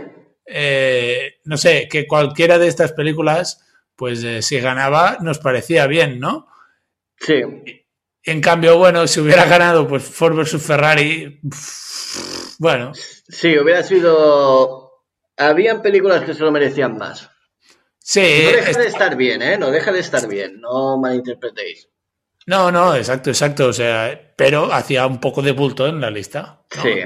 Eh, 0.47 1.35
no 1.43 1.55
sé, 1.55 1.87
que 1.87 2.07
cualquiera 2.07 2.57
de 2.57 2.67
estas 2.67 2.93
películas 2.93 3.61
pues 3.95 4.23
eh, 4.23 4.41
si 4.41 4.59
ganaba 4.59 5.17
nos 5.21 5.39
parecía 5.39 5.87
bien, 5.87 6.19
¿no? 6.19 6.47
Sí. 7.19 7.41
En 8.23 8.41
cambio, 8.41 8.77
bueno, 8.77 9.07
si 9.07 9.19
hubiera 9.19 9.45
ganado 9.45 9.87
pues 9.87 10.03
Ford 10.03 10.35
versus 10.35 10.61
Ferrari, 10.61 11.39
bueno. 12.59 12.91
Sí, 12.93 13.57
hubiera 13.57 13.83
sido... 13.83 15.03
Habían 15.37 15.81
películas 15.81 16.23
que 16.23 16.33
se 16.33 16.43
lo 16.43 16.51
merecían 16.51 16.97
más. 16.97 17.29
Sí. 17.99 18.43
No 18.45 18.51
deja 18.51 18.79
de 18.79 18.87
estar 18.87 19.15
bien, 19.15 19.41
¿eh? 19.41 19.57
No 19.57 19.71
deja 19.71 19.91
de 19.91 19.99
estar 19.99 20.27
bien, 20.27 20.61
no 20.61 20.97
malinterpretéis. 20.97 21.89
No, 22.47 22.71
no, 22.71 22.95
exacto, 22.95 23.31
exacto. 23.31 23.67
O 23.67 23.73
sea, 23.73 24.33
pero 24.37 24.71
hacía 24.71 25.07
un 25.07 25.19
poco 25.19 25.41
de 25.41 25.51
bulto 25.51 25.87
en 25.87 25.99
la 25.99 26.11
lista. 26.11 26.63
Sí. 26.69 27.01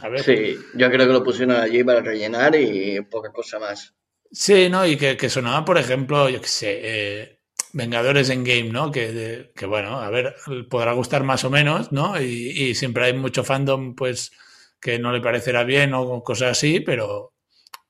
A 0.00 0.08
ver. 0.08 0.22
Sí, 0.22 0.56
yo 0.74 0.90
creo 0.90 1.06
que 1.06 1.12
lo 1.12 1.24
pusieron 1.24 1.56
allí 1.56 1.82
para 1.82 2.00
rellenar 2.00 2.54
y 2.54 3.00
poca 3.00 3.32
cosa 3.32 3.58
más. 3.58 3.95
Sí, 4.30 4.68
¿no? 4.68 4.86
Y 4.86 4.96
que, 4.96 5.28
sonaba, 5.28 5.64
por 5.64 5.78
ejemplo, 5.78 6.28
yo 6.28 6.40
qué 6.40 6.48
sé, 6.48 6.80
eh, 6.82 7.40
Vengadores 7.72 8.30
en 8.30 8.44
Game, 8.44 8.70
¿no? 8.70 8.90
Que, 8.90 9.50
que, 9.54 9.66
bueno, 9.66 10.00
a 10.00 10.10
ver, 10.10 10.34
podrá 10.70 10.92
gustar 10.92 11.24
más 11.24 11.44
o 11.44 11.50
menos, 11.50 11.92
¿no? 11.92 12.20
Y, 12.20 12.74
siempre 12.74 13.06
hay 13.06 13.12
mucho 13.12 13.44
fandom, 13.44 13.94
pues, 13.94 14.32
que 14.80 14.98
no 14.98 15.12
le 15.12 15.20
parecerá 15.20 15.64
bien 15.64 15.94
o 15.94 16.22
cosas 16.22 16.52
así, 16.52 16.80
pero 16.80 17.32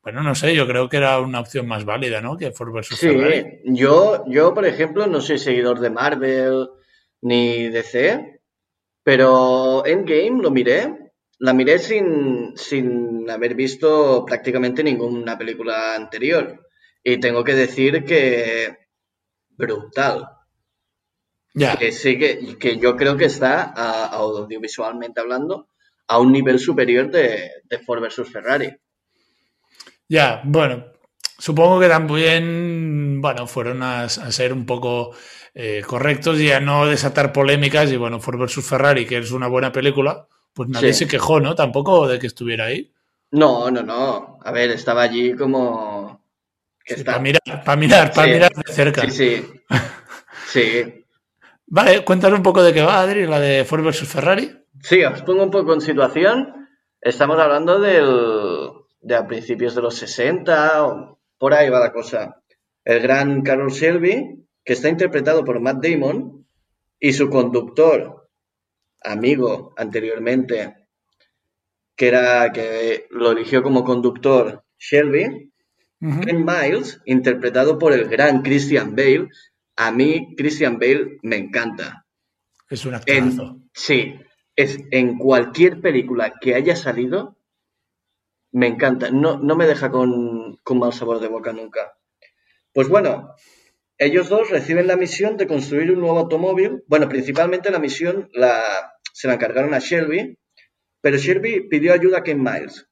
bueno, 0.02 0.22
no 0.22 0.36
sé, 0.36 0.54
yo 0.54 0.68
creo 0.68 0.88
que 0.88 0.98
era 0.98 1.18
una 1.20 1.40
opción 1.40 1.66
más 1.66 1.84
válida, 1.84 2.20
¿no? 2.20 2.36
Que 2.36 2.52
Ford 2.52 2.72
vs. 2.72 2.96
Sí, 2.96 3.08
yo, 3.64 4.24
yo, 4.28 4.54
por 4.54 4.64
ejemplo, 4.64 5.06
no 5.08 5.20
soy 5.20 5.38
seguidor 5.38 5.80
de 5.80 5.90
Marvel 5.90 6.68
ni 7.22 7.68
DC, 7.68 8.40
pero 9.02 9.84
Endgame 9.84 10.42
lo 10.42 10.52
miré 10.52 11.05
la 11.38 11.52
miré 11.52 11.78
sin, 11.78 12.56
sin 12.56 13.28
haber 13.30 13.54
visto 13.54 14.24
prácticamente 14.24 14.82
ninguna 14.82 15.36
película 15.36 15.94
anterior. 15.94 16.68
Y 17.02 17.18
tengo 17.20 17.44
que 17.44 17.54
decir 17.54 18.04
que 18.04 18.76
brutal. 19.50 20.28
Ya. 21.54 21.76
Que 21.76 21.92
sí 21.92 22.18
que, 22.18 22.58
que, 22.58 22.78
yo 22.78 22.96
creo 22.96 23.16
que 23.16 23.26
está, 23.26 23.62
audiovisualmente 23.62 25.20
hablando, 25.20 25.68
a 26.08 26.18
un 26.18 26.32
nivel 26.32 26.58
superior 26.58 27.10
de, 27.10 27.50
de 27.64 27.78
Ford 27.78 28.00
versus 28.00 28.30
Ferrari. 28.30 28.76
Ya, 30.08 30.42
bueno, 30.44 30.86
supongo 31.38 31.80
que 31.80 31.88
también, 31.88 33.20
bueno, 33.20 33.46
fueron 33.46 33.82
a, 33.82 34.08
ser 34.08 34.52
un 34.52 34.66
poco 34.66 35.14
eh, 35.54 35.82
correctos 35.86 36.40
y 36.40 36.52
a 36.52 36.60
no 36.60 36.86
desatar 36.86 37.32
polémicas. 37.32 37.90
Y 37.90 37.96
bueno, 37.96 38.20
Ford 38.20 38.38
versus 38.38 38.68
Ferrari, 38.68 39.06
que 39.06 39.18
es 39.18 39.32
una 39.32 39.48
buena 39.48 39.72
película, 39.72 40.28
pues 40.56 40.70
nadie 40.70 40.94
se 40.94 41.06
quejó, 41.06 41.38
¿no? 41.38 41.54
Tampoco 41.54 42.08
de 42.08 42.18
que 42.18 42.26
estuviera 42.26 42.64
ahí. 42.64 42.90
No, 43.30 43.70
no, 43.70 43.82
no. 43.82 44.38
A 44.42 44.50
ver, 44.52 44.70
estaba 44.70 45.02
allí 45.02 45.36
como, 45.36 46.24
Para 47.04 47.18
mirar, 47.18 47.42
para 47.62 47.76
mirar, 47.76 48.12
para 48.12 48.32
mirar 48.32 48.52
de 48.54 48.72
cerca. 48.72 49.02
Sí, 49.02 49.10
sí. 49.10 49.46
Sí. 50.48 51.04
Vale, 51.66 52.04
cuéntanos 52.04 52.38
un 52.38 52.42
poco 52.44 52.62
de 52.62 52.72
qué 52.72 52.80
va, 52.80 53.00
Adri, 53.00 53.26
la 53.26 53.40
de 53.40 53.64
Ford 53.64 53.82
versus 53.82 54.08
Ferrari. 54.08 54.56
Sí, 54.80 55.02
os 55.02 55.22
pongo 55.22 55.42
un 55.42 55.50
poco 55.50 55.74
en 55.74 55.80
situación. 55.80 56.68
Estamos 57.00 57.38
hablando 57.38 57.80
del, 57.80 58.70
de 59.00 59.16
a 59.16 59.26
principios 59.26 59.74
de 59.74 59.82
los 59.82 59.96
60, 59.96 60.86
o 60.86 61.18
por 61.36 61.52
ahí 61.52 61.68
va 61.68 61.80
la 61.80 61.92
cosa. 61.92 62.40
El 62.84 63.00
gran 63.00 63.42
Carol 63.42 63.72
Shelby, 63.72 64.46
que 64.64 64.72
está 64.72 64.88
interpretado 64.88 65.44
por 65.44 65.60
Matt 65.60 65.84
Damon, 65.84 66.46
y 67.00 67.12
su 67.12 67.28
conductor, 67.28 68.25
amigo 69.06 69.72
anteriormente, 69.76 70.74
que 71.94 72.08
era 72.08 72.52
que 72.52 73.06
lo 73.10 73.32
eligió 73.32 73.62
como 73.62 73.84
conductor 73.84 74.64
Shelby, 74.78 75.52
Ken 76.00 76.44
Miles, 76.44 77.00
interpretado 77.06 77.78
por 77.78 77.92
el 77.92 78.08
gran 78.08 78.42
Christian 78.42 78.94
Bale. 78.94 79.28
A 79.76 79.90
mí, 79.90 80.34
Christian 80.36 80.78
Bale 80.78 81.18
me 81.22 81.36
encanta. 81.36 82.06
Es 82.68 82.84
un 82.84 82.94
actorazo. 82.94 83.60
sí, 83.72 84.14
es 84.54 84.78
en 84.90 85.18
cualquier 85.18 85.80
película 85.80 86.34
que 86.40 86.54
haya 86.54 86.76
salido, 86.76 87.38
me 88.52 88.66
encanta. 88.66 89.10
No, 89.10 89.38
no 89.38 89.56
me 89.56 89.66
deja 89.66 89.90
con, 89.90 90.56
con 90.62 90.78
mal 90.78 90.92
sabor 90.92 91.20
de 91.20 91.28
boca 91.28 91.52
nunca. 91.52 91.96
Pues 92.72 92.88
bueno, 92.88 93.34
ellos 93.98 94.28
dos 94.28 94.50
reciben 94.50 94.86
la 94.86 94.96
misión 94.96 95.36
de 95.36 95.46
construir 95.46 95.90
un 95.90 96.00
nuevo 96.00 96.18
automóvil. 96.18 96.84
Bueno, 96.86 97.08
principalmente 97.08 97.70
la 97.70 97.78
misión 97.78 98.28
la, 98.32 98.95
se 99.16 99.28
la 99.28 99.34
encargaron 99.34 99.72
a 99.72 99.78
Shelby, 99.78 100.38
pero 101.00 101.16
Shelby 101.16 101.68
pidió 101.70 101.94
ayuda 101.94 102.18
a 102.18 102.22
Ken 102.22 102.42
Miles 102.42 102.86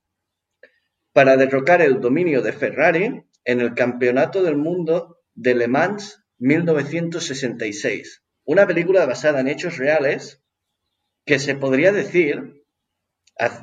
para 1.13 1.37
derrocar 1.37 1.83
el 1.83 2.01
dominio 2.01 2.41
de 2.41 2.55
Ferrari 2.55 3.27
en 3.45 3.61
el 3.61 3.75
Campeonato 3.75 4.43
del 4.43 4.57
Mundo 4.57 5.19
de 5.35 5.55
Le 5.55 5.69
Mans 5.69 6.25
1966. 6.39 8.25
Una 8.47 8.67
película 8.67 9.05
basada 9.05 9.41
en 9.41 9.49
hechos 9.49 9.77
reales 9.77 10.43
que 11.27 11.39
se 11.39 11.57
podría 11.57 11.93
decir, 11.93 12.65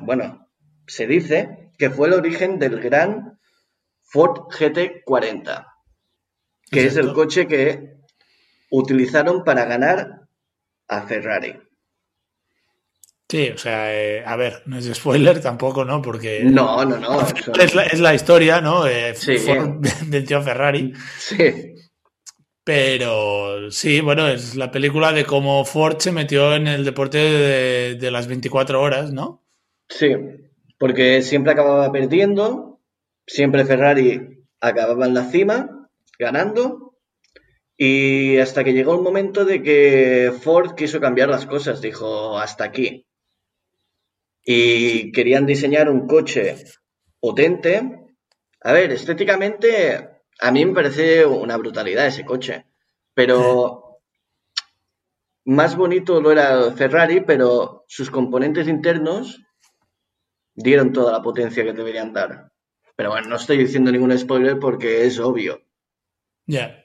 bueno, 0.02 0.48
se 0.86 1.08
dice 1.08 1.72
que 1.78 1.90
fue 1.90 2.06
el 2.06 2.14
origen 2.14 2.60
del 2.60 2.80
gran 2.80 3.40
Ford 4.02 4.52
GT40, 4.52 5.66
que 6.70 6.86
es 6.86 6.96
el 6.96 7.12
coche 7.12 7.48
que 7.48 7.96
utilizaron 8.70 9.42
para 9.42 9.64
ganar 9.64 10.28
a 10.86 11.02
Ferrari. 11.08 11.58
Sí, 13.32 13.48
o 13.48 13.56
sea, 13.56 13.98
eh, 13.98 14.22
a 14.26 14.36
ver, 14.36 14.60
no 14.66 14.76
es 14.76 14.84
spoiler 14.92 15.40
tampoco, 15.40 15.86
¿no? 15.86 16.02
Porque. 16.02 16.44
No, 16.44 16.84
no, 16.84 16.98
no. 16.98 17.18
Es, 17.58 17.98
la, 17.98 18.14
historia, 18.14 18.60
¿no? 18.60 18.86
Eh, 18.86 19.14
sí. 19.14 19.38
Ford 19.38 19.78
venció 20.08 20.36
a 20.36 20.42
Ferrari. 20.42 20.92
Sí. 21.16 21.74
Pero 22.62 23.70
sí, 23.70 24.02
bueno, 24.02 24.28
es 24.28 24.54
la 24.54 24.70
película 24.70 25.12
de 25.12 25.24
cómo 25.24 25.64
Ford 25.64 25.96
se 26.00 26.12
metió 26.12 26.54
en 26.54 26.66
el 26.66 26.84
deporte 26.84 27.16
de, 27.16 28.10
las 28.10 28.26
24 28.26 28.82
horas, 28.82 29.14
¿no? 29.14 29.42
Sí, 29.88 30.14
porque 30.78 31.22
siempre 31.22 31.54
acababa 31.54 31.90
perdiendo, 31.90 32.80
siempre 33.26 33.64
Ferrari 33.64 34.44
acababa 34.60 35.06
en 35.06 35.14
la 35.14 35.24
cima, 35.24 35.88
ganando, 36.18 36.98
y 37.78 38.36
hasta 38.36 38.62
que 38.62 38.74
llegó 38.74 38.94
el 38.94 39.00
momento 39.00 39.46
de 39.46 39.62
que 39.62 40.34
Ford 40.42 40.74
quiso 40.74 41.00
cambiar 41.00 41.30
las 41.30 41.46
cosas, 41.46 41.80
dijo, 41.80 42.38
hasta 42.38 42.64
aquí 42.64 43.06
y 44.44 45.12
querían 45.12 45.46
diseñar 45.46 45.88
un 45.88 46.06
coche 46.06 46.56
potente. 47.20 48.06
A 48.60 48.72
ver, 48.72 48.92
estéticamente 48.92 50.08
a 50.40 50.50
mí 50.50 50.64
me 50.64 50.74
parece 50.74 51.24
una 51.24 51.56
brutalidad 51.56 52.06
ese 52.06 52.24
coche, 52.24 52.66
pero 53.14 54.00
más 55.44 55.76
bonito 55.76 56.20
lo 56.20 56.32
era 56.32 56.72
Ferrari, 56.72 57.20
pero 57.20 57.84
sus 57.86 58.10
componentes 58.10 58.68
internos 58.68 59.40
dieron 60.54 60.92
toda 60.92 61.12
la 61.12 61.22
potencia 61.22 61.64
que 61.64 61.72
deberían 61.72 62.12
dar. 62.12 62.52
Pero 62.96 63.10
bueno, 63.10 63.28
no 63.28 63.36
estoy 63.36 63.56
diciendo 63.56 63.90
ningún 63.90 64.16
spoiler 64.18 64.58
porque 64.58 65.06
es 65.06 65.18
obvio. 65.18 65.62
Ya. 66.46 66.84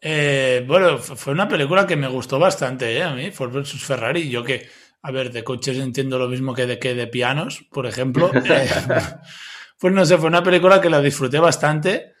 Eh, 0.00 0.64
bueno, 0.66 0.98
fue 0.98 1.32
una 1.32 1.48
película 1.48 1.86
que 1.86 1.96
me 1.96 2.08
gustó 2.08 2.38
bastante, 2.38 2.96
¿eh? 2.96 3.02
A 3.02 3.14
mí, 3.14 3.30
Ford 3.30 3.52
vs. 3.52 3.82
Ferrari. 3.84 4.28
Yo 4.28 4.44
que 4.44 4.68
a 5.02 5.10
ver, 5.10 5.30
de 5.30 5.44
coches 5.44 5.78
entiendo 5.78 6.18
lo 6.18 6.28
mismo 6.28 6.54
que 6.54 6.66
de, 6.66 6.78
que 6.78 6.94
de 6.94 7.06
pianos, 7.06 7.64
por 7.70 7.86
ejemplo. 7.86 8.30
Eh, 8.48 8.68
pues 9.78 9.92
no 9.92 10.06
sé, 10.06 10.16
fue 10.16 10.28
una 10.28 10.42
película 10.42 10.80
que 10.80 10.88
la 10.88 11.02
disfruté 11.02 11.38
bastante. 11.38 12.14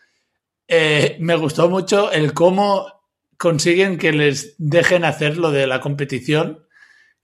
Eh, 0.68 1.16
me 1.20 1.36
gustó 1.36 1.70
mucho 1.70 2.12
el 2.12 2.34
cómo 2.34 2.86
consiguen 3.38 3.96
que 3.96 4.12
les 4.12 4.56
dejen 4.58 5.04
hacer 5.04 5.38
lo 5.38 5.50
de 5.50 5.66
la 5.66 5.80
competición, 5.80 6.66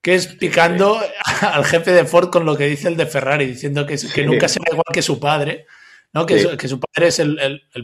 que 0.00 0.14
es 0.14 0.28
picando 0.28 0.98
al 1.42 1.64
jefe 1.66 1.92
de 1.92 2.06
Ford 2.06 2.30
con 2.30 2.46
lo 2.46 2.56
que 2.56 2.66
dice 2.66 2.88
el 2.88 2.96
de 2.96 3.06
Ferrari, 3.06 3.46
diciendo 3.46 3.84
que, 3.86 3.96
que 4.14 4.24
nunca 4.24 4.48
será 4.48 4.64
igual 4.70 4.86
que 4.90 5.02
su 5.02 5.20
padre, 5.20 5.66
¿no? 6.14 6.24
que, 6.24 6.38
su, 6.40 6.56
que 6.56 6.68
su 6.68 6.80
padre 6.80 7.08
es 7.08 7.18
el, 7.18 7.62
o 7.74 7.80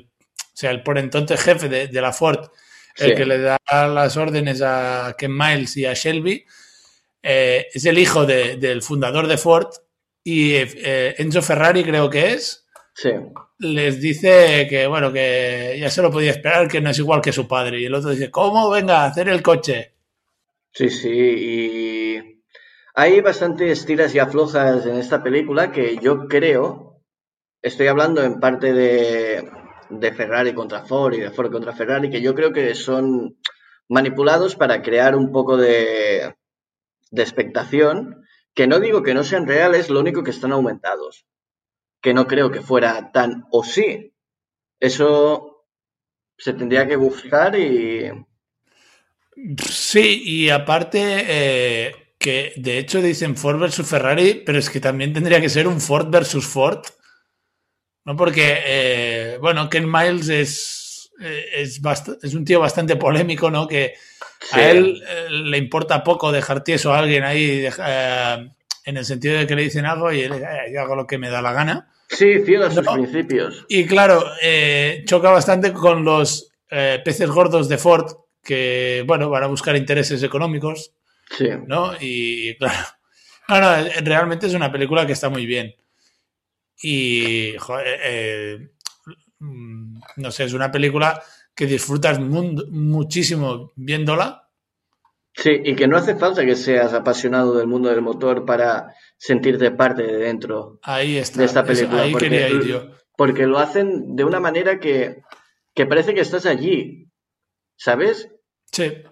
sea, 0.55 0.71
el 0.71 0.83
por 0.83 0.99
entonces 0.99 1.41
jefe 1.41 1.69
de, 1.69 1.89
de 1.89 2.01
la 2.01 2.13
Ford, 2.13 2.49
el 2.97 3.15
que 3.15 3.27
le 3.27 3.39
da 3.39 3.59
las 3.69 4.17
órdenes 4.17 4.63
a 4.63 5.15
Ken 5.19 5.37
Miles 5.37 5.77
y 5.77 5.85
a 5.85 5.93
Shelby 5.93 6.47
eh, 7.31 7.69
es 7.75 7.85
el 7.85 7.99
hijo 7.99 8.25
del 8.25 8.81
fundador 8.81 9.27
de 9.27 9.37
Ford 9.37 9.69
y 10.25 10.55
eh, 10.55 11.15
Enzo 11.19 11.43
Ferrari 11.43 11.85
creo 11.85 12.09
que 12.09 12.33
es. 12.33 12.67
Les 13.59 14.01
dice 14.01 14.67
que, 14.69 14.87
bueno, 14.87 15.13
que 15.13 15.77
ya 15.79 15.91
se 15.91 16.01
lo 16.01 16.11
podía 16.11 16.31
esperar, 16.31 16.69
que 16.69 16.81
no 16.81 16.89
es 16.89 16.99
igual 16.99 17.21
que 17.21 17.33
su 17.33 17.47
padre. 17.47 17.81
Y 17.81 17.85
el 17.85 17.95
otro 17.95 18.11
dice, 18.11 18.31
¿cómo? 18.31 18.71
Venga, 18.71 19.03
a 19.03 19.07
hacer 19.09 19.29
el 19.29 19.43
coche. 19.43 19.95
Sí, 20.73 20.89
sí, 20.89 21.11
y 21.11 22.43
hay 22.95 23.21
bastantes 23.21 23.85
tiras 23.85 24.15
y 24.15 24.21
aflojas 24.21 24.87
en 24.87 24.97
esta 24.97 25.23
película 25.23 25.71
que 25.71 25.99
yo 25.99 26.29
creo, 26.29 27.03
estoy 27.61 27.89
hablando 27.89 28.23
en 28.23 28.41
parte 28.41 28.73
de, 28.73 29.51
de 29.91 30.13
Ferrari 30.13 30.55
contra 30.55 30.87
Ford 30.87 31.13
y 31.13 31.21
de 31.21 31.31
Ford 31.31 31.53
contra 31.53 31.75
Ferrari, 31.75 32.09
que 32.09 32.23
yo 32.23 32.35
creo 32.35 32.55
que 32.55 32.75
son 32.75 33.37
manipulados 33.89 34.57
para 34.57 34.81
crear 34.83 35.15
un 35.15 35.31
poco 35.31 35.57
de, 35.57 36.35
de 37.11 37.23
expectación, 37.23 38.25
que 38.55 38.67
no 38.67 38.81
digo 38.81 39.03
que 39.03 39.15
no 39.15 39.25
sean 39.25 39.47
reales, 39.47 39.91
lo 39.91 40.01
único 40.01 40.23
que 40.25 40.31
están 40.31 40.53
aumentados. 40.53 41.27
Que 42.01 42.15
no 42.15 42.27
creo 42.27 42.51
que 42.51 42.61
fuera 42.61 43.13
tan 43.13 43.45
o 43.51 43.65
sí. 43.65 44.15
Eso 44.81 45.67
se 46.37 46.53
tendría 46.53 46.87
que 46.87 46.97
buscar 46.97 47.59
y... 47.59 48.11
Sí, 49.71 50.23
y 50.25 50.51
aparte 50.51 50.99
eh, 51.29 52.15
que 52.19 52.53
de 52.57 52.79
hecho 52.79 53.01
dicen 53.01 53.37
Ford 53.37 53.61
versus 53.61 53.87
Ferrari, 53.87 54.43
pero 54.45 54.59
es 54.59 54.69
que 54.69 54.81
también 54.81 55.13
tendría 55.13 55.41
que 55.41 55.49
ser 55.49 55.69
un 55.69 55.81
Ford 55.81 56.09
versus 56.11 56.47
Ford. 56.47 56.85
¿No? 58.05 58.17
Porque, 58.17 58.59
eh, 58.65 59.39
bueno, 59.41 59.69
Ken 59.69 59.91
Miles 59.91 60.29
es, 60.29 60.88
es, 61.21 61.81
es 62.23 62.35
un 62.35 62.45
tío 62.45 62.61
bastante 62.61 62.97
polémico, 62.97 63.51
¿no? 63.51 63.67
Que 63.67 63.95
a 64.53 64.71
él 64.71 65.03
eh, 65.07 65.27
le 65.31 65.59
importa 65.59 66.05
poco 66.05 66.33
dejar 66.33 66.63
tieso 66.63 66.93
a 66.93 66.99
alguien 66.99 67.25
ahí 67.25 67.67
eh, 67.67 68.51
en 68.85 68.97
el 68.97 69.05
sentido 69.05 69.39
de 69.39 69.47
que 69.47 69.57
le 69.57 69.63
dicen 69.63 69.85
algo 69.85 70.13
y 70.13 70.21
él 70.21 70.33
eh, 70.35 70.73
yo 70.73 70.81
hago 70.81 70.95
lo 70.95 71.07
que 71.07 71.19
me 71.19 71.31
da 71.31 71.43
la 71.43 71.53
gana. 71.53 71.93
Sí, 72.09 72.41
fiel 72.41 72.63
a 72.63 72.71
sus 72.71 72.87
principios. 72.87 73.67
Y 73.69 73.87
claro, 73.87 74.25
choca 75.05 75.31
bastante 75.31 75.75
con 75.75 76.05
los 76.05 76.51
peces 76.69 77.29
gordos 77.29 77.69
de 77.69 77.77
Ford 77.77 78.11
que, 78.43 79.05
bueno, 79.07 79.29
van 79.29 79.43
a 79.43 79.49
buscar 79.49 79.77
intereses 79.77 80.23
económicos. 80.23 80.93
Sí. 81.37 81.51
¿No? 81.67 81.93
Y 82.01 82.55
claro. 82.57 82.79
No, 83.49 83.61
no, 83.61 83.77
realmente 84.05 84.47
es 84.47 84.55
una 84.55 84.73
película 84.73 85.07
que 85.07 85.13
está 85.13 85.29
muy 85.29 85.45
bien. 85.45 85.75
Y, 86.83 87.55
joder, 87.59 88.71
no 89.41 90.31
sé, 90.31 90.45
es 90.45 90.53
una 90.53 90.71
película 90.71 91.23
que 91.55 91.67
disfrutas 91.67 92.21
muchísimo 92.21 93.73
viéndola. 93.77 94.49
Sí, 95.35 95.61
y 95.65 95.77
que 95.77 95.87
no 95.87 95.97
hace 95.97 96.17
falta 96.17 96.45
que 96.45 96.57
seas 96.57 96.93
apasionado 96.95 97.57
del 97.57 97.69
mundo 97.69 97.89
del 97.89 98.03
motor 98.03 98.45
para 98.45 98.95
sentirte 99.17 99.71
parte 99.71 100.03
de 100.03 100.17
dentro 100.17 100.81
ahí 100.83 101.17
está, 101.17 101.39
de 101.39 101.45
esta 101.45 101.65
película. 101.65 102.03
ahí 102.03 102.13
porque, 102.13 102.29
quería 102.29 102.49
ir 102.49 102.91
porque 103.17 103.47
lo 103.47 103.59
hacen 103.59 104.17
de 104.17 104.25
una 104.25 104.41
manera 104.41 104.81
que, 104.81 105.23
que 105.75 105.87
parece 105.87 106.15
que 106.15 106.21
estás 106.21 106.47
allí, 106.47 107.09
¿sabes? 107.77 108.29
Sí. 108.73 109.03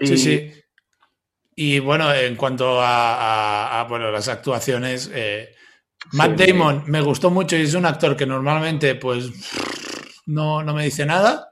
Sí, 0.00 0.16
sí. 0.16 0.52
Y 1.56 1.80
bueno, 1.80 2.14
en 2.14 2.36
cuanto 2.36 2.78
a, 2.80 3.84
bueno, 3.88 4.12
las 4.12 4.28
actuaciones, 4.28 5.10
eh, 5.12 5.56
Matt 6.12 6.38
Damon 6.38 6.84
me 6.86 7.00
gustó 7.00 7.30
mucho 7.30 7.56
y 7.56 7.62
es 7.62 7.74
un 7.74 7.86
actor 7.86 8.16
que 8.16 8.26
normalmente 8.26 8.94
pues 8.94 9.30
no, 10.26 10.62
no 10.62 10.74
me 10.74 10.84
dice 10.84 11.04
nada. 11.06 11.50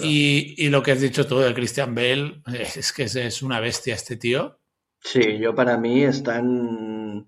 Y, 0.00 0.68
lo 0.68 0.82
que 0.82 0.92
has 0.92 1.00
dicho 1.00 1.26
tú 1.26 1.38
de 1.38 1.52
Christian 1.52 1.94
Bale, 1.94 2.40
es 2.76 2.92
que 2.92 3.02
es 3.02 3.42
una 3.42 3.60
bestia 3.60 3.94
este 3.94 4.16
tío. 4.16 4.58
Sí, 5.00 5.38
yo 5.38 5.54
para 5.54 5.76
mí 5.76 6.02
está 6.02 6.38
en... 6.38 7.26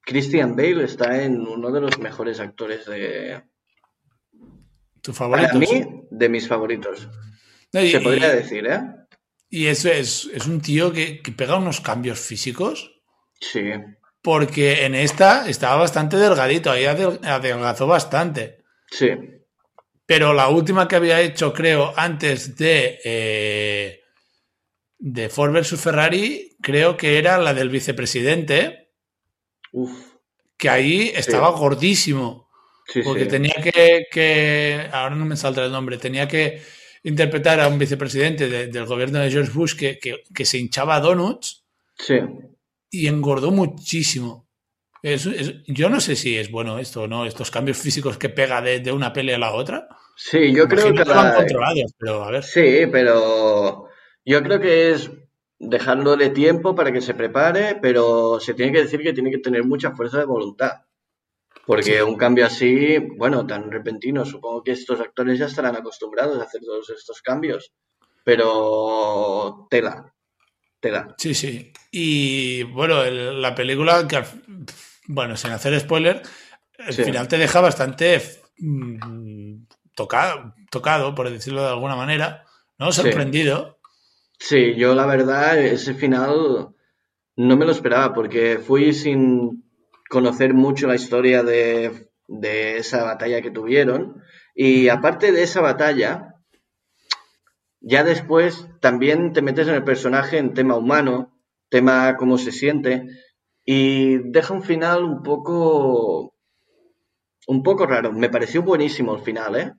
Christian 0.00 0.56
Bale 0.56 0.84
está 0.84 1.22
en 1.22 1.40
uno 1.46 1.70
de 1.70 1.80
los 1.80 1.98
mejores 1.98 2.40
actores 2.40 2.86
de, 2.86 3.42
¿Tu 5.04 5.12
favorito? 5.12 5.48
Para 5.48 5.58
mí, 5.58 6.06
de 6.10 6.28
mis 6.30 6.48
favoritos. 6.48 7.06
Se 7.70 8.00
podría 8.00 8.34
decir, 8.34 8.66
¿eh? 8.66 8.80
Y 9.50 9.66
eso 9.66 9.90
es, 9.90 10.30
es 10.32 10.46
un 10.46 10.62
tío 10.62 10.94
que, 10.94 11.20
que, 11.20 11.30
pega 11.30 11.58
unos 11.58 11.82
cambios 11.82 12.18
físicos. 12.20 13.02
Sí. 13.38 13.70
Porque 14.24 14.86
en 14.86 14.94
esta 14.94 15.46
estaba 15.50 15.76
bastante 15.76 16.16
delgadito, 16.16 16.70
ahí 16.70 16.86
adelgazó 16.86 17.86
bastante. 17.86 18.64
Sí. 18.90 19.10
Pero 20.06 20.32
la 20.32 20.48
última 20.48 20.88
que 20.88 20.96
había 20.96 21.20
hecho, 21.20 21.52
creo, 21.52 21.92
antes 21.94 22.56
de, 22.56 23.00
eh, 23.04 24.00
de 24.98 25.28
Ford 25.28 25.52
vs 25.52 25.78
Ferrari, 25.78 26.56
creo 26.62 26.96
que 26.96 27.18
era 27.18 27.36
la 27.36 27.52
del 27.52 27.68
vicepresidente. 27.68 28.92
Uf. 29.72 29.92
Que 30.56 30.70
ahí 30.70 31.12
estaba 31.14 31.50
gordísimo. 31.50 32.48
Sí, 32.86 33.02
porque 33.02 33.24
sí. 33.24 33.28
tenía 33.28 33.56
que, 33.62 34.06
que, 34.10 34.88
Ahora 34.90 35.16
no 35.16 35.26
me 35.26 35.36
saldrá 35.36 35.66
el 35.66 35.72
nombre. 35.72 35.98
Tenía 35.98 36.26
que 36.26 36.62
interpretar 37.02 37.60
a 37.60 37.68
un 37.68 37.78
vicepresidente 37.78 38.48
de, 38.48 38.68
del 38.68 38.86
gobierno 38.86 39.18
de 39.18 39.30
George 39.30 39.52
Bush 39.52 39.76
que, 39.76 39.98
que, 39.98 40.22
que 40.34 40.46
se 40.46 40.56
hinchaba 40.56 40.98
donuts. 41.00 41.62
Sí. 41.98 42.20
Y 42.94 43.08
engordó 43.08 43.50
muchísimo. 43.50 44.46
Es, 45.02 45.26
es, 45.26 45.54
yo 45.66 45.90
no 45.90 46.00
sé 46.00 46.16
si 46.16 46.36
es 46.36 46.50
bueno 46.50 46.78
esto 46.78 47.02
o 47.02 47.06
no, 47.08 47.26
estos 47.26 47.50
cambios 47.50 47.76
físicos 47.76 48.16
que 48.16 48.30
pega 48.30 48.62
de, 48.62 48.80
de 48.80 48.90
una 48.92 49.12
pelea 49.12 49.36
a 49.36 49.40
la 49.40 49.52
otra. 49.52 49.86
Sí, 50.16 50.52
yo 50.54 50.66
creo 50.66 50.92
que 50.92 51.04
controlados, 51.04 51.92
pero 51.98 52.22
a 52.24 52.30
ver. 52.30 52.42
Sí, 52.42 52.86
pero 52.90 53.88
yo 54.24 54.42
creo 54.42 54.60
que 54.60 54.92
es 54.92 55.10
dejándole 55.58 56.30
tiempo 56.30 56.74
para 56.74 56.92
que 56.92 57.00
se 57.00 57.14
prepare, 57.14 57.76
pero 57.82 58.38
se 58.40 58.54
tiene 58.54 58.72
que 58.72 58.82
decir 58.82 59.00
que 59.02 59.12
tiene 59.12 59.30
que 59.30 59.38
tener 59.38 59.64
mucha 59.64 59.90
fuerza 59.90 60.18
de 60.20 60.24
voluntad. 60.24 60.82
Porque 61.66 61.96
Sí. 61.96 62.00
un 62.00 62.16
cambio 62.16 62.46
así, 62.46 62.98
bueno, 63.16 63.46
tan 63.46 63.70
repentino, 63.70 64.24
supongo 64.24 64.62
que 64.62 64.72
estos 64.72 65.00
actores 65.00 65.38
ya 65.38 65.46
estarán 65.46 65.76
acostumbrados 65.76 66.38
a 66.38 66.44
hacer 66.44 66.60
todos 66.62 66.90
estos 66.90 67.20
cambios. 67.22 67.72
Pero 68.22 69.66
tela, 69.70 70.13
Sí, 71.18 71.34
sí. 71.34 71.72
Y 71.90 72.62
bueno, 72.64 73.02
el- 73.02 73.40
la 73.40 73.54
película, 73.54 74.06
que 74.08 74.22
bueno, 75.06 75.36
sin 75.36 75.50
hacer 75.52 75.78
spoiler, 75.80 76.22
al 76.78 76.92
Sí. 76.92 77.04
final 77.04 77.28
te 77.28 77.38
deja 77.38 77.60
bastante 77.60 78.20
mm, 78.58 79.64
tocado, 79.94 80.54
tocado, 80.70 81.14
por 81.14 81.30
decirlo 81.30 81.62
de 81.62 81.68
alguna 81.70 81.96
manera, 81.96 82.44
¿no? 82.78 82.92
Sí. 82.92 83.02
Sorprendido. 83.02 83.78
Sí, 84.38 84.74
yo 84.76 84.94
la 84.94 85.06
verdad, 85.06 85.58
ese 85.58 85.94
final 85.94 86.68
no 87.36 87.56
me 87.56 87.64
lo 87.64 87.72
esperaba 87.72 88.12
porque 88.12 88.58
fui 88.58 88.92
sin 88.92 89.64
conocer 90.08 90.54
mucho 90.54 90.86
la 90.86 90.94
historia 90.96 91.42
de, 91.42 92.10
de 92.28 92.76
esa 92.78 93.04
batalla 93.04 93.40
que 93.42 93.50
tuvieron. 93.50 94.22
Y 94.54 94.88
aparte 94.88 95.32
de 95.32 95.42
esa 95.42 95.60
batalla, 95.60 96.33
ya 97.86 98.02
después 98.02 98.66
también 98.80 99.32
te 99.32 99.42
metes 99.42 99.68
en 99.68 99.74
el 99.74 99.84
personaje 99.84 100.38
en 100.38 100.54
tema 100.54 100.76
humano, 100.76 101.38
tema 101.68 102.16
cómo 102.16 102.38
se 102.38 102.52
siente, 102.52 103.06
y 103.64 104.18
deja 104.30 104.54
un 104.54 104.62
final 104.62 105.04
un 105.04 105.22
poco, 105.22 106.34
un 107.46 107.62
poco 107.62 107.86
raro. 107.86 108.12
Me 108.12 108.30
pareció 108.30 108.62
buenísimo 108.62 109.14
el 109.14 109.22
final, 109.22 109.56
¿eh? 109.56 109.72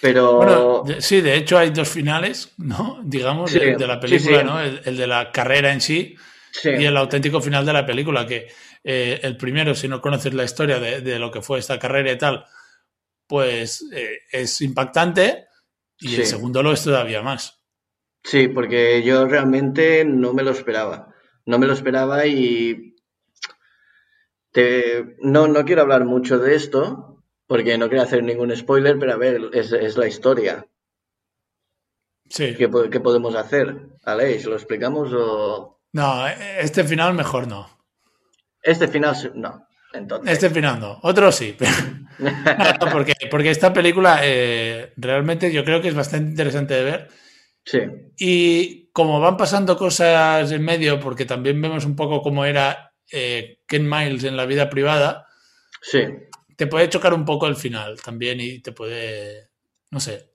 Pero 0.00 0.36
Bueno, 0.36 0.84
sí, 1.00 1.20
de 1.20 1.34
hecho 1.36 1.58
hay 1.58 1.70
dos 1.70 1.88
finales, 1.88 2.52
¿no? 2.58 3.00
Digamos, 3.04 3.50
Sí, 3.50 3.58
de, 3.58 3.76
de 3.76 3.86
la 3.86 3.98
película, 4.00 4.40
sí. 4.40 4.44
¿no? 4.44 4.60
El, 4.60 4.80
el 4.84 4.96
de 4.96 5.06
la 5.06 5.32
carrera 5.32 5.72
en 5.72 5.80
sí 5.80 6.14
sí, 6.52 6.70
y 6.70 6.84
el 6.84 6.96
auténtico 6.96 7.40
final 7.40 7.66
de 7.66 7.72
la 7.72 7.84
película, 7.84 8.26
que 8.26 8.46
eh, 8.84 9.18
el 9.22 9.36
primero, 9.36 9.74
si 9.74 9.88
no 9.88 10.00
conoces 10.00 10.34
la 10.34 10.44
historia 10.44 10.78
de, 10.78 11.00
de 11.00 11.18
lo 11.18 11.30
que 11.30 11.42
fue 11.42 11.58
esta 11.58 11.78
carrera 11.80 12.12
y 12.12 12.18
tal, 12.18 12.44
pues 13.26 13.84
eh, 13.92 14.18
es 14.30 14.60
impactante 14.60 15.47
y 16.00 16.16
el 16.16 16.26
segundo 16.26 16.62
lo 16.62 16.72
es 16.72 16.82
todavía 16.84 17.22
más. 17.22 17.60
Sí, 18.24 18.48
porque 18.48 19.02
yo 19.02 19.26
realmente 19.26 20.04
no 20.04 20.32
me 20.32 20.42
lo 20.42 20.50
esperaba. 20.50 21.14
No 21.46 21.58
me 21.58 21.66
lo 21.66 21.72
esperaba 21.72 22.26
y 22.26 22.94
te... 24.52 25.16
no, 25.20 25.48
no 25.48 25.64
quiero 25.64 25.82
hablar 25.82 26.04
mucho 26.04 26.38
de 26.38 26.54
esto 26.54 27.24
porque 27.46 27.78
no 27.78 27.88
quiero 27.88 28.02
hacer 28.04 28.22
ningún 28.22 28.54
spoiler, 28.54 28.98
pero 28.98 29.14
a 29.14 29.16
ver, 29.16 29.40
es, 29.54 29.72
es 29.72 29.96
la 29.96 30.06
historia. 30.06 30.66
Sí. 32.28 32.54
¿Qué, 32.56 32.70
qué 32.90 33.00
podemos 33.00 33.34
hacer? 33.34 33.88
Aleix, 34.04 34.44
¿lo 34.44 34.54
explicamos 34.54 35.10
o...? 35.14 35.80
No, 35.92 36.26
este 36.28 36.84
final 36.84 37.14
mejor 37.14 37.48
no. 37.48 37.66
Este 38.62 38.88
final, 38.88 39.16
no. 39.34 39.66
Entonces, 39.94 40.30
Este 40.34 40.50
final 40.50 40.78
no. 40.80 40.98
Otro 41.02 41.32
sí. 41.32 41.56
pero- 41.58 41.70
No, 42.18 42.90
porque, 42.90 43.14
porque 43.30 43.50
esta 43.50 43.72
película 43.72 44.20
eh, 44.22 44.92
realmente 44.96 45.52
yo 45.52 45.64
creo 45.64 45.80
que 45.80 45.88
es 45.88 45.94
bastante 45.94 46.30
interesante 46.30 46.74
de 46.74 46.84
ver. 46.84 47.08
sí, 47.64 47.80
Y 48.16 48.90
como 48.92 49.20
van 49.20 49.36
pasando 49.36 49.76
cosas 49.76 50.50
en 50.50 50.64
medio, 50.64 50.98
porque 50.98 51.24
también 51.24 51.60
vemos 51.60 51.84
un 51.84 51.94
poco 51.94 52.22
cómo 52.22 52.44
era 52.44 52.92
eh, 53.12 53.60
Ken 53.66 53.88
Miles 53.88 54.24
en 54.24 54.36
la 54.36 54.46
vida 54.46 54.68
privada, 54.68 55.26
sí. 55.80 56.00
te 56.56 56.66
puede 56.66 56.88
chocar 56.88 57.14
un 57.14 57.24
poco 57.24 57.46
el 57.46 57.56
final 57.56 58.00
también 58.02 58.40
y 58.40 58.60
te 58.60 58.72
puede... 58.72 59.50
No 59.90 60.00
sé. 60.00 60.32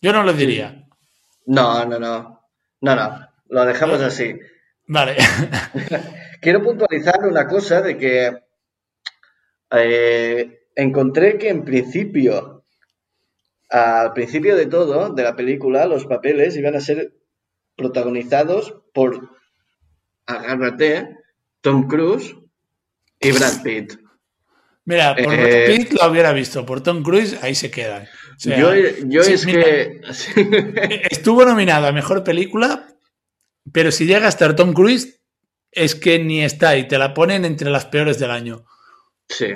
Yo 0.00 0.12
no 0.12 0.22
lo 0.22 0.32
diría. 0.32 0.86
No, 1.46 1.84
no, 1.86 1.98
no. 1.98 2.48
No, 2.80 2.94
no. 2.94 3.28
Lo 3.48 3.64
dejamos 3.64 4.00
así. 4.02 4.34
Vale. 4.86 5.16
Quiero 6.40 6.62
puntualizar 6.62 7.26
una 7.26 7.48
cosa 7.48 7.80
de 7.80 7.96
que 7.96 8.43
eh, 9.76 10.68
encontré 10.74 11.38
que 11.38 11.48
en 11.48 11.64
principio, 11.64 12.64
al 13.70 14.12
principio 14.12 14.56
de 14.56 14.66
todo, 14.66 15.10
de 15.10 15.22
la 15.22 15.36
película, 15.36 15.86
los 15.86 16.06
papeles 16.06 16.56
iban 16.56 16.76
a 16.76 16.80
ser 16.80 17.14
protagonizados 17.76 18.76
por, 18.92 19.30
agárrate, 20.26 21.16
Tom 21.60 21.88
Cruise 21.88 22.34
y 23.20 23.32
Brad 23.32 23.62
Pitt. 23.62 23.98
Mira, 24.84 25.14
por 25.16 25.32
Eh, 25.32 25.66
Brad 25.66 25.76
Pitt 25.76 25.92
lo 26.00 26.10
hubiera 26.10 26.32
visto, 26.32 26.66
por 26.66 26.82
Tom 26.82 27.02
Cruise 27.02 27.38
ahí 27.42 27.54
se 27.54 27.70
quedan. 27.70 28.02
O 28.02 28.38
sea, 28.38 28.58
yo 28.58 28.74
yo 29.06 29.22
sí, 29.22 29.32
es 29.32 29.46
mira, 29.46 29.64
que... 29.64 30.00
Estuvo 31.10 31.44
nominado 31.44 31.86
a 31.86 31.92
Mejor 31.92 32.22
Película, 32.22 32.86
pero 33.72 33.90
si 33.90 34.06
llega 34.06 34.26
a 34.26 34.28
estar 34.28 34.54
Tom 34.54 34.74
Cruise, 34.74 35.20
es 35.72 35.94
que 35.94 36.18
ni 36.18 36.44
está 36.44 36.76
y 36.76 36.86
te 36.86 36.98
la 36.98 37.14
ponen 37.14 37.44
entre 37.44 37.70
las 37.70 37.86
peores 37.86 38.18
del 38.18 38.30
año. 38.30 38.64
Sí, 39.28 39.46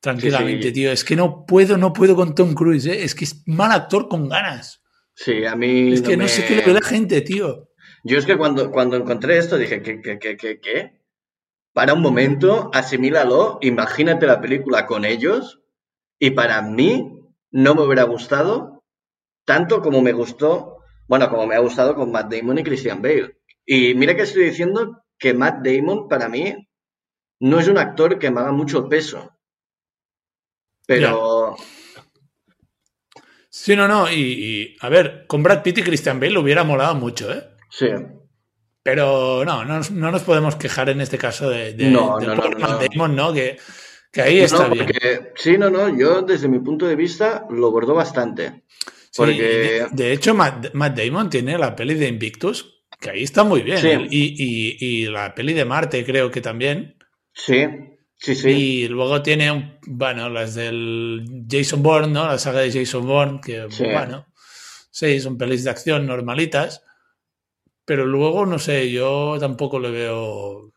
Tranquilamente, 0.00 0.62
Sí, 0.62 0.68
sí. 0.68 0.74
tío. 0.74 0.92
Es 0.92 1.04
que 1.04 1.14
no 1.16 1.44
puedo, 1.46 1.76
no 1.76 1.92
puedo 1.92 2.16
con 2.16 2.34
Tom 2.34 2.54
Cruise, 2.54 2.86
¿eh? 2.86 3.04
Es 3.04 3.14
que 3.14 3.24
es 3.24 3.42
mal 3.46 3.70
actor 3.72 4.08
con 4.08 4.28
ganas. 4.28 4.82
sí, 5.14 5.44
a 5.44 5.54
mí... 5.54 5.92
Es 5.92 6.02
que 6.02 6.16
no 6.16 6.26
sé 6.26 6.46
qué 6.46 6.56
le 6.56 6.62
ve 6.62 6.72
la 6.72 6.80
gente, 6.82 7.20
tío. 7.20 7.68
Yo 8.04 8.16
es 8.18 8.24
que 8.24 8.38
cuando, 8.38 8.70
cuando 8.70 8.96
encontré 8.96 9.36
esto 9.36 9.58
dije, 9.58 9.82
¿qué, 9.82 10.00
qué, 10.00 10.18
qué, 10.18 10.36
qué, 10.38 10.58
qué? 10.60 11.00
Para 11.74 11.92
un 11.92 12.00
momento, 12.00 12.70
asimílalo, 12.72 13.58
imagínate 13.60 14.26
la 14.26 14.40
película 14.40 14.86
con 14.86 15.04
ellos 15.04 15.60
y 16.18 16.30
para 16.30 16.62
mí 16.62 17.20
no 17.50 17.74
me 17.74 17.82
hubiera 17.82 18.04
gustado 18.04 18.82
tanto 19.44 19.82
como 19.82 20.00
me 20.00 20.12
gustó, 20.12 20.78
bueno, 21.08 21.28
como 21.28 21.46
me 21.46 21.56
ha 21.56 21.60
gustado 21.60 21.94
con 21.94 22.10
Matt 22.10 22.32
Damon 22.32 22.58
y 22.58 22.62
Christian 22.62 23.02
Bale. 23.02 23.38
Y 23.66 23.94
mira 23.94 24.16
que 24.16 24.22
estoy 24.22 24.44
diciendo 24.44 25.02
que 25.18 25.34
Matt 25.34 25.58
Damon 25.62 26.08
para 26.08 26.28
mí 26.28 26.54
no 27.40 27.58
es 27.58 27.68
un 27.68 27.78
actor 27.78 28.18
que 28.18 28.30
me 28.30 28.40
haga 28.40 28.52
mucho 28.52 28.88
peso. 28.88 29.32
Pero 30.86 31.56
Sí, 33.48 33.74
no, 33.76 33.88
no. 33.88 34.10
Y, 34.10 34.14
y, 34.14 34.76
a 34.80 34.88
ver, 34.88 35.24
con 35.26 35.42
Brad 35.42 35.62
Pitt 35.62 35.78
y 35.78 35.82
Christian 35.82 36.20
Bale 36.20 36.32
lo 36.32 36.40
hubiera 36.40 36.64
molado 36.64 36.94
mucho, 36.94 37.32
¿eh? 37.32 37.42
sí, 37.70 37.88
Pero 38.82 39.44
no, 39.44 39.64
no, 39.64 39.76
nos- 39.76 39.90
no 39.90 40.10
nos 40.10 40.22
podemos 40.22 40.56
quejar 40.56 40.88
en 40.88 41.00
este 41.00 41.18
caso 41.18 41.50
de, 41.50 41.74
de, 41.74 41.90
No, 41.90 42.18
del 42.18 42.28
no, 42.28 42.34
no, 42.36 42.78
Damon, 42.78 43.14
¿no? 43.16 43.32
Que, 43.32 43.58
que 44.12 44.22
ahí 44.22 44.38
está 44.40 44.68
No, 44.68 44.74
bien. 44.74 44.86
sí, 45.34 45.58
no, 45.58 45.68
no, 45.70 45.96
yo 45.98 46.22
desde 46.22 46.48
mi 46.48 46.60
punto 46.60 46.86
de 46.86 46.96
vista 46.96 47.46
lo 47.50 47.70
bordó 47.70 47.94
bastante. 47.94 48.64
Sí, 49.10 49.16
Porque... 49.16 49.42
de, 49.42 49.86
de 49.90 50.12
hecho, 50.12 50.34
Matt, 50.34 50.72
Matt 50.74 50.96
Damon 50.96 51.28
tiene 51.28 51.58
la 51.58 51.74
peli 51.74 51.94
de 51.94 52.08
Invictus, 52.08 52.84
que 53.00 53.10
ahí 53.10 53.22
está 53.24 53.42
muy 53.44 53.62
bien. 53.62 53.78
Sí. 53.78 53.88
¿eh? 53.88 54.06
Y, 54.10 54.34
y- 54.38 54.76
y 54.80 55.06
la 55.06 55.34
peli 55.34 55.52
de 55.52 55.64
Marte, 55.64 56.04
creo 56.04 56.30
que 56.30 56.40
también. 56.40 56.96
Sí, 57.46 57.64
sí, 58.16 58.34
sí. 58.34 58.50
Y 58.50 58.88
luego 58.88 59.22
tiene, 59.22 59.50
un- 59.50 59.78
bueno, 59.86 60.28
las 60.28 60.54
del 60.54 61.46
Jason 61.50 61.82
Bourne, 61.82 62.12
¿no? 62.12 62.26
La 62.26 62.38
saga 62.38 62.60
de 62.60 62.72
Jason 62.72 63.06
Bourne, 63.06 63.40
que, 63.44 63.66
Sí. 63.70 63.84
bueno, 63.84 64.26
sí, 64.90 65.20
son 65.20 65.38
pelis 65.38 65.64
de 65.64 65.70
acción 65.70 66.06
normalitas. 66.06 66.84
Pero 67.84 68.06
luego, 68.06 68.46
no 68.46 68.58
sé, 68.58 68.90
yo 68.92 69.36
tampoco 69.40 69.78
le 69.80 69.90
veo 69.90 70.72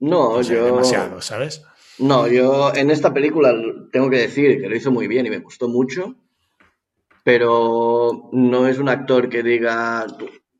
No, 0.00 0.36
no 0.38 0.42
sé, 0.42 0.54
yo... 0.54 0.64
demasiado, 0.64 1.20
¿sabes? 1.20 1.62
No, 1.98 2.26
yo 2.28 2.72
en 2.74 2.90
esta 2.90 3.12
película 3.12 3.52
tengo 3.92 4.08
que 4.10 4.18
decir 4.18 4.60
que 4.60 4.68
lo 4.68 4.76
hizo 4.76 4.90
muy 4.90 5.08
bien 5.08 5.26
y 5.26 5.30
me 5.30 5.38
gustó 5.38 5.68
mucho, 5.68 6.14
pero 7.24 8.30
no 8.32 8.66
es 8.68 8.78
un 8.78 8.88
actor 8.88 9.28
que 9.28 9.42
diga, 9.42 10.06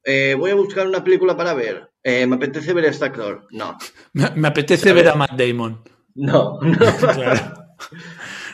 eh, 0.04 0.34
voy 0.38 0.50
a 0.50 0.54
buscar 0.56 0.86
una 0.86 1.02
película 1.04 1.36
para 1.36 1.54
ver, 1.54 1.90
eh, 2.08 2.26
me 2.26 2.36
apetece 2.36 2.72
ver 2.72 2.86
a 2.86 3.04
actor. 3.04 3.46
No, 3.50 3.76
Me, 4.14 4.30
me 4.34 4.48
apetece 4.48 4.92
ver 4.94 5.08
a 5.08 5.14
Matt 5.14 5.32
Damon. 5.32 5.82
no, 6.14 6.58
no. 6.62 6.78
Claro. 7.14 7.54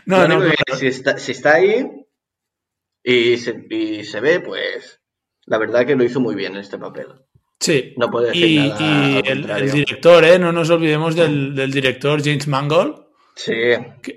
No, 0.06 0.28
no, 0.28 0.38
si, 0.78 0.88
está, 0.88 1.16
si 1.16 1.32
está 1.32 1.54
ahí 1.54 1.82
y 3.02 3.38
se, 3.38 3.66
y 3.70 4.04
se 4.04 4.20
ve, 4.20 4.40
pues 4.40 5.00
la 5.46 5.56
verdad 5.56 5.86
que 5.86 5.96
lo 5.96 6.04
hizo 6.04 6.20
muy 6.20 6.34
bien 6.34 6.52
en 6.52 6.60
este 6.60 6.76
papel. 6.76 7.06
Sí. 7.58 7.94
No 7.96 8.10
puede 8.10 8.26
decir 8.26 8.46
y, 8.46 8.68
nada. 8.68 8.80
Y 8.82 9.22
el, 9.26 9.70
director, 9.72 10.22
¿eh? 10.26 10.38
No 10.38 10.52
nos 10.52 10.68
olvidemos 10.68 11.16
del, 11.16 11.54
del 11.54 11.72
director 11.72 12.22
James 12.22 12.46
Mangold. 12.46 12.96
Sí. 13.34 13.54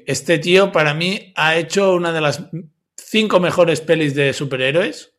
Este 0.05 0.39
tío, 0.39 0.73
para 0.73 0.93
mí, 0.93 1.31
ha 1.37 1.55
hecho 1.55 1.93
una 1.93 2.11
de 2.11 2.19
las 2.19 2.43
cinco 2.97 3.39
mejores 3.39 3.79
pelis 3.79 4.13
de 4.13 4.33
superhéroes 4.33 5.16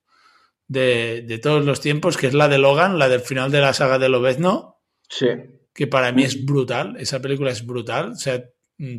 de, 0.68 1.24
de 1.26 1.38
todos 1.38 1.64
los 1.64 1.80
tiempos, 1.80 2.16
que 2.16 2.28
es 2.28 2.34
la 2.34 2.48
de 2.48 2.58
Logan, 2.58 2.98
la 2.98 3.08
del 3.08 3.20
final 3.20 3.50
de 3.50 3.60
la 3.60 3.72
saga 3.72 3.98
de 3.98 4.08
Lobezno. 4.08 4.80
Sí. 5.08 5.28
Que 5.74 5.86
para 5.86 6.12
mí 6.12 6.24
es 6.24 6.44
brutal. 6.44 6.96
Esa 6.98 7.20
película 7.20 7.50
es 7.50 7.64
brutal. 7.64 8.12
O 8.12 8.16
sea, 8.16 8.44
mm, 8.76 8.98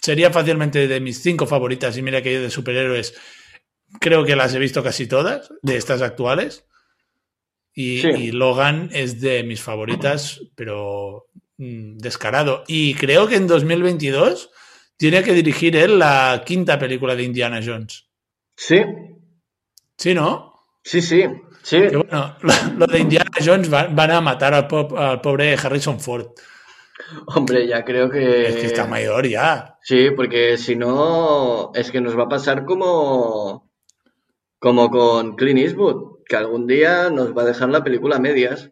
sería 0.00 0.30
fácilmente 0.30 0.88
de 0.88 1.00
mis 1.00 1.22
cinco 1.22 1.46
favoritas. 1.46 1.96
Y 1.96 2.02
mira 2.02 2.22
que 2.22 2.32
yo 2.32 2.42
de 2.42 2.50
superhéroes 2.50 3.14
creo 4.00 4.24
que 4.24 4.36
las 4.36 4.54
he 4.54 4.58
visto 4.58 4.82
casi 4.82 5.06
todas, 5.06 5.52
de 5.62 5.76
estas 5.76 6.02
actuales. 6.02 6.64
Y, 7.76 8.30
Logan 8.30 8.88
es 8.92 9.20
de 9.20 9.42
mis 9.42 9.60
favoritas, 9.60 10.40
pero 10.54 11.26
mm, 11.56 11.98
descarado. 11.98 12.62
Y 12.68 12.94
creo 12.94 13.26
que 13.26 13.34
en 13.34 13.48
2022 13.48 14.50
tiene 14.96 15.24
que 15.24 15.32
dirigir 15.32 15.74
él 15.76 15.98
la 15.98 16.44
quinta 16.46 16.78
película 16.78 17.16
de 17.16 17.24
Indiana 17.24 17.60
Jones. 17.64 18.06
Sí. 18.56 18.80
Sí, 19.96 20.14
¿no? 20.14 20.53
Sí, 20.84 21.00
sí. 21.00 21.24
sí. 21.62 21.80
Que 21.88 21.96
bueno, 21.96 22.36
lo, 22.76 22.86
de 22.86 22.98
Indiana 22.98 23.30
Jones 23.44 23.68
van, 23.68 24.10
a 24.10 24.20
matar 24.20 24.54
al, 24.54 24.68
al, 24.96 25.20
pobre 25.20 25.54
Harrison 25.54 25.98
Ford. 25.98 26.28
Hombre, 27.26 27.66
ya 27.66 27.84
creo 27.84 28.08
que. 28.10 28.48
Es 28.48 28.56
que 28.56 28.66
está 28.66 28.86
mayor 28.86 29.26
ya. 29.26 29.76
Sí, 29.82 30.10
porque 30.14 30.56
si 30.58 30.76
no, 30.76 31.72
es 31.74 31.90
que 31.90 32.00
nos 32.00 32.16
va 32.16 32.24
a 32.24 32.28
pasar 32.28 32.64
como. 32.64 33.72
Como 34.58 34.90
con 34.90 35.36
Clint 35.36 35.58
Eastwood 35.58 36.14
que 36.26 36.36
algún 36.36 36.66
día 36.66 37.10
nos 37.10 37.36
va 37.36 37.42
a 37.42 37.46
dejar 37.46 37.68
la 37.68 37.84
película 37.84 38.16
a 38.16 38.20
medias. 38.20 38.70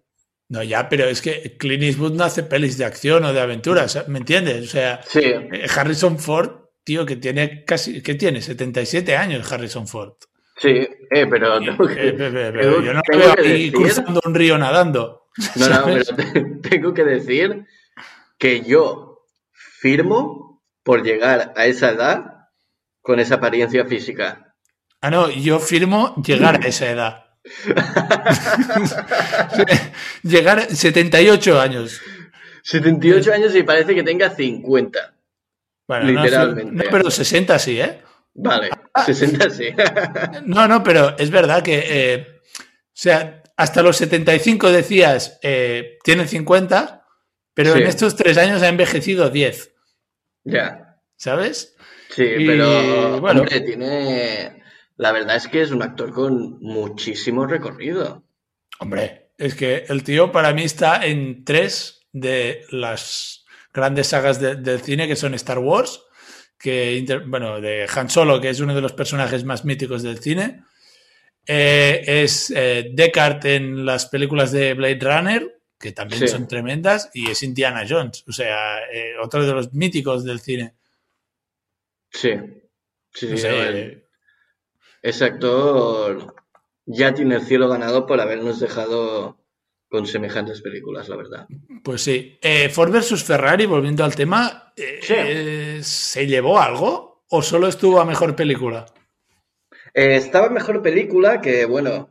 No, 0.49 0.63
ya, 0.63 0.89
pero 0.89 1.05
es 1.05 1.23
que 1.23 1.57
Clint 1.59 1.83
Eastwood 1.83 2.13
no 2.13 2.25
hace 2.25 2.43
pelis 2.43 2.77
de 2.77 2.85
acción 2.85 3.25
o 3.25 3.33
de 3.33 3.41
aventuras, 3.41 4.07
¿me 4.09 4.19
entiendes? 4.19 4.65
O 4.67 4.71
sea, 4.71 5.01
eh, 5.15 5.67
Harrison 5.75 6.19
Ford, 6.19 6.51
tío, 6.85 7.07
que 7.07 7.17
tiene 7.17 7.65
casi, 7.65 8.03
¿qué 8.03 8.15
tiene? 8.15 8.43
77 8.43 9.17
años 9.17 9.51
Harrison 9.51 9.87
Ford. 9.87 10.15
Sí, 10.57 10.69
eh, 10.69 11.27
pero, 11.29 11.61
yo 11.61 12.93
no 12.93 13.03
veo 13.09 13.35
ahí 13.39 13.73
cruzando 13.73 14.21
un 14.25 14.35
río 14.35 14.59
nadando. 14.59 15.29
No, 15.57 15.69
no, 15.69 15.85
pero 15.85 16.05
tengo 16.63 16.95
que 16.95 17.05
decir 17.05 17.67
que 18.39 18.61
yo 18.61 19.27
firmo 19.53 20.63
por 20.83 21.03
llegar 21.03 21.53
a 21.57 21.67
esa 21.67 21.91
edad 21.91 22.49
con 23.01 23.19
esa 23.19 23.37
apariencia 23.37 23.87
física. 23.87 24.55
Ah, 25.01 25.11
no, 25.11 25.31
yo 25.31 25.59
firmo 25.59 26.15
llegar 26.23 26.61
a 26.63 26.69
esa 26.69 26.91
edad. 26.91 27.25
Llegar 30.23 30.61
a 30.61 30.67
78 30.67 31.61
años. 31.61 32.01
78 32.63 33.33
años 33.33 33.57
y 33.57 33.65
parece 33.65 33.95
que 33.95 34.05
tenga 34.05 34.31
50. 34.31 35.15
literalmente. 36.05 36.73
No, 36.73 36.85
pero 36.91 37.11
60 37.11 37.59
sí, 37.59 37.81
¿eh? 37.81 38.01
Vale, 38.35 38.71
60 39.07 39.51
sí. 39.51 39.69
no, 40.45 40.69
no, 40.69 40.83
pero 40.83 41.17
es 41.19 41.31
verdad 41.31 41.63
que, 41.63 41.85
eh, 41.87 42.27
o 42.49 42.91
sea, 42.93 43.43
hasta 43.57 43.83
los 43.83 43.97
75 43.97 44.71
decías, 44.71 45.39
eh, 45.43 45.99
tiene 46.05 46.27
50, 46.27 47.07
pero 47.55 47.75
en 47.77 47.87
estos 47.87 48.17
tres 48.17 48.39
años 48.39 48.63
ha 48.63 48.69
envejecido 48.69 49.31
10. 49.31 49.75
Ya. 50.45 50.99
¿Sabes? 51.17 51.77
Sí, 52.11 52.27
pero 52.47 53.21
bueno, 53.21 53.45
tiene 53.45 54.63
la 54.97 55.11
verdad 55.11 55.37
es 55.37 55.49
que 55.49 55.63
es 55.63 55.71
un 55.71 55.83
actor 55.83 56.13
con 56.13 56.61
muchísimo 56.61 57.47
recorrido. 57.47 58.23
Hombre, 58.79 59.31
es 59.39 59.55
que 59.55 59.85
el 59.89 60.05
tío 60.05 60.31
para 60.31 60.53
mí 60.53 60.63
está 60.63 61.05
en 61.05 61.45
tres 61.45 62.07
de 62.13 62.65
las 62.71 63.45
grandes 63.73 64.09
sagas 64.09 64.41
del 64.41 64.81
cine 64.83 65.09
que 65.09 65.17
son 65.17 65.35
Star 65.35 65.59
Wars, 65.59 66.05
que 66.63 67.05
bueno, 67.27 67.61
de 67.61 67.87
Han 67.95 68.09
Solo, 68.09 68.41
que 68.41 68.51
es 68.51 68.61
uno 68.61 68.75
de 68.75 68.81
los 68.81 68.93
personajes 68.93 69.45
más 69.45 69.65
míticos 69.65 70.03
del 70.03 70.19
cine. 70.19 70.63
Eh, 71.47 72.03
es 72.07 72.53
eh, 72.55 72.91
Deckard 72.95 73.45
en 73.47 73.85
las 73.85 74.07
películas 74.07 74.53
de 74.53 74.75
Blade 74.75 75.01
Runner, 75.01 75.61
que 75.79 75.93
también 75.93 76.29
son 76.29 76.47
tremendas, 76.47 77.11
y 77.13 77.31
es 77.31 77.43
Indiana 77.43 77.85
Jones, 77.89 78.25
o 78.29 78.33
sea, 78.33 78.79
eh, 78.93 79.15
otro 79.21 79.45
de 79.45 79.53
los 79.53 79.73
míticos 79.75 80.25
del 80.25 80.39
cine. 80.39 80.75
Sí, 82.11 82.31
sí, 83.13 83.37
sí 83.37 83.49
ese 85.03 85.25
actor 85.25 86.35
ya 86.87 87.13
tiene 87.13 87.35
el 87.35 87.43
cielo 87.43 87.69
ganado 87.69 88.07
por 88.07 88.21
habernos 88.21 88.61
dejado 88.61 89.37
con 89.93 90.07
semejantes 90.07 90.63
películas, 90.63 91.09
la 91.09 91.17
verdad. 91.17 91.47
Pues 91.85 92.01
sí. 92.01 92.39
Eh, 92.41 92.71
Ford 92.71 92.91
versus 92.91 93.23
Ferrari, 93.23 93.67
volviendo 93.67 94.03
al 94.03 94.17
tema, 94.17 94.73
eh, 94.75 95.81
¿se 95.83 96.27
llevó 96.27 96.59
algo 96.59 97.27
o 97.29 97.43
solo 97.43 97.69
estuvo 97.69 98.01
a 98.01 98.05
mejor 98.05 98.35
película? 98.35 98.87
Eh, 99.95 100.17
estaba 100.17 100.49
mejor 100.49 100.81
película 100.81 101.43
que, 101.43 101.67
bueno, 101.67 102.09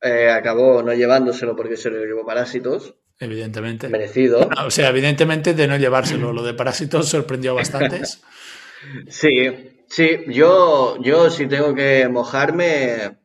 acabó 0.00 0.82
no 0.84 0.94
llevándoselo 0.94 1.56
porque 1.56 1.76
se 1.76 1.90
lo 1.90 2.04
llevó 2.04 2.24
Parásitos. 2.24 2.94
Evidentemente. 3.18 3.88
Merecido. 3.88 4.48
o 4.64 4.70
sea, 4.70 4.90
evidentemente 4.90 5.52
de 5.52 5.66
no 5.66 5.76
llevárselo. 5.76 6.32
Lo 6.32 6.44
de 6.44 6.54
Parásitos 6.54 7.08
sorprendió 7.08 7.50
a 7.50 7.54
bastantes. 7.54 8.22
sí, 9.08 9.76
Sí, 9.88 10.24
yo, 10.28 10.96
yo 11.00 11.30
si 11.30 11.46
tengo 11.46 11.74
que 11.74 12.08
mojarme. 12.08 13.18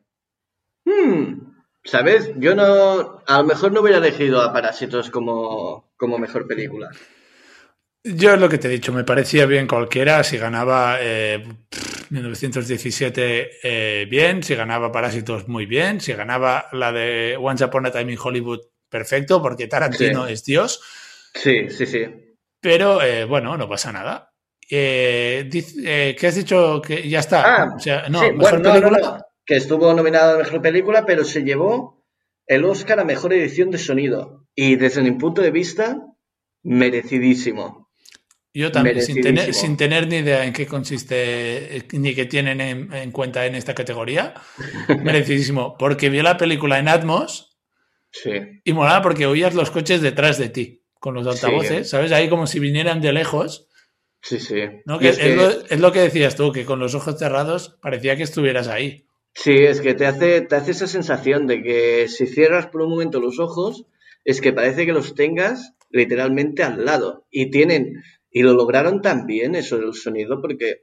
Hmm, 0.84 1.51
¿Sabes? 1.84 2.30
Yo 2.36 2.54
no. 2.54 3.22
A 3.26 3.38
lo 3.38 3.44
mejor 3.44 3.72
no 3.72 3.80
hubiera 3.80 3.98
elegido 3.98 4.40
a 4.40 4.52
Parásitos 4.52 5.10
como, 5.10 5.92
como 5.96 6.18
mejor 6.18 6.46
película. 6.46 6.90
Yo 8.04 8.34
es 8.34 8.40
lo 8.40 8.48
que 8.48 8.58
te 8.58 8.68
he 8.68 8.70
dicho, 8.70 8.92
me 8.92 9.04
parecía 9.04 9.46
bien 9.46 9.66
cualquiera. 9.66 10.22
Si 10.24 10.36
ganaba 10.36 10.98
eh, 11.00 11.44
1917, 12.10 13.50
eh, 13.62 14.06
bien. 14.06 14.42
Si 14.42 14.54
ganaba 14.54 14.92
Parásitos, 14.92 15.48
muy 15.48 15.66
bien. 15.66 16.00
Si 16.00 16.12
ganaba 16.12 16.66
la 16.72 16.92
de 16.92 17.36
Once 17.40 17.64
Upon 17.64 17.86
a 17.86 17.90
Time 17.90 18.12
in 18.12 18.18
Hollywood, 18.22 18.60
perfecto, 18.88 19.40
porque 19.40 19.66
Tarantino 19.66 20.26
es 20.26 20.44
Dios. 20.44 20.80
Sí, 21.34 21.68
sí, 21.70 21.86
sí. 21.86 22.06
Pero 22.60 23.02
eh, 23.02 23.24
bueno, 23.24 23.56
no 23.56 23.68
pasa 23.68 23.90
nada. 23.90 24.32
Eh, 24.70 25.50
eh, 25.84 26.16
¿Qué 26.18 26.26
has 26.26 26.34
dicho? 26.34 26.80
Que 26.80 27.08
ya 27.08 27.18
está. 27.20 27.62
Ah, 27.62 27.74
o 27.76 27.78
sea, 27.78 28.08
no, 28.08 28.20
mejor 28.32 28.62
película. 28.62 29.26
Que 29.52 29.58
estuvo 29.58 29.92
nominado 29.92 30.34
a 30.34 30.38
mejor 30.38 30.62
película, 30.62 31.04
pero 31.04 31.24
se 31.24 31.42
llevó 31.42 32.02
el 32.46 32.64
Oscar 32.64 33.00
a 33.00 33.04
mejor 33.04 33.34
edición 33.34 33.70
de 33.70 33.76
sonido. 33.76 34.46
Y 34.54 34.76
desde 34.76 35.02
mi 35.02 35.10
punto 35.10 35.42
de 35.42 35.50
vista, 35.50 36.00
merecidísimo. 36.62 37.90
Yo 38.54 38.72
también, 38.72 39.02
sin 39.02 39.20
tener, 39.20 39.52
sin 39.52 39.76
tener, 39.76 40.08
ni 40.08 40.16
idea 40.16 40.46
en 40.46 40.54
qué 40.54 40.66
consiste 40.66 41.86
ni 41.92 42.14
qué 42.14 42.24
tienen 42.24 42.62
en, 42.62 43.10
cuenta 43.10 43.44
en 43.44 43.54
esta 43.54 43.74
categoría, 43.74 44.32
merecidísimo. 45.02 45.76
Porque 45.78 46.08
vi 46.08 46.22
la 46.22 46.38
película 46.38 46.78
en 46.78 46.88
Atmos 46.88 47.58
sí. 48.10 48.30
y 48.64 48.72
molaba 48.72 49.02
porque 49.02 49.26
oías 49.26 49.54
los 49.54 49.70
coches 49.70 50.00
detrás 50.00 50.38
de 50.38 50.48
ti 50.48 50.82
con 50.98 51.12
los 51.12 51.26
altavoces, 51.26 51.90
¿sabes? 51.90 52.10
Ahí 52.12 52.30
como 52.30 52.46
si 52.46 52.58
vinieran 52.58 53.02
de 53.02 53.12
lejos 53.12 53.68
Sí, 54.22 54.38
sí. 54.38 54.60
es, 54.60 55.80
Lo, 55.80 55.92
que 55.92 56.00
decías 56.00 56.36
tú, 56.36 56.52
que 56.52 56.64
con 56.64 56.78
los 56.78 56.94
ojos 56.94 57.18
cerrados 57.18 57.76
parecía 57.82 58.16
que 58.16 58.22
estuvieras 58.22 58.68
ahí. 58.68 59.08
Sí, 59.34 59.52
es 59.64 59.80
que 59.80 59.94
te 59.94 60.06
hace, 60.06 60.42
te 60.42 60.54
hace 60.56 60.72
esa 60.72 60.86
sensación 60.86 61.46
de 61.46 61.62
que 61.62 62.08
si 62.08 62.26
cierras 62.26 62.66
por 62.66 62.82
un 62.82 62.90
momento 62.90 63.20
los 63.20 63.38
ojos, 63.38 63.86
es 64.24 64.40
que 64.40 64.52
parece 64.52 64.86
que 64.86 64.92
los 64.92 65.14
tengas 65.14 65.74
literalmente 65.90 66.62
al 66.62 66.84
lado. 66.84 67.26
Y 67.30 67.50
tienen, 67.50 68.02
y 68.30 68.42
lo 68.42 68.52
lograron 68.52 69.00
tan 69.00 69.26
bien 69.26 69.54
eso 69.54 69.78
del 69.78 69.94
sonido, 69.94 70.40
porque 70.40 70.82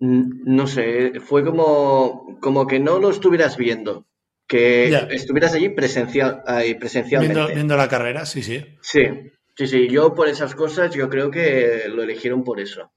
no 0.00 0.66
sé, 0.66 1.20
fue 1.20 1.44
como, 1.44 2.38
como 2.40 2.66
que 2.66 2.80
no 2.80 2.98
lo 2.98 3.10
estuvieras 3.10 3.56
viendo. 3.56 4.06
Que 4.48 4.88
estuvieras 5.10 5.54
allí 5.54 5.68
presencial, 5.70 6.42
ahí 6.46 6.74
presencialmente. 6.74 7.34
Viendo, 7.34 7.54
viendo 7.54 7.76
la 7.76 7.88
carrera, 7.88 8.26
sí, 8.26 8.42
sí. 8.42 8.66
Sí, 8.82 9.06
Sí, 9.56 9.66
sí, 9.66 9.88
yo 9.88 10.14
por 10.14 10.28
esas 10.28 10.54
cosas 10.54 10.94
yo 10.94 11.08
creo 11.10 11.30
que 11.30 11.84
lo 11.88 12.02
eligieron 12.02 12.42
por 12.42 12.58
eso. 12.60 12.90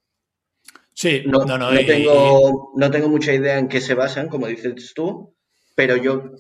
Sí, 0.95 1.23
no, 1.25 1.43
no, 1.43 1.57
no, 1.57 1.69
tengo, 1.85 2.71
no 2.73 2.89
tengo 2.89 3.09
mucha 3.09 3.33
idea 3.33 3.59
en 3.59 3.67
qué 3.67 3.81
se 3.81 3.95
basan, 3.95 4.29
como 4.29 4.47
dices 4.47 4.93
tú, 4.95 5.35
pero 5.75 5.97
yo, 5.97 6.31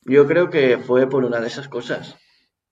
yo 0.00 0.26
creo 0.26 0.48
que 0.48 0.78
fue 0.78 1.06
por 1.10 1.26
una 1.26 1.40
de 1.40 1.48
esas 1.48 1.68
cosas. 1.68 2.16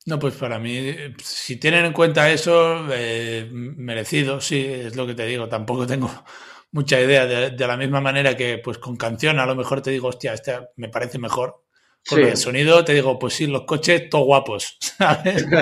No, 0.07 0.19
pues 0.19 0.35
para 0.35 0.59
mí, 0.59 0.95
si 1.23 1.57
tienen 1.57 1.85
en 1.85 1.93
cuenta 1.93 2.31
eso, 2.31 2.87
eh, 2.91 3.47
merecido, 3.53 4.41
sí, 4.41 4.65
es 4.65 4.97
lo 4.97 5.07
que 5.07 5.15
te 5.15 5.27
digo. 5.27 5.47
Tampoco 5.47 5.87
tengo 5.87 6.11
mucha 6.73 6.99
idea. 6.99 7.27
De, 7.27 7.67
la 7.67 7.77
misma 7.77 8.01
manera 8.01 8.35
que, 8.35 8.57
pues 8.57 8.79
con 8.79 8.97
canción, 8.97 9.39
a 9.39 9.47
lo 9.47 9.55
mejor 9.55 9.83
te 9.83 9.91
digo, 9.91 10.09
hostia, 10.09 10.33
este 10.33 10.59
me 10.77 10.89
parece 10.89 11.19
mejor. 11.19 11.65
Con 12.09 12.21
el 12.21 12.37
sonido 12.39 12.83
te 12.83 12.95
digo, 12.95 13.19
pues 13.19 13.35
sí, 13.35 13.47
los 13.47 13.65
coches, 13.65 14.09
todos 14.09 14.25
guapos, 14.25 14.79
¿sabes? 14.99 15.47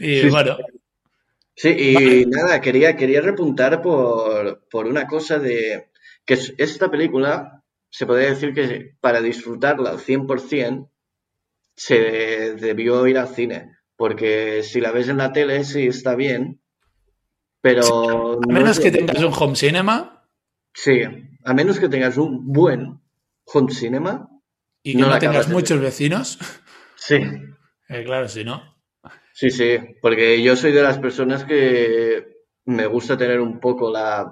Y 0.00 0.28
bueno, 0.28 0.56
Sí, 0.56 0.71
y 1.56 2.24
nada, 2.26 2.60
quería, 2.60 2.96
quería 2.96 3.20
repuntar 3.20 3.82
por, 3.82 4.66
por 4.70 4.86
una 4.86 5.06
cosa 5.06 5.38
de 5.38 5.90
que 6.24 6.34
es- 6.34 6.54
esta 6.58 6.90
película 6.90 7.62
se 7.90 8.06
podría 8.06 8.30
decir 8.30 8.54
que 8.54 8.94
para 9.00 9.20
disfrutarla 9.20 9.90
al 9.90 10.00
100% 10.00 10.90
se 11.76 12.54
debió 12.56 13.06
ir 13.06 13.18
al 13.18 13.28
cine, 13.28 13.76
porque 13.96 14.62
si 14.62 14.80
la 14.80 14.92
ves 14.92 15.08
en 15.08 15.18
la 15.18 15.32
tele 15.32 15.64
sí 15.64 15.86
está 15.86 16.14
bien, 16.16 16.60
pero... 17.60 18.34
A 18.34 18.46
no 18.46 18.54
menos 18.60 18.78
que 18.80 18.90
tengas 18.90 19.22
un 19.28 19.32
home 19.38 19.56
cinema 19.56 19.96
Sí, 20.74 20.96
a 21.44 21.54
menos 21.54 21.78
que 21.80 21.88
tengas 21.88 22.16
un 22.16 22.52
buen 22.52 23.00
home 23.44 23.72
cinema. 23.72 24.28
y 24.82 24.92
que 24.96 25.02
No 25.02 25.08
no, 25.08 25.18
tengas 25.18 25.48
muchos 25.48 25.80
vecinos. 25.80 26.38
Sí, 26.96 27.16
eh, 27.88 28.04
claro, 28.04 28.28
si 28.28 28.44
no. 28.44 28.71
Sí, 29.32 29.50
sí, 29.50 29.78
porque 30.00 30.42
yo 30.42 30.56
soy 30.56 30.72
de 30.72 30.82
las 30.82 30.98
personas 30.98 31.44
que 31.44 32.26
me 32.64 32.86
gusta 32.86 33.16
tener 33.16 33.40
un 33.40 33.60
poco 33.60 33.90
la 33.90 34.30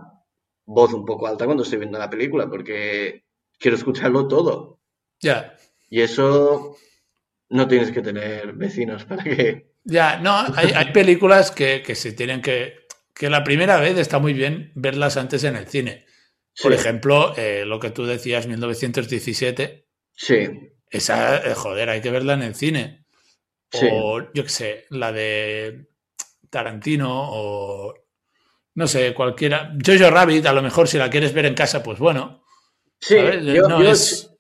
voz 0.65 0.93
un 0.93 1.05
poco 1.05 1.27
alta 1.27 1.47
cuando 1.47 1.63
estoy 1.63 1.79
viendo 1.81 1.99
la 1.99 2.11
película, 2.11 2.49
porque 2.49 3.25
quiero 3.59 3.77
escucharlo 3.77 4.29
todo. 4.29 4.81
Ya. 5.21 5.57
Y 5.89 6.01
eso 6.01 6.77
no 7.49 7.69
tienes 7.69 7.91
que 7.91 8.03
tener 8.03 8.53
vecinos 8.55 9.05
para 9.05 9.25
que... 9.25 9.71
Ya, 9.85 10.19
no, 10.19 10.37
hay, 10.57 10.73
hay 10.75 10.93
películas 10.93 11.51
que, 11.51 11.83
que 11.83 11.95
se 11.95 12.13
tienen 12.13 12.43
que. 12.43 12.75
que 13.15 13.31
la 13.31 13.43
primera 13.43 13.81
vez 13.81 13.97
está 13.99 14.19
muy 14.19 14.35
bien 14.35 14.73
verlas 14.75 15.17
antes 15.17 15.43
en 15.45 15.57
el 15.57 15.67
cine. 15.69 16.05
Por 16.61 16.73
Sí, 16.73 16.79
ejemplo, 16.79 17.35
eh, 17.37 17.65
lo 17.65 17.81
que 17.81 17.91
tú 17.91 18.05
decías, 18.05 18.47
1917, 18.47 19.87
sí, 20.13 20.49
esa, 20.91 21.39
eh, 21.39 21.55
joder, 21.55 21.89
hay 21.89 22.01
que 22.03 22.11
verla 22.11 22.35
en 22.35 22.43
el 22.43 22.55
cine. 22.55 23.00
Sí. 23.71 23.89
O, 23.93 24.21
yo 24.33 24.43
qué 24.43 24.49
sé, 24.49 24.85
la 24.91 25.13
de 25.13 25.89
Tarantino 26.51 27.09
o. 27.11 27.95
No 28.75 28.87
sé, 28.87 29.15
cualquiera. 29.15 29.75
Jojo 29.85 30.11
Rabbit, 30.11 30.47
a 30.47 30.53
lo 30.53 30.63
mejor 30.63 30.89
si 30.89 30.97
la 30.99 31.11
quieres 31.11 31.35
ver 31.35 31.47
en 31.47 31.55
casa, 31.55 31.83
pues 31.83 31.99
bueno. 31.99 32.45
Sí, 33.01 33.17
yo, 33.17 33.69
No 33.69 33.83
yo- 33.83 33.91
es- 33.91 34.31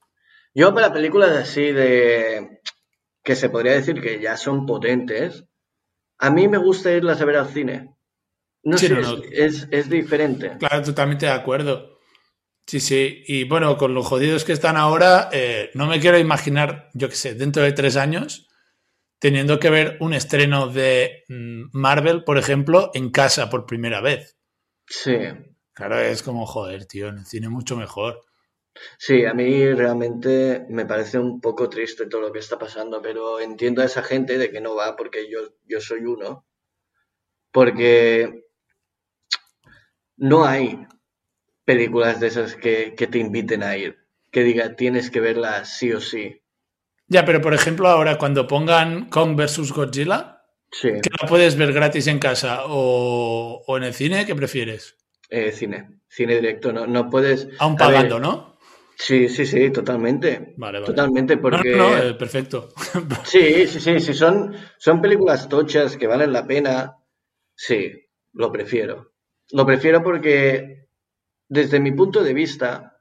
yo 0.55 0.75
para 0.75 0.93
películas 0.93 1.31
así 1.31 1.73
de... 1.73 2.61
que 3.25 3.37
se 3.37 3.51
podría 3.51 3.73
decir 3.73 4.01
que 4.01 4.21
ya 4.21 4.37
son 4.37 4.67
potentes, 4.67 5.45
a 6.19 6.31
mí 6.31 6.49
me 6.49 6.59
gusta 6.59 6.93
irlas 6.93 7.21
a 7.21 7.25
ver 7.25 7.37
al 7.37 7.49
cine. 7.49 7.95
No 8.63 8.79
Sí, 8.79 8.89
sé, 8.89 8.95
no, 8.95 9.01
es, 9.01 9.09
no. 9.09 9.23
es- 9.33 9.69
es 9.71 9.89
diferente. 9.91 10.57
Claro, 10.59 10.83
totalmente 10.83 11.27
de 11.27 11.33
acuerdo. 11.33 11.99
Sí, 12.67 12.81
sí. 12.81 13.25
Y 13.27 13.45
bueno, 13.45 13.77
con 13.77 13.95
los 13.95 14.07
jodidos 14.07 14.45
que 14.45 14.53
están 14.53 14.77
ahora, 14.77 15.29
eh, 15.33 15.71
no 15.75 15.87
me 15.87 16.01
quiero 16.01 16.19
imaginar, 16.19 16.91
yo 16.95 17.09
qué 17.09 17.17
sé, 17.17 17.35
dentro 17.35 17.63
de 17.63 17.73
tres 17.73 17.97
años, 17.97 18.49
teniendo 19.21 19.61
que 19.61 19.71
ver 19.71 19.97
un 20.01 20.15
estreno 20.15 20.69
de 20.69 21.25
mm, 21.29 21.71
Marvel, 21.73 22.25
por 22.25 22.39
ejemplo, 22.39 22.91
en 22.95 23.11
casa 23.13 23.51
por 23.51 23.67
primera 23.67 24.01
vez. 24.01 24.37
Sí, 24.87 25.17
Claro, 25.75 25.99
es 25.99 26.23
como, 26.23 26.47
joder, 26.47 26.87
tío, 26.87 27.09
en 27.09 27.19
el 27.19 27.27
cine 27.27 27.49
mucho 27.49 27.77
mejor. 27.77 28.21
sí, 28.99 29.25
a 29.25 29.35
mí 29.35 29.73
realmente 29.75 30.65
me 30.69 30.87
parece 30.87 31.19
un 31.19 31.41
poco 31.41 31.69
triste 31.69 32.07
todo 32.07 32.21
lo 32.21 32.33
que 32.33 32.39
está 32.39 32.59
pasando, 32.59 33.03
pero 33.03 33.41
entiendo 33.41 33.83
a 33.83 33.87
esa 33.87 34.03
gente 34.03 34.39
de 34.39 34.51
que 34.51 34.61
no 34.61 34.77
va 34.77 34.97
porque 34.97 35.29
yo, 35.31 35.41
yo 35.67 35.81
soy 35.81 36.05
uno. 36.05 36.47
Porque 37.53 38.45
no 40.19 40.45
hay 40.45 40.87
películas 41.65 42.21
de 42.21 42.29
esas 42.29 42.57
que, 42.57 42.95
que 42.97 43.07
te 43.09 43.19
inviten 43.19 43.63
a 43.63 43.77
ir, 43.77 43.99
que 44.33 44.43
diga 44.43 44.77
tienes 44.77 45.11
que 45.11 45.21
verla 45.21 45.65
sí 45.65 45.93
o 45.93 46.01
sí. 46.01 46.40
Ya, 47.11 47.25
pero 47.25 47.41
por 47.41 47.53
ejemplo, 47.55 47.89
ahora 47.89 48.17
cuando 48.19 48.47
pongan 48.47 49.11
Kong 49.11 49.37
vs. 49.37 49.73
Godzilla, 49.73 50.37
Sí, 50.73 50.89
que 51.03 51.11
la 51.21 51.29
puedes 51.29 51.57
ver 51.57 51.73
gratis 51.73 52.07
en 52.07 52.21
casa 52.21 52.61
o, 52.67 53.61
o 53.67 53.77
en 53.77 53.83
el 53.83 53.93
cine, 53.93 54.25
¿qué 54.25 54.35
prefieres? 54.37 54.97
eh, 55.29 55.51
cine, 55.53 56.01
cine 56.09 56.37
directo, 56.37 56.73
no, 56.73 56.87
no 56.87 57.11
puedes... 57.11 57.49
Aún 57.59 57.75
ver, 57.75 57.87
pagando, 57.87 58.19
¿no? 58.21 58.57
Sí, 58.97 59.29
sí, 59.29 59.45
sí, 59.47 59.71
totalmente. 59.71 60.55
Vale, 60.57 60.79
vale. 60.79 60.87
Totalmente, 60.87 61.35
No, 61.37 61.43
porque... 61.43 61.71
no, 61.77 61.91
no, 61.91 61.99
eh, 61.99 62.15
perfecto. 62.15 62.69
Sí, 63.25 63.67
sí, 63.67 63.81
sí, 63.81 63.99
sí, 64.01 64.15
son, 64.15 64.55
son 64.79 65.01
películas 65.03 65.49
tochas 65.49 65.97
que 65.97 66.07
valen 66.07 66.33
la 66.33 66.47
pena. 66.47 66.97
Sí, 67.57 67.93
lo 68.35 68.53
prefiero. 68.53 69.13
Lo 69.53 69.67
prefiero 69.67 70.03
porque, 70.05 70.87
desde 71.49 71.81
mi 71.81 71.91
punto 71.93 72.23
de 72.23 72.35
vista, 72.35 73.01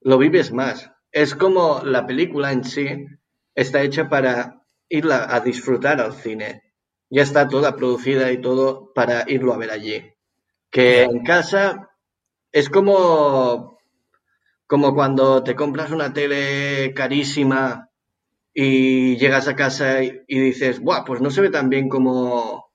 lo 0.00 0.16
vives 0.16 0.50
más. 0.52 0.90
Es 1.10 1.34
como 1.34 1.82
la 1.84 2.06
película 2.06 2.52
en 2.52 2.64
sí 2.64 3.06
está 3.54 3.82
hecha 3.82 4.08
para 4.08 4.62
irla 4.88 5.26
a 5.34 5.40
disfrutar 5.40 6.00
al 6.00 6.12
cine. 6.14 6.62
Ya 7.10 7.22
está 7.22 7.48
toda 7.48 7.76
producida 7.76 8.32
y 8.32 8.40
todo 8.40 8.92
para 8.94 9.24
irlo 9.28 9.52
a 9.52 9.58
ver 9.58 9.70
allí. 9.70 10.14
Que 10.70 11.02
en 11.02 11.22
casa 11.24 11.90
es 12.52 12.68
como, 12.70 13.78
como 14.66 14.94
cuando 14.94 15.42
te 15.42 15.54
compras 15.54 15.90
una 15.90 16.12
tele 16.12 16.94
carísima 16.94 17.90
y 18.54 19.16
llegas 19.16 19.48
a 19.48 19.56
casa 19.56 20.02
y, 20.02 20.22
y 20.26 20.38
dices, 20.40 20.80
Buah, 20.80 21.04
pues 21.04 21.20
no 21.20 21.30
se 21.30 21.42
ve 21.42 21.50
tan 21.50 21.68
bien 21.68 21.88
como, 21.88 22.70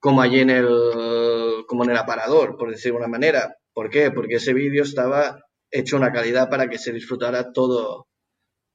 como 0.00 0.22
allí 0.22 0.40
en 0.40 0.50
el, 0.50 1.64
como 1.68 1.84
en 1.84 1.90
el 1.90 1.96
aparador, 1.96 2.56
por 2.56 2.70
decir 2.70 2.92
de 2.92 2.98
una 2.98 3.06
manera. 3.08 3.56
¿Por 3.72 3.90
qué? 3.90 4.10
Porque 4.10 4.36
ese 4.36 4.54
vídeo 4.54 4.82
estaba 4.82 5.44
hecho 5.70 5.96
una 5.96 6.12
calidad 6.12 6.48
para 6.48 6.68
que 6.68 6.78
se 6.78 6.92
disfrutara 6.92 7.52
todo, 7.52 8.08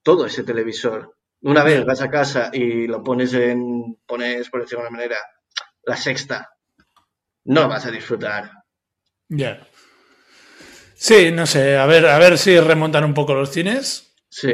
todo 0.06 0.24
ese 0.26 0.44
televisor. 0.44 1.16
Una 1.42 1.64
vez 1.64 1.84
vas 1.84 2.00
a 2.00 2.08
casa 2.08 2.50
y 2.52 2.86
lo 2.86 3.02
pones 3.02 3.34
en, 3.34 3.96
pones, 4.06 4.48
por 4.50 4.60
decir 4.60 4.78
de 4.78 4.82
una 4.82 4.90
manera, 4.96 5.16
la 5.82 5.96
sexta, 5.96 6.48
no 7.46 7.62
lo 7.62 7.68
vas 7.68 7.86
a 7.86 7.90
disfrutar. 7.90 8.52
Ya. 9.28 9.66
Sí, 10.94 11.32
no 11.32 11.44
sé, 11.44 11.76
a 11.76 11.86
ver, 11.86 12.06
a 12.06 12.18
ver 12.20 12.38
si 12.38 12.58
remontan 12.60 13.02
un 13.02 13.14
poco 13.14 13.34
los 13.34 13.50
cines. 13.50 14.14
Sí. 14.28 14.52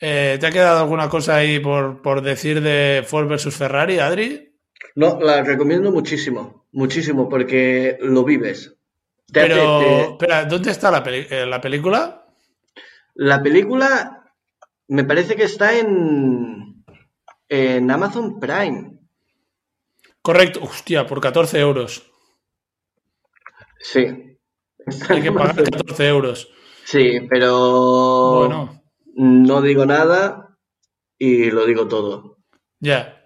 Eh, 0.00 0.38
¿Te 0.40 0.46
ha 0.46 0.50
quedado 0.50 0.80
alguna 0.80 1.10
cosa 1.10 1.36
ahí 1.36 1.60
por, 1.60 2.00
por 2.00 2.22
decir 2.22 2.62
de 2.62 3.04
Ford 3.06 3.28
versus 3.28 3.54
Ferrari, 3.54 3.98
Adri? 3.98 4.58
No, 4.94 5.20
la 5.20 5.42
recomiendo 5.42 5.92
muchísimo, 5.92 6.66
muchísimo, 6.72 7.28
porque 7.28 7.98
lo 8.00 8.24
vives. 8.24 8.74
Te 9.30 9.40
Pero, 9.42 9.78
te- 9.80 10.00
espera, 10.12 10.44
¿dónde 10.46 10.70
está 10.70 10.90
la, 10.90 11.04
peli- 11.04 11.26
eh, 11.28 11.44
la 11.44 11.60
película? 11.60 12.26
La 13.14 13.42
película 13.42 14.21
me 14.94 15.04
parece 15.04 15.36
que 15.36 15.44
está 15.44 15.78
en, 15.78 16.84
en 17.48 17.90
Amazon 17.90 18.38
Prime. 18.40 18.98
Correcto, 20.22 20.60
hostia, 20.62 21.06
por 21.06 21.20
14 21.20 21.58
euros. 21.60 22.02
Sí. 23.80 24.06
Hay 25.08 25.22
que 25.22 25.32
pagar 25.32 25.50
Amazon. 25.58 25.64
14 25.64 26.08
euros. 26.08 26.48
Sí, 26.84 27.20
pero 27.30 28.34
Bueno, 28.40 28.82
no 29.14 29.62
digo 29.62 29.86
nada 29.86 30.58
y 31.18 31.50
lo 31.50 31.64
digo 31.66 31.88
todo. 31.88 32.38
ya. 32.80 33.18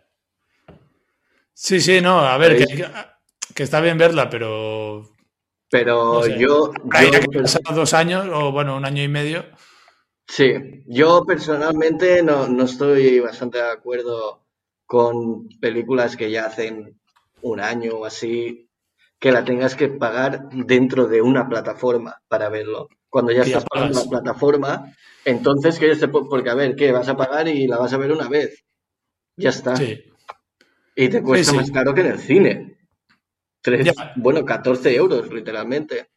Sí, 1.59 1.81
sí, 1.81 2.03
no, 2.03 2.19
a 2.21 2.37
ver, 2.37 2.59
que, 2.59 2.85
que 3.55 3.63
está 3.63 3.81
bien 3.81 3.97
verla, 3.97 4.29
pero 4.29 5.09
Pero 5.71 6.21
No 6.21 6.23
sé. 6.23 6.39
yo, 6.39 6.71
hay 6.93 7.11
yo 7.11 7.21
que 7.21 7.29
pasar 7.41 7.63
dos 7.75 7.95
años, 7.95 8.27
o 8.31 8.53
bueno, 8.53 8.77
un 8.77 8.85
año 8.85 9.03
y 9.03 9.09
medio. 9.09 9.47
Sí, 10.29 10.53
yo 10.87 11.25
personalmente 11.25 12.23
no, 12.23 12.49
no 12.49 12.65
estoy 12.65 13.21
bastante 13.21 13.59
de 13.59 13.71
acuerdo 13.71 14.45
con 14.85 15.49
películas 15.61 16.17
que 16.17 16.31
ya 16.31 16.47
hacen 16.47 16.99
un 17.43 17.61
año 17.61 17.93
o 17.95 18.05
así, 18.05 18.69
que 19.19 19.33
la 19.33 19.45
tengas 19.45 19.75
que 19.77 19.89
pagar 19.89 20.49
dentro 20.51 21.07
de 21.07 21.23
una 21.23 21.49
plataforma 21.49 22.21
para 22.29 22.49
verlo. 22.49 22.89
Cuando 23.09 23.33
ya 23.33 23.43
estás 23.43 23.65
pagando 23.65 24.03
la 24.03 24.11
plataforma, 24.11 24.93
entonces 25.25 25.79
que 25.79 25.95
te 25.95 26.09
po- 26.09 26.29
porque 26.29 26.51
a 26.51 26.55
ver, 26.55 26.75
¿qué? 26.75 26.93
Vas 26.93 27.09
a 27.09 27.17
pagar 27.17 27.49
y 27.49 27.67
la 27.67 27.79
vas 27.79 27.93
a 27.93 27.97
ver 27.99 28.13
una 28.13 28.29
vez. 28.29 28.65
Ya 29.37 29.51
está. 29.51 29.77
Sí. 29.77 30.03
Y 30.97 31.09
te 31.09 31.23
cuesta 31.23 31.53
sí. 31.53 31.57
más 31.57 31.71
caro 31.71 31.95
que 31.95 32.01
en 32.01 32.07
el 32.09 32.19
cine. 32.19 32.79
Tres, 33.63 33.87
Ya. 33.87 34.13
bueno, 34.17 34.45
14 34.45 34.95
euros, 34.95 35.33
literalmente. 35.33 36.09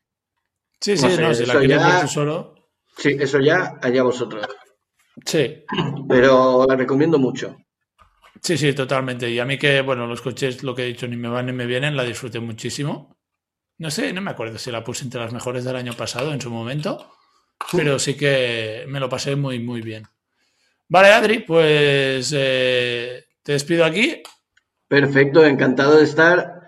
Sí, 0.82 0.98
sí, 0.98 1.06
No 1.06 1.12
sé, 1.12 1.22
no, 1.22 1.34
si 1.34 1.46
la 1.46 1.60
quieres 1.60 1.78
ya- 1.82 1.88
ver 1.88 2.02
tú 2.02 2.08
solo. 2.08 2.56
Sí, 3.00 3.16
eso 3.20 3.40
ya 3.40 3.80
allá 3.82 4.04
vosotros. 4.04 4.46
Sí, 5.26 5.64
Pero 6.08 6.66
la 6.68 6.76
recomiendo 6.76 7.18
mucho. 7.20 7.58
sí, 8.42 8.58
sí, 8.58 8.74
totalmente. 8.74 9.30
Y 9.30 9.40
a 9.40 9.46
mí 9.46 9.58
que, 9.58 9.82
bueno, 9.82 10.08
los 10.08 10.22
coches, 10.22 10.64
lo 10.64 10.76
que 10.76 10.84
he 10.84 10.88
dicho, 10.88 11.08
ni 11.08 11.18
me 11.18 11.30
van 11.30 11.46
ni 11.48 11.54
me 11.54 11.66
vienen, 11.66 11.96
la 11.96 12.04
disfruté 12.04 12.40
muchísimo. 12.40 13.18
No 13.78 13.90
sé, 13.92 14.12
no 14.14 14.22
me 14.22 14.32
acuerdo 14.32 14.58
si 14.58 14.72
la 14.72 14.84
puse 14.84 15.04
entre 15.06 15.22
las 15.22 15.34
mejores 15.34 15.64
del 15.64 15.76
año 15.76 15.94
pasado 15.94 16.34
en 16.34 16.42
su 16.42 16.50
momento, 16.50 17.12
pero 17.72 17.98
sí 17.98 18.16
que 18.16 18.86
me 18.88 19.00
lo 19.00 19.08
pasé 19.10 19.36
muy, 19.36 19.60
muy 19.60 19.82
bien. 19.82 20.04
Vale, 20.90 21.10
Adri, 21.10 21.40
pues 21.40 22.34
eh, 22.36 23.26
te 23.44 23.54
despido 23.54 23.86
aquí. 23.86 24.22
Perfecto, 24.88 25.46
encantado 25.46 25.98
de 25.98 26.04
estar 26.04 26.62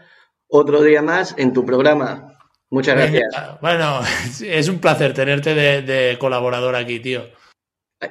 otro 0.47 0.81
día 0.83 1.01
más 1.01 1.35
en 1.37 1.51
tu 1.53 1.65
programa. 1.65 2.30
Muchas 2.71 2.95
gracias. 2.95 3.23
Venga, 3.33 3.57
Bueno, 3.61 4.01
es 4.43 4.67
un 4.69 4.79
placer 4.79 5.13
tenerte 5.13 5.53
de, 5.53 5.81
de 5.83 6.17
colaborador 6.17 6.75
aquí, 6.75 6.99
tío. 6.99 7.29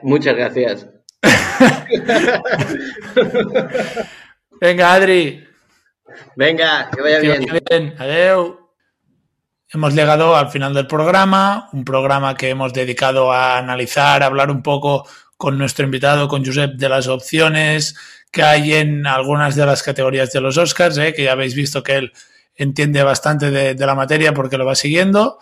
Muchas 0.02 0.36
gracias. 0.36 0.86
Venga, 4.60 4.92
Adri, 4.92 5.46
Venga, 6.36 6.90
que 6.94 7.02
vaya 7.02 7.18
bien. 7.20 7.46
bien. 7.68 7.94
Adiós. 7.98 8.52
Hemos 9.72 9.94
llegado 9.94 10.36
al 10.36 10.50
final 10.50 10.74
del 10.74 10.86
programa, 10.88 11.68
un 11.72 11.84
programa 11.84 12.36
que 12.36 12.50
hemos 12.50 12.72
dedicado 12.72 13.32
a 13.32 13.58
analizar, 13.58 14.22
a 14.22 14.26
hablar 14.26 14.50
un 14.50 14.62
poco 14.62 15.06
con 15.36 15.56
nuestro 15.56 15.84
invitado, 15.84 16.26
con 16.28 16.44
Josep, 16.44 16.72
de 16.74 16.88
las 16.88 17.06
opciones 17.06 17.94
que 18.32 18.42
hay 18.42 18.74
en 18.74 19.06
algunas 19.06 19.54
de 19.56 19.66
las 19.66 19.82
categorías 19.82 20.32
de 20.32 20.40
los 20.40 20.58
Oscars, 20.58 20.98
¿eh? 20.98 21.14
que 21.14 21.24
ya 21.24 21.32
habéis 21.32 21.54
visto 21.54 21.82
que 21.82 21.96
él 21.96 22.12
entiende 22.62 23.02
bastante 23.02 23.50
de, 23.50 23.86
la 23.86 23.94
materia 23.94 24.34
porque 24.34 24.58
lo 24.58 24.66
va 24.66 24.74
siguiendo. 24.74 25.38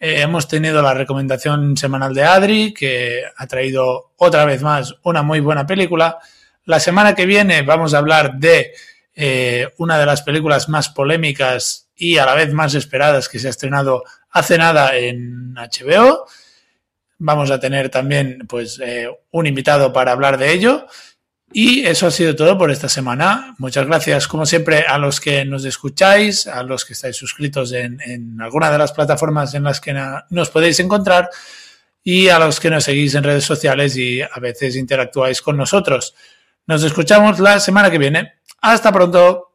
Eh, 0.00 0.22
hemos 0.22 0.48
tenido 0.48 0.82
la 0.82 0.94
recomendación 0.94 1.76
semanal 1.76 2.14
de 2.14 2.24
Adri, 2.24 2.74
que 2.74 3.22
ha 3.36 3.46
traído 3.46 4.12
otra 4.16 4.44
vez 4.44 4.62
más 4.62 4.94
una 5.02 5.22
muy 5.22 5.40
buena 5.40 5.66
película. 5.66 6.18
La 6.64 6.80
semana 6.80 7.14
que 7.14 7.26
viene 7.26 7.62
vamos 7.62 7.94
a 7.94 7.98
hablar 7.98 8.38
de 8.38 8.72
eh, 9.14 9.68
una 9.78 9.98
de 9.98 10.06
las 10.06 10.22
películas 10.22 10.68
más 10.68 10.88
polémicas 10.88 11.90
y 11.94 12.18
a 12.18 12.26
la 12.26 12.34
vez 12.34 12.52
más 12.52 12.74
esperadas 12.74 13.28
que 13.28 13.38
se 13.38 13.46
ha 13.46 13.50
estrenado 13.50 14.02
hace 14.30 14.58
nada 14.58 14.96
en 14.96 15.54
HBO. 15.54 16.26
Vamos 17.18 17.50
a 17.50 17.60
tener 17.60 17.90
también 17.90 18.46
pues, 18.48 18.80
eh, 18.82 19.08
un 19.30 19.46
invitado 19.46 19.92
para 19.92 20.12
hablar 20.12 20.38
de 20.38 20.52
ello. 20.52 20.86
Y 21.56 21.86
eso 21.86 22.08
ha 22.08 22.10
sido 22.10 22.34
todo 22.34 22.58
por 22.58 22.72
esta 22.72 22.88
semana. 22.88 23.54
Muchas 23.58 23.86
gracias, 23.86 24.26
como 24.26 24.44
siempre, 24.44 24.80
a 24.88 24.98
los 24.98 25.20
que 25.20 25.44
nos 25.44 25.64
escucháis, 25.64 26.48
a 26.48 26.64
los 26.64 26.84
que 26.84 26.94
estáis 26.94 27.14
suscritos 27.14 27.70
en, 27.70 28.00
alguna 28.40 28.72
de 28.72 28.78
las 28.78 28.90
plataformas 28.90 29.54
en 29.54 29.62
las 29.62 29.80
que 29.80 29.94
nos 30.30 30.50
podéis 30.50 30.80
encontrar 30.80 31.30
y 32.02 32.26
a 32.26 32.40
los 32.40 32.58
que 32.58 32.70
nos 32.70 32.82
seguís 32.82 33.14
en 33.14 33.22
redes 33.22 33.44
sociales 33.44 33.96
y 33.96 34.20
a 34.20 34.40
veces 34.40 34.74
interactuáis 34.74 35.40
con 35.40 35.56
nosotros. 35.56 36.16
Nos 36.66 36.82
escuchamos 36.82 37.38
la 37.38 37.60
semana 37.60 37.88
que 37.88 37.98
viene. 37.98 38.32
Hasta 38.60 38.90
pronto. 38.90 39.53